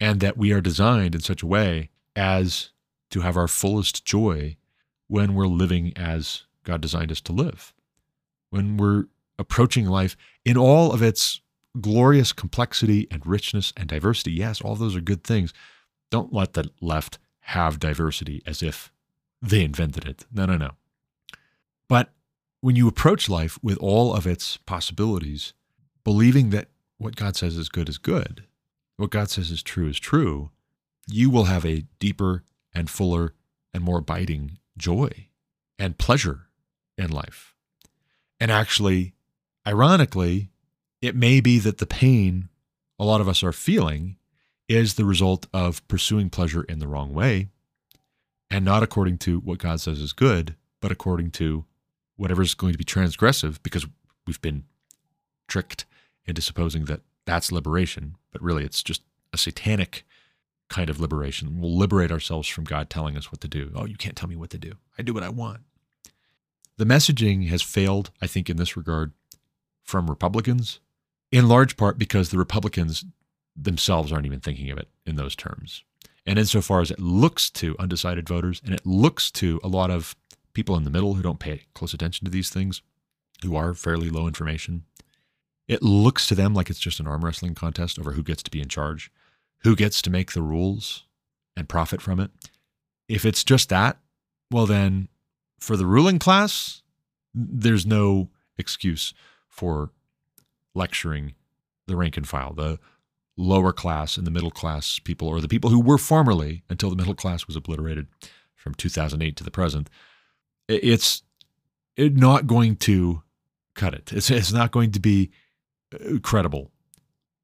And 0.00 0.20
that 0.20 0.36
we 0.36 0.52
are 0.52 0.60
designed 0.60 1.14
in 1.14 1.20
such 1.20 1.42
a 1.42 1.46
way 1.46 1.90
as 2.16 2.70
to 3.10 3.20
have 3.20 3.36
our 3.36 3.48
fullest 3.48 4.04
joy 4.04 4.56
when 5.06 5.34
we're 5.34 5.46
living 5.46 5.92
as 5.96 6.44
God 6.64 6.80
designed 6.80 7.12
us 7.12 7.20
to 7.22 7.32
live. 7.32 7.72
When 8.50 8.76
we're 8.76 9.04
approaching 9.38 9.86
life 9.86 10.16
in 10.44 10.56
all 10.56 10.92
of 10.92 11.02
its 11.02 11.40
glorious 11.80 12.32
complexity 12.32 13.06
and 13.10 13.26
richness 13.26 13.72
and 13.76 13.88
diversity, 13.88 14.32
yes, 14.32 14.60
all 14.60 14.76
those 14.76 14.94
are 14.96 15.00
good 15.00 15.24
things. 15.24 15.52
Don't 16.10 16.32
let 16.32 16.52
the 16.52 16.70
left 16.80 17.18
have 17.40 17.80
diversity 17.80 18.42
as 18.46 18.62
if 18.62 18.92
they 19.40 19.64
invented 19.64 20.06
it. 20.06 20.24
No, 20.32 20.46
no, 20.46 20.56
no. 20.56 20.70
But 21.88 22.12
when 22.60 22.76
you 22.76 22.86
approach 22.86 23.28
life 23.28 23.58
with 23.62 23.76
all 23.78 24.14
of 24.14 24.26
its 24.26 24.56
possibilities, 24.58 25.52
believing 26.04 26.50
that 26.50 26.68
what 26.98 27.16
God 27.16 27.36
says 27.36 27.56
is 27.56 27.68
good 27.68 27.88
is 27.88 27.98
good, 27.98 28.44
what 28.96 29.10
God 29.10 29.30
says 29.30 29.50
is 29.50 29.62
true 29.62 29.88
is 29.88 29.98
true, 29.98 30.50
you 31.08 31.28
will 31.30 31.44
have 31.44 31.66
a 31.66 31.84
deeper 31.98 32.44
and 32.72 32.88
fuller 32.88 33.34
and 33.74 33.82
more 33.82 33.98
abiding 33.98 34.58
joy 34.78 35.10
and 35.78 35.98
pleasure 35.98 36.48
in 36.96 37.10
life. 37.10 37.54
And 38.40 38.50
actually, 38.50 39.14
ironically, 39.66 40.50
it 41.00 41.16
may 41.16 41.40
be 41.40 41.58
that 41.58 41.78
the 41.78 41.86
pain 41.86 42.48
a 42.98 43.04
lot 43.04 43.20
of 43.20 43.28
us 43.28 43.42
are 43.42 43.52
feeling 43.52 44.16
is 44.68 44.94
the 44.94 45.04
result 45.04 45.46
of 45.52 45.86
pursuing 45.88 46.30
pleasure 46.30 46.62
in 46.62 46.78
the 46.78 46.86
wrong 46.86 47.12
way 47.12 47.48
and 48.48 48.64
not 48.64 48.82
according 48.82 49.18
to 49.18 49.40
what 49.40 49.58
God 49.58 49.80
says 49.80 49.98
is 49.98 50.12
good, 50.12 50.54
but 50.80 50.92
according 50.92 51.30
to 51.32 51.64
whatever 52.16 52.42
is 52.42 52.54
going 52.54 52.72
to 52.72 52.78
be 52.78 52.84
transgressive 52.84 53.58
because 53.62 53.86
we've 54.26 54.40
been 54.40 54.64
tricked 55.48 55.84
into 56.26 56.40
supposing 56.40 56.84
that 56.84 57.00
that's 57.24 57.50
liberation, 57.50 58.16
but 58.30 58.42
really 58.42 58.64
it's 58.64 58.82
just 58.82 59.02
a 59.32 59.38
satanic 59.38 60.04
kind 60.68 60.88
of 60.88 61.00
liberation. 61.00 61.60
We'll 61.60 61.76
liberate 61.76 62.12
ourselves 62.12 62.46
from 62.46 62.64
God 62.64 62.88
telling 62.88 63.16
us 63.16 63.32
what 63.32 63.40
to 63.40 63.48
do. 63.48 63.72
Oh, 63.74 63.86
you 63.86 63.96
can't 63.96 64.16
tell 64.16 64.28
me 64.28 64.36
what 64.36 64.50
to 64.50 64.58
do. 64.58 64.74
I 64.98 65.02
do 65.02 65.14
what 65.14 65.22
I 65.22 65.28
want. 65.28 65.60
The 66.78 66.84
messaging 66.86 67.48
has 67.48 67.62
failed, 67.62 68.10
I 68.20 68.26
think, 68.26 68.48
in 68.48 68.56
this 68.56 68.76
regard 68.76 69.12
from 69.82 70.08
Republicans, 70.08 70.80
in 71.30 71.48
large 71.48 71.76
part 71.76 71.98
because 71.98 72.30
the 72.30 72.38
Republicans 72.38 73.04
themselves 73.54 74.12
aren't 74.12 74.26
even 74.26 74.40
thinking 74.40 74.70
of 74.70 74.78
it 74.78 74.88
in 75.04 75.16
those 75.16 75.36
terms. 75.36 75.84
And 76.24 76.38
insofar 76.38 76.80
as 76.80 76.90
it 76.90 77.00
looks 77.00 77.50
to 77.50 77.76
undecided 77.78 78.28
voters 78.28 78.62
and 78.64 78.74
it 78.74 78.86
looks 78.86 79.30
to 79.32 79.60
a 79.62 79.68
lot 79.68 79.90
of 79.90 80.14
people 80.54 80.76
in 80.76 80.84
the 80.84 80.90
middle 80.90 81.14
who 81.14 81.22
don't 81.22 81.40
pay 81.40 81.62
close 81.74 81.92
attention 81.92 82.24
to 82.24 82.30
these 82.30 82.48
things, 82.50 82.80
who 83.42 83.56
are 83.56 83.74
fairly 83.74 84.08
low 84.08 84.26
information, 84.26 84.84
It 85.68 85.82
looks 85.82 86.26
to 86.26 86.34
them 86.34 86.54
like 86.54 86.70
it's 86.70 86.78
just 86.78 87.00
an 87.00 87.06
arm 87.06 87.24
wrestling 87.24 87.54
contest 87.54 87.98
over 87.98 88.12
who 88.12 88.22
gets 88.22 88.42
to 88.42 88.50
be 88.50 88.60
in 88.60 88.68
charge, 88.68 89.10
who 89.62 89.76
gets 89.76 90.02
to 90.02 90.10
make 90.10 90.32
the 90.32 90.42
rules 90.42 91.04
and 91.56 91.68
profit 91.68 92.02
from 92.02 92.20
it. 92.20 92.30
If 93.08 93.24
it's 93.24 93.44
just 93.44 93.68
that, 93.68 93.98
well, 94.50 94.66
then 94.66 95.08
for 95.62 95.76
the 95.76 95.86
ruling 95.86 96.18
class, 96.18 96.82
there's 97.32 97.86
no 97.86 98.28
excuse 98.58 99.14
for 99.48 99.92
lecturing 100.74 101.34
the 101.86 101.96
rank 101.96 102.16
and 102.16 102.28
file, 102.28 102.52
the 102.52 102.80
lower 103.36 103.72
class 103.72 104.16
and 104.16 104.26
the 104.26 104.30
middle 104.30 104.50
class 104.50 104.98
people, 104.98 105.28
or 105.28 105.40
the 105.40 105.48
people 105.48 105.70
who 105.70 105.80
were 105.80 105.98
formerly, 105.98 106.64
until 106.68 106.90
the 106.90 106.96
middle 106.96 107.14
class 107.14 107.46
was 107.46 107.54
obliterated 107.54 108.08
from 108.56 108.74
2008 108.74 109.36
to 109.36 109.44
the 109.44 109.50
present. 109.52 109.88
It's 110.68 111.22
not 111.96 112.46
going 112.48 112.76
to 112.76 113.22
cut 113.74 113.94
it. 113.94 114.12
It's, 114.12 114.30
it's 114.30 114.52
not 114.52 114.72
going 114.72 114.90
to 114.92 115.00
be 115.00 115.30
uh, 115.94 116.18
credible 116.22 116.72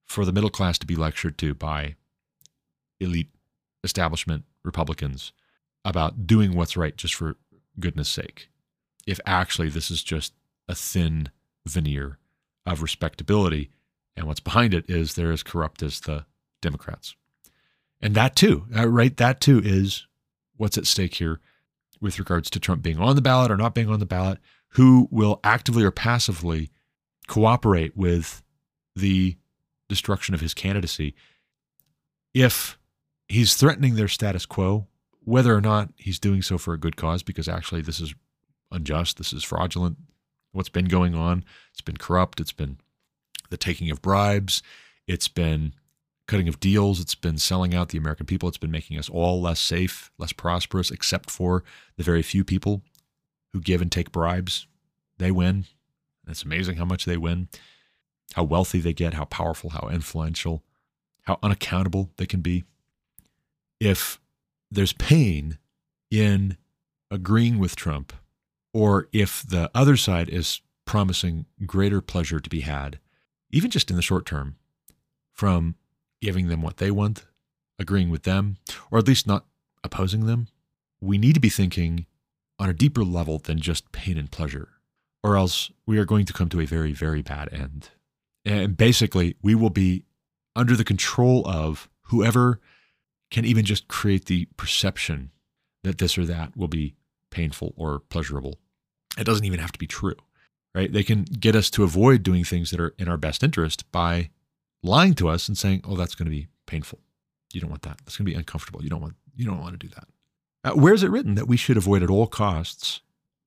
for 0.04 0.24
the 0.24 0.32
middle 0.32 0.50
class 0.50 0.76
to 0.78 0.86
be 0.86 0.96
lectured 0.96 1.38
to 1.38 1.54
by 1.54 1.94
elite 2.98 3.30
establishment 3.84 4.44
Republicans 4.64 5.32
about 5.84 6.26
doing 6.26 6.54
what's 6.54 6.76
right 6.76 6.96
just 6.96 7.14
for 7.14 7.36
goodness 7.80 8.08
sake. 8.08 8.48
If 9.06 9.20
actually 9.26 9.68
this 9.68 9.90
is 9.90 10.02
just 10.02 10.34
a 10.68 10.74
thin 10.74 11.30
veneer 11.66 12.18
of 12.66 12.82
respectability, 12.82 13.70
and 14.16 14.26
what's 14.26 14.40
behind 14.40 14.74
it 14.74 14.88
is 14.88 15.14
they're 15.14 15.32
as 15.32 15.42
corrupt 15.42 15.82
as 15.82 16.00
the 16.00 16.26
Democrats. 16.60 17.14
And 18.00 18.14
that 18.14 18.36
too, 18.36 18.66
uh, 18.76 18.88
right? 18.88 19.16
That 19.16 19.40
too 19.40 19.60
is 19.64 20.06
what's 20.56 20.78
at 20.78 20.86
stake 20.86 21.14
here 21.14 21.40
with 22.00 22.18
regards 22.18 22.50
to 22.50 22.60
Trump 22.60 22.82
being 22.82 22.98
on 22.98 23.16
the 23.16 23.22
ballot 23.22 23.50
or 23.50 23.56
not 23.56 23.74
being 23.74 23.88
on 23.88 24.00
the 24.00 24.06
ballot, 24.06 24.38
who 24.70 25.08
will 25.10 25.40
actively 25.42 25.82
or 25.84 25.90
passively 25.90 26.70
cooperate 27.26 27.96
with 27.96 28.42
the 28.94 29.36
destruction 29.88 30.34
of 30.34 30.40
his 30.40 30.54
candidacy 30.54 31.14
if 32.34 32.78
he's 33.28 33.54
threatening 33.54 33.94
their 33.94 34.08
status 34.08 34.46
quo, 34.46 34.86
whether 35.28 35.54
or 35.54 35.60
not 35.60 35.90
he's 35.96 36.18
doing 36.18 36.40
so 36.40 36.56
for 36.56 36.72
a 36.72 36.78
good 36.78 36.96
cause, 36.96 37.22
because 37.22 37.48
actually 37.48 37.82
this 37.82 38.00
is 38.00 38.14
unjust, 38.72 39.18
this 39.18 39.34
is 39.34 39.44
fraudulent. 39.44 39.98
What's 40.52 40.70
been 40.70 40.86
going 40.86 41.14
on? 41.14 41.44
It's 41.70 41.82
been 41.82 41.98
corrupt, 41.98 42.40
it's 42.40 42.52
been 42.52 42.78
the 43.50 43.58
taking 43.58 43.90
of 43.90 44.00
bribes, 44.00 44.62
it's 45.06 45.28
been 45.28 45.74
cutting 46.26 46.48
of 46.48 46.60
deals, 46.60 46.98
it's 46.98 47.14
been 47.14 47.36
selling 47.36 47.74
out 47.74 47.90
the 47.90 47.98
American 47.98 48.24
people, 48.24 48.48
it's 48.48 48.56
been 48.56 48.70
making 48.70 48.98
us 48.98 49.10
all 49.10 49.42
less 49.42 49.60
safe, 49.60 50.10
less 50.16 50.32
prosperous, 50.32 50.90
except 50.90 51.30
for 51.30 51.62
the 51.98 52.02
very 52.02 52.22
few 52.22 52.42
people 52.42 52.80
who 53.52 53.60
give 53.60 53.82
and 53.82 53.92
take 53.92 54.10
bribes. 54.10 54.66
They 55.18 55.30
win. 55.30 55.66
It's 56.26 56.42
amazing 56.42 56.76
how 56.76 56.86
much 56.86 57.04
they 57.04 57.18
win, 57.18 57.48
how 58.34 58.44
wealthy 58.44 58.80
they 58.80 58.94
get, 58.94 59.12
how 59.12 59.26
powerful, 59.26 59.70
how 59.70 59.88
influential, 59.90 60.62
how 61.24 61.38
unaccountable 61.42 62.12
they 62.16 62.26
can 62.26 62.40
be. 62.40 62.64
If 63.78 64.18
there's 64.70 64.92
pain 64.92 65.58
in 66.10 66.56
agreeing 67.10 67.58
with 67.58 67.76
Trump, 67.76 68.12
or 68.72 69.08
if 69.12 69.42
the 69.46 69.70
other 69.74 69.96
side 69.96 70.28
is 70.28 70.60
promising 70.84 71.46
greater 71.66 72.00
pleasure 72.00 72.40
to 72.40 72.50
be 72.50 72.60
had, 72.60 72.98
even 73.50 73.70
just 73.70 73.90
in 73.90 73.96
the 73.96 74.02
short 74.02 74.26
term, 74.26 74.56
from 75.32 75.74
giving 76.20 76.48
them 76.48 76.62
what 76.62 76.78
they 76.78 76.90
want, 76.90 77.24
agreeing 77.78 78.10
with 78.10 78.24
them, 78.24 78.56
or 78.90 78.98
at 78.98 79.06
least 79.06 79.26
not 79.26 79.46
opposing 79.84 80.26
them, 80.26 80.48
we 81.00 81.16
need 81.16 81.34
to 81.34 81.40
be 81.40 81.48
thinking 81.48 82.06
on 82.58 82.68
a 82.68 82.74
deeper 82.74 83.04
level 83.04 83.38
than 83.38 83.60
just 83.60 83.92
pain 83.92 84.18
and 84.18 84.30
pleasure 84.30 84.70
or 85.22 85.36
else 85.36 85.70
we 85.86 85.98
are 85.98 86.04
going 86.04 86.24
to 86.26 86.32
come 86.32 86.48
to 86.48 86.60
a 86.60 86.66
very, 86.66 86.92
very 86.92 87.22
bad 87.22 87.52
end. 87.52 87.90
And 88.44 88.76
basically, 88.76 89.36
we 89.42 89.54
will 89.54 89.70
be 89.70 90.04
under 90.56 90.76
the 90.76 90.84
control 90.84 91.46
of 91.46 91.88
whoever 92.04 92.60
can 93.30 93.44
even 93.44 93.64
just 93.64 93.88
create 93.88 94.26
the 94.26 94.46
perception 94.56 95.30
that 95.84 95.98
this 95.98 96.16
or 96.18 96.24
that 96.24 96.56
will 96.56 96.68
be 96.68 96.94
painful 97.30 97.74
or 97.76 98.00
pleasurable. 98.00 98.58
It 99.18 99.24
doesn't 99.24 99.44
even 99.44 99.60
have 99.60 99.72
to 99.72 99.78
be 99.78 99.86
true, 99.86 100.16
right? 100.74 100.92
They 100.92 101.02
can 101.02 101.24
get 101.24 101.56
us 101.56 101.70
to 101.70 101.84
avoid 101.84 102.22
doing 102.22 102.44
things 102.44 102.70
that 102.70 102.80
are 102.80 102.94
in 102.98 103.08
our 103.08 103.16
best 103.16 103.42
interest 103.42 103.90
by 103.92 104.30
lying 104.82 105.14
to 105.14 105.28
us 105.28 105.48
and 105.48 105.58
saying, 105.58 105.82
"Oh, 105.84 105.96
that's 105.96 106.14
going 106.14 106.26
to 106.26 106.30
be 106.30 106.48
painful. 106.66 107.00
You 107.52 107.60
don't 107.60 107.70
want 107.70 107.82
that. 107.82 107.98
That's 108.04 108.16
going 108.16 108.26
to 108.26 108.32
be 108.32 108.38
uncomfortable. 108.38 108.82
You 108.82 108.90
don't 108.90 109.00
want 109.00 109.16
you 109.34 109.44
don't 109.44 109.60
want 109.60 109.78
to 109.78 109.86
do 109.86 109.92
that." 109.94 110.08
Uh, 110.64 110.72
where 110.74 110.94
is 110.94 111.02
it 111.02 111.10
written 111.10 111.34
that 111.34 111.48
we 111.48 111.56
should 111.56 111.76
avoid 111.76 112.02
at 112.02 112.10
all 112.10 112.26
costs 112.26 113.00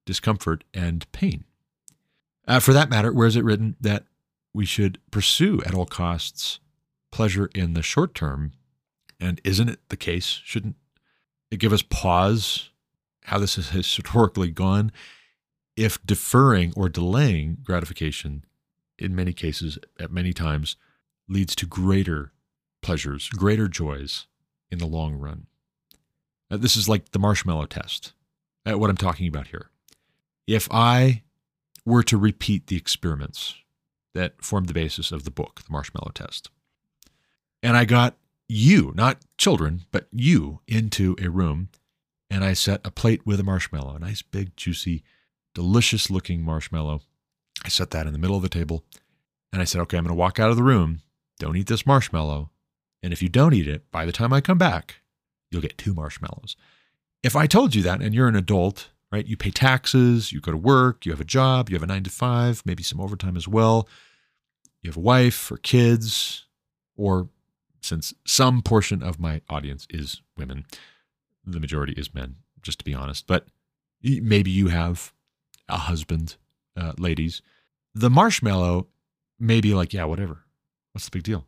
discomfort 0.06 0.64
and 0.74 1.10
pain? 1.12 1.44
Uh, 2.48 2.60
for 2.60 2.74
that 2.74 2.90
matter, 2.90 3.14
where 3.14 3.28
is 3.28 3.36
it 3.36 3.44
written 3.44 3.76
that 3.80 4.06
we 4.54 4.66
should 4.66 5.00
pursue 5.12 5.62
at 5.66 5.74
all 5.74 5.86
costs 5.86 6.60
pleasure 7.12 7.50
in 7.54 7.74
the 7.74 7.84
short 7.84 8.16
term? 8.16 8.54
And 9.22 9.40
isn't 9.44 9.70
it 9.70 9.80
the 9.90 9.98
case? 9.98 10.42
Shouldn't 10.44 10.76
it 11.52 11.58
give 11.58 11.72
us 11.72 11.84
pause 11.84 12.72
how 13.26 13.38
this 13.38 13.56
has 13.56 13.70
historically 13.70 14.50
gone? 14.50 14.92
If 15.78 16.04
deferring 16.06 16.74
or 16.76 16.90
delaying 16.90 17.60
gratification, 17.64 18.44
in 18.98 19.16
many 19.16 19.32
cases, 19.32 19.78
at 20.00 20.12
many 20.12 20.34
times, 20.34 20.76
leads 21.30 21.56
to 21.58 21.66
greater 21.68 22.34
pleasures, 22.82 23.30
greater 23.30 23.68
joys 23.68 24.26
in 24.72 24.80
the 24.80 24.88
long 24.88 25.14
run. 25.14 25.46
Uh, 26.50 26.58
this 26.58 26.76
is 26.76 26.90
like 26.90 27.12
the 27.12 27.20
marshmallow 27.20 27.68
test, 27.68 28.14
uh, 28.66 28.78
what 28.78 28.90
I'm 28.90 28.98
talking 28.98 29.28
about 29.28 29.48
here. 29.48 29.70
If 30.48 30.68
I 30.72 31.22
were 31.86 32.04
to 32.04 32.18
repeat 32.18 32.68
the 32.68 32.76
experiments 32.76 33.56
that 34.14 34.44
formed 34.44 34.68
the 34.68 34.74
basis 34.74 35.12
of 35.12 35.24
the 35.24 35.32
book, 35.32 35.62
The 35.66 35.72
Marshmallow 35.72 36.12
Test. 36.14 36.50
And 37.64 37.78
I 37.78 37.86
got 37.86 38.18
you, 38.52 38.92
not 38.96 39.22
children, 39.38 39.86
but 39.92 40.08
you 40.12 40.62
into 40.68 41.16
a 41.22 41.30
room 41.30 41.70
and 42.30 42.44
I 42.44 42.54
set 42.54 42.82
a 42.86 42.92
plate 42.92 43.26
with 43.26 43.40
a 43.40 43.44
marshmallow, 43.44 43.96
a 43.96 44.00
nice 44.00 44.22
big, 44.22 44.56
juicy, 44.56 45.04
delicious 45.54 46.10
looking 46.10 46.44
marshmallow. 46.44 47.02
I 47.64 47.70
set 47.70 47.92
that 47.92 48.08
in 48.08 48.14
the 48.14 48.20
middle 48.20 48.36
of 48.36 48.44
the 48.44 48.50
table 48.50 48.84
and 49.52 49.62
I 49.62 49.66
said, 49.66 49.82
okay, 49.82 49.98
I'm 49.98 50.04
going 50.04 50.16
to 50.16 50.20
walk 50.20 50.40
out 50.40 50.50
of 50.50 50.56
the 50.56 50.64
room. 50.64 51.02
Don't 51.40 51.58
eat 51.58 51.68
this 51.68 51.86
marshmallow. 51.86 52.50
And 53.04 53.12
if 53.12 53.22
you 53.22 53.30
don't 53.30 53.54
eat 53.54 53.68
it, 53.68 53.90
by 53.92 54.06
the 54.06 54.12
time 54.12 54.32
I 54.32 54.42
come 54.42 54.58
back, 54.58 55.02
you'll 55.50 55.62
get 55.62 55.78
two 55.78 55.94
marshmallows. 55.94 56.56
If 57.24 57.36
I 57.36 57.48
told 57.48 57.76
you 57.76 57.82
that 57.84 58.02
and 58.02 58.14
you're 58.14 58.28
an 58.28 58.36
adult 58.36 58.90
right? 59.12 59.28
You 59.28 59.38
pay 59.38 59.52
taxes, 59.52 60.32
you 60.32 60.40
go 60.40 60.52
to 60.52 60.58
work, 60.58 61.06
you 61.06 61.12
have 61.12 61.22
a 61.22 61.26
job, 61.26 61.70
you 61.70 61.76
have 61.76 61.84
a 61.84 61.88
nine 61.88 62.04
to 62.04 62.10
five, 62.10 62.64
maybe 62.66 62.84
some 62.84 63.02
overtime 63.02 63.36
as 63.36 63.48
well. 63.48 63.88
You 64.82 64.90
have 64.90 64.98
a 64.98 65.02
wife 65.02 65.52
or 65.52 65.58
kids, 65.58 66.46
or 66.96 67.30
since 67.82 68.14
some 68.26 68.62
portion 68.62 69.04
of 69.04 69.20
my 69.20 69.42
audience 69.50 69.88
is 69.90 70.22
women, 70.38 70.66
the 71.46 71.60
majority 71.60 71.94
is 71.94 72.14
men, 72.14 72.36
just 72.62 72.80
to 72.80 72.86
be 72.86 72.94
honest. 72.94 73.28
But 73.28 73.48
maybe 74.02 74.52
you 74.52 74.68
have 74.68 75.14
a 75.68 75.78
husband, 75.78 76.38
uh, 76.78 76.94
ladies. 76.98 77.42
The 77.94 78.10
marshmallow 78.10 78.88
may 79.40 79.60
be 79.62 79.74
like, 79.74 79.94
yeah, 79.94 80.06
whatever. 80.06 80.46
What's 80.94 81.06
the 81.06 81.12
big 81.12 81.24
deal? 81.24 81.46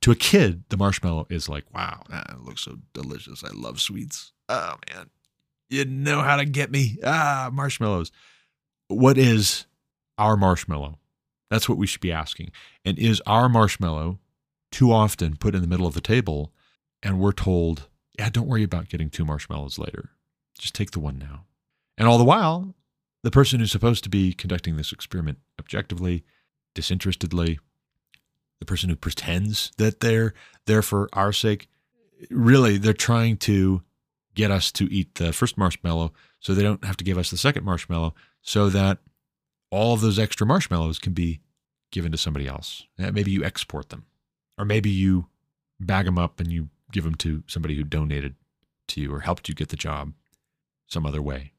To 0.00 0.10
a 0.10 0.16
kid, 0.16 0.64
the 0.68 0.76
marshmallow 0.76 1.26
is 1.30 1.48
like, 1.48 1.64
wow, 1.74 2.02
that 2.10 2.42
looks 2.42 2.62
so 2.62 2.78
delicious. 2.92 3.44
I 3.44 3.50
love 3.52 3.80
sweets. 3.80 4.32
Oh, 4.48 4.74
man. 4.92 5.10
You 5.68 5.84
know 5.84 6.22
how 6.22 6.36
to 6.36 6.44
get 6.44 6.70
me. 6.70 6.98
Ah, 7.04 7.50
marshmallows. 7.52 8.10
What 8.88 9.16
is 9.16 9.66
our 10.18 10.36
marshmallow? 10.36 10.98
That's 11.50 11.68
what 11.68 11.78
we 11.78 11.86
should 11.86 12.00
be 12.00 12.12
asking. 12.12 12.50
And 12.84 12.98
is 12.98 13.22
our 13.26 13.48
marshmallow 13.48 14.18
too 14.70 14.92
often 14.92 15.36
put 15.36 15.54
in 15.54 15.62
the 15.62 15.68
middle 15.68 15.86
of 15.86 15.94
the 15.94 16.00
table 16.00 16.52
and 17.02 17.18
we're 17.18 17.32
told, 17.32 17.88
yeah, 18.18 18.28
don't 18.30 18.48
worry 18.48 18.62
about 18.62 18.88
getting 18.88 19.10
two 19.10 19.24
marshmallows 19.24 19.78
later. 19.78 20.10
Just 20.58 20.74
take 20.74 20.90
the 20.90 21.00
one 21.00 21.18
now. 21.18 21.46
And 21.96 22.06
all 22.06 22.18
the 22.18 22.24
while, 22.24 22.74
the 23.22 23.30
person 23.30 23.60
who's 23.60 23.72
supposed 23.72 24.04
to 24.04 24.10
be 24.10 24.32
conducting 24.32 24.76
this 24.76 24.92
experiment 24.92 25.38
objectively, 25.58 26.24
disinterestedly, 26.74 27.58
the 28.58 28.66
person 28.66 28.90
who 28.90 28.96
pretends 28.96 29.72
that 29.78 30.00
they're 30.00 30.34
there 30.66 30.82
for 30.82 31.08
our 31.12 31.32
sake, 31.32 31.68
really, 32.30 32.78
they're 32.78 32.92
trying 32.92 33.36
to 33.38 33.82
get 34.34 34.50
us 34.50 34.70
to 34.72 34.92
eat 34.92 35.16
the 35.16 35.32
first 35.32 35.58
marshmallow 35.58 36.12
so 36.38 36.54
they 36.54 36.62
don't 36.62 36.84
have 36.84 36.96
to 36.96 37.04
give 37.04 37.18
us 37.18 37.30
the 37.30 37.36
second 37.36 37.64
marshmallow 37.64 38.14
so 38.42 38.68
that 38.70 38.98
all 39.70 39.94
of 39.94 40.00
those 40.00 40.18
extra 40.18 40.46
marshmallows 40.46 40.98
can 40.98 41.12
be 41.12 41.40
given 41.90 42.12
to 42.12 42.18
somebody 42.18 42.46
else. 42.46 42.84
Maybe 42.98 43.30
you 43.30 43.44
export 43.44 43.88
them, 43.88 44.06
or 44.60 44.66
maybe 44.66 44.90
you 44.90 45.26
bag 45.80 46.04
them 46.04 46.18
up 46.18 46.38
and 46.38 46.52
you 46.52 46.68
give 46.92 47.04
them 47.04 47.14
to 47.14 47.42
somebody 47.46 47.74
who 47.74 47.82
donated 47.82 48.34
to 48.88 49.00
you 49.00 49.12
or 49.12 49.20
helped 49.20 49.48
you 49.48 49.54
get 49.54 49.70
the 49.70 49.76
job 49.76 50.12
some 50.86 51.06
other 51.06 51.22
way. 51.22 51.52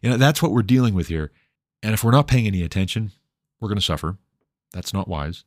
You 0.00 0.10
know, 0.10 0.16
that's 0.16 0.40
what 0.40 0.52
we're 0.52 0.62
dealing 0.62 0.94
with 0.94 1.08
here. 1.08 1.32
And 1.82 1.94
if 1.94 2.04
we're 2.04 2.12
not 2.12 2.28
paying 2.28 2.46
any 2.46 2.62
attention, 2.62 3.10
we're 3.58 3.68
going 3.68 3.78
to 3.78 3.84
suffer. 3.84 4.18
That's 4.72 4.94
not 4.94 5.08
wise 5.08 5.44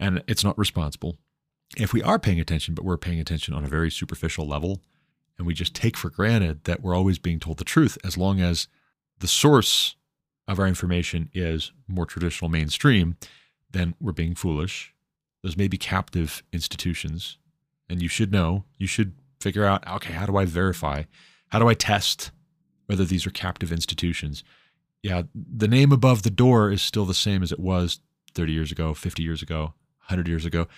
and 0.00 0.24
it's 0.26 0.42
not 0.42 0.58
responsible. 0.58 1.16
If 1.76 1.92
we 1.92 2.02
are 2.02 2.18
paying 2.18 2.40
attention, 2.40 2.74
but 2.74 2.84
we're 2.84 2.96
paying 2.96 3.20
attention 3.20 3.54
on 3.54 3.64
a 3.64 3.68
very 3.68 3.90
superficial 3.90 4.46
level, 4.46 4.82
and 5.38 5.46
we 5.46 5.54
just 5.54 5.74
take 5.74 5.96
for 5.96 6.10
granted 6.10 6.64
that 6.64 6.82
we're 6.82 6.94
always 6.94 7.18
being 7.18 7.38
told 7.38 7.58
the 7.58 7.64
truth 7.64 7.96
as 8.04 8.18
long 8.18 8.40
as 8.40 8.66
the 9.20 9.28
source 9.28 9.94
of 10.48 10.58
our 10.58 10.66
information 10.66 11.30
is 11.32 11.72
more 11.86 12.04
traditional 12.04 12.50
mainstream, 12.50 13.16
then 13.70 13.94
we're 14.00 14.12
being 14.12 14.34
foolish. 14.34 14.92
Those 15.42 15.56
may 15.56 15.68
be 15.68 15.78
captive 15.78 16.42
institutions. 16.52 17.38
And 17.88 18.00
you 18.00 18.08
should 18.08 18.32
know, 18.32 18.64
you 18.78 18.86
should 18.86 19.14
figure 19.40 19.64
out 19.64 19.86
okay, 19.86 20.12
how 20.12 20.26
do 20.26 20.36
I 20.36 20.44
verify? 20.44 21.04
How 21.48 21.58
do 21.58 21.68
I 21.68 21.74
test 21.74 22.30
whether 22.86 23.04
these 23.04 23.26
are 23.26 23.30
captive 23.30 23.72
institutions? 23.72 24.44
Yeah, 25.02 25.22
the 25.34 25.68
name 25.68 25.90
above 25.90 26.22
the 26.22 26.30
door 26.30 26.70
is 26.70 26.80
still 26.80 27.04
the 27.04 27.12
same 27.12 27.42
as 27.42 27.50
it 27.50 27.58
was 27.58 28.00
30 28.34 28.52
years 28.52 28.70
ago, 28.70 28.94
50 28.94 29.22
years 29.22 29.42
ago, 29.42 29.74
100 30.06 30.28
years 30.28 30.44
ago. 30.44 30.68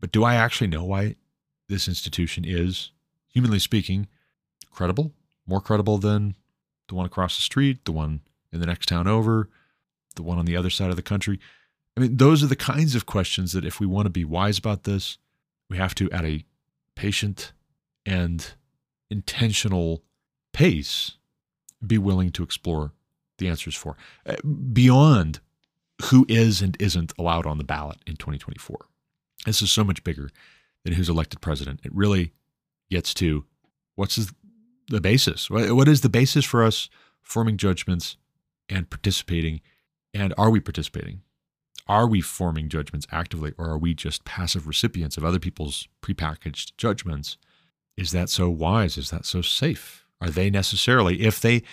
But 0.00 0.12
do 0.12 0.22
I 0.22 0.34
actually 0.34 0.66
know 0.66 0.84
why 0.84 1.16
this 1.68 1.88
institution 1.88 2.44
is, 2.46 2.90
humanly 3.28 3.58
speaking, 3.58 4.06
credible? 4.70 5.12
More 5.46 5.60
credible 5.60 5.98
than 5.98 6.34
the 6.88 6.94
one 6.94 7.06
across 7.06 7.36
the 7.36 7.42
street, 7.42 7.84
the 7.84 7.92
one 7.92 8.20
in 8.52 8.60
the 8.60 8.66
next 8.66 8.88
town 8.88 9.06
over, 9.06 9.48
the 10.16 10.22
one 10.22 10.38
on 10.38 10.44
the 10.44 10.56
other 10.56 10.70
side 10.70 10.90
of 10.90 10.96
the 10.96 11.02
country? 11.02 11.40
I 11.96 12.00
mean, 12.00 12.16
those 12.16 12.42
are 12.42 12.46
the 12.46 12.56
kinds 12.56 12.94
of 12.94 13.06
questions 13.06 13.52
that 13.52 13.64
if 13.64 13.80
we 13.80 13.86
want 13.86 14.06
to 14.06 14.10
be 14.10 14.24
wise 14.24 14.58
about 14.58 14.84
this, 14.84 15.18
we 15.68 15.76
have 15.76 15.94
to, 15.96 16.10
at 16.10 16.24
a 16.24 16.44
patient 16.94 17.52
and 18.06 18.52
intentional 19.10 20.02
pace, 20.52 21.16
be 21.84 21.98
willing 21.98 22.30
to 22.32 22.42
explore 22.42 22.92
the 23.38 23.48
answers 23.48 23.74
for 23.74 23.96
uh, 24.26 24.36
beyond 24.72 25.40
who 26.04 26.26
is 26.28 26.62
and 26.62 26.76
isn't 26.80 27.12
allowed 27.18 27.46
on 27.46 27.58
the 27.58 27.64
ballot 27.64 27.98
in 28.06 28.16
2024. 28.16 28.86
This 29.46 29.62
is 29.62 29.70
so 29.70 29.84
much 29.84 30.04
bigger 30.04 30.30
than 30.84 30.94
who's 30.94 31.08
elected 31.08 31.40
president. 31.40 31.80
It 31.84 31.94
really 31.94 32.32
gets 32.90 33.14
to 33.14 33.44
what's 33.96 34.32
the 34.88 35.00
basis? 35.00 35.50
What 35.50 35.88
is 35.88 36.00
the 36.00 36.08
basis 36.08 36.44
for 36.44 36.64
us 36.64 36.88
forming 37.22 37.56
judgments 37.56 38.16
and 38.68 38.88
participating? 38.90 39.60
And 40.12 40.34
are 40.36 40.50
we 40.50 40.60
participating? 40.60 41.22
Are 41.90 42.06
we 42.06 42.20
forming 42.20 42.68
judgments 42.68 43.08
actively, 43.10 43.52
or 43.58 43.68
are 43.68 43.76
we 43.76 43.94
just 43.94 44.24
passive 44.24 44.68
recipients 44.68 45.16
of 45.16 45.24
other 45.24 45.40
people's 45.40 45.88
prepackaged 46.02 46.76
judgments? 46.76 47.36
Is 47.96 48.12
that 48.12 48.28
so 48.28 48.48
wise? 48.48 48.96
Is 48.96 49.10
that 49.10 49.26
so 49.26 49.42
safe? 49.42 50.06
Are 50.20 50.30
they 50.30 50.50
necessarily, 50.50 51.22
if 51.22 51.40
they 51.40 51.64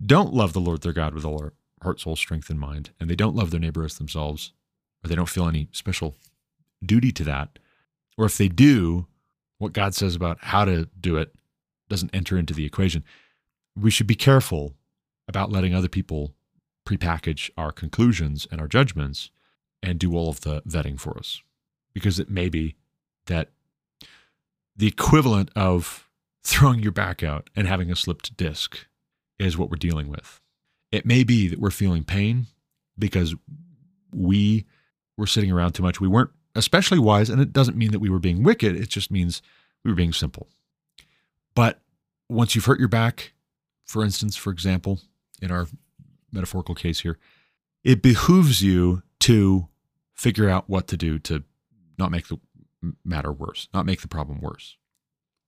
don't 0.00 0.32
love 0.32 0.52
the 0.52 0.60
Lord 0.60 0.82
their 0.82 0.92
God 0.92 1.14
with 1.14 1.24
all 1.24 1.38
their 1.38 1.52
heart, 1.82 1.98
soul, 1.98 2.14
strength, 2.14 2.48
and 2.48 2.60
mind, 2.60 2.90
and 3.00 3.10
they 3.10 3.16
don't 3.16 3.34
love 3.34 3.50
their 3.50 3.58
neighbor 3.58 3.84
as 3.84 3.98
themselves, 3.98 4.52
or 5.04 5.08
they 5.08 5.16
don't 5.16 5.28
feel 5.28 5.48
any 5.48 5.66
special 5.72 6.14
duty 6.84 7.10
to 7.10 7.24
that, 7.24 7.58
or 8.16 8.24
if 8.24 8.38
they 8.38 8.48
do, 8.48 9.08
what 9.58 9.72
God 9.72 9.96
says 9.96 10.14
about 10.14 10.38
how 10.42 10.64
to 10.64 10.88
do 11.00 11.16
it 11.16 11.34
doesn't 11.88 12.14
enter 12.14 12.38
into 12.38 12.54
the 12.54 12.64
equation, 12.64 13.02
we 13.74 13.90
should 13.90 14.06
be 14.06 14.14
careful 14.14 14.74
about 15.26 15.50
letting 15.50 15.74
other 15.74 15.88
people 15.88 16.34
prepackage 16.86 17.50
our 17.58 17.72
conclusions 17.72 18.46
and 18.52 18.60
our 18.60 18.68
judgments 18.68 19.32
and 19.82 19.98
do 19.98 20.16
all 20.16 20.28
of 20.28 20.40
the 20.40 20.62
vetting 20.62 20.98
for 20.98 21.16
us. 21.18 21.42
Because 21.92 22.18
it 22.18 22.28
may 22.28 22.48
be 22.48 22.76
that 23.26 23.50
the 24.76 24.86
equivalent 24.86 25.50
of 25.56 26.08
throwing 26.44 26.80
your 26.80 26.92
back 26.92 27.22
out 27.22 27.50
and 27.56 27.66
having 27.66 27.90
a 27.90 27.96
slipped 27.96 28.36
disc 28.36 28.86
is 29.38 29.56
what 29.56 29.70
we're 29.70 29.76
dealing 29.76 30.08
with. 30.08 30.40
It 30.92 31.04
may 31.04 31.24
be 31.24 31.48
that 31.48 31.58
we're 31.58 31.70
feeling 31.70 32.04
pain 32.04 32.46
because 32.98 33.34
we 34.14 34.66
were 35.16 35.26
sitting 35.26 35.50
around 35.50 35.72
too 35.72 35.82
much. 35.82 36.00
We 36.00 36.08
weren't 36.08 36.30
especially 36.54 36.98
wise, 36.98 37.28
and 37.28 37.40
it 37.40 37.52
doesn't 37.52 37.76
mean 37.76 37.92
that 37.92 37.98
we 37.98 38.08
were 38.08 38.18
being 38.18 38.42
wicked, 38.42 38.76
it 38.76 38.88
just 38.88 39.10
means 39.10 39.42
we 39.84 39.90
were 39.90 39.96
being 39.96 40.12
simple. 40.12 40.48
But 41.54 41.80
once 42.28 42.54
you've 42.54 42.64
hurt 42.64 42.78
your 42.78 42.88
back, 42.88 43.32
for 43.84 44.02
instance, 44.02 44.36
for 44.36 44.50
example, 44.50 45.00
in 45.40 45.50
our 45.50 45.68
metaphorical 46.32 46.74
case 46.74 47.00
here, 47.00 47.18
it 47.84 48.02
behooves 48.02 48.62
you 48.62 49.02
to 49.20 49.68
figure 50.14 50.48
out 50.48 50.68
what 50.68 50.88
to 50.88 50.96
do 50.96 51.18
to 51.20 51.44
not 51.98 52.10
make 52.10 52.28
the 52.28 52.38
matter 53.04 53.32
worse, 53.32 53.68
not 53.72 53.86
make 53.86 54.00
the 54.00 54.08
problem 54.08 54.40
worse. 54.40 54.76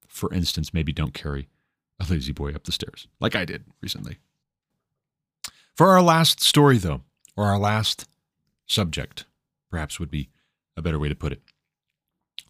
For 0.07 0.33
instance, 0.33 0.75
maybe 0.75 0.93
don't 0.93 1.15
carry 1.15 1.49
a 2.01 2.07
lazy 2.09 2.33
boy 2.33 2.53
up 2.53 2.65
the 2.65 2.73
stairs, 2.73 3.09
like 3.21 3.37
I 3.37 3.45
did 3.45 3.65
recently. 3.81 4.19
For 5.75 5.89
our 5.89 6.03
last 6.03 6.43
story, 6.43 6.79
though, 6.79 7.03
or 7.37 7.45
our 7.47 7.59
last 7.59 8.09
subject, 8.67 9.27
perhaps 9.71 10.01
would 10.01 10.11
be 10.11 10.29
a 10.77 10.83
better 10.83 10.99
way 10.99 11.09
to 11.09 11.15
put 11.15 11.33
it. 11.33 11.43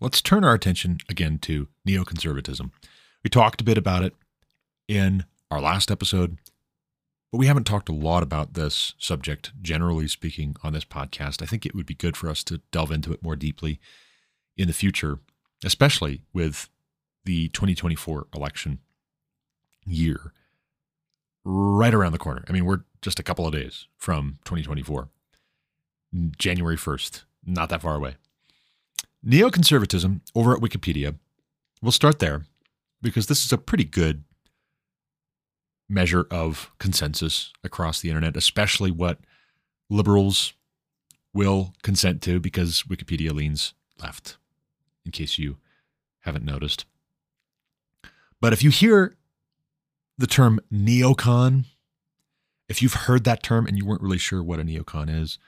Let's 0.00 0.22
turn 0.22 0.44
our 0.44 0.54
attention 0.54 0.98
again 1.08 1.38
to 1.40 1.68
neoconservatism. 1.86 2.70
We 3.24 3.30
talked 3.30 3.60
a 3.60 3.64
bit 3.64 3.76
about 3.76 4.04
it 4.04 4.14
in 4.86 5.24
our 5.50 5.60
last 5.60 5.90
episode, 5.90 6.38
but 7.30 7.38
we 7.38 7.46
haven't 7.46 7.64
talked 7.64 7.88
a 7.88 7.94
lot 7.94 8.22
about 8.22 8.54
this 8.54 8.94
subject, 8.98 9.52
generally 9.60 10.08
speaking, 10.08 10.56
on 10.62 10.72
this 10.72 10.84
podcast. 10.84 11.42
I 11.42 11.46
think 11.46 11.66
it 11.66 11.74
would 11.74 11.86
be 11.86 11.94
good 11.94 12.16
for 12.16 12.28
us 12.28 12.42
to 12.44 12.60
delve 12.70 12.90
into 12.90 13.12
it 13.12 13.22
more 13.22 13.36
deeply 13.36 13.80
in 14.56 14.66
the 14.66 14.72
future, 14.72 15.20
especially 15.64 16.22
with 16.32 16.68
the 17.24 17.48
2024 17.48 18.28
election 18.34 18.78
year 19.84 20.32
right 21.44 21.94
around 21.94 22.12
the 22.12 22.18
corner. 22.18 22.44
I 22.48 22.52
mean, 22.52 22.64
we're 22.64 22.82
just 23.02 23.18
a 23.18 23.22
couple 23.22 23.46
of 23.46 23.52
days 23.52 23.86
from 23.96 24.38
2024, 24.44 25.08
January 26.38 26.76
1st, 26.76 27.24
not 27.44 27.68
that 27.68 27.82
far 27.82 27.94
away. 27.94 28.16
Neoconservatism 29.24 30.20
over 30.34 30.54
at 30.54 30.62
Wikipedia, 30.62 31.16
we'll 31.82 31.92
start 31.92 32.18
there 32.18 32.44
because 33.02 33.26
this 33.26 33.44
is 33.44 33.52
a 33.52 33.58
pretty 33.58 33.84
good 33.84 34.24
measure 35.88 36.26
of 36.30 36.70
consensus 36.78 37.52
across 37.64 38.00
the 38.00 38.08
internet, 38.08 38.36
especially 38.36 38.90
what 38.90 39.18
liberals 39.88 40.52
will 41.32 41.72
consent 41.82 42.20
to 42.22 42.40
because 42.40 42.84
Wikipedia 42.84 43.32
leans 43.32 43.74
left, 44.00 44.36
in 45.04 45.12
case 45.12 45.38
you 45.38 45.56
haven't 46.20 46.44
noticed. 46.44 46.84
But 48.40 48.52
if 48.52 48.62
you 48.62 48.70
hear 48.70 49.16
the 50.16 50.26
term 50.26 50.60
neocon, 50.72 51.64
if 52.68 52.82
you've 52.82 52.94
heard 52.94 53.24
that 53.24 53.42
term 53.42 53.66
and 53.66 53.76
you 53.76 53.86
weren't 53.86 54.02
really 54.02 54.18
sure 54.18 54.42
what 54.42 54.60
a 54.60 54.64
neocon 54.64 55.08
is, 55.08 55.38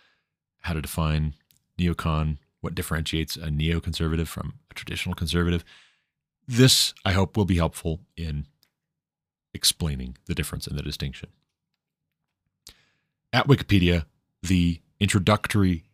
how 0.61 0.73
to 0.73 0.83
define 0.83 1.35
neocon, 1.79 2.39
what 2.61 2.75
differentiates 2.75 3.37
a 3.37 3.49
neoconservative 3.49 4.27
from 4.27 4.55
a 4.71 4.75
traditional 4.75 5.15
conservative, 5.15 5.65
this, 6.47 6.95
I 7.05 7.13
hope, 7.13 7.37
will 7.37 7.45
be 7.45 7.57
helpful 7.57 8.01
in 8.17 8.47
explaining 9.55 10.17
the 10.27 10.35
difference 10.35 10.67
and 10.67 10.79
the 10.79 10.83
distinction. 10.83 11.31
At 13.33 13.47
Wikipedia, 13.47 14.05
the 14.43 14.81
introductory 14.99 15.85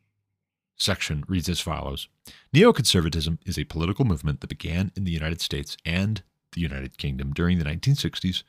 section 0.76 1.24
reads 1.26 1.48
as 1.48 1.60
follows 1.60 2.08
Neoconservatism 2.54 3.38
is 3.46 3.58
a 3.58 3.64
political 3.64 4.04
movement 4.04 4.40
that 4.40 4.48
began 4.48 4.92
in 4.96 5.04
the 5.04 5.12
United 5.12 5.40
States 5.40 5.76
and 5.84 6.22
the 6.52 6.60
United 6.60 6.98
Kingdom 6.98 7.32
during 7.32 7.58
the 7.58 7.64
1960s 7.64 8.42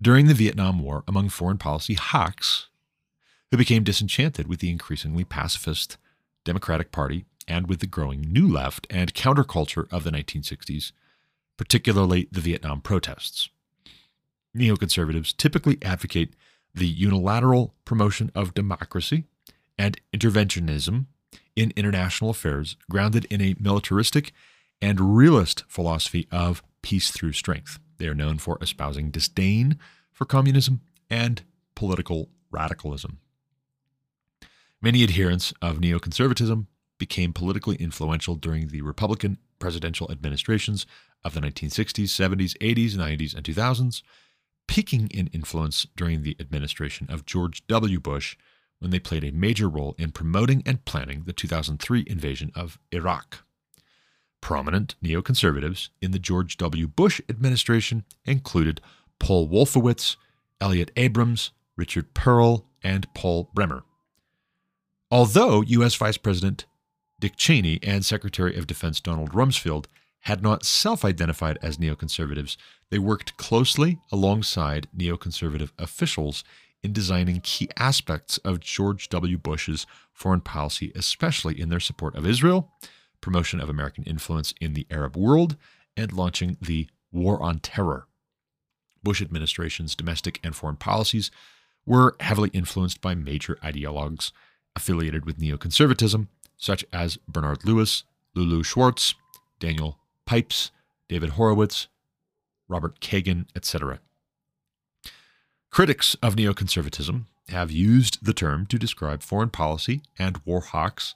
during 0.00 0.26
the 0.26 0.34
Vietnam 0.34 0.80
War 0.80 1.04
among 1.06 1.28
foreign 1.28 1.58
policy 1.58 1.94
hawks 1.94 2.68
who 3.50 3.56
became 3.56 3.84
disenchanted 3.84 4.48
with 4.48 4.60
the 4.60 4.70
increasingly 4.70 5.24
pacifist 5.24 5.96
Democratic 6.44 6.90
Party 6.90 7.24
and 7.46 7.68
with 7.68 7.80
the 7.80 7.86
growing 7.86 8.20
New 8.20 8.48
Left 8.48 8.86
and 8.90 9.14
counterculture 9.14 9.90
of 9.92 10.04
the 10.04 10.10
1960s, 10.10 10.92
particularly 11.56 12.28
the 12.32 12.40
Vietnam 12.40 12.80
protests. 12.80 13.48
Neoconservatives 14.56 15.36
typically 15.36 15.78
advocate 15.82 16.34
the 16.74 16.86
unilateral 16.86 17.74
promotion 17.84 18.30
of 18.34 18.54
democracy 18.54 19.24
and 19.78 20.00
interventionism 20.12 21.06
in 21.56 21.72
international 21.76 22.30
affairs 22.30 22.76
grounded 22.90 23.24
in 23.26 23.40
a 23.40 23.54
militaristic 23.58 24.32
and 24.80 25.16
realist 25.16 25.64
philosophy 25.68 26.28
of 26.30 26.62
peace 26.82 27.10
through 27.10 27.32
strength. 27.32 27.78
They 27.98 28.06
are 28.08 28.14
known 28.14 28.38
for 28.38 28.58
espousing 28.60 29.10
disdain 29.10 29.78
for 30.12 30.24
communism 30.24 30.80
and 31.08 31.42
political 31.74 32.28
radicalism. 32.50 33.18
Many 34.80 35.02
adherents 35.02 35.52
of 35.62 35.78
neoconservatism 35.78 36.66
became 36.98 37.32
politically 37.32 37.76
influential 37.76 38.34
during 38.34 38.68
the 38.68 38.82
Republican 38.82 39.38
presidential 39.58 40.10
administrations 40.10 40.86
of 41.24 41.34
the 41.34 41.40
1960s, 41.40 42.04
70s, 42.04 42.56
80s, 42.58 42.92
90s, 42.92 43.34
and 43.34 43.44
2000s, 43.44 44.02
peaking 44.66 45.08
in 45.08 45.28
influence 45.28 45.86
during 45.96 46.22
the 46.22 46.36
administration 46.40 47.06
of 47.10 47.26
George 47.26 47.66
W. 47.66 48.00
Bush 48.00 48.36
when 48.78 48.90
they 48.90 48.98
played 48.98 49.24
a 49.24 49.32
major 49.32 49.68
role 49.68 49.94
in 49.98 50.10
promoting 50.10 50.62
and 50.66 50.84
planning 50.84 51.22
the 51.24 51.32
2003 51.32 52.04
invasion 52.06 52.52
of 52.54 52.78
Iraq. 52.92 53.44
Prominent 54.40 54.94
neoconservatives 55.02 55.88
in 56.02 56.10
the 56.10 56.18
George 56.18 56.56
W. 56.58 56.86
Bush 56.86 57.20
administration 57.28 58.04
included 58.26 58.80
Paul 59.18 59.48
Wolfowitz, 59.48 60.16
Elliott 60.60 60.90
Abrams, 60.96 61.50
Richard 61.76 62.12
Perle, 62.14 62.66
and 62.82 63.12
Paul 63.14 63.50
Bremer. 63.54 63.84
Although 65.10 65.62
U.S. 65.62 65.94
Vice 65.94 66.18
President 66.18 66.66
Dick 67.20 67.36
Cheney 67.36 67.78
and 67.82 68.04
Secretary 68.04 68.56
of 68.56 68.66
Defense 68.66 69.00
Donald 69.00 69.32
Rumsfeld 69.32 69.86
had 70.24 70.42
not 70.42 70.64
self 70.64 71.04
identified 71.04 71.58
as 71.62 71.76
neoconservatives, 71.76 72.56
they 72.90 72.98
worked 72.98 73.36
closely 73.36 73.98
alongside 74.10 74.88
neoconservative 74.96 75.70
officials 75.78 76.44
in 76.82 76.92
designing 76.92 77.40
key 77.42 77.68
aspects 77.76 78.38
of 78.38 78.60
George 78.60 79.08
W. 79.10 79.36
Bush's 79.36 79.86
foreign 80.12 80.40
policy, 80.40 80.92
especially 80.94 81.60
in 81.60 81.68
their 81.68 81.80
support 81.80 82.14
of 82.16 82.26
Israel, 82.26 82.70
promotion 83.20 83.60
of 83.60 83.68
American 83.68 84.04
influence 84.04 84.54
in 84.60 84.72
the 84.72 84.86
Arab 84.90 85.16
world, 85.16 85.56
and 85.96 86.12
launching 86.12 86.56
the 86.60 86.88
War 87.12 87.42
on 87.42 87.58
Terror. 87.58 88.06
Bush 89.02 89.20
administration's 89.20 89.94
domestic 89.94 90.40
and 90.42 90.56
foreign 90.56 90.76
policies 90.76 91.30
were 91.84 92.16
heavily 92.20 92.48
influenced 92.54 93.02
by 93.02 93.14
major 93.14 93.56
ideologues 93.62 94.32
affiliated 94.74 95.26
with 95.26 95.38
neoconservatism, 95.38 96.28
such 96.56 96.84
as 96.92 97.18
Bernard 97.28 97.64
Lewis, 97.66 98.04
Lulu 98.34 98.62
Schwartz, 98.62 99.14
Daniel 99.60 99.98
Pipes, 100.26 100.70
David 101.08 101.30
Horowitz, 101.30 101.88
Robert 102.68 103.00
Kagan, 103.00 103.46
etc. 103.54 104.00
Critics 105.70 106.14
of 106.22 106.36
neoconservatism 106.36 107.24
have 107.48 107.70
used 107.70 108.24
the 108.24 108.32
term 108.32 108.66
to 108.66 108.78
describe 108.78 109.22
foreign 109.22 109.50
policy 109.50 110.02
and 110.18 110.40
war 110.44 110.60
hawks 110.60 111.14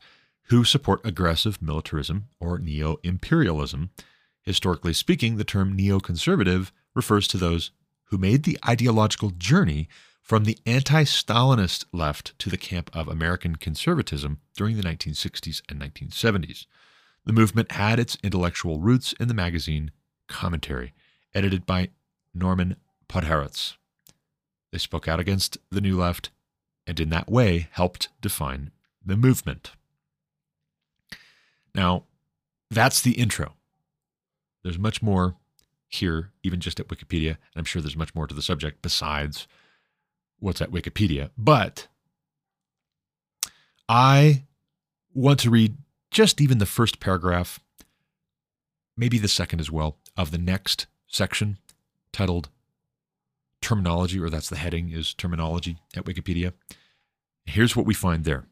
who 0.49 0.65
support 0.65 1.01
aggressive 1.05 1.63
militarism 1.63 2.29
or 2.41 2.59
neo 2.59 2.99
imperialism. 3.03 3.91
Historically 4.43 4.93
speaking, 4.93 5.37
the 5.37 5.45
term 5.45 5.77
neoconservative 5.77 6.71
refers 6.95 7.29
to 7.29 7.37
those 7.37 7.71
who 8.07 8.19
made 8.19 8.43
the 8.43 8.59
ideological 8.67 9.31
journey 9.31 9.89
from 10.23 10.45
the 10.45 10.59
anti 10.67 11.05
Stalinist 11.05 11.85
left 11.93 12.39
to 12.39 12.51
the 12.51 12.59
camp 12.59 12.91
of 12.95 13.09
American 13.09 13.57
conservatism 13.57 14.41
during 14.57 14.77
the 14.77 14.83
1960s 14.83 15.63
and 15.69 15.81
1970s. 15.81 16.67
The 17.29 17.35
movement 17.35 17.73
had 17.73 17.99
its 17.99 18.17
intellectual 18.23 18.81
roots 18.81 19.13
in 19.21 19.29
the 19.29 19.35
magazine 19.35 19.91
Commentary, 20.29 20.95
edited 21.35 21.67
by 21.67 21.91
Norman 22.33 22.77
Podhoretz. 23.07 23.77
They 24.73 24.79
spoke 24.79 25.07
out 25.07 25.21
against 25.21 25.59
the 25.71 25.83
New 25.83 25.99
Left 25.99 26.31
and 26.87 26.99
in 26.99 27.11
that 27.11 27.31
way 27.31 27.69
helped 27.73 28.09
define 28.23 28.71
the 29.05 29.15
movement. 29.15 29.73
Now, 31.75 32.05
that's 32.71 33.03
the 33.03 33.13
intro. 33.13 33.57
There's 34.63 34.79
much 34.79 35.03
more 35.03 35.37
here, 35.87 36.31
even 36.43 36.61
just 36.61 36.81
at 36.81 36.89
Wikipedia, 36.89 37.33
and 37.33 37.57
I'm 37.57 37.65
sure 37.67 37.83
there's 37.83 37.95
much 37.95 38.15
more 38.15 38.27
to 38.27 38.35
the 38.35 38.41
subject 38.41 38.81
besides 38.81 39.47
what's 40.39 40.63
at 40.63 40.73
Wikipedia. 40.73 41.29
But 41.37 41.89
I 43.87 44.45
want 45.13 45.41
to 45.41 45.51
read 45.51 45.77
just 46.11 46.41
even 46.41 46.59
the 46.59 46.67
first 46.67 47.01
paragraph, 47.01 47.61
maybe 48.97 49.19
the 49.19 49.29
second 49.29 49.61
as 49.61 49.71
well, 49.71 49.99
of 50.17 50.31
the 50.31 50.39
next 50.39 50.87
section 51.07 51.59
titled 52.13 52.49
Terminology, 53.61 54.19
or 54.21 54.31
that's 54.31 54.49
the 54.49 54.57
heading, 54.57 54.91
is 54.91 55.15
Terminology 55.15 55.79
at 55.97 56.05
Wikipedia. 56.05 56.53
Here's 57.45 57.75
what 57.75 57.87
we 57.87 57.95
find 57.95 58.25
there. 58.25 58.47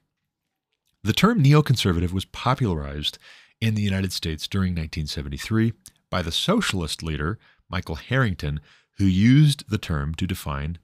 The 1.02 1.12
term 1.12 1.42
neoconservative 1.42 2.12
was 2.12 2.24
popularized 2.24 3.18
in 3.60 3.74
the 3.74 3.82
United 3.82 4.12
States 4.12 4.48
during 4.48 4.72
1973 4.72 5.72
by 6.10 6.22
the 6.22 6.32
socialist 6.32 7.02
leader 7.02 7.38
Michael 7.68 7.94
Harrington, 7.96 8.60
who 8.98 9.04
used 9.04 9.68
the 9.68 9.78
term 9.78 10.14
to 10.14 10.26
define 10.26 10.78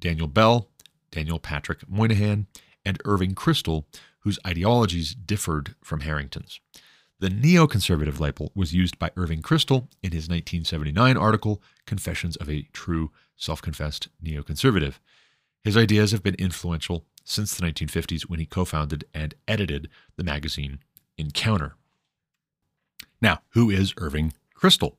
Daniel 0.00 0.26
Bell, 0.26 0.68
Daniel 1.10 1.38
Patrick 1.38 1.88
Moynihan, 1.88 2.46
and 2.84 3.00
Irving 3.04 3.34
Kristol, 3.34 3.84
whose 4.20 4.38
ideologies 4.46 5.14
differed 5.14 5.74
from 5.82 6.00
Harrington's. 6.00 6.60
The 7.18 7.28
neoconservative 7.28 8.18
label 8.18 8.50
was 8.54 8.74
used 8.74 8.98
by 8.98 9.12
Irving 9.16 9.42
Kristol 9.42 9.88
in 10.02 10.10
his 10.10 10.28
1979 10.28 11.16
article, 11.16 11.62
Confessions 11.86 12.36
of 12.36 12.50
a 12.50 12.66
True 12.72 13.12
Self 13.36 13.62
Confessed 13.62 14.08
Neoconservative. 14.24 14.94
His 15.62 15.76
ideas 15.76 16.10
have 16.10 16.24
been 16.24 16.34
influential 16.34 17.04
since 17.24 17.54
the 17.54 17.64
1950s 17.64 18.22
when 18.22 18.40
he 18.40 18.46
co 18.46 18.64
founded 18.64 19.04
and 19.14 19.34
edited 19.46 19.88
the 20.16 20.24
magazine 20.24 20.80
Encounter. 21.16 21.76
Now, 23.20 23.42
who 23.50 23.70
is 23.70 23.94
Irving 23.98 24.32
Kristol? 24.58 24.96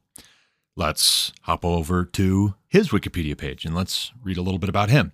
Let's 0.76 1.34
hop 1.42 1.66
over 1.66 2.06
to 2.06 2.56
his 2.68 2.90
Wikipedia 2.90 3.38
page 3.38 3.66
and 3.66 3.76
let's 3.76 4.12
read 4.24 4.38
a 4.38 4.42
little 4.42 4.60
bit 4.60 4.70
about 4.70 4.90
him. 4.90 5.12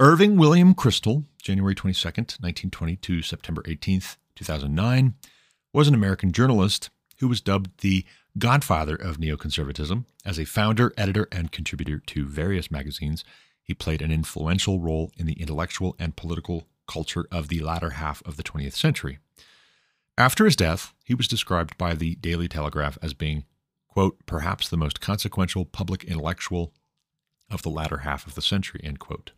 Irving 0.00 0.36
William 0.36 0.74
Kristol, 0.74 1.24
January 1.48 1.74
22nd, 1.74 2.42
1920 2.42 2.96
to 2.96 3.22
September 3.22 3.62
18th, 3.62 4.18
2009, 4.34 5.14
was 5.72 5.88
an 5.88 5.94
American 5.94 6.30
journalist 6.30 6.90
who 7.20 7.28
was 7.28 7.40
dubbed 7.40 7.80
the 7.80 8.04
godfather 8.36 8.94
of 8.94 9.16
neoconservatism. 9.16 10.04
As 10.26 10.38
a 10.38 10.44
founder, 10.44 10.92
editor, 10.98 11.26
and 11.32 11.50
contributor 11.50 12.00
to 12.00 12.26
various 12.26 12.70
magazines, 12.70 13.24
he 13.62 13.72
played 13.72 14.02
an 14.02 14.12
influential 14.12 14.78
role 14.78 15.10
in 15.16 15.24
the 15.24 15.40
intellectual 15.40 15.96
and 15.98 16.16
political 16.16 16.66
culture 16.86 17.24
of 17.32 17.48
the 17.48 17.60
latter 17.60 17.90
half 17.92 18.22
of 18.26 18.36
the 18.36 18.42
20th 18.42 18.74
century. 18.74 19.18
After 20.18 20.44
his 20.44 20.54
death, 20.54 20.92
he 21.02 21.14
was 21.14 21.28
described 21.28 21.78
by 21.78 21.94
the 21.94 22.16
Daily 22.16 22.48
Telegraph 22.48 22.98
as 23.00 23.14
being 23.14 23.46
quote, 23.88 24.18
perhaps 24.26 24.68
the 24.68 24.76
most 24.76 25.00
consequential 25.00 25.64
public 25.64 26.04
intellectual 26.04 26.74
of 27.50 27.62
the 27.62 27.70
latter 27.70 27.98
half 27.98 28.26
of 28.26 28.34
the 28.34 28.42
century, 28.42 28.82
end 28.84 28.98
quote. 28.98 29.32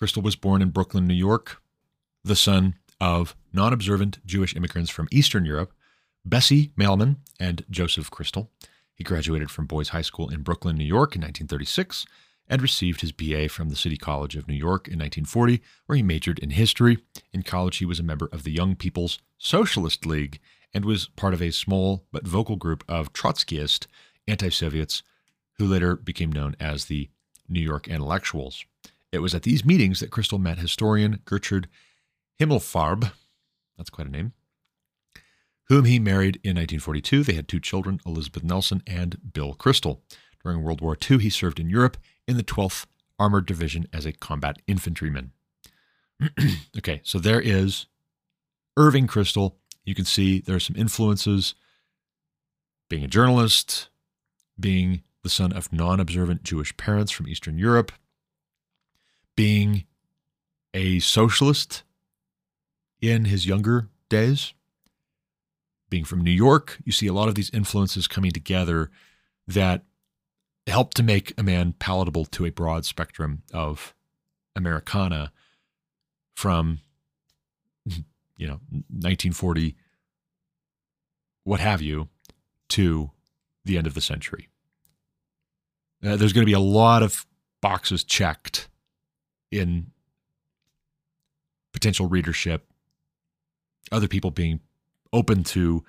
Kristol 0.00 0.22
was 0.22 0.36
born 0.36 0.62
in 0.62 0.70
Brooklyn, 0.70 1.06
New 1.06 1.14
York, 1.14 1.60
the 2.24 2.36
son 2.36 2.74
of 3.00 3.36
non 3.52 3.72
observant 3.72 4.24
Jewish 4.24 4.56
immigrants 4.56 4.90
from 4.90 5.08
Eastern 5.10 5.44
Europe, 5.44 5.72
Bessie 6.24 6.72
Mailman 6.76 7.16
and 7.38 7.64
Joseph 7.70 8.10
Kristol. 8.10 8.48
He 8.94 9.04
graduated 9.04 9.50
from 9.50 9.66
Boys 9.66 9.90
High 9.90 10.02
School 10.02 10.28
in 10.28 10.42
Brooklyn, 10.42 10.76
New 10.76 10.84
York 10.84 11.14
in 11.14 11.22
1936 11.22 12.06
and 12.50 12.60
received 12.60 13.00
his 13.00 13.12
BA 13.12 13.48
from 13.48 13.68
the 13.68 13.76
City 13.76 13.96
College 13.96 14.34
of 14.36 14.48
New 14.48 14.54
York 14.54 14.88
in 14.88 14.98
1940, 14.98 15.62
where 15.86 15.96
he 15.96 16.02
majored 16.02 16.40
in 16.40 16.50
history. 16.50 16.98
In 17.32 17.42
college, 17.42 17.76
he 17.76 17.86
was 17.86 18.00
a 18.00 18.04
member 18.04 18.28
of 18.32 18.42
the 18.42 18.50
Young 18.50 18.74
People's 18.74 19.20
Socialist 19.38 20.04
League 20.04 20.40
and 20.74 20.84
was 20.84 21.08
part 21.14 21.32
of 21.32 21.40
a 21.40 21.52
small 21.52 22.04
but 22.10 22.26
vocal 22.26 22.56
group 22.56 22.82
of 22.88 23.12
Trotskyist 23.12 23.86
anti 24.26 24.48
Soviets 24.48 25.02
who 25.58 25.66
later 25.66 25.94
became 25.94 26.32
known 26.32 26.56
as 26.58 26.86
the 26.86 27.08
New 27.48 27.60
York 27.60 27.86
Intellectuals. 27.86 28.64
It 29.12 29.18
was 29.18 29.34
at 29.34 29.42
these 29.42 29.64
meetings 29.64 30.00
that 30.00 30.10
Kristol 30.10 30.40
met 30.40 30.58
historian 30.58 31.20
Gertrude 31.24 31.68
Himmelfarb, 32.40 33.12
that's 33.76 33.90
quite 33.90 34.06
a 34.06 34.10
name, 34.10 34.32
whom 35.64 35.84
he 35.84 35.98
married 35.98 36.36
in 36.36 36.56
1942. 36.56 37.24
They 37.24 37.34
had 37.34 37.48
two 37.48 37.60
children, 37.60 38.00
Elizabeth 38.06 38.44
Nelson 38.44 38.82
and 38.86 39.32
Bill 39.32 39.54
Kristol. 39.54 40.00
During 40.42 40.62
World 40.62 40.80
War 40.80 40.96
II, 41.10 41.18
he 41.18 41.28
served 41.28 41.60
in 41.60 41.68
Europe 41.68 41.98
in 42.26 42.36
the 42.36 42.42
12th 42.42 42.86
Armored 43.18 43.46
Division 43.46 43.86
as 43.92 44.06
a 44.06 44.12
combat 44.12 44.62
infantryman. 44.66 45.32
okay, 46.78 47.00
so 47.04 47.18
there 47.18 47.40
is 47.40 47.86
Irving 48.76 49.06
Kristol. 49.06 49.56
you 49.84 49.94
can 49.94 50.04
see 50.04 50.40
there 50.40 50.56
are 50.56 50.60
some 50.60 50.76
influences. 50.76 51.54
Being 52.88 53.04
a 53.04 53.08
journalist, 53.08 53.88
being 54.58 55.02
the 55.22 55.28
son 55.28 55.52
of 55.52 55.72
non 55.72 56.00
observant 56.00 56.42
Jewish 56.42 56.76
parents 56.76 57.12
from 57.12 57.28
Eastern 57.28 57.58
Europe, 57.58 57.92
being 59.40 59.84
a 60.74 60.98
socialist 60.98 61.82
in 63.00 63.24
his 63.24 63.46
younger 63.46 63.88
days, 64.10 64.52
being 65.88 66.04
from 66.04 66.20
New 66.20 66.30
York, 66.30 66.76
you 66.84 66.92
see 66.92 67.06
a 67.06 67.12
lot 67.14 67.26
of 67.26 67.36
these 67.36 67.48
influences 67.54 68.06
coming 68.06 68.30
together 68.30 68.90
that 69.48 69.84
help 70.66 70.92
to 70.92 71.02
make 71.02 71.32
a 71.38 71.42
man 71.42 71.72
palatable 71.72 72.26
to 72.26 72.44
a 72.44 72.50
broad 72.50 72.84
spectrum 72.84 73.40
of 73.50 73.94
Americana 74.54 75.32
from 76.34 76.80
you 77.86 78.46
know 78.46 78.60
1940 78.90 79.74
what 81.44 81.60
have 81.60 81.80
you 81.80 82.10
to 82.68 83.10
the 83.64 83.78
end 83.78 83.86
of 83.86 83.94
the 83.94 84.02
century. 84.02 84.48
Uh, 86.04 86.16
there's 86.16 86.34
going 86.34 86.44
to 86.44 86.50
be 86.50 86.52
a 86.52 86.60
lot 86.60 87.02
of 87.02 87.24
boxes 87.62 88.04
checked 88.04 88.68
in 89.50 89.90
potential 91.72 92.08
readership 92.08 92.60
other 93.92 94.08
people 94.08 94.30
being 94.30 94.60
open 95.12 95.42
to 95.42 95.84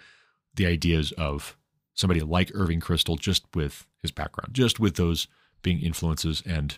the 0.56 0.66
ideas 0.66 1.12
of 1.14 1.58
somebody 1.94 2.22
like 2.22 2.52
Irving 2.54 2.80
Kristol 2.80 3.20
just 3.20 3.46
with 3.56 3.88
his 4.02 4.12
background 4.12 4.54
just 4.54 4.80
with 4.80 4.96
those 4.96 5.28
being 5.62 5.80
influences 5.80 6.42
and 6.46 6.78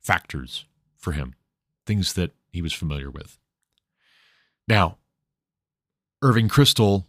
factors 0.00 0.64
for 0.96 1.12
him 1.12 1.34
things 1.86 2.14
that 2.14 2.32
he 2.52 2.62
was 2.62 2.72
familiar 2.72 3.10
with 3.10 3.38
now, 4.66 4.96
Irving 6.22 6.48
Kristol 6.48 7.04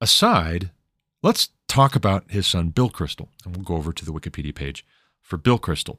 aside, 0.00 0.70
let's 1.22 1.50
talk 1.68 1.94
about 1.94 2.30
his 2.30 2.46
son, 2.46 2.70
Bill 2.70 2.90
Kristol. 2.90 3.28
And 3.44 3.54
we'll 3.54 3.64
go 3.64 3.76
over 3.76 3.92
to 3.92 4.04
the 4.04 4.12
Wikipedia 4.12 4.54
page 4.54 4.84
for 5.22 5.36
Bill 5.36 5.58
Kristol. 5.58 5.98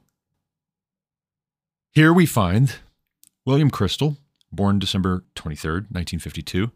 Here 1.90 2.12
we 2.12 2.26
find 2.26 2.76
William 3.44 3.70
Kristol, 3.70 4.16
born 4.52 4.78
December 4.78 5.24
23rd, 5.34 5.90
1952, 5.90 6.70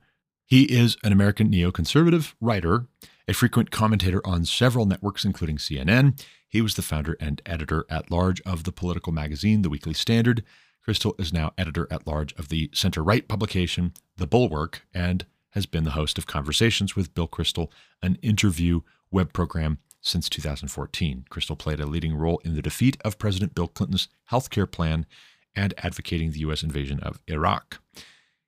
He 0.44 0.64
is 0.64 0.96
an 1.04 1.12
American 1.12 1.50
neoconservative 1.50 2.34
writer, 2.40 2.86
a 3.26 3.34
frequent 3.34 3.70
commentator 3.70 4.26
on 4.26 4.44
several 4.44 4.86
networks, 4.86 5.24
including 5.24 5.58
CNN. 5.58 6.24
He 6.48 6.62
was 6.62 6.74
the 6.74 6.82
founder 6.82 7.16
and 7.20 7.42
editor 7.44 7.84
at 7.90 8.10
large 8.10 8.40
of 8.42 8.64
the 8.64 8.72
political 8.72 9.12
magazine, 9.12 9.62
The 9.62 9.68
Weekly 9.68 9.92
Standard. 9.92 10.42
Kristol 10.86 11.20
is 11.20 11.32
now 11.32 11.52
editor 11.58 11.86
at 11.90 12.06
large 12.06 12.32
of 12.34 12.48
the 12.48 12.70
center 12.72 13.02
right 13.02 13.28
publication, 13.28 13.92
The 14.16 14.26
Bulwark, 14.26 14.86
and 14.94 15.26
has 15.50 15.66
been 15.66 15.84
the 15.84 15.90
host 15.90 16.16
of 16.16 16.26
Conversations 16.26 16.96
with 16.96 17.14
Bill 17.14 17.28
Kristol, 17.28 17.70
an 18.02 18.18
interview 18.22 18.80
web 19.10 19.32
program 19.32 19.78
since 20.00 20.28
2014. 20.28 21.24
Kristol 21.30 21.58
played 21.58 21.80
a 21.80 21.86
leading 21.86 22.14
role 22.14 22.40
in 22.44 22.54
the 22.54 22.62
defeat 22.62 22.96
of 23.04 23.18
President 23.18 23.54
Bill 23.54 23.68
Clinton's 23.68 24.08
health 24.26 24.50
care 24.50 24.66
plan 24.66 25.06
and 25.54 25.74
advocating 25.78 26.30
the 26.30 26.40
U.S. 26.40 26.62
invasion 26.62 27.00
of 27.00 27.20
Iraq. 27.26 27.80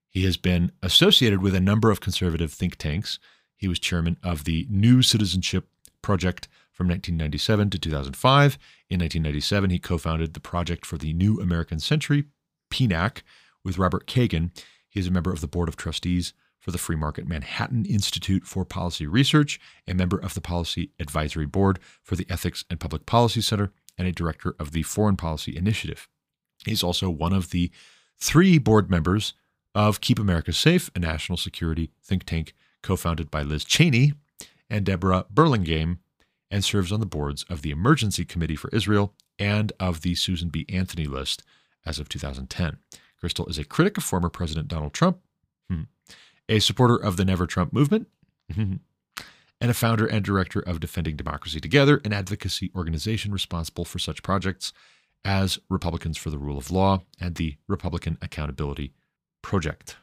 He 0.09 0.24
has 0.24 0.36
been 0.36 0.72
associated 0.82 1.43
with 1.43 1.55
a 1.55 1.60
number 1.60 1.90
of 1.90 2.01
conservative 2.01 2.52
think 2.52 2.77
tanks. 2.77 3.18
He 3.56 3.68
was 3.68 3.78
chairman 3.78 4.16
of 4.22 4.44
the 4.44 4.66
New 4.70 5.02
Citizenship 5.02 5.68
Project 6.02 6.48
from 6.72 6.89
1997 6.89 7.70
to 7.70 7.78
2005. 7.78 8.59
In 8.89 9.01
1997, 9.01 9.70
he 9.70 9.78
co 9.78 9.98
founded 9.98 10.35
the 10.35 10.40
Project 10.40 10.86
for 10.86 10.98
the 10.98 11.12
New 11.12 11.40
American 11.40 11.78
Century, 11.78 12.24
PNAC, 12.70 13.22
with 13.64 13.78
Robert 13.78 14.06
Kagan. 14.06 14.51
He 14.89 14.98
is 14.98 15.06
a 15.06 15.10
member 15.10 15.32
of 15.32 15.40
the 15.40 15.47
Board 15.47 15.68
of 15.68 15.77
Trustees 15.77 16.32
for 16.60 16.70
the 16.70 16.78
Free 16.78 16.96
Market 16.96 17.26
Manhattan 17.26 17.84
Institute 17.86 18.44
for 18.44 18.64
Policy 18.64 19.06
Research, 19.06 19.58
a 19.88 19.94
member 19.94 20.18
of 20.18 20.34
the 20.34 20.40
Policy 20.40 20.90
Advisory 21.00 21.46
Board 21.46 21.80
for 22.02 22.14
the 22.14 22.26
Ethics 22.30 22.64
and 22.70 22.78
Public 22.78 23.06
Policy 23.06 23.40
Center, 23.40 23.72
and 23.98 24.06
a 24.06 24.12
director 24.12 24.54
of 24.58 24.72
the 24.72 24.82
Foreign 24.82 25.16
Policy 25.16 25.56
Initiative. 25.56 26.08
He's 26.64 26.82
also 26.82 27.10
one 27.10 27.32
of 27.32 27.50
the 27.50 27.70
three 28.18 28.58
board 28.58 28.90
members 28.90 29.34
of 29.74 30.00
Keep 30.00 30.18
America 30.18 30.52
Safe, 30.52 30.90
a 30.94 30.98
national 30.98 31.38
security 31.38 31.90
think 32.02 32.24
tank 32.24 32.54
co 32.82 32.96
founded 32.96 33.30
by 33.30 33.42
Liz 33.42 33.64
Cheney 33.64 34.12
and 34.68 34.84
Deborah 34.84 35.26
Burlingame, 35.30 35.98
and 36.50 36.64
serves 36.64 36.92
on 36.92 37.00
the 37.00 37.06
boards 37.06 37.44
of 37.48 37.62
the 37.62 37.70
Emergency 37.70 38.24
Committee 38.24 38.56
for 38.56 38.70
Israel 38.72 39.14
and 39.38 39.72
of 39.80 40.02
the 40.02 40.14
Susan 40.14 40.48
B. 40.48 40.66
Anthony 40.68 41.06
list 41.06 41.42
as 41.86 41.98
of 41.98 42.08
2010. 42.08 42.76
Kristol 43.22 43.48
is 43.48 43.58
a 43.58 43.64
critic 43.64 43.96
of 43.96 44.04
former 44.04 44.28
President 44.28 44.68
Donald 44.68 44.92
Trump, 44.92 45.18
hmm, 45.68 45.82
a 46.51 46.59
supporter 46.59 46.97
of 46.97 47.16
the 47.16 47.24
Never 47.24 47.47
Trump 47.47 47.72
movement, 47.72 48.09
hmm, 48.52 48.74
and 49.60 49.70
a 49.70 49.74
founder 49.74 50.06
and 50.06 50.24
director 50.24 50.60
of 50.60 50.81
Defending 50.81 51.16
Democracy 51.16 51.60
Together, 51.60 52.01
an 52.05 52.12
advocacy 52.12 52.70
organization 52.74 53.32
responsible 53.32 53.85
for 53.85 53.98
such 53.98 54.22
projects 54.22 54.72
as 55.24 55.59
Republicans 55.68 56.18
for 56.18 56.31
the 56.31 56.39
Rule 56.39 56.59
of 56.59 56.70
Law 56.70 57.02
and 57.20 57.36
the 57.36 57.56
Republican 57.68 58.18
Accountability 58.20 58.93
Project. 59.43 59.97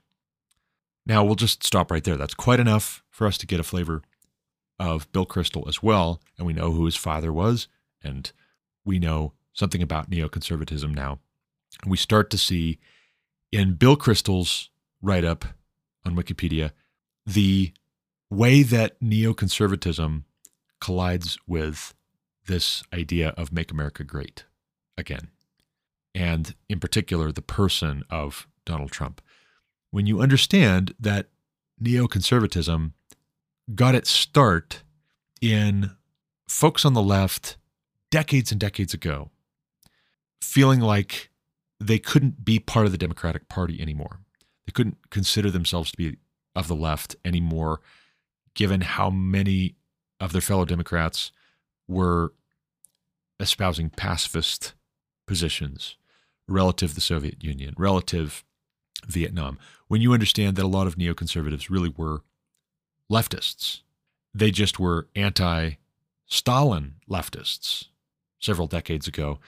Now, 1.06 1.24
we'll 1.24 1.36
just 1.36 1.64
stop 1.64 1.92
right 1.92 2.04
there. 2.04 2.18
That's 2.18 2.34
quite 2.34 2.60
enough 2.60 3.04
for 3.10 3.28
us 3.28 3.38
to 3.40 3.48
get 3.48 3.60
a 3.60 3.64
flavor 3.64 4.02
of 4.80 5.12
Bill 5.12 5.26
Kristol 5.26 5.68
as 5.68 5.82
well. 5.84 6.22
And 6.38 6.46
we 6.46 6.54
know 6.54 6.72
who 6.72 6.86
his 6.86 6.96
father 6.96 7.34
was, 7.34 7.68
and 8.04 8.32
we 8.86 9.00
know 9.00 9.34
something 9.54 9.82
about 9.82 10.10
neoconservatism 10.10 10.94
now. 10.94 11.20
And 11.82 11.92
we 11.92 11.98
start 11.98 12.30
to 12.30 12.38
see 12.38 12.80
in 13.52 13.74
Bill 13.74 13.98
Kristol's 13.98 14.70
write 15.02 15.26
up 15.26 15.46
on 16.06 16.16
Wikipedia 16.16 16.72
the 17.26 17.74
way 18.30 18.64
that 18.64 19.00
neoconservatism 19.02 20.24
collides 20.80 21.38
with 21.48 21.94
this 22.46 22.84
idea 22.94 23.30
of 23.30 23.52
make 23.52 23.72
America 23.72 24.04
great 24.04 24.46
again. 24.98 25.30
And 26.16 26.56
in 26.70 26.80
particular, 26.80 27.32
the 27.32 27.42
person 27.42 28.04
of 28.10 28.48
Donald 28.66 28.92
Trump. 28.92 29.22
When 29.92 30.08
you 30.08 30.22
understand 30.22 30.94
that 31.00 31.28
neoconservatism 31.82 32.94
got 33.76 33.96
its 33.96 34.10
start 34.10 34.84
in 35.42 35.92
folks 36.48 36.86
on 36.86 36.94
the 36.94 37.02
left 37.02 37.58
decades 38.10 38.52
and 38.52 38.60
decades 38.60 38.94
ago 38.94 39.30
feeling 40.42 40.80
like 40.80 41.30
they 41.80 42.00
couldn't 42.00 42.44
be 42.44 42.60
part 42.60 42.86
of 42.86 42.92
the 42.92 42.98
Democratic 42.98 43.50
Party 43.50 43.80
anymore. 43.82 44.22
They 44.68 44.74
couldn't 44.74 45.10
consider 45.10 45.50
themselves 45.50 45.90
to 45.92 45.98
be 45.98 46.18
of 46.56 46.68
the 46.68 46.76
left 46.76 47.16
anymore, 47.26 47.80
given 48.54 48.82
how 48.82 49.10
many 49.10 49.76
of 50.20 50.34
their 50.34 50.42
fellow 50.42 50.66
Democrats 50.66 51.32
were 51.88 52.34
espousing 53.40 53.90
pacifist 53.90 54.74
positions 55.26 55.96
relative 56.48 56.90
to 56.90 56.96
the 56.96 57.02
Soviet 57.02 57.44
Union, 57.44 57.74
relative 57.78 58.44
Vietnam. 59.08 59.58
When 59.88 60.02
you 60.02 60.14
understand 60.14 60.58
that 60.58 60.66
a 60.66 60.68
lot 60.68 60.88
of 60.88 60.96
neoconservatives 60.96 61.70
really 61.70 61.94
were 61.96 62.24
leftists, 63.10 63.82
they 64.34 64.52
just 64.52 64.80
were 64.80 65.08
anti 65.16 65.72
Stalin 66.26 66.96
leftists 67.10 67.86
several 68.40 68.68
decades 68.68 69.08
ago, 69.08 69.40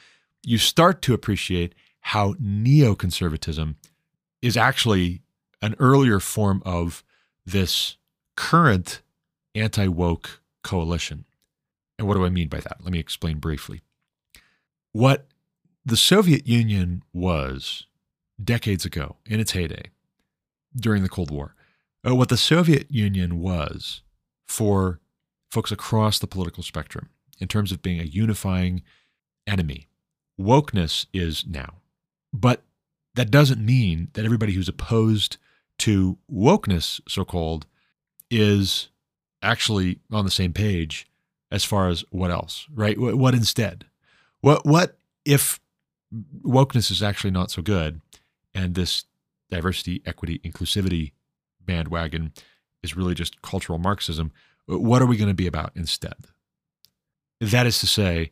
you 0.44 0.58
start 0.58 1.02
to 1.02 1.14
appreciate 1.14 1.76
how 2.02 2.34
neoconservatism 2.36 3.76
is 4.41 4.57
actually 4.57 5.22
an 5.61 5.76
earlier 5.80 6.20
form 6.20 6.61
of 6.66 7.03
this 7.45 7.98
current 8.36 9.02
anti 9.56 9.88
woke 9.88 10.41
coalition. 10.64 11.26
And 11.98 12.07
what 12.07 12.14
do 12.14 12.26
I 12.26 12.30
mean 12.30 12.48
by 12.48 12.60
that? 12.60 12.78
Let 12.82 12.94
me 12.94 12.99
explain 12.99 13.40
briefly. 13.40 13.82
What 14.91 15.28
the 15.86 15.98
Soviet 15.98 16.48
Union 16.48 17.03
was 17.14 17.86
decades 18.41 18.86
ago 18.86 19.18
in 19.26 19.40
its 19.40 19.52
heyday 19.52 19.91
during 20.76 21.03
the 21.03 21.10
Cold 21.10 21.32
War, 21.32 21.56
uh, 22.07 22.16
what 22.16 22.30
the 22.30 22.38
Soviet 22.38 22.90
Union 22.90 23.40
was 23.40 24.02
for 24.48 24.99
folks 25.52 25.72
across 25.72 26.20
the 26.20 26.28
political 26.28 26.64
spectrum 26.64 27.10
in 27.40 27.48
terms 27.48 27.72
of 27.72 27.82
being 27.82 27.99
a 27.99 28.03
unifying 28.03 28.82
enemy. 29.45 29.88
Wokeness 30.40 31.06
is 31.14 31.45
now. 31.48 31.76
But 32.32 32.64
that 33.15 33.31
doesn't 33.31 33.64
mean 33.64 34.10
that 34.14 34.26
everybody 34.26 34.53
who's 34.53 34.69
opposed 34.69 35.38
to 35.80 36.18
wokeness, 36.31 37.02
so 37.07 37.26
called, 37.26 37.65
is 38.30 38.90
actually 39.41 39.99
on 40.11 40.26
the 40.26 40.31
same 40.31 40.53
page 40.53 41.07
as 41.52 41.65
far 41.65 41.90
as 41.90 42.03
what 42.10 42.31
else, 42.31 42.68
right? 42.73 42.99
What 42.99 43.34
instead? 43.34 43.86
What 44.41 44.65
what 44.65 44.98
if 45.26 45.60
wokeness 46.44 46.91
is 46.91 47.03
actually 47.03 47.31
not 47.31 47.52
so 47.52 47.61
good 47.61 48.02
and 48.53 48.76
this 48.76 49.06
diversity, 49.49 50.02
equity, 50.06 50.40
inclusivity 50.40 51.11
bandwagon 51.65 52.34
is 52.84 52.95
really 52.95 53.15
just 53.15 53.41
cultural 53.41 53.80
Marxism? 53.80 54.31
What 54.68 55.02
are 55.02 55.07
we 55.07 55.18
going 55.18 55.30
to 55.30 55.34
be 55.34 55.48
about 55.48 55.72
instead? 55.76 56.15
That 57.41 57.65
is 57.65 57.80
to 57.80 57.88
say, 57.88 58.31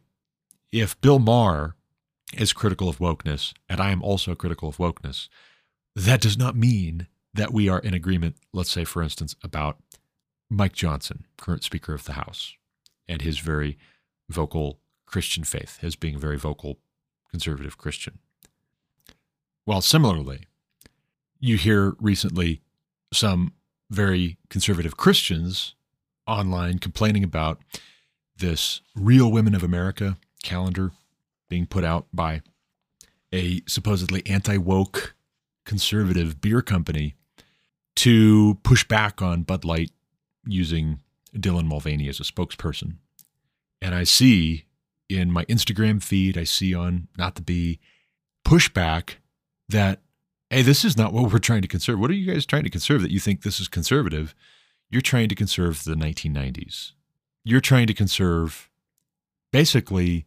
if 0.72 1.00
Bill 1.02 1.18
Maher 1.18 1.76
is 2.34 2.54
critical 2.54 2.90
of 2.90 3.00
wokeness, 3.00 3.54
and 3.70 3.80
I 3.80 3.92
am 3.92 4.02
also 4.02 4.36
critical 4.36 4.70
of 4.70 4.78
wokeness, 4.78 5.30
that 5.96 6.22
does 6.22 6.38
not 6.38 6.56
mean 6.56 7.08
that 7.34 7.54
we 7.54 7.70
are 7.70 7.80
in 7.80 7.94
agreement, 7.94 8.36
let's 8.54 8.72
say, 8.72 8.84
for 8.84 9.02
instance, 9.02 9.36
about 9.44 9.78
Mike 10.50 10.74
Johnson, 10.74 11.26
current 11.38 11.64
Speaker 11.64 11.94
of 11.94 12.06
the 12.06 12.14
House, 12.14 12.56
and 13.08 13.22
his 13.22 13.40
very 13.40 13.78
vocal 14.30 14.80
Christian 15.06 15.44
faith, 15.44 15.78
his 15.82 15.96
being 15.96 16.16
a 16.16 16.20
very 16.20 16.38
vocal 16.38 16.80
conservative 17.30 17.78
Christian. 17.78 18.20
While 19.66 19.82
similarly, 19.82 20.44
you 21.40 21.58
hear 21.58 21.96
recently 22.00 22.62
some 23.14 23.54
very 23.90 24.38
conservative 24.50 24.98
Christians 24.98 25.76
online 26.26 26.80
complaining 26.80 27.24
about 27.24 27.60
this 28.36 28.82
Real 28.96 29.32
Women 29.32 29.56
of 29.56 29.64
America 29.64 30.18
calendar 30.44 30.92
being 31.50 31.66
put 31.66 31.84
out 31.84 32.08
by 32.14 32.42
a 33.34 33.62
supposedly 33.68 34.26
anti 34.26 34.58
woke 34.58 35.16
conservative 35.66 36.40
beer 36.42 36.62
company 36.62 37.16
to 37.96 38.58
push 38.64 38.84
back 38.88 39.22
on 39.22 39.44
Bud 39.44 39.66
Light 39.66 39.92
using 40.46 41.00
Dylan 41.36 41.66
Mulvaney 41.66 42.08
as 42.08 42.20
a 42.20 42.24
spokesperson. 42.24 42.98
And 43.82 43.94
I 43.94 44.04
see 44.04 44.66
in 45.10 45.32
my 45.32 45.46
Instagram 45.46 46.02
feed, 46.02 46.38
I 46.38 46.44
see 46.44 46.74
on 46.74 47.08
Not 47.18 47.36
the 47.36 47.42
Bee 47.42 47.80
pushback 48.46 49.16
that, 49.70 50.02
hey, 50.50 50.62
this 50.62 50.86
is 50.86 50.98
not 50.98 51.14
what 51.14 51.32
we're 51.32 51.40
trying 51.40 51.62
to 51.62 51.68
conserve. 51.68 52.00
What 52.00 52.10
are 52.10 52.16
you 52.16 52.32
guys 52.32 52.46
trying 52.46 52.64
to 52.64 52.70
conserve 52.70 53.02
that 53.02 53.12
you 53.12 53.20
think 53.20 53.42
this 53.42 53.60
is 53.60 53.68
conservative? 53.68 54.34
You're 54.90 55.02
trying 55.02 55.30
to 55.30 55.36
conserve 55.36 55.84
the 55.84 55.96
1990s. 55.96 56.94
You're 57.44 57.62
trying 57.62 57.88
to 57.88 57.94
conserve 57.94 58.70
basically 59.52 60.26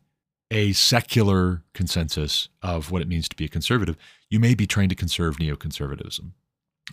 a 0.50 0.72
secular 0.72 1.62
consensus 1.74 2.48
of 2.62 2.90
what 2.90 3.02
it 3.02 3.08
means 3.08 3.28
to 3.28 3.36
be 3.36 3.44
a 3.44 3.48
conservative. 3.48 3.96
You 4.28 4.40
may 4.40 4.54
be 4.54 4.66
trying 4.66 4.88
to 4.88 4.94
conserve 4.94 5.36
neoconservatism. 5.36 6.32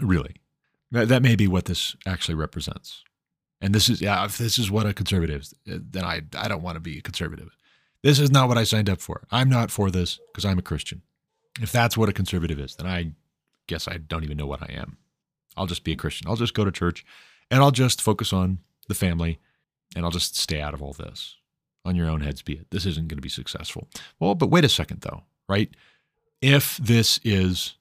Really. 0.01 0.35
That 0.91 1.21
may 1.21 1.35
be 1.35 1.47
what 1.47 1.65
this 1.65 1.95
actually 2.05 2.35
represents. 2.35 3.03
And 3.59 3.73
this 3.73 3.89
is, 3.89 4.01
yeah, 4.01 4.23
if 4.25 4.37
this 4.37 4.59
is 4.59 4.69
what 4.69 4.85
a 4.85 4.93
conservative 4.93 5.41
is, 5.41 5.53
then 5.65 6.03
I, 6.03 6.21
I 6.37 6.47
don't 6.47 6.61
want 6.61 6.75
to 6.75 6.79
be 6.79 6.99
a 6.99 7.01
conservative. 7.01 7.55
This 8.03 8.19
is 8.19 8.31
not 8.31 8.47
what 8.47 8.57
I 8.57 8.63
signed 8.63 8.89
up 8.89 9.01
for. 9.01 9.23
I'm 9.31 9.49
not 9.49 9.71
for 9.71 9.89
this 9.89 10.19
because 10.27 10.45
I'm 10.45 10.59
a 10.59 10.63
Christian. 10.63 11.01
If 11.59 11.71
that's 11.71 11.97
what 11.97 12.09
a 12.09 12.13
conservative 12.13 12.59
is, 12.59 12.75
then 12.75 12.85
I 12.85 13.13
guess 13.65 13.87
I 13.87 13.97
don't 13.97 14.23
even 14.23 14.37
know 14.37 14.45
what 14.45 14.61
I 14.61 14.73
am. 14.73 14.97
I'll 15.57 15.65
just 15.65 15.83
be 15.83 15.93
a 15.93 15.97
Christian. 15.97 16.27
I'll 16.27 16.35
just 16.35 16.53
go 16.53 16.63
to 16.63 16.71
church 16.71 17.03
and 17.49 17.61
I'll 17.61 17.71
just 17.71 18.01
focus 18.01 18.31
on 18.31 18.59
the 18.87 18.93
family 18.93 19.39
and 19.95 20.05
I'll 20.05 20.11
just 20.11 20.37
stay 20.37 20.61
out 20.61 20.75
of 20.75 20.81
all 20.83 20.93
this. 20.93 21.35
On 21.87 21.95
your 21.95 22.09
own 22.09 22.19
heads 22.19 22.41
be 22.41 22.55
it. 22.55 22.69
This 22.69 22.85
isn't 22.85 23.07
going 23.07 23.17
to 23.17 23.21
be 23.21 23.29
successful. 23.29 23.87
Well, 24.19 24.35
but 24.35 24.49
wait 24.49 24.65
a 24.65 24.69
second 24.69 25.01
though, 25.01 25.23
right? 25.47 25.69
If 26.41 26.75
this 26.75 27.17
is 27.23 27.75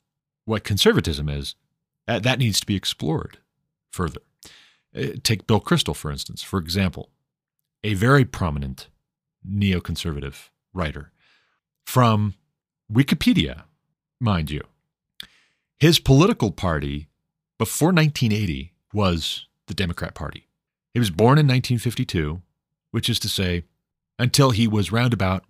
what 0.44 0.62
conservatism 0.62 1.28
is, 1.28 1.56
that 2.06 2.38
needs 2.38 2.60
to 2.60 2.66
be 2.66 2.76
explored 2.76 3.38
further. 3.90 4.20
Uh, 4.96 5.14
take 5.24 5.48
Bill 5.48 5.60
Kristol, 5.60 5.96
for 5.96 6.12
instance, 6.12 6.40
for 6.40 6.60
example, 6.60 7.10
a 7.82 7.94
very 7.94 8.24
prominent 8.24 8.86
neoconservative 9.44 10.50
writer 10.72 11.10
from 11.84 12.34
Wikipedia, 12.92 13.64
mind 14.20 14.52
you. 14.52 14.62
His 15.78 15.98
political 15.98 16.52
party 16.52 17.08
before 17.58 17.88
1980 17.88 18.72
was 18.92 19.46
the 19.66 19.74
Democrat 19.74 20.14
Party. 20.14 20.46
He 20.94 21.00
was 21.00 21.10
born 21.10 21.38
in 21.38 21.46
1952, 21.46 22.40
which 22.92 23.10
is 23.10 23.18
to 23.18 23.28
say, 23.28 23.64
until 24.18 24.50
he 24.50 24.66
was 24.66 24.92
round 24.92 25.12
about 25.12 25.44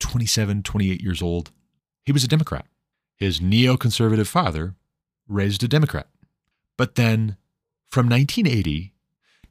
27, 0.00 0.62
28 0.62 1.00
years 1.00 1.22
old, 1.22 1.50
he 2.04 2.12
was 2.12 2.24
a 2.24 2.28
Democrat. 2.28 2.66
His 3.16 3.40
neoconservative 3.40 4.26
father 4.26 4.74
raised 5.26 5.62
a 5.62 5.68
Democrat. 5.68 6.08
But 6.76 6.94
then 6.94 7.36
from 7.90 8.08
1980 8.08 8.94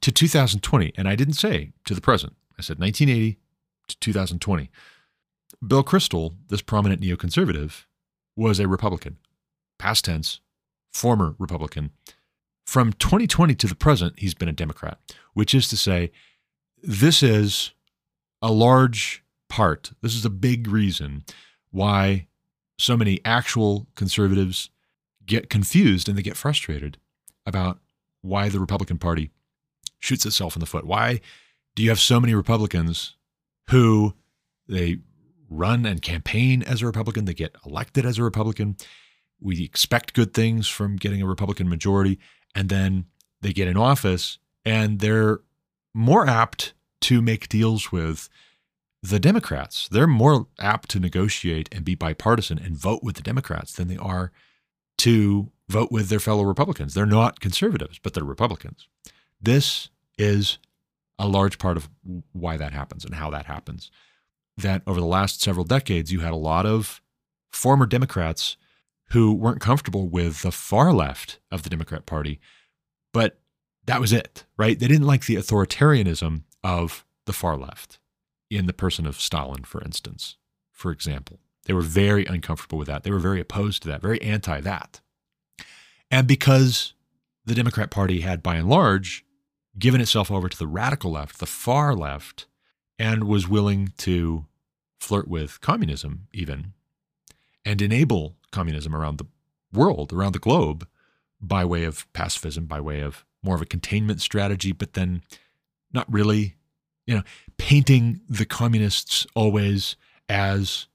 to 0.02 0.12
2020, 0.12 0.94
and 0.96 1.08
I 1.08 1.16
didn't 1.16 1.34
say 1.34 1.74
to 1.86 1.94
the 1.94 2.02
present, 2.02 2.36
I 2.58 2.62
said 2.62 2.80
1980 2.80 3.38
to 3.90 4.00
2020. 4.00 4.70
Bill 5.66 5.84
Kristol, 5.84 6.36
this 6.50 6.62
prominent 6.62 7.02
neoconservative, 7.02 7.86
was 8.36 8.60
a 8.60 8.68
Republican, 8.68 9.18
past 9.80 10.06
tense, 10.06 10.40
former 10.92 11.36
Republican. 11.40 11.92
From 12.66 12.94
2020 12.94 13.56
to 13.56 13.68
the 13.68 13.76
present, 13.76 14.14
he's 14.18 14.34
been 14.34 14.50
a 14.50 14.54
Democrat, 14.54 15.00
which 15.34 15.54
is 15.54 15.68
to 15.70 15.78
say, 15.78 16.12
this 16.84 17.24
is 17.24 17.72
a 18.42 18.52
large 18.52 19.24
part, 19.50 19.92
this 20.02 20.16
is 20.16 20.26
a 20.26 20.30
big 20.30 20.68
reason 20.68 21.24
why 21.72 22.28
so 22.78 22.96
many 22.96 23.20
actual 23.26 23.88
conservatives 23.96 24.70
get 25.26 25.50
confused 25.50 26.08
and 26.08 26.18
they 26.18 26.22
get 26.22 26.38
frustrated 26.38 26.98
about 27.46 27.80
why 28.22 28.50
the 28.50 28.60
Republican 28.60 28.98
Party 28.98 29.32
shoots 30.00 30.26
itself 30.26 30.56
in 30.56 30.60
the 30.60 30.66
foot. 30.66 30.86
Why 30.86 31.22
do 31.76 31.84
you 31.84 31.90
have 31.90 32.00
so 32.00 32.20
many 32.20 32.34
Republicans 32.34 33.16
who 33.70 34.14
they 34.68 34.98
run 35.50 35.86
and 35.86 36.02
campaign 36.02 36.62
as 36.64 36.82
a 36.82 36.86
Republican, 36.86 37.26
they 37.26 37.34
get 37.34 37.56
elected 37.66 38.06
as 38.06 38.18
a 38.18 38.24
Republican, 38.24 38.76
we 39.40 39.64
expect 39.64 40.14
good 40.14 40.34
things 40.34 40.68
from 40.68 40.96
getting 40.96 41.22
a 41.22 41.28
Republican 41.28 41.70
majority, 41.70 42.20
and 42.56 42.70
then 42.70 43.06
they 43.42 43.54
get 43.54 43.68
in 43.68 43.78
office 43.78 44.40
and 44.66 45.00
they're 45.00 45.40
more 45.94 46.28
apt 46.28 46.74
to 47.08 47.22
make 47.22 47.48
deals 47.48 47.90
with 47.90 48.28
the 49.02 49.18
Democrats. 49.18 49.88
They're 49.88 50.08
more 50.08 50.48
apt 50.60 50.90
to 50.90 51.00
negotiate 51.00 51.70
and 51.72 51.86
be 51.86 51.96
bipartisan 51.96 52.60
and 52.60 52.76
vote 52.76 53.02
with 53.02 53.16
the 53.16 53.22
Democrats 53.22 53.72
than 53.72 53.88
they 53.88 53.96
are 53.96 54.34
to 54.98 55.50
vote 55.70 55.90
with 55.90 56.10
their 56.10 56.20
fellow 56.20 56.44
Republicans. 56.44 56.94
They're 56.94 57.06
not 57.06 57.40
conservatives, 57.40 57.98
but 57.98 58.14
they're 58.14 58.26
Republicans. 58.26 58.90
This 59.40 59.90
is 60.18 60.58
a 61.18 61.30
large 61.30 61.60
part 61.60 61.78
of 61.78 61.90
why 62.34 62.58
that 62.58 62.74
happens 62.74 63.06
and 63.06 63.16
how 63.16 63.30
that 63.30 63.46
happens. 63.46 63.90
That 64.58 64.82
over 64.86 65.00
the 65.00 65.06
last 65.06 65.42
several 65.42 65.64
decades, 65.64 66.12
you 66.12 66.20
had 66.20 66.34
a 66.34 66.36
lot 66.36 66.66
of 66.66 67.02
former 67.54 67.86
Democrats 67.86 68.58
who 69.12 69.34
weren't 69.34 69.62
comfortable 69.62 70.10
with 70.10 70.42
the 70.42 70.52
far 70.52 70.92
left 70.92 71.40
of 71.52 71.64
the 71.64 71.70
Democrat 71.70 72.06
Party, 72.06 72.42
but 73.14 73.40
that 73.86 74.02
was 74.02 74.12
it, 74.12 74.44
right? 74.58 74.78
They 74.78 74.90
didn't 74.90 75.08
like 75.08 75.26
the 75.26 75.38
authoritarianism 75.38 76.42
of 76.64 77.06
the 77.26 77.34
far 77.34 77.58
left 77.58 78.00
in 78.50 78.66
the 78.66 78.74
person 78.74 79.06
of 79.06 79.20
Stalin, 79.20 79.64
for 79.64 79.82
instance, 79.82 80.38
for 80.72 80.92
example. 80.92 81.40
They 81.66 81.74
were 81.74 81.82
very 81.82 82.26
uncomfortable 82.26 82.78
with 82.78 82.88
that. 82.88 83.04
They 83.04 83.12
were 83.12 83.20
very 83.20 83.42
opposed 83.42 83.82
to 83.82 83.90
that, 83.90 84.02
very 84.02 84.22
anti 84.22 84.62
that. 84.62 85.02
And 86.10 86.28
because 86.28 86.94
the 87.46 87.56
Democrat 87.56 87.92
Party 87.92 88.22
had, 88.22 88.42
by 88.42 88.56
and 88.56 88.70
large, 88.70 89.26
given 89.78 90.02
itself 90.02 90.32
over 90.32 90.48
to 90.48 90.58
the 90.58 90.68
radical 90.68 91.12
left, 91.12 91.40
the 91.40 91.46
far 91.46 91.94
left, 91.94 92.46
and 92.98 93.26
was 93.26 93.48
willing 93.48 93.92
to 93.98 94.46
flirt 95.00 95.28
with 95.28 95.62
communism, 95.62 96.28
even, 96.34 96.74
and 97.66 97.82
enable 97.82 98.38
communism 98.52 98.96
around 98.96 99.18
the 99.18 99.28
world, 99.74 100.14
around 100.14 100.32
the 100.32 100.40
globe, 100.40 100.88
by 101.40 101.64
way 101.64 101.84
of 101.84 102.12
pacifism, 102.14 102.66
by 102.66 102.80
way 102.80 103.02
of 103.02 103.26
more 103.44 103.56
of 103.56 103.62
a 103.62 103.66
containment 103.66 104.22
strategy, 104.22 104.72
but 104.72 104.94
then 104.94 105.22
not 105.94 106.12
really, 106.12 106.56
you 107.06 107.16
know, 107.16 107.24
painting 107.58 108.22
the 108.30 108.46
communists 108.46 109.26
always 109.36 109.96
as 110.30 110.88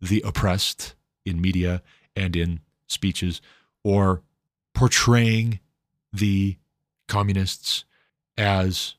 the 0.00 0.22
oppressed 0.24 0.94
in 1.24 1.40
media 1.40 1.82
and 2.16 2.34
in 2.34 2.60
speeches, 2.86 3.40
or 3.84 4.22
portraying 4.74 5.60
the 6.12 6.56
communists 7.06 7.84
as 8.36 8.94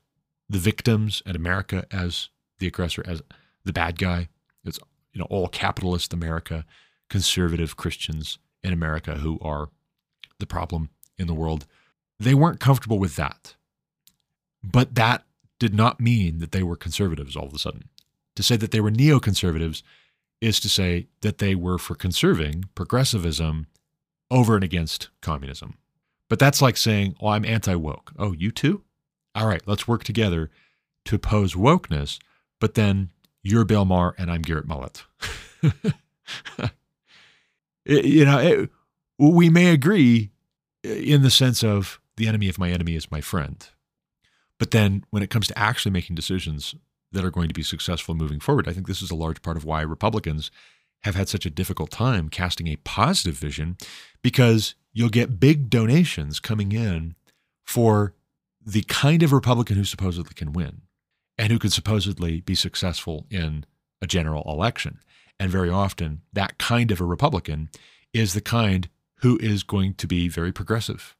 the 0.48 0.58
victims 0.58 1.22
and 1.26 1.36
America 1.36 1.86
as 1.90 2.28
the 2.58 2.66
aggressor, 2.66 3.02
as 3.06 3.22
the 3.64 3.72
bad 3.72 3.98
guy. 3.98 4.28
It's 4.64 4.78
you 5.12 5.18
know 5.18 5.26
all 5.30 5.48
capitalist 5.48 6.12
America, 6.12 6.64
conservative 7.08 7.76
Christians 7.76 8.38
in 8.62 8.72
America 8.72 9.14
who 9.14 9.38
are 9.40 9.70
the 10.38 10.46
problem 10.46 10.90
in 11.18 11.26
the 11.26 11.34
world. 11.34 11.66
They 12.18 12.34
weren't 12.34 12.60
comfortable 12.60 12.98
with 12.98 13.16
that. 13.16 13.54
But 14.62 14.94
that 14.94 15.24
did 15.60 15.72
not 15.74 16.00
mean 16.00 16.38
that 16.38 16.50
they 16.50 16.64
were 16.64 16.74
conservatives 16.74 17.36
all 17.36 17.46
of 17.46 17.54
a 17.54 17.58
sudden. 17.58 17.84
To 18.34 18.42
say 18.42 18.56
that 18.56 18.72
they 18.72 18.80
were 18.80 18.90
neoconservatives 18.90 19.82
is 20.40 20.58
to 20.58 20.68
say 20.68 21.06
that 21.20 21.38
they 21.38 21.54
were 21.54 21.78
for 21.78 21.94
conserving 21.94 22.64
progressivism 22.74 23.66
over 24.30 24.56
and 24.56 24.64
against 24.64 25.10
communism. 25.20 25.74
But 26.28 26.38
that's 26.38 26.62
like 26.62 26.76
saying, 26.76 27.14
oh, 27.20 27.28
I'm 27.28 27.44
anti 27.44 27.74
woke. 27.74 28.12
Oh, 28.18 28.32
you 28.32 28.50
too? 28.50 28.82
All 29.34 29.46
right, 29.46 29.62
let's 29.66 29.86
work 29.86 30.02
together 30.02 30.50
to 31.04 31.16
oppose 31.16 31.54
wokeness, 31.54 32.18
but 32.58 32.74
then 32.74 33.10
you're 33.42 33.64
Bill 33.64 33.84
Maher 33.84 34.14
and 34.18 34.30
I'm 34.30 34.42
Garrett 34.42 34.66
Mullet. 34.66 35.04
you 37.84 38.24
know, 38.24 38.38
it, 38.38 38.70
we 39.18 39.50
may 39.50 39.72
agree 39.72 40.30
in 40.82 41.22
the 41.22 41.30
sense 41.30 41.62
of 41.62 42.00
the 42.16 42.26
enemy 42.26 42.48
of 42.48 42.58
my 42.58 42.70
enemy 42.70 42.96
is 42.96 43.10
my 43.10 43.20
friend. 43.20 43.68
But 44.60 44.72
then 44.72 45.04
when 45.08 45.22
it 45.22 45.30
comes 45.30 45.48
to 45.48 45.58
actually 45.58 45.90
making 45.90 46.14
decisions 46.14 46.74
that 47.12 47.24
are 47.24 47.30
going 47.30 47.48
to 47.48 47.54
be 47.54 47.62
successful 47.62 48.14
moving 48.14 48.40
forward, 48.40 48.68
I 48.68 48.72
think 48.72 48.86
this 48.86 49.00
is 49.00 49.10
a 49.10 49.16
large 49.16 49.40
part 49.40 49.56
of 49.56 49.64
why 49.64 49.80
Republicans 49.80 50.50
have 51.02 51.14
had 51.14 51.30
such 51.30 51.46
a 51.46 51.50
difficult 51.50 51.90
time 51.90 52.28
casting 52.28 52.68
a 52.68 52.76
positive 52.76 53.36
vision 53.36 53.78
because 54.22 54.74
you'll 54.92 55.08
get 55.08 55.40
big 55.40 55.70
donations 55.70 56.40
coming 56.40 56.72
in 56.72 57.14
for 57.64 58.12
the 58.64 58.82
kind 58.82 59.22
of 59.22 59.32
Republican 59.32 59.76
who 59.76 59.84
supposedly 59.84 60.34
can 60.34 60.52
win 60.52 60.82
and 61.38 61.50
who 61.50 61.58
could 61.58 61.72
supposedly 61.72 62.42
be 62.42 62.54
successful 62.54 63.26
in 63.30 63.64
a 64.02 64.06
general 64.06 64.42
election. 64.46 65.00
And 65.38 65.50
very 65.50 65.70
often, 65.70 66.20
that 66.34 66.58
kind 66.58 66.90
of 66.90 67.00
a 67.00 67.06
Republican 67.06 67.70
is 68.12 68.34
the 68.34 68.42
kind 68.42 68.90
who 69.20 69.38
is 69.38 69.62
going 69.62 69.94
to 69.94 70.06
be 70.06 70.28
very 70.28 70.52
progressive. 70.52 71.16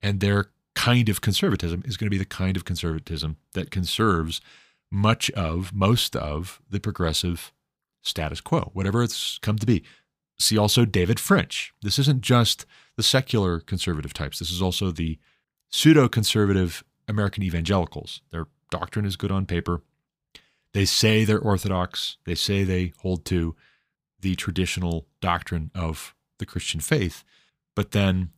And 0.00 0.20
their 0.20 0.50
kind 0.76 1.08
of 1.08 1.20
conservatism 1.20 1.82
is 1.84 1.96
going 1.96 2.06
to 2.06 2.10
be 2.14 2.18
the 2.18 2.24
kind 2.24 2.56
of 2.56 2.64
conservatism 2.64 3.36
that 3.54 3.72
conserves 3.72 4.40
much 4.92 5.30
of, 5.30 5.72
most 5.72 6.14
of 6.14 6.60
the 6.70 6.78
progressive 6.78 7.52
status 8.02 8.40
quo, 8.40 8.70
whatever 8.72 9.02
it's 9.02 9.38
come 9.38 9.58
to 9.58 9.66
be. 9.66 9.82
See 10.38 10.56
also 10.56 10.84
David 10.84 11.18
French. 11.18 11.72
This 11.82 11.98
isn't 11.98 12.20
just 12.20 12.66
the 12.96 13.02
secular 13.02 13.58
conservative 13.58 14.12
types, 14.12 14.38
this 14.38 14.50
is 14.50 14.62
also 14.62 14.92
the 14.92 15.18
pseudo 15.70 16.08
conservative 16.08 16.84
American 17.08 17.42
evangelicals. 17.42 18.20
Their 18.30 18.46
doctrine 18.70 19.06
is 19.06 19.16
good 19.16 19.32
on 19.32 19.46
paper. 19.46 19.82
They 20.72 20.84
say 20.84 21.24
they're 21.24 21.38
orthodox, 21.38 22.18
they 22.26 22.34
say 22.34 22.62
they 22.62 22.92
hold 23.00 23.24
to 23.26 23.56
the 24.20 24.36
traditional 24.36 25.06
doctrine 25.20 25.70
of 25.74 26.14
the 26.38 26.46
Christian 26.46 26.80
faith. 26.80 27.24
But 27.74 27.92
then 27.92 28.30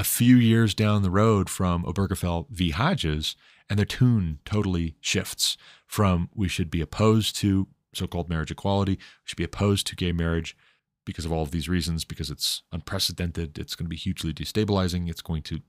a 0.00 0.04
few 0.04 0.36
years 0.36 0.72
down 0.72 1.02
the 1.02 1.10
road 1.10 1.50
from 1.50 1.84
Obergefell 1.84 2.48
v. 2.48 2.70
Hodges, 2.70 3.36
and 3.68 3.78
their 3.78 3.84
tune 3.84 4.38
totally 4.46 4.96
shifts 4.98 5.58
from 5.86 6.30
we 6.34 6.48
should 6.48 6.70
be 6.70 6.80
opposed 6.80 7.36
to 7.36 7.68
so 7.92 8.06
called 8.06 8.30
marriage 8.30 8.50
equality, 8.50 8.92
we 8.92 9.26
should 9.26 9.36
be 9.36 9.44
opposed 9.44 9.86
to 9.86 9.94
gay 9.94 10.10
marriage 10.10 10.56
because 11.04 11.26
of 11.26 11.32
all 11.32 11.42
of 11.42 11.50
these 11.50 11.68
reasons, 11.68 12.06
because 12.06 12.30
it's 12.30 12.62
unprecedented, 12.72 13.58
it's 13.58 13.74
going 13.74 13.84
to 13.84 13.90
be 13.90 13.96
hugely 13.96 14.32
destabilizing, 14.32 15.10
it's 15.10 15.20
going 15.20 15.42
to 15.42 15.60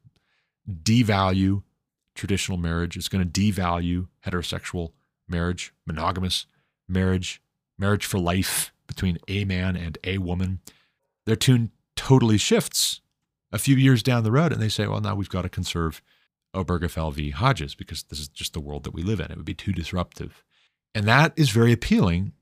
devalue 0.82 1.64
traditional 2.16 2.58
marriage, 2.58 2.96
it's 2.96 3.10
going 3.10 3.30
to 3.30 3.42
devalue 3.42 4.08
heterosexual 4.26 4.94
marriage, 5.28 5.74
monogamous 5.86 6.46
marriage, 6.88 7.42
marriage 7.78 8.06
for 8.06 8.18
life 8.18 8.72
between 8.88 9.18
a 9.28 9.44
man 9.44 9.76
and 9.76 9.98
a 10.06 10.20
woman. 10.20 10.60
Their 11.26 11.36
tune 11.36 11.72
totally 11.98 12.38
shifts 12.38 13.02
a 13.52 13.60
few 13.60 13.76
years 13.76 14.04
down 14.04 14.24
the 14.24 14.32
road 14.32 14.52
and 14.52 14.62
they 14.62 14.70
say, 14.70 14.88
well, 14.88 15.02
now 15.02 15.16
we've 15.16 15.30
got 15.30 15.44
to 15.44 15.50
conserve 15.50 16.02
Obergefell 16.56 17.14
v. 17.14 17.32
Hodges 17.32 17.76
because 17.76 18.04
this 18.04 18.20
is 18.20 18.28
just 18.28 18.54
the 18.54 18.60
world 18.60 18.84
that 18.84 18.94
we 18.94 19.04
live 19.04 19.20
in. 19.20 19.32
It 19.32 19.38
would 19.38 19.46
be 19.46 19.54
too 19.54 19.74
disruptive. 19.74 20.44
And 20.94 21.06
that 21.08 21.34
is 21.36 21.50
very 21.50 21.72
appealing. 21.72 22.34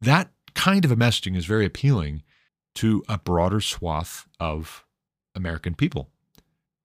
That 0.00 0.30
kind 0.54 0.84
of 0.84 0.92
a 0.92 0.96
messaging 0.96 1.36
is 1.36 1.46
very 1.46 1.64
appealing 1.64 2.22
to 2.76 3.02
a 3.08 3.18
broader 3.18 3.60
swath 3.60 4.26
of 4.40 4.84
American 5.34 5.74
people 5.74 6.10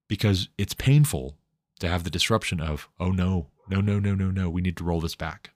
because 0.08 0.48
it's 0.56 0.74
painful 0.74 1.36
to 1.80 1.88
have 1.88 2.04
the 2.04 2.10
disruption 2.10 2.60
of, 2.60 2.88
oh 2.98 3.10
no, 3.10 3.48
no, 3.68 3.80
no, 3.80 3.98
no, 3.98 4.14
no, 4.14 4.30
no, 4.30 4.48
we 4.48 4.62
need 4.62 4.76
to 4.78 4.84
roll 4.84 5.00
this 5.00 5.14
back. 5.14 5.50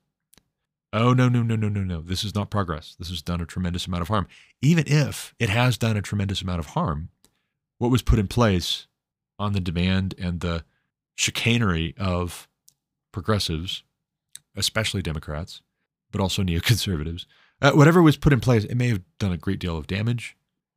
Oh, 0.93 1.15
no, 1.15 1.29
no, 1.31 1.43
no, 1.43 1.57
no, 1.57 1.71
no, 1.71 1.83
no. 1.83 2.03
This 2.03 2.23
is 2.23 2.35
not 2.35 2.51
progress. 2.51 2.95
This 2.99 3.09
has 3.09 3.23
done 3.23 3.41
a 3.41 3.47
tremendous 3.47 3.87
amount 3.87 4.03
of 4.03 4.09
harm. 4.09 4.29
Even 4.61 4.85
if 4.87 5.35
it 5.39 5.49
has 5.49 5.79
done 5.79 5.97
a 5.97 6.03
tremendous 6.03 6.43
amount 6.43 6.59
of 6.59 6.67
harm, 6.67 7.09
what 7.83 7.91
was 7.91 8.01
put 8.01 8.21
in 8.21 8.29
place 8.29 8.87
on 9.41 9.55
the 9.55 9.61
demand 9.61 10.15
and 10.17 10.39
the 10.39 10.65
chicanery 11.17 11.97
of 11.99 12.47
progressives, 13.11 13.83
especially 14.55 15.03
Democrats, 15.03 15.63
but 16.13 16.21
also 16.21 16.45
neoconservatives, 16.45 17.27
uh, 17.61 17.73
whatever 17.73 18.01
was 18.01 18.17
put 18.17 18.33
in 18.33 18.39
place, 18.39 18.63
it 18.63 18.77
may 18.77 18.87
have 18.87 19.03
done 19.19 19.33
a 19.33 19.37
great 19.37 19.59
deal 19.59 19.77
of 19.77 19.89
damage, 19.89 20.37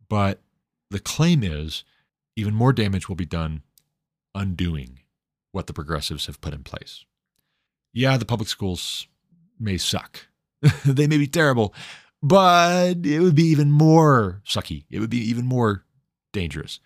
but 0.10 0.42
the 0.90 1.00
claim 1.00 1.44
is 1.44 1.84
even 2.36 2.56
more 2.56 2.74
damage 2.74 3.08
will 3.08 3.16
be 3.16 3.24
done 3.24 3.62
undoing 4.34 4.98
what 5.52 5.68
the 5.68 5.74
progressives 5.74 6.26
have 6.26 6.42
put 6.42 6.56
in 6.56 6.64
place. 6.64 7.06
Yeah, 7.94 8.18
the 8.18 8.26
public 8.26 8.50
schools 8.50 9.06
may 9.60 9.78
suck. 9.78 10.26
they 10.84 11.06
may 11.06 11.20
be 11.20 11.28
terrible, 11.28 11.72
but 12.24 13.06
it 13.06 13.20
would 13.20 13.36
be 13.36 13.46
even 13.46 13.72
more 13.72 14.42
sucky. 14.44 14.86
It 14.90 15.00
would 15.02 15.12
be 15.12 15.22
even 15.30 15.46
more 15.46 15.86
dangerous 16.34 16.80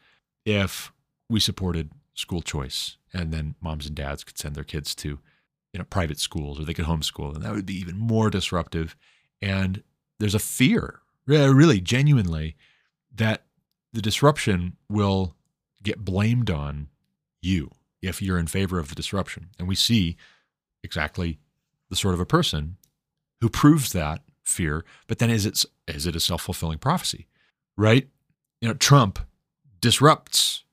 if 0.46 0.92
we 1.30 1.40
supported 1.40 1.92
school 2.14 2.42
choice 2.42 2.98
and 3.14 3.32
then 3.32 3.56
moms 3.62 3.88
and 3.88 3.96
dads 3.96 4.24
could 4.24 4.38
send 4.38 4.56
their 4.56 4.64
kids 4.64 4.94
to 4.94 5.20
you 5.74 5.78
know 5.78 5.86
private 5.86 6.20
schools 6.20 6.60
or 6.60 6.66
they 6.66 6.74
could 6.74 6.86
homeschool 6.86 7.34
and 7.34 7.44
that 7.44 7.54
would 7.54 7.66
be 7.66 7.80
even 7.80 7.98
more 7.98 8.30
disruptive 8.30 8.96
and 9.42 9.84
there's 10.20 10.36
a 10.36 10.40
fear 10.40 11.00
really 11.26 11.80
genuinely 11.80 12.56
that 13.14 13.44
the 13.94 14.02
disruption 14.02 14.76
will 14.90 15.36
get 15.84 16.04
blamed 16.04 16.50
on 16.50 16.88
you 17.42 17.72
if 18.02 18.22
you're 18.22 18.40
in 18.40 18.48
favor 18.48 18.80
of 18.80 18.90
the 18.90 18.96
disruption 18.96 19.50
and 19.58 19.68
we 19.68 19.76
see 19.76 20.18
exactly 20.84 21.40
the 21.90 21.96
sort 21.96 22.14
of 22.14 22.20
a 22.20 22.26
person 22.26 22.78
who 23.42 23.50
proves 23.50 23.92
that 23.92 24.22
fear, 24.44 24.84
but 25.08 25.20
then 25.20 25.30
is 25.30 25.46
it 25.46 25.64
is 25.88 26.06
it 26.06 26.16
a 26.16 26.20
self-fulfilling 26.20 26.80
prophecy? 26.80 27.28
Right? 27.78 28.08
You 28.62 28.68
know, 28.68 28.74
Trump 28.74 29.20
disrupts 29.82 30.64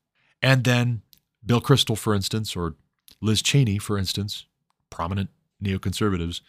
and 0.42 0.64
then 0.64 1.02
Bill 1.44 1.60
Kristol, 1.60 1.96
for 1.96 2.14
instance, 2.14 2.56
or 2.56 2.74
Liz 3.20 3.42
Cheney, 3.42 3.78
for 3.78 3.96
instance, 3.96 4.46
prominent 4.90 5.30
neoconservatives, 5.62 6.40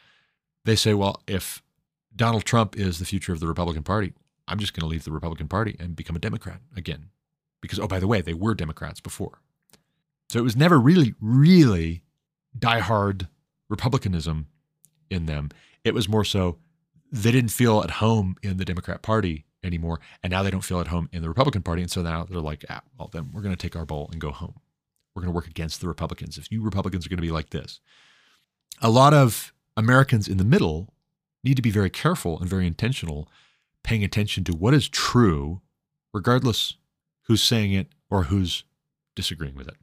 they 0.65 0.75
say, 0.75 0.93
well, 0.93 1.21
if 1.27 1.61
Donald 2.15 2.45
Trump 2.45 2.77
is 2.77 2.99
the 2.99 3.05
future 3.05 3.33
of 3.33 3.39
the 3.39 3.47
Republican 3.47 3.83
Party, 3.83 4.13
I'm 4.47 4.59
just 4.59 4.73
going 4.73 4.81
to 4.81 4.87
leave 4.87 5.03
the 5.03 5.11
Republican 5.11 5.47
Party 5.47 5.75
and 5.79 5.95
become 5.95 6.15
a 6.15 6.19
Democrat 6.19 6.61
again. 6.75 7.09
Because, 7.61 7.79
oh, 7.79 7.87
by 7.87 7.99
the 7.99 8.07
way, 8.07 8.21
they 8.21 8.33
were 8.33 8.53
Democrats 8.53 8.99
before. 8.99 9.41
So 10.29 10.39
it 10.39 10.43
was 10.43 10.55
never 10.55 10.79
really, 10.79 11.15
really 11.19 12.03
diehard 12.57 13.27
Republicanism 13.69 14.47
in 15.09 15.25
them. 15.25 15.49
It 15.83 15.93
was 15.93 16.09
more 16.09 16.23
so 16.23 16.57
they 17.11 17.31
didn't 17.31 17.51
feel 17.51 17.81
at 17.81 17.91
home 17.91 18.35
in 18.43 18.57
the 18.57 18.65
Democrat 18.65 19.01
Party 19.01 19.45
anymore, 19.67 19.99
and 20.23 20.31
now 20.31 20.43
they 20.43 20.51
don't 20.51 20.63
feel 20.63 20.79
at 20.79 20.87
home 20.87 21.09
in 21.11 21.21
the 21.21 21.27
Republican 21.27 21.61
Party, 21.61 21.81
and 21.81 21.91
so 21.91 22.01
now 22.01 22.23
they're 22.23 22.39
like, 22.39 22.65
ah, 22.69 22.81
well, 22.97 23.09
then 23.11 23.29
we're 23.33 23.41
going 23.41 23.55
to 23.55 23.61
take 23.61 23.75
our 23.75 23.85
bowl 23.85 24.09
and 24.11 24.19
go 24.21 24.31
home. 24.31 24.55
We're 25.13 25.21
going 25.21 25.31
to 25.31 25.35
work 25.35 25.47
against 25.47 25.81
the 25.81 25.87
Republicans. 25.87 26.37
If 26.37 26.51
you 26.51 26.63
Republicans 26.63 27.05
are 27.05 27.09
going 27.09 27.17
to 27.17 27.21
be 27.21 27.31
like 27.31 27.49
this, 27.49 27.79
a 28.81 28.89
lot 28.89 29.13
of 29.13 29.53
Americans 29.75 30.27
in 30.27 30.37
the 30.37 30.43
middle 30.43 30.93
need 31.43 31.55
to 31.55 31.61
be 31.61 31.71
very 31.71 31.89
careful 31.89 32.39
and 32.39 32.49
very 32.49 32.67
intentional, 32.67 33.27
paying 33.83 34.03
attention 34.03 34.43
to 34.45 34.53
what 34.53 34.73
is 34.73 34.89
true, 34.89 35.61
regardless 36.13 36.75
who's 37.23 37.43
saying 37.43 37.73
it 37.73 37.87
or 38.09 38.23
who's 38.23 38.63
disagreeing 39.15 39.55
with 39.55 39.67
it. 39.67 39.75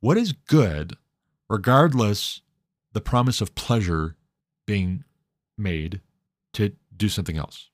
What 0.00 0.16
is 0.16 0.32
good, 0.32 0.96
regardless 1.48 2.42
the 2.92 3.00
promise 3.00 3.40
of 3.40 3.54
pleasure 3.54 4.16
being 4.66 5.04
made 5.56 6.00
to 6.52 6.72
do 6.96 7.08
something 7.08 7.36
else, 7.36 7.70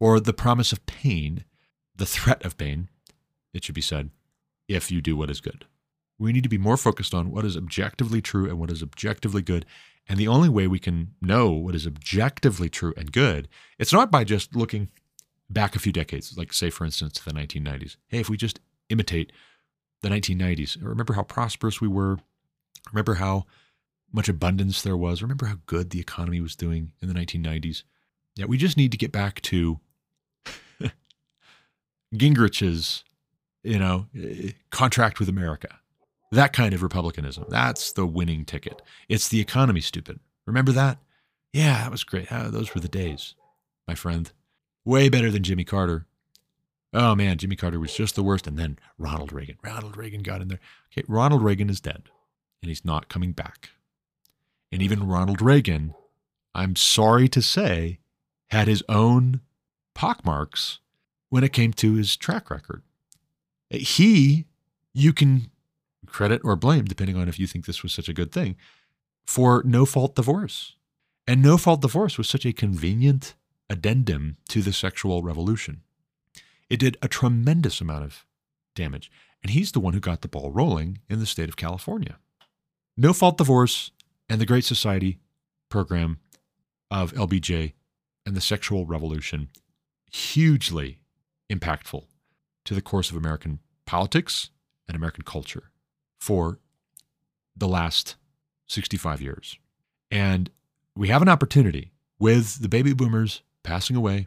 or 0.00 0.20
the 0.20 0.32
promise 0.32 0.72
of 0.72 0.84
pain, 0.86 1.44
the 1.96 2.06
threat 2.06 2.44
of 2.44 2.56
pain, 2.56 2.88
it 3.52 3.64
should 3.64 3.74
be 3.74 3.80
said, 3.80 4.10
if 4.68 4.90
you 4.90 5.00
do 5.00 5.16
what 5.16 5.30
is 5.30 5.40
good. 5.40 5.64
We 6.18 6.32
need 6.32 6.42
to 6.42 6.48
be 6.48 6.58
more 6.58 6.76
focused 6.76 7.14
on 7.14 7.30
what 7.30 7.44
is 7.44 7.56
objectively 7.56 8.20
true 8.20 8.48
and 8.48 8.58
what 8.58 8.70
is 8.70 8.82
objectively 8.82 9.42
good. 9.42 9.64
And 10.08 10.18
the 10.18 10.28
only 10.28 10.48
way 10.48 10.66
we 10.66 10.78
can 10.78 11.14
know 11.20 11.50
what 11.50 11.74
is 11.74 11.86
objectively 11.86 12.68
true 12.68 12.94
and 12.96 13.12
good, 13.12 13.48
it's 13.78 13.92
not 13.92 14.10
by 14.10 14.24
just 14.24 14.56
looking 14.56 14.88
back 15.48 15.76
a 15.76 15.78
few 15.78 15.92
decades, 15.92 16.36
like, 16.36 16.52
say, 16.52 16.70
for 16.70 16.84
instance, 16.84 17.20
the 17.20 17.30
1990s. 17.30 17.96
Hey, 18.08 18.18
if 18.18 18.28
we 18.28 18.36
just 18.36 18.60
imitate 18.88 19.32
the 20.02 20.08
1990s, 20.08 20.76
remember 20.82 21.14
how 21.14 21.22
prosperous 21.22 21.80
we 21.80 21.88
were, 21.88 22.18
remember 22.92 23.14
how 23.14 23.46
much 24.12 24.28
abundance 24.28 24.82
there 24.82 24.96
was. 24.96 25.22
Remember 25.22 25.46
how 25.46 25.58
good 25.66 25.90
the 25.90 26.00
economy 26.00 26.40
was 26.40 26.56
doing 26.56 26.92
in 27.00 27.08
the 27.08 27.14
1990s? 27.14 27.82
Yeah, 28.36 28.46
we 28.46 28.56
just 28.56 28.76
need 28.76 28.92
to 28.92 28.98
get 28.98 29.12
back 29.12 29.40
to 29.42 29.80
Gingrich's, 32.14 33.04
you 33.62 33.78
know, 33.78 34.06
contract 34.70 35.18
with 35.18 35.28
America. 35.28 35.78
That 36.30 36.52
kind 36.52 36.74
of 36.74 36.82
republicanism. 36.82 37.46
That's 37.48 37.92
the 37.92 38.06
winning 38.06 38.44
ticket. 38.44 38.82
It's 39.08 39.28
the 39.28 39.40
economy, 39.40 39.80
stupid. 39.80 40.20
Remember 40.46 40.72
that? 40.72 40.98
Yeah, 41.52 41.82
that 41.82 41.90
was 41.90 42.04
great. 42.04 42.28
Those 42.30 42.74
were 42.74 42.80
the 42.80 42.88
days, 42.88 43.34
my 43.86 43.94
friend. 43.94 44.30
Way 44.84 45.08
better 45.08 45.30
than 45.30 45.42
Jimmy 45.42 45.64
Carter. 45.64 46.06
Oh 46.92 47.14
man, 47.14 47.38
Jimmy 47.38 47.56
Carter 47.56 47.80
was 47.80 47.94
just 47.94 48.14
the 48.14 48.22
worst. 48.22 48.46
And 48.46 48.58
then 48.58 48.78
Ronald 48.98 49.32
Reagan. 49.32 49.56
Ronald 49.62 49.96
Reagan 49.96 50.22
got 50.22 50.42
in 50.42 50.48
there. 50.48 50.60
Okay, 50.92 51.04
Ronald 51.08 51.42
Reagan 51.42 51.70
is 51.70 51.80
dead, 51.80 52.04
and 52.62 52.68
he's 52.68 52.84
not 52.84 53.08
coming 53.08 53.32
back 53.32 53.70
and 54.70 54.82
even 54.82 55.06
Ronald 55.06 55.40
Reagan, 55.40 55.94
I'm 56.54 56.76
sorry 56.76 57.28
to 57.28 57.42
say, 57.42 57.98
had 58.50 58.68
his 58.68 58.82
own 58.88 59.40
pockmarks 59.94 60.80
when 61.30 61.44
it 61.44 61.52
came 61.52 61.72
to 61.74 61.94
his 61.94 62.16
track 62.16 62.50
record. 62.50 62.82
He, 63.70 64.46
you 64.94 65.12
can 65.12 65.50
credit 66.06 66.40
or 66.42 66.56
blame, 66.56 66.86
depending 66.86 67.16
on 67.16 67.28
if 67.28 67.38
you 67.38 67.46
think 67.46 67.66
this 67.66 67.82
was 67.82 67.92
such 67.92 68.08
a 68.08 68.14
good 68.14 68.32
thing, 68.32 68.56
for 69.26 69.62
no 69.64 69.84
fault 69.84 70.14
divorce. 70.14 70.74
And 71.26 71.42
no 71.42 71.58
fault 71.58 71.82
divorce 71.82 72.16
was 72.16 72.28
such 72.28 72.46
a 72.46 72.52
convenient 72.52 73.34
addendum 73.68 74.38
to 74.48 74.62
the 74.62 74.72
sexual 74.72 75.22
revolution. 75.22 75.82
It 76.70 76.78
did 76.78 76.96
a 77.02 77.08
tremendous 77.08 77.80
amount 77.80 78.04
of 78.04 78.24
damage. 78.74 79.10
And 79.42 79.50
he's 79.50 79.72
the 79.72 79.80
one 79.80 79.92
who 79.92 80.00
got 80.00 80.22
the 80.22 80.28
ball 80.28 80.50
rolling 80.50 80.98
in 81.08 81.20
the 81.20 81.26
state 81.26 81.48
of 81.48 81.56
California. 81.56 82.18
No 82.96 83.12
fault 83.12 83.36
divorce 83.36 83.92
and 84.28 84.40
the 84.40 84.46
Great 84.46 84.64
Society 84.64 85.18
program 85.68 86.18
of 86.90 87.12
LBJ 87.12 87.74
and 88.26 88.34
the 88.34 88.40
sexual 88.40 88.86
revolution 88.86 89.48
hugely 90.10 91.00
impactful 91.50 92.04
to 92.64 92.74
the 92.74 92.82
course 92.82 93.10
of 93.10 93.16
American 93.16 93.60
politics 93.86 94.50
and 94.86 94.96
American 94.96 95.24
culture 95.24 95.70
for 96.18 96.58
the 97.56 97.68
last 97.68 98.16
65 98.66 99.20
years. 99.20 99.58
And 100.10 100.50
we 100.94 101.08
have 101.08 101.22
an 101.22 101.28
opportunity 101.28 101.92
with 102.18 102.60
the 102.60 102.68
baby 102.68 102.92
boomers 102.92 103.42
passing 103.62 103.96
away, 103.96 104.26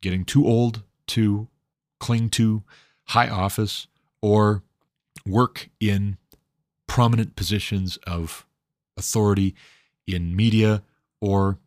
getting 0.00 0.24
too 0.24 0.46
old 0.46 0.82
to 1.08 1.48
cling 1.98 2.30
to 2.30 2.62
high 3.04 3.28
office 3.28 3.86
or 4.20 4.62
work 5.26 5.68
in 5.80 6.16
prominent 6.86 7.36
positions 7.36 7.98
of 8.06 8.46
authority 8.96 9.54
in 10.06 10.34
media 10.34 10.82
or 11.20 11.58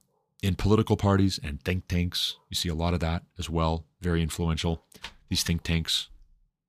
in 0.42 0.56
political 0.56 0.98
parties 0.98 1.40
and 1.44 1.62
think 1.64 1.88
tanks. 1.88 2.38
You 2.50 2.56
see 2.56 2.70
a 2.70 2.76
lot 2.76 2.94
of 2.94 3.00
that 3.02 3.24
as 3.38 3.50
well, 3.50 3.86
very 4.02 4.22
influential. 4.22 4.84
These 5.30 5.44
think 5.44 5.64
tanks 5.64 6.10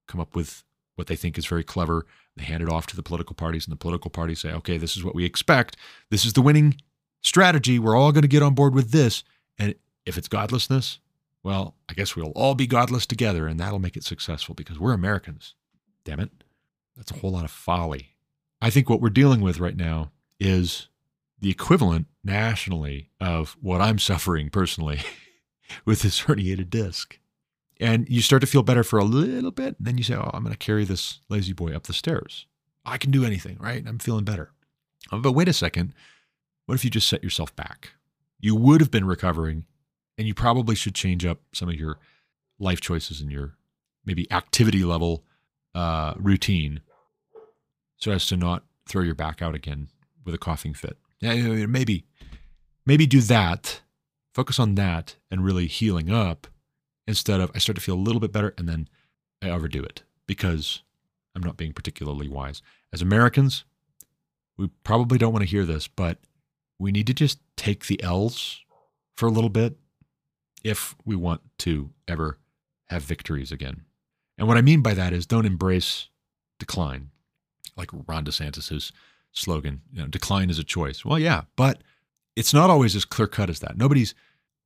come 0.06 0.20
up 0.20 0.36
with 0.36 0.64
what 0.94 1.06
they 1.06 1.16
think 1.16 1.38
is 1.38 1.46
very 1.46 1.64
clever. 1.64 2.06
They 2.36 2.44
hand 2.44 2.62
it 2.62 2.68
off 2.68 2.86
to 2.88 2.96
the 2.96 3.02
political 3.02 3.34
parties, 3.34 3.66
and 3.66 3.72
the 3.72 3.78
political 3.78 4.10
parties 4.10 4.40
say, 4.40 4.52
okay, 4.52 4.78
this 4.78 4.96
is 4.96 5.04
what 5.04 5.14
we 5.14 5.24
expect. 5.24 5.76
This 6.10 6.24
is 6.24 6.32
the 6.32 6.42
winning 6.42 6.76
strategy. 7.20 7.78
We're 7.78 7.96
all 7.96 8.12
going 8.12 8.22
to 8.22 8.28
get 8.28 8.42
on 8.42 8.54
board 8.54 8.74
with 8.74 8.90
this. 8.90 9.24
And 9.58 9.74
if 10.06 10.16
it's 10.16 10.28
godlessness, 10.28 10.98
well, 11.42 11.74
I 11.88 11.94
guess 11.94 12.14
we'll 12.14 12.30
all 12.30 12.54
be 12.54 12.66
godless 12.66 13.06
together, 13.06 13.46
and 13.46 13.58
that'll 13.58 13.78
make 13.78 13.96
it 13.96 14.04
successful 14.04 14.54
because 14.54 14.78
we're 14.78 14.92
Americans. 14.92 15.54
Damn 16.04 16.20
it. 16.20 16.30
That's 16.96 17.10
a 17.10 17.18
whole 17.18 17.32
lot 17.32 17.44
of 17.44 17.50
folly. 17.50 18.10
I 18.60 18.70
think 18.70 18.88
what 18.88 19.00
we're 19.00 19.10
dealing 19.10 19.40
with 19.40 19.58
right 19.58 19.76
now 19.76 20.12
is 20.38 20.88
the 21.40 21.50
equivalent 21.50 22.06
nationally 22.22 23.10
of 23.20 23.56
what 23.60 23.80
I'm 23.80 23.98
suffering 23.98 24.50
personally 24.50 25.00
with 25.84 26.02
this 26.02 26.22
herniated 26.22 26.70
disc. 26.70 27.18
And 27.82 28.08
you 28.08 28.22
start 28.22 28.40
to 28.42 28.46
feel 28.46 28.62
better 28.62 28.84
for 28.84 29.00
a 29.00 29.04
little 29.04 29.50
bit. 29.50 29.76
And 29.76 29.86
then 29.86 29.98
you 29.98 30.04
say, 30.04 30.14
Oh, 30.14 30.30
I'm 30.32 30.44
going 30.44 30.54
to 30.54 30.58
carry 30.58 30.84
this 30.84 31.18
lazy 31.28 31.52
boy 31.52 31.74
up 31.74 31.84
the 31.84 31.92
stairs. 31.92 32.46
I 32.84 32.96
can 32.96 33.10
do 33.10 33.24
anything, 33.24 33.58
right? 33.60 33.82
I'm 33.86 33.98
feeling 33.98 34.24
better. 34.24 34.52
Uh, 35.10 35.18
but 35.18 35.32
wait 35.32 35.48
a 35.48 35.52
second. 35.52 35.92
What 36.66 36.76
if 36.76 36.84
you 36.84 36.90
just 36.90 37.08
set 37.08 37.24
yourself 37.24 37.54
back? 37.56 37.94
You 38.38 38.54
would 38.54 38.80
have 38.80 38.90
been 38.90 39.04
recovering, 39.04 39.64
and 40.16 40.26
you 40.26 40.34
probably 40.34 40.74
should 40.74 40.94
change 40.94 41.26
up 41.26 41.40
some 41.52 41.68
of 41.68 41.74
your 41.74 41.98
life 42.58 42.80
choices 42.80 43.20
and 43.20 43.30
your 43.30 43.56
maybe 44.04 44.30
activity 44.30 44.84
level 44.84 45.24
uh, 45.74 46.14
routine 46.16 46.80
so 47.96 48.12
as 48.12 48.26
to 48.26 48.36
not 48.36 48.64
throw 48.88 49.02
your 49.02 49.14
back 49.14 49.42
out 49.42 49.54
again 49.54 49.88
with 50.24 50.34
a 50.34 50.38
coughing 50.38 50.74
fit. 50.74 50.98
Yeah, 51.20 51.66
maybe, 51.66 52.04
maybe 52.86 53.06
do 53.06 53.20
that. 53.22 53.80
Focus 54.34 54.58
on 54.58 54.76
that 54.76 55.16
and 55.30 55.44
really 55.44 55.66
healing 55.66 56.10
up 56.10 56.46
instead 57.06 57.40
of 57.40 57.50
I 57.54 57.58
start 57.58 57.76
to 57.76 57.82
feel 57.82 57.94
a 57.94 57.96
little 57.96 58.20
bit 58.20 58.32
better 58.32 58.54
and 58.56 58.68
then 58.68 58.88
I 59.42 59.50
overdo 59.50 59.82
it 59.82 60.02
because 60.26 60.82
I'm 61.34 61.42
not 61.42 61.56
being 61.56 61.72
particularly 61.72 62.28
wise. 62.28 62.62
As 62.92 63.02
Americans, 63.02 63.64
we 64.56 64.68
probably 64.84 65.18
don't 65.18 65.32
want 65.32 65.44
to 65.44 65.50
hear 65.50 65.64
this, 65.64 65.88
but 65.88 66.18
we 66.78 66.92
need 66.92 67.06
to 67.06 67.14
just 67.14 67.38
take 67.56 67.86
the 67.86 68.02
L's 68.02 68.60
for 69.16 69.26
a 69.26 69.30
little 69.30 69.50
bit 69.50 69.76
if 70.62 70.94
we 71.04 71.16
want 71.16 71.40
to 71.58 71.90
ever 72.06 72.38
have 72.86 73.02
victories 73.02 73.50
again. 73.50 73.82
And 74.38 74.46
what 74.46 74.56
I 74.56 74.62
mean 74.62 74.82
by 74.82 74.94
that 74.94 75.12
is 75.12 75.26
don't 75.26 75.46
embrace 75.46 76.08
decline, 76.58 77.10
like 77.76 77.90
Ron 78.06 78.24
DeSantis's 78.24 78.92
slogan, 79.32 79.82
you 79.92 80.00
know, 80.00 80.06
decline 80.06 80.50
is 80.50 80.58
a 80.58 80.64
choice. 80.64 81.04
Well, 81.04 81.18
yeah, 81.18 81.42
but 81.56 81.82
it's 82.36 82.54
not 82.54 82.70
always 82.70 82.94
as 82.94 83.04
clear 83.04 83.26
cut 83.26 83.50
as 83.50 83.60
that. 83.60 83.76
Nobody's 83.76 84.14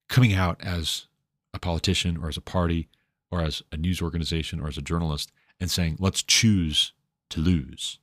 coming 0.09 0.35
out 0.35 0.61
as 0.63 1.07
a 1.57 1.61
politician 1.61 2.17
or 2.17 2.29
as 2.29 2.37
a 2.37 2.43
party 2.43 2.89
or 3.31 3.41
as 3.41 3.63
a 3.73 3.77
news 3.77 4.01
organization 4.01 4.61
or 4.61 4.69
as 4.69 4.79
a 4.79 4.83
journalist 4.83 5.33
and 5.59 5.71
saying, 5.71 5.97
let's 5.99 6.23
choose 6.23 6.93
to 7.31 7.41
lose. 7.41 7.99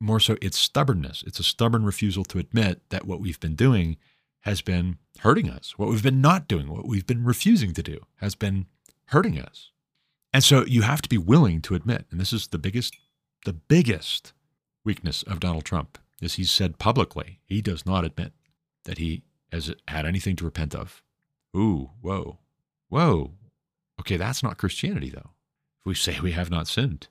More 0.00 0.20
so, 0.20 0.36
it's 0.42 0.58
stubbornness. 0.58 1.24
It's 1.26 1.40
a 1.40 1.44
stubborn 1.44 1.84
refusal 1.84 2.24
to 2.24 2.38
admit 2.38 2.82
that 2.90 3.06
what 3.06 3.20
we've 3.20 3.40
been 3.40 3.54
doing 3.54 3.96
has 4.40 4.60
been 4.60 4.98
hurting 5.20 5.48
us. 5.48 5.74
What 5.78 5.88
we've 5.88 6.02
been 6.02 6.20
not 6.20 6.46
doing, 6.46 6.68
what 6.68 6.86
we've 6.86 7.06
been 7.06 7.24
refusing 7.24 7.72
to 7.72 7.82
do, 7.82 8.00
has 8.16 8.34
been 8.34 8.66
hurting 9.06 9.40
us. 9.40 9.70
And 10.32 10.44
so 10.44 10.66
you 10.66 10.82
have 10.82 11.00
to 11.02 11.08
be 11.08 11.16
willing 11.16 11.62
to 11.62 11.74
admit, 11.74 12.04
and 12.10 12.20
this 12.20 12.32
is 12.32 12.48
the 12.48 12.58
biggest, 12.58 12.94
the 13.46 13.54
biggest 13.54 14.34
weakness 14.84 15.22
of 15.22 15.40
Donald 15.40 15.64
Trump, 15.64 15.98
is 16.20 16.34
he's 16.34 16.50
said 16.50 16.78
publicly 16.78 17.40
he 17.46 17.62
does 17.62 17.86
not 17.86 18.04
admit 18.04 18.32
that 18.84 18.98
he 18.98 19.22
has 19.50 19.74
had 19.88 20.04
anything 20.04 20.36
to 20.36 20.44
repent 20.44 20.74
of. 20.74 21.02
Ooh, 21.56 21.90
whoa, 22.02 22.38
whoa. 22.96 23.30
Okay, 24.00 24.16
that's 24.16 24.42
not 24.42 24.56
Christianity, 24.56 25.10
though. 25.10 25.30
If 25.80 25.86
we 25.86 25.94
say 25.94 26.18
we 26.18 26.32
have 26.32 26.50
not 26.50 26.66
sinned, 26.66 27.08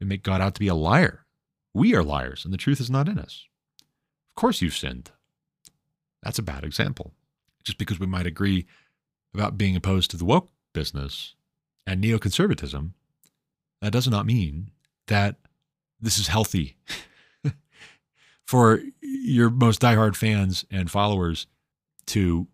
we 0.00 0.06
make 0.06 0.22
God 0.22 0.40
out 0.40 0.54
to 0.54 0.60
be 0.60 0.68
a 0.68 0.74
liar. 0.74 1.26
We 1.74 1.94
are 1.94 2.02
liars, 2.02 2.44
and 2.44 2.54
the 2.54 2.58
truth 2.58 2.80
is 2.80 2.90
not 2.90 3.06
in 3.06 3.18
us. 3.18 3.44
Of 4.30 4.34
course, 4.34 4.62
you've 4.62 4.76
sinned. 4.76 5.10
That's 6.22 6.38
a 6.38 6.42
bad 6.42 6.64
example. 6.64 7.12
Just 7.64 7.76
because 7.76 8.00
we 8.00 8.06
might 8.06 8.26
agree 8.26 8.66
about 9.34 9.58
being 9.58 9.76
opposed 9.76 10.10
to 10.12 10.16
the 10.16 10.24
woke 10.24 10.48
business 10.72 11.34
and 11.86 12.02
neoconservatism, 12.02 12.92
that 13.82 13.92
does 13.92 14.08
not 14.08 14.24
mean 14.24 14.70
that 15.08 15.36
this 16.00 16.18
is 16.18 16.28
healthy 16.28 16.78
for 18.46 18.80
your 19.02 19.50
most 19.50 19.82
diehard 19.82 20.16
fans 20.16 20.64
and 20.70 20.90
followers 20.90 21.46
to 22.06 22.46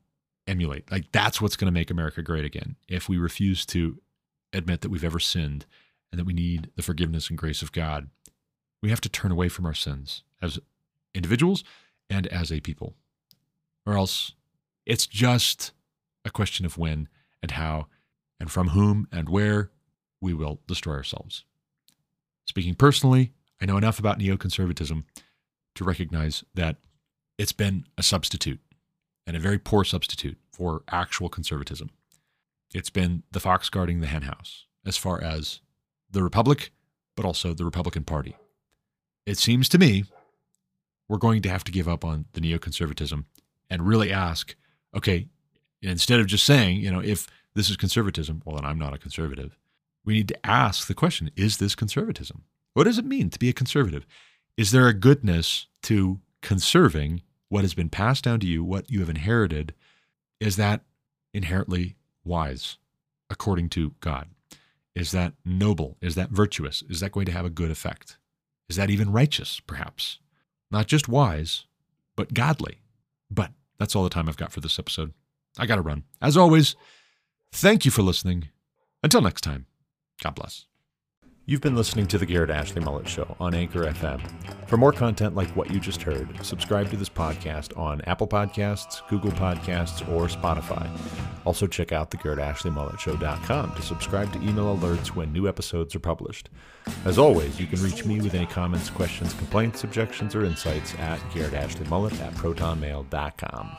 emulate. 0.46 0.90
Like 0.90 1.12
that's 1.12 1.40
what's 1.40 1.56
going 1.56 1.72
to 1.72 1.78
make 1.78 1.90
America 1.90 2.22
great 2.22 2.44
again. 2.44 2.76
If 2.88 3.08
we 3.08 3.18
refuse 3.18 3.64
to 3.66 4.00
admit 4.52 4.80
that 4.80 4.90
we've 4.90 5.04
ever 5.04 5.20
sinned 5.20 5.66
and 6.10 6.18
that 6.18 6.24
we 6.24 6.32
need 6.32 6.70
the 6.76 6.82
forgiveness 6.82 7.28
and 7.28 7.38
grace 7.38 7.62
of 7.62 7.72
God, 7.72 8.08
we 8.82 8.90
have 8.90 9.00
to 9.02 9.08
turn 9.08 9.30
away 9.30 9.48
from 9.48 9.66
our 9.66 9.74
sins 9.74 10.22
as 10.40 10.58
individuals 11.14 11.62
and 12.10 12.26
as 12.26 12.50
a 12.52 12.60
people. 12.60 12.94
Or 13.86 13.96
else 13.96 14.32
it's 14.84 15.06
just 15.06 15.72
a 16.24 16.30
question 16.30 16.66
of 16.66 16.78
when 16.78 17.08
and 17.42 17.52
how 17.52 17.86
and 18.40 18.50
from 18.50 18.68
whom 18.68 19.08
and 19.12 19.28
where 19.28 19.70
we 20.20 20.34
will 20.34 20.60
destroy 20.66 20.94
ourselves. 20.94 21.44
Speaking 22.46 22.74
personally, 22.74 23.32
I 23.60 23.66
know 23.66 23.76
enough 23.76 23.98
about 23.98 24.18
neoconservatism 24.18 25.04
to 25.74 25.84
recognize 25.84 26.44
that 26.54 26.76
it's 27.38 27.52
been 27.52 27.86
a 27.96 28.02
substitute 28.02 28.60
and 29.26 29.36
a 29.36 29.40
very 29.40 29.58
poor 29.58 29.84
substitute 29.84 30.38
for 30.52 30.82
actual 30.90 31.28
conservatism. 31.28 31.90
It's 32.74 32.90
been 32.90 33.22
the 33.32 33.40
fox 33.40 33.68
guarding 33.68 34.00
the 34.00 34.06
henhouse 34.06 34.66
as 34.86 34.96
far 34.96 35.22
as 35.22 35.60
the 36.10 36.22
Republic, 36.22 36.72
but 37.16 37.24
also 37.24 37.54
the 37.54 37.64
Republican 37.64 38.04
Party. 38.04 38.36
It 39.26 39.38
seems 39.38 39.68
to 39.70 39.78
me 39.78 40.04
we're 41.08 41.18
going 41.18 41.42
to 41.42 41.48
have 41.48 41.64
to 41.64 41.72
give 41.72 41.88
up 41.88 42.04
on 42.04 42.26
the 42.32 42.40
neoconservatism 42.40 43.24
and 43.68 43.86
really 43.86 44.12
ask 44.12 44.54
okay, 44.94 45.26
instead 45.80 46.20
of 46.20 46.26
just 46.26 46.44
saying, 46.44 46.76
you 46.76 46.90
know, 46.90 47.00
if 47.00 47.26
this 47.54 47.70
is 47.70 47.76
conservatism, 47.76 48.42
well, 48.44 48.56
then 48.56 48.64
I'm 48.64 48.78
not 48.78 48.94
a 48.94 48.98
conservative. 48.98 49.56
We 50.04 50.14
need 50.14 50.28
to 50.28 50.46
ask 50.46 50.86
the 50.86 50.94
question 50.94 51.30
is 51.36 51.58
this 51.58 51.74
conservatism? 51.74 52.44
What 52.74 52.84
does 52.84 52.98
it 52.98 53.04
mean 53.04 53.30
to 53.30 53.38
be 53.38 53.48
a 53.48 53.54
conservative? 53.54 54.06
Is 54.56 54.70
there 54.70 54.88
a 54.88 54.94
goodness 54.94 55.66
to 55.84 56.20
conserving 56.40 57.22
what 57.52 57.64
has 57.64 57.74
been 57.74 57.90
passed 57.90 58.24
down 58.24 58.40
to 58.40 58.46
you, 58.46 58.64
what 58.64 58.90
you 58.90 59.00
have 59.00 59.10
inherited? 59.10 59.74
Is 60.40 60.56
that 60.56 60.80
inherently 61.34 61.96
wise 62.24 62.78
according 63.28 63.68
to 63.68 63.94
God? 64.00 64.28
Is 64.94 65.10
that 65.12 65.34
noble? 65.44 65.98
Is 66.00 66.14
that 66.14 66.30
virtuous? 66.30 66.82
Is 66.88 67.00
that 67.00 67.12
going 67.12 67.26
to 67.26 67.32
have 67.32 67.44
a 67.44 67.50
good 67.50 67.70
effect? 67.70 68.16
Is 68.70 68.76
that 68.76 68.88
even 68.88 69.12
righteous, 69.12 69.60
perhaps? 69.60 70.18
Not 70.70 70.86
just 70.86 71.08
wise, 71.08 71.66
but 72.16 72.32
godly. 72.32 72.78
But 73.30 73.50
that's 73.78 73.94
all 73.94 74.04
the 74.04 74.08
time 74.08 74.30
I've 74.30 74.38
got 74.38 74.50
for 74.50 74.60
this 74.60 74.78
episode. 74.78 75.12
I 75.58 75.66
got 75.66 75.76
to 75.76 75.82
run. 75.82 76.04
As 76.22 76.38
always, 76.38 76.74
thank 77.52 77.84
you 77.84 77.90
for 77.90 78.00
listening. 78.00 78.48
Until 79.02 79.20
next 79.20 79.42
time, 79.42 79.66
God 80.22 80.36
bless. 80.36 80.71
You've 81.52 81.60
been 81.60 81.76
listening 81.76 82.06
to 82.06 82.16
The 82.16 82.24
Garrett 82.24 82.48
Ashley 82.48 82.80
Mullet 82.80 83.06
Show 83.06 83.36
on 83.38 83.52
Anchor 83.52 83.84
FM. 83.84 84.22
For 84.66 84.78
more 84.78 84.90
content 84.90 85.34
like 85.34 85.54
what 85.54 85.70
you 85.70 85.80
just 85.80 86.00
heard, 86.00 86.42
subscribe 86.42 86.88
to 86.88 86.96
this 86.96 87.10
podcast 87.10 87.76
on 87.76 88.00
Apple 88.06 88.26
Podcasts, 88.26 89.06
Google 89.10 89.32
Podcasts, 89.32 90.00
or 90.10 90.28
Spotify. 90.28 90.88
Also, 91.44 91.66
check 91.66 91.92
out 91.92 92.10
thegarrettashleymulletshow.com 92.10 93.74
to 93.74 93.82
subscribe 93.82 94.32
to 94.32 94.38
email 94.38 94.74
alerts 94.74 95.08
when 95.08 95.30
new 95.30 95.46
episodes 95.46 95.94
are 95.94 96.00
published. 96.00 96.48
As 97.04 97.18
always, 97.18 97.60
you 97.60 97.66
can 97.66 97.82
reach 97.82 98.06
me 98.06 98.22
with 98.22 98.32
any 98.32 98.46
comments, 98.46 98.88
questions, 98.88 99.34
complaints, 99.34 99.84
objections, 99.84 100.34
or 100.34 100.46
insights 100.46 100.94
at 100.94 101.20
garrettashleyMullet 101.34 102.18
at 102.22 102.32
protonmail.com. 102.32 103.76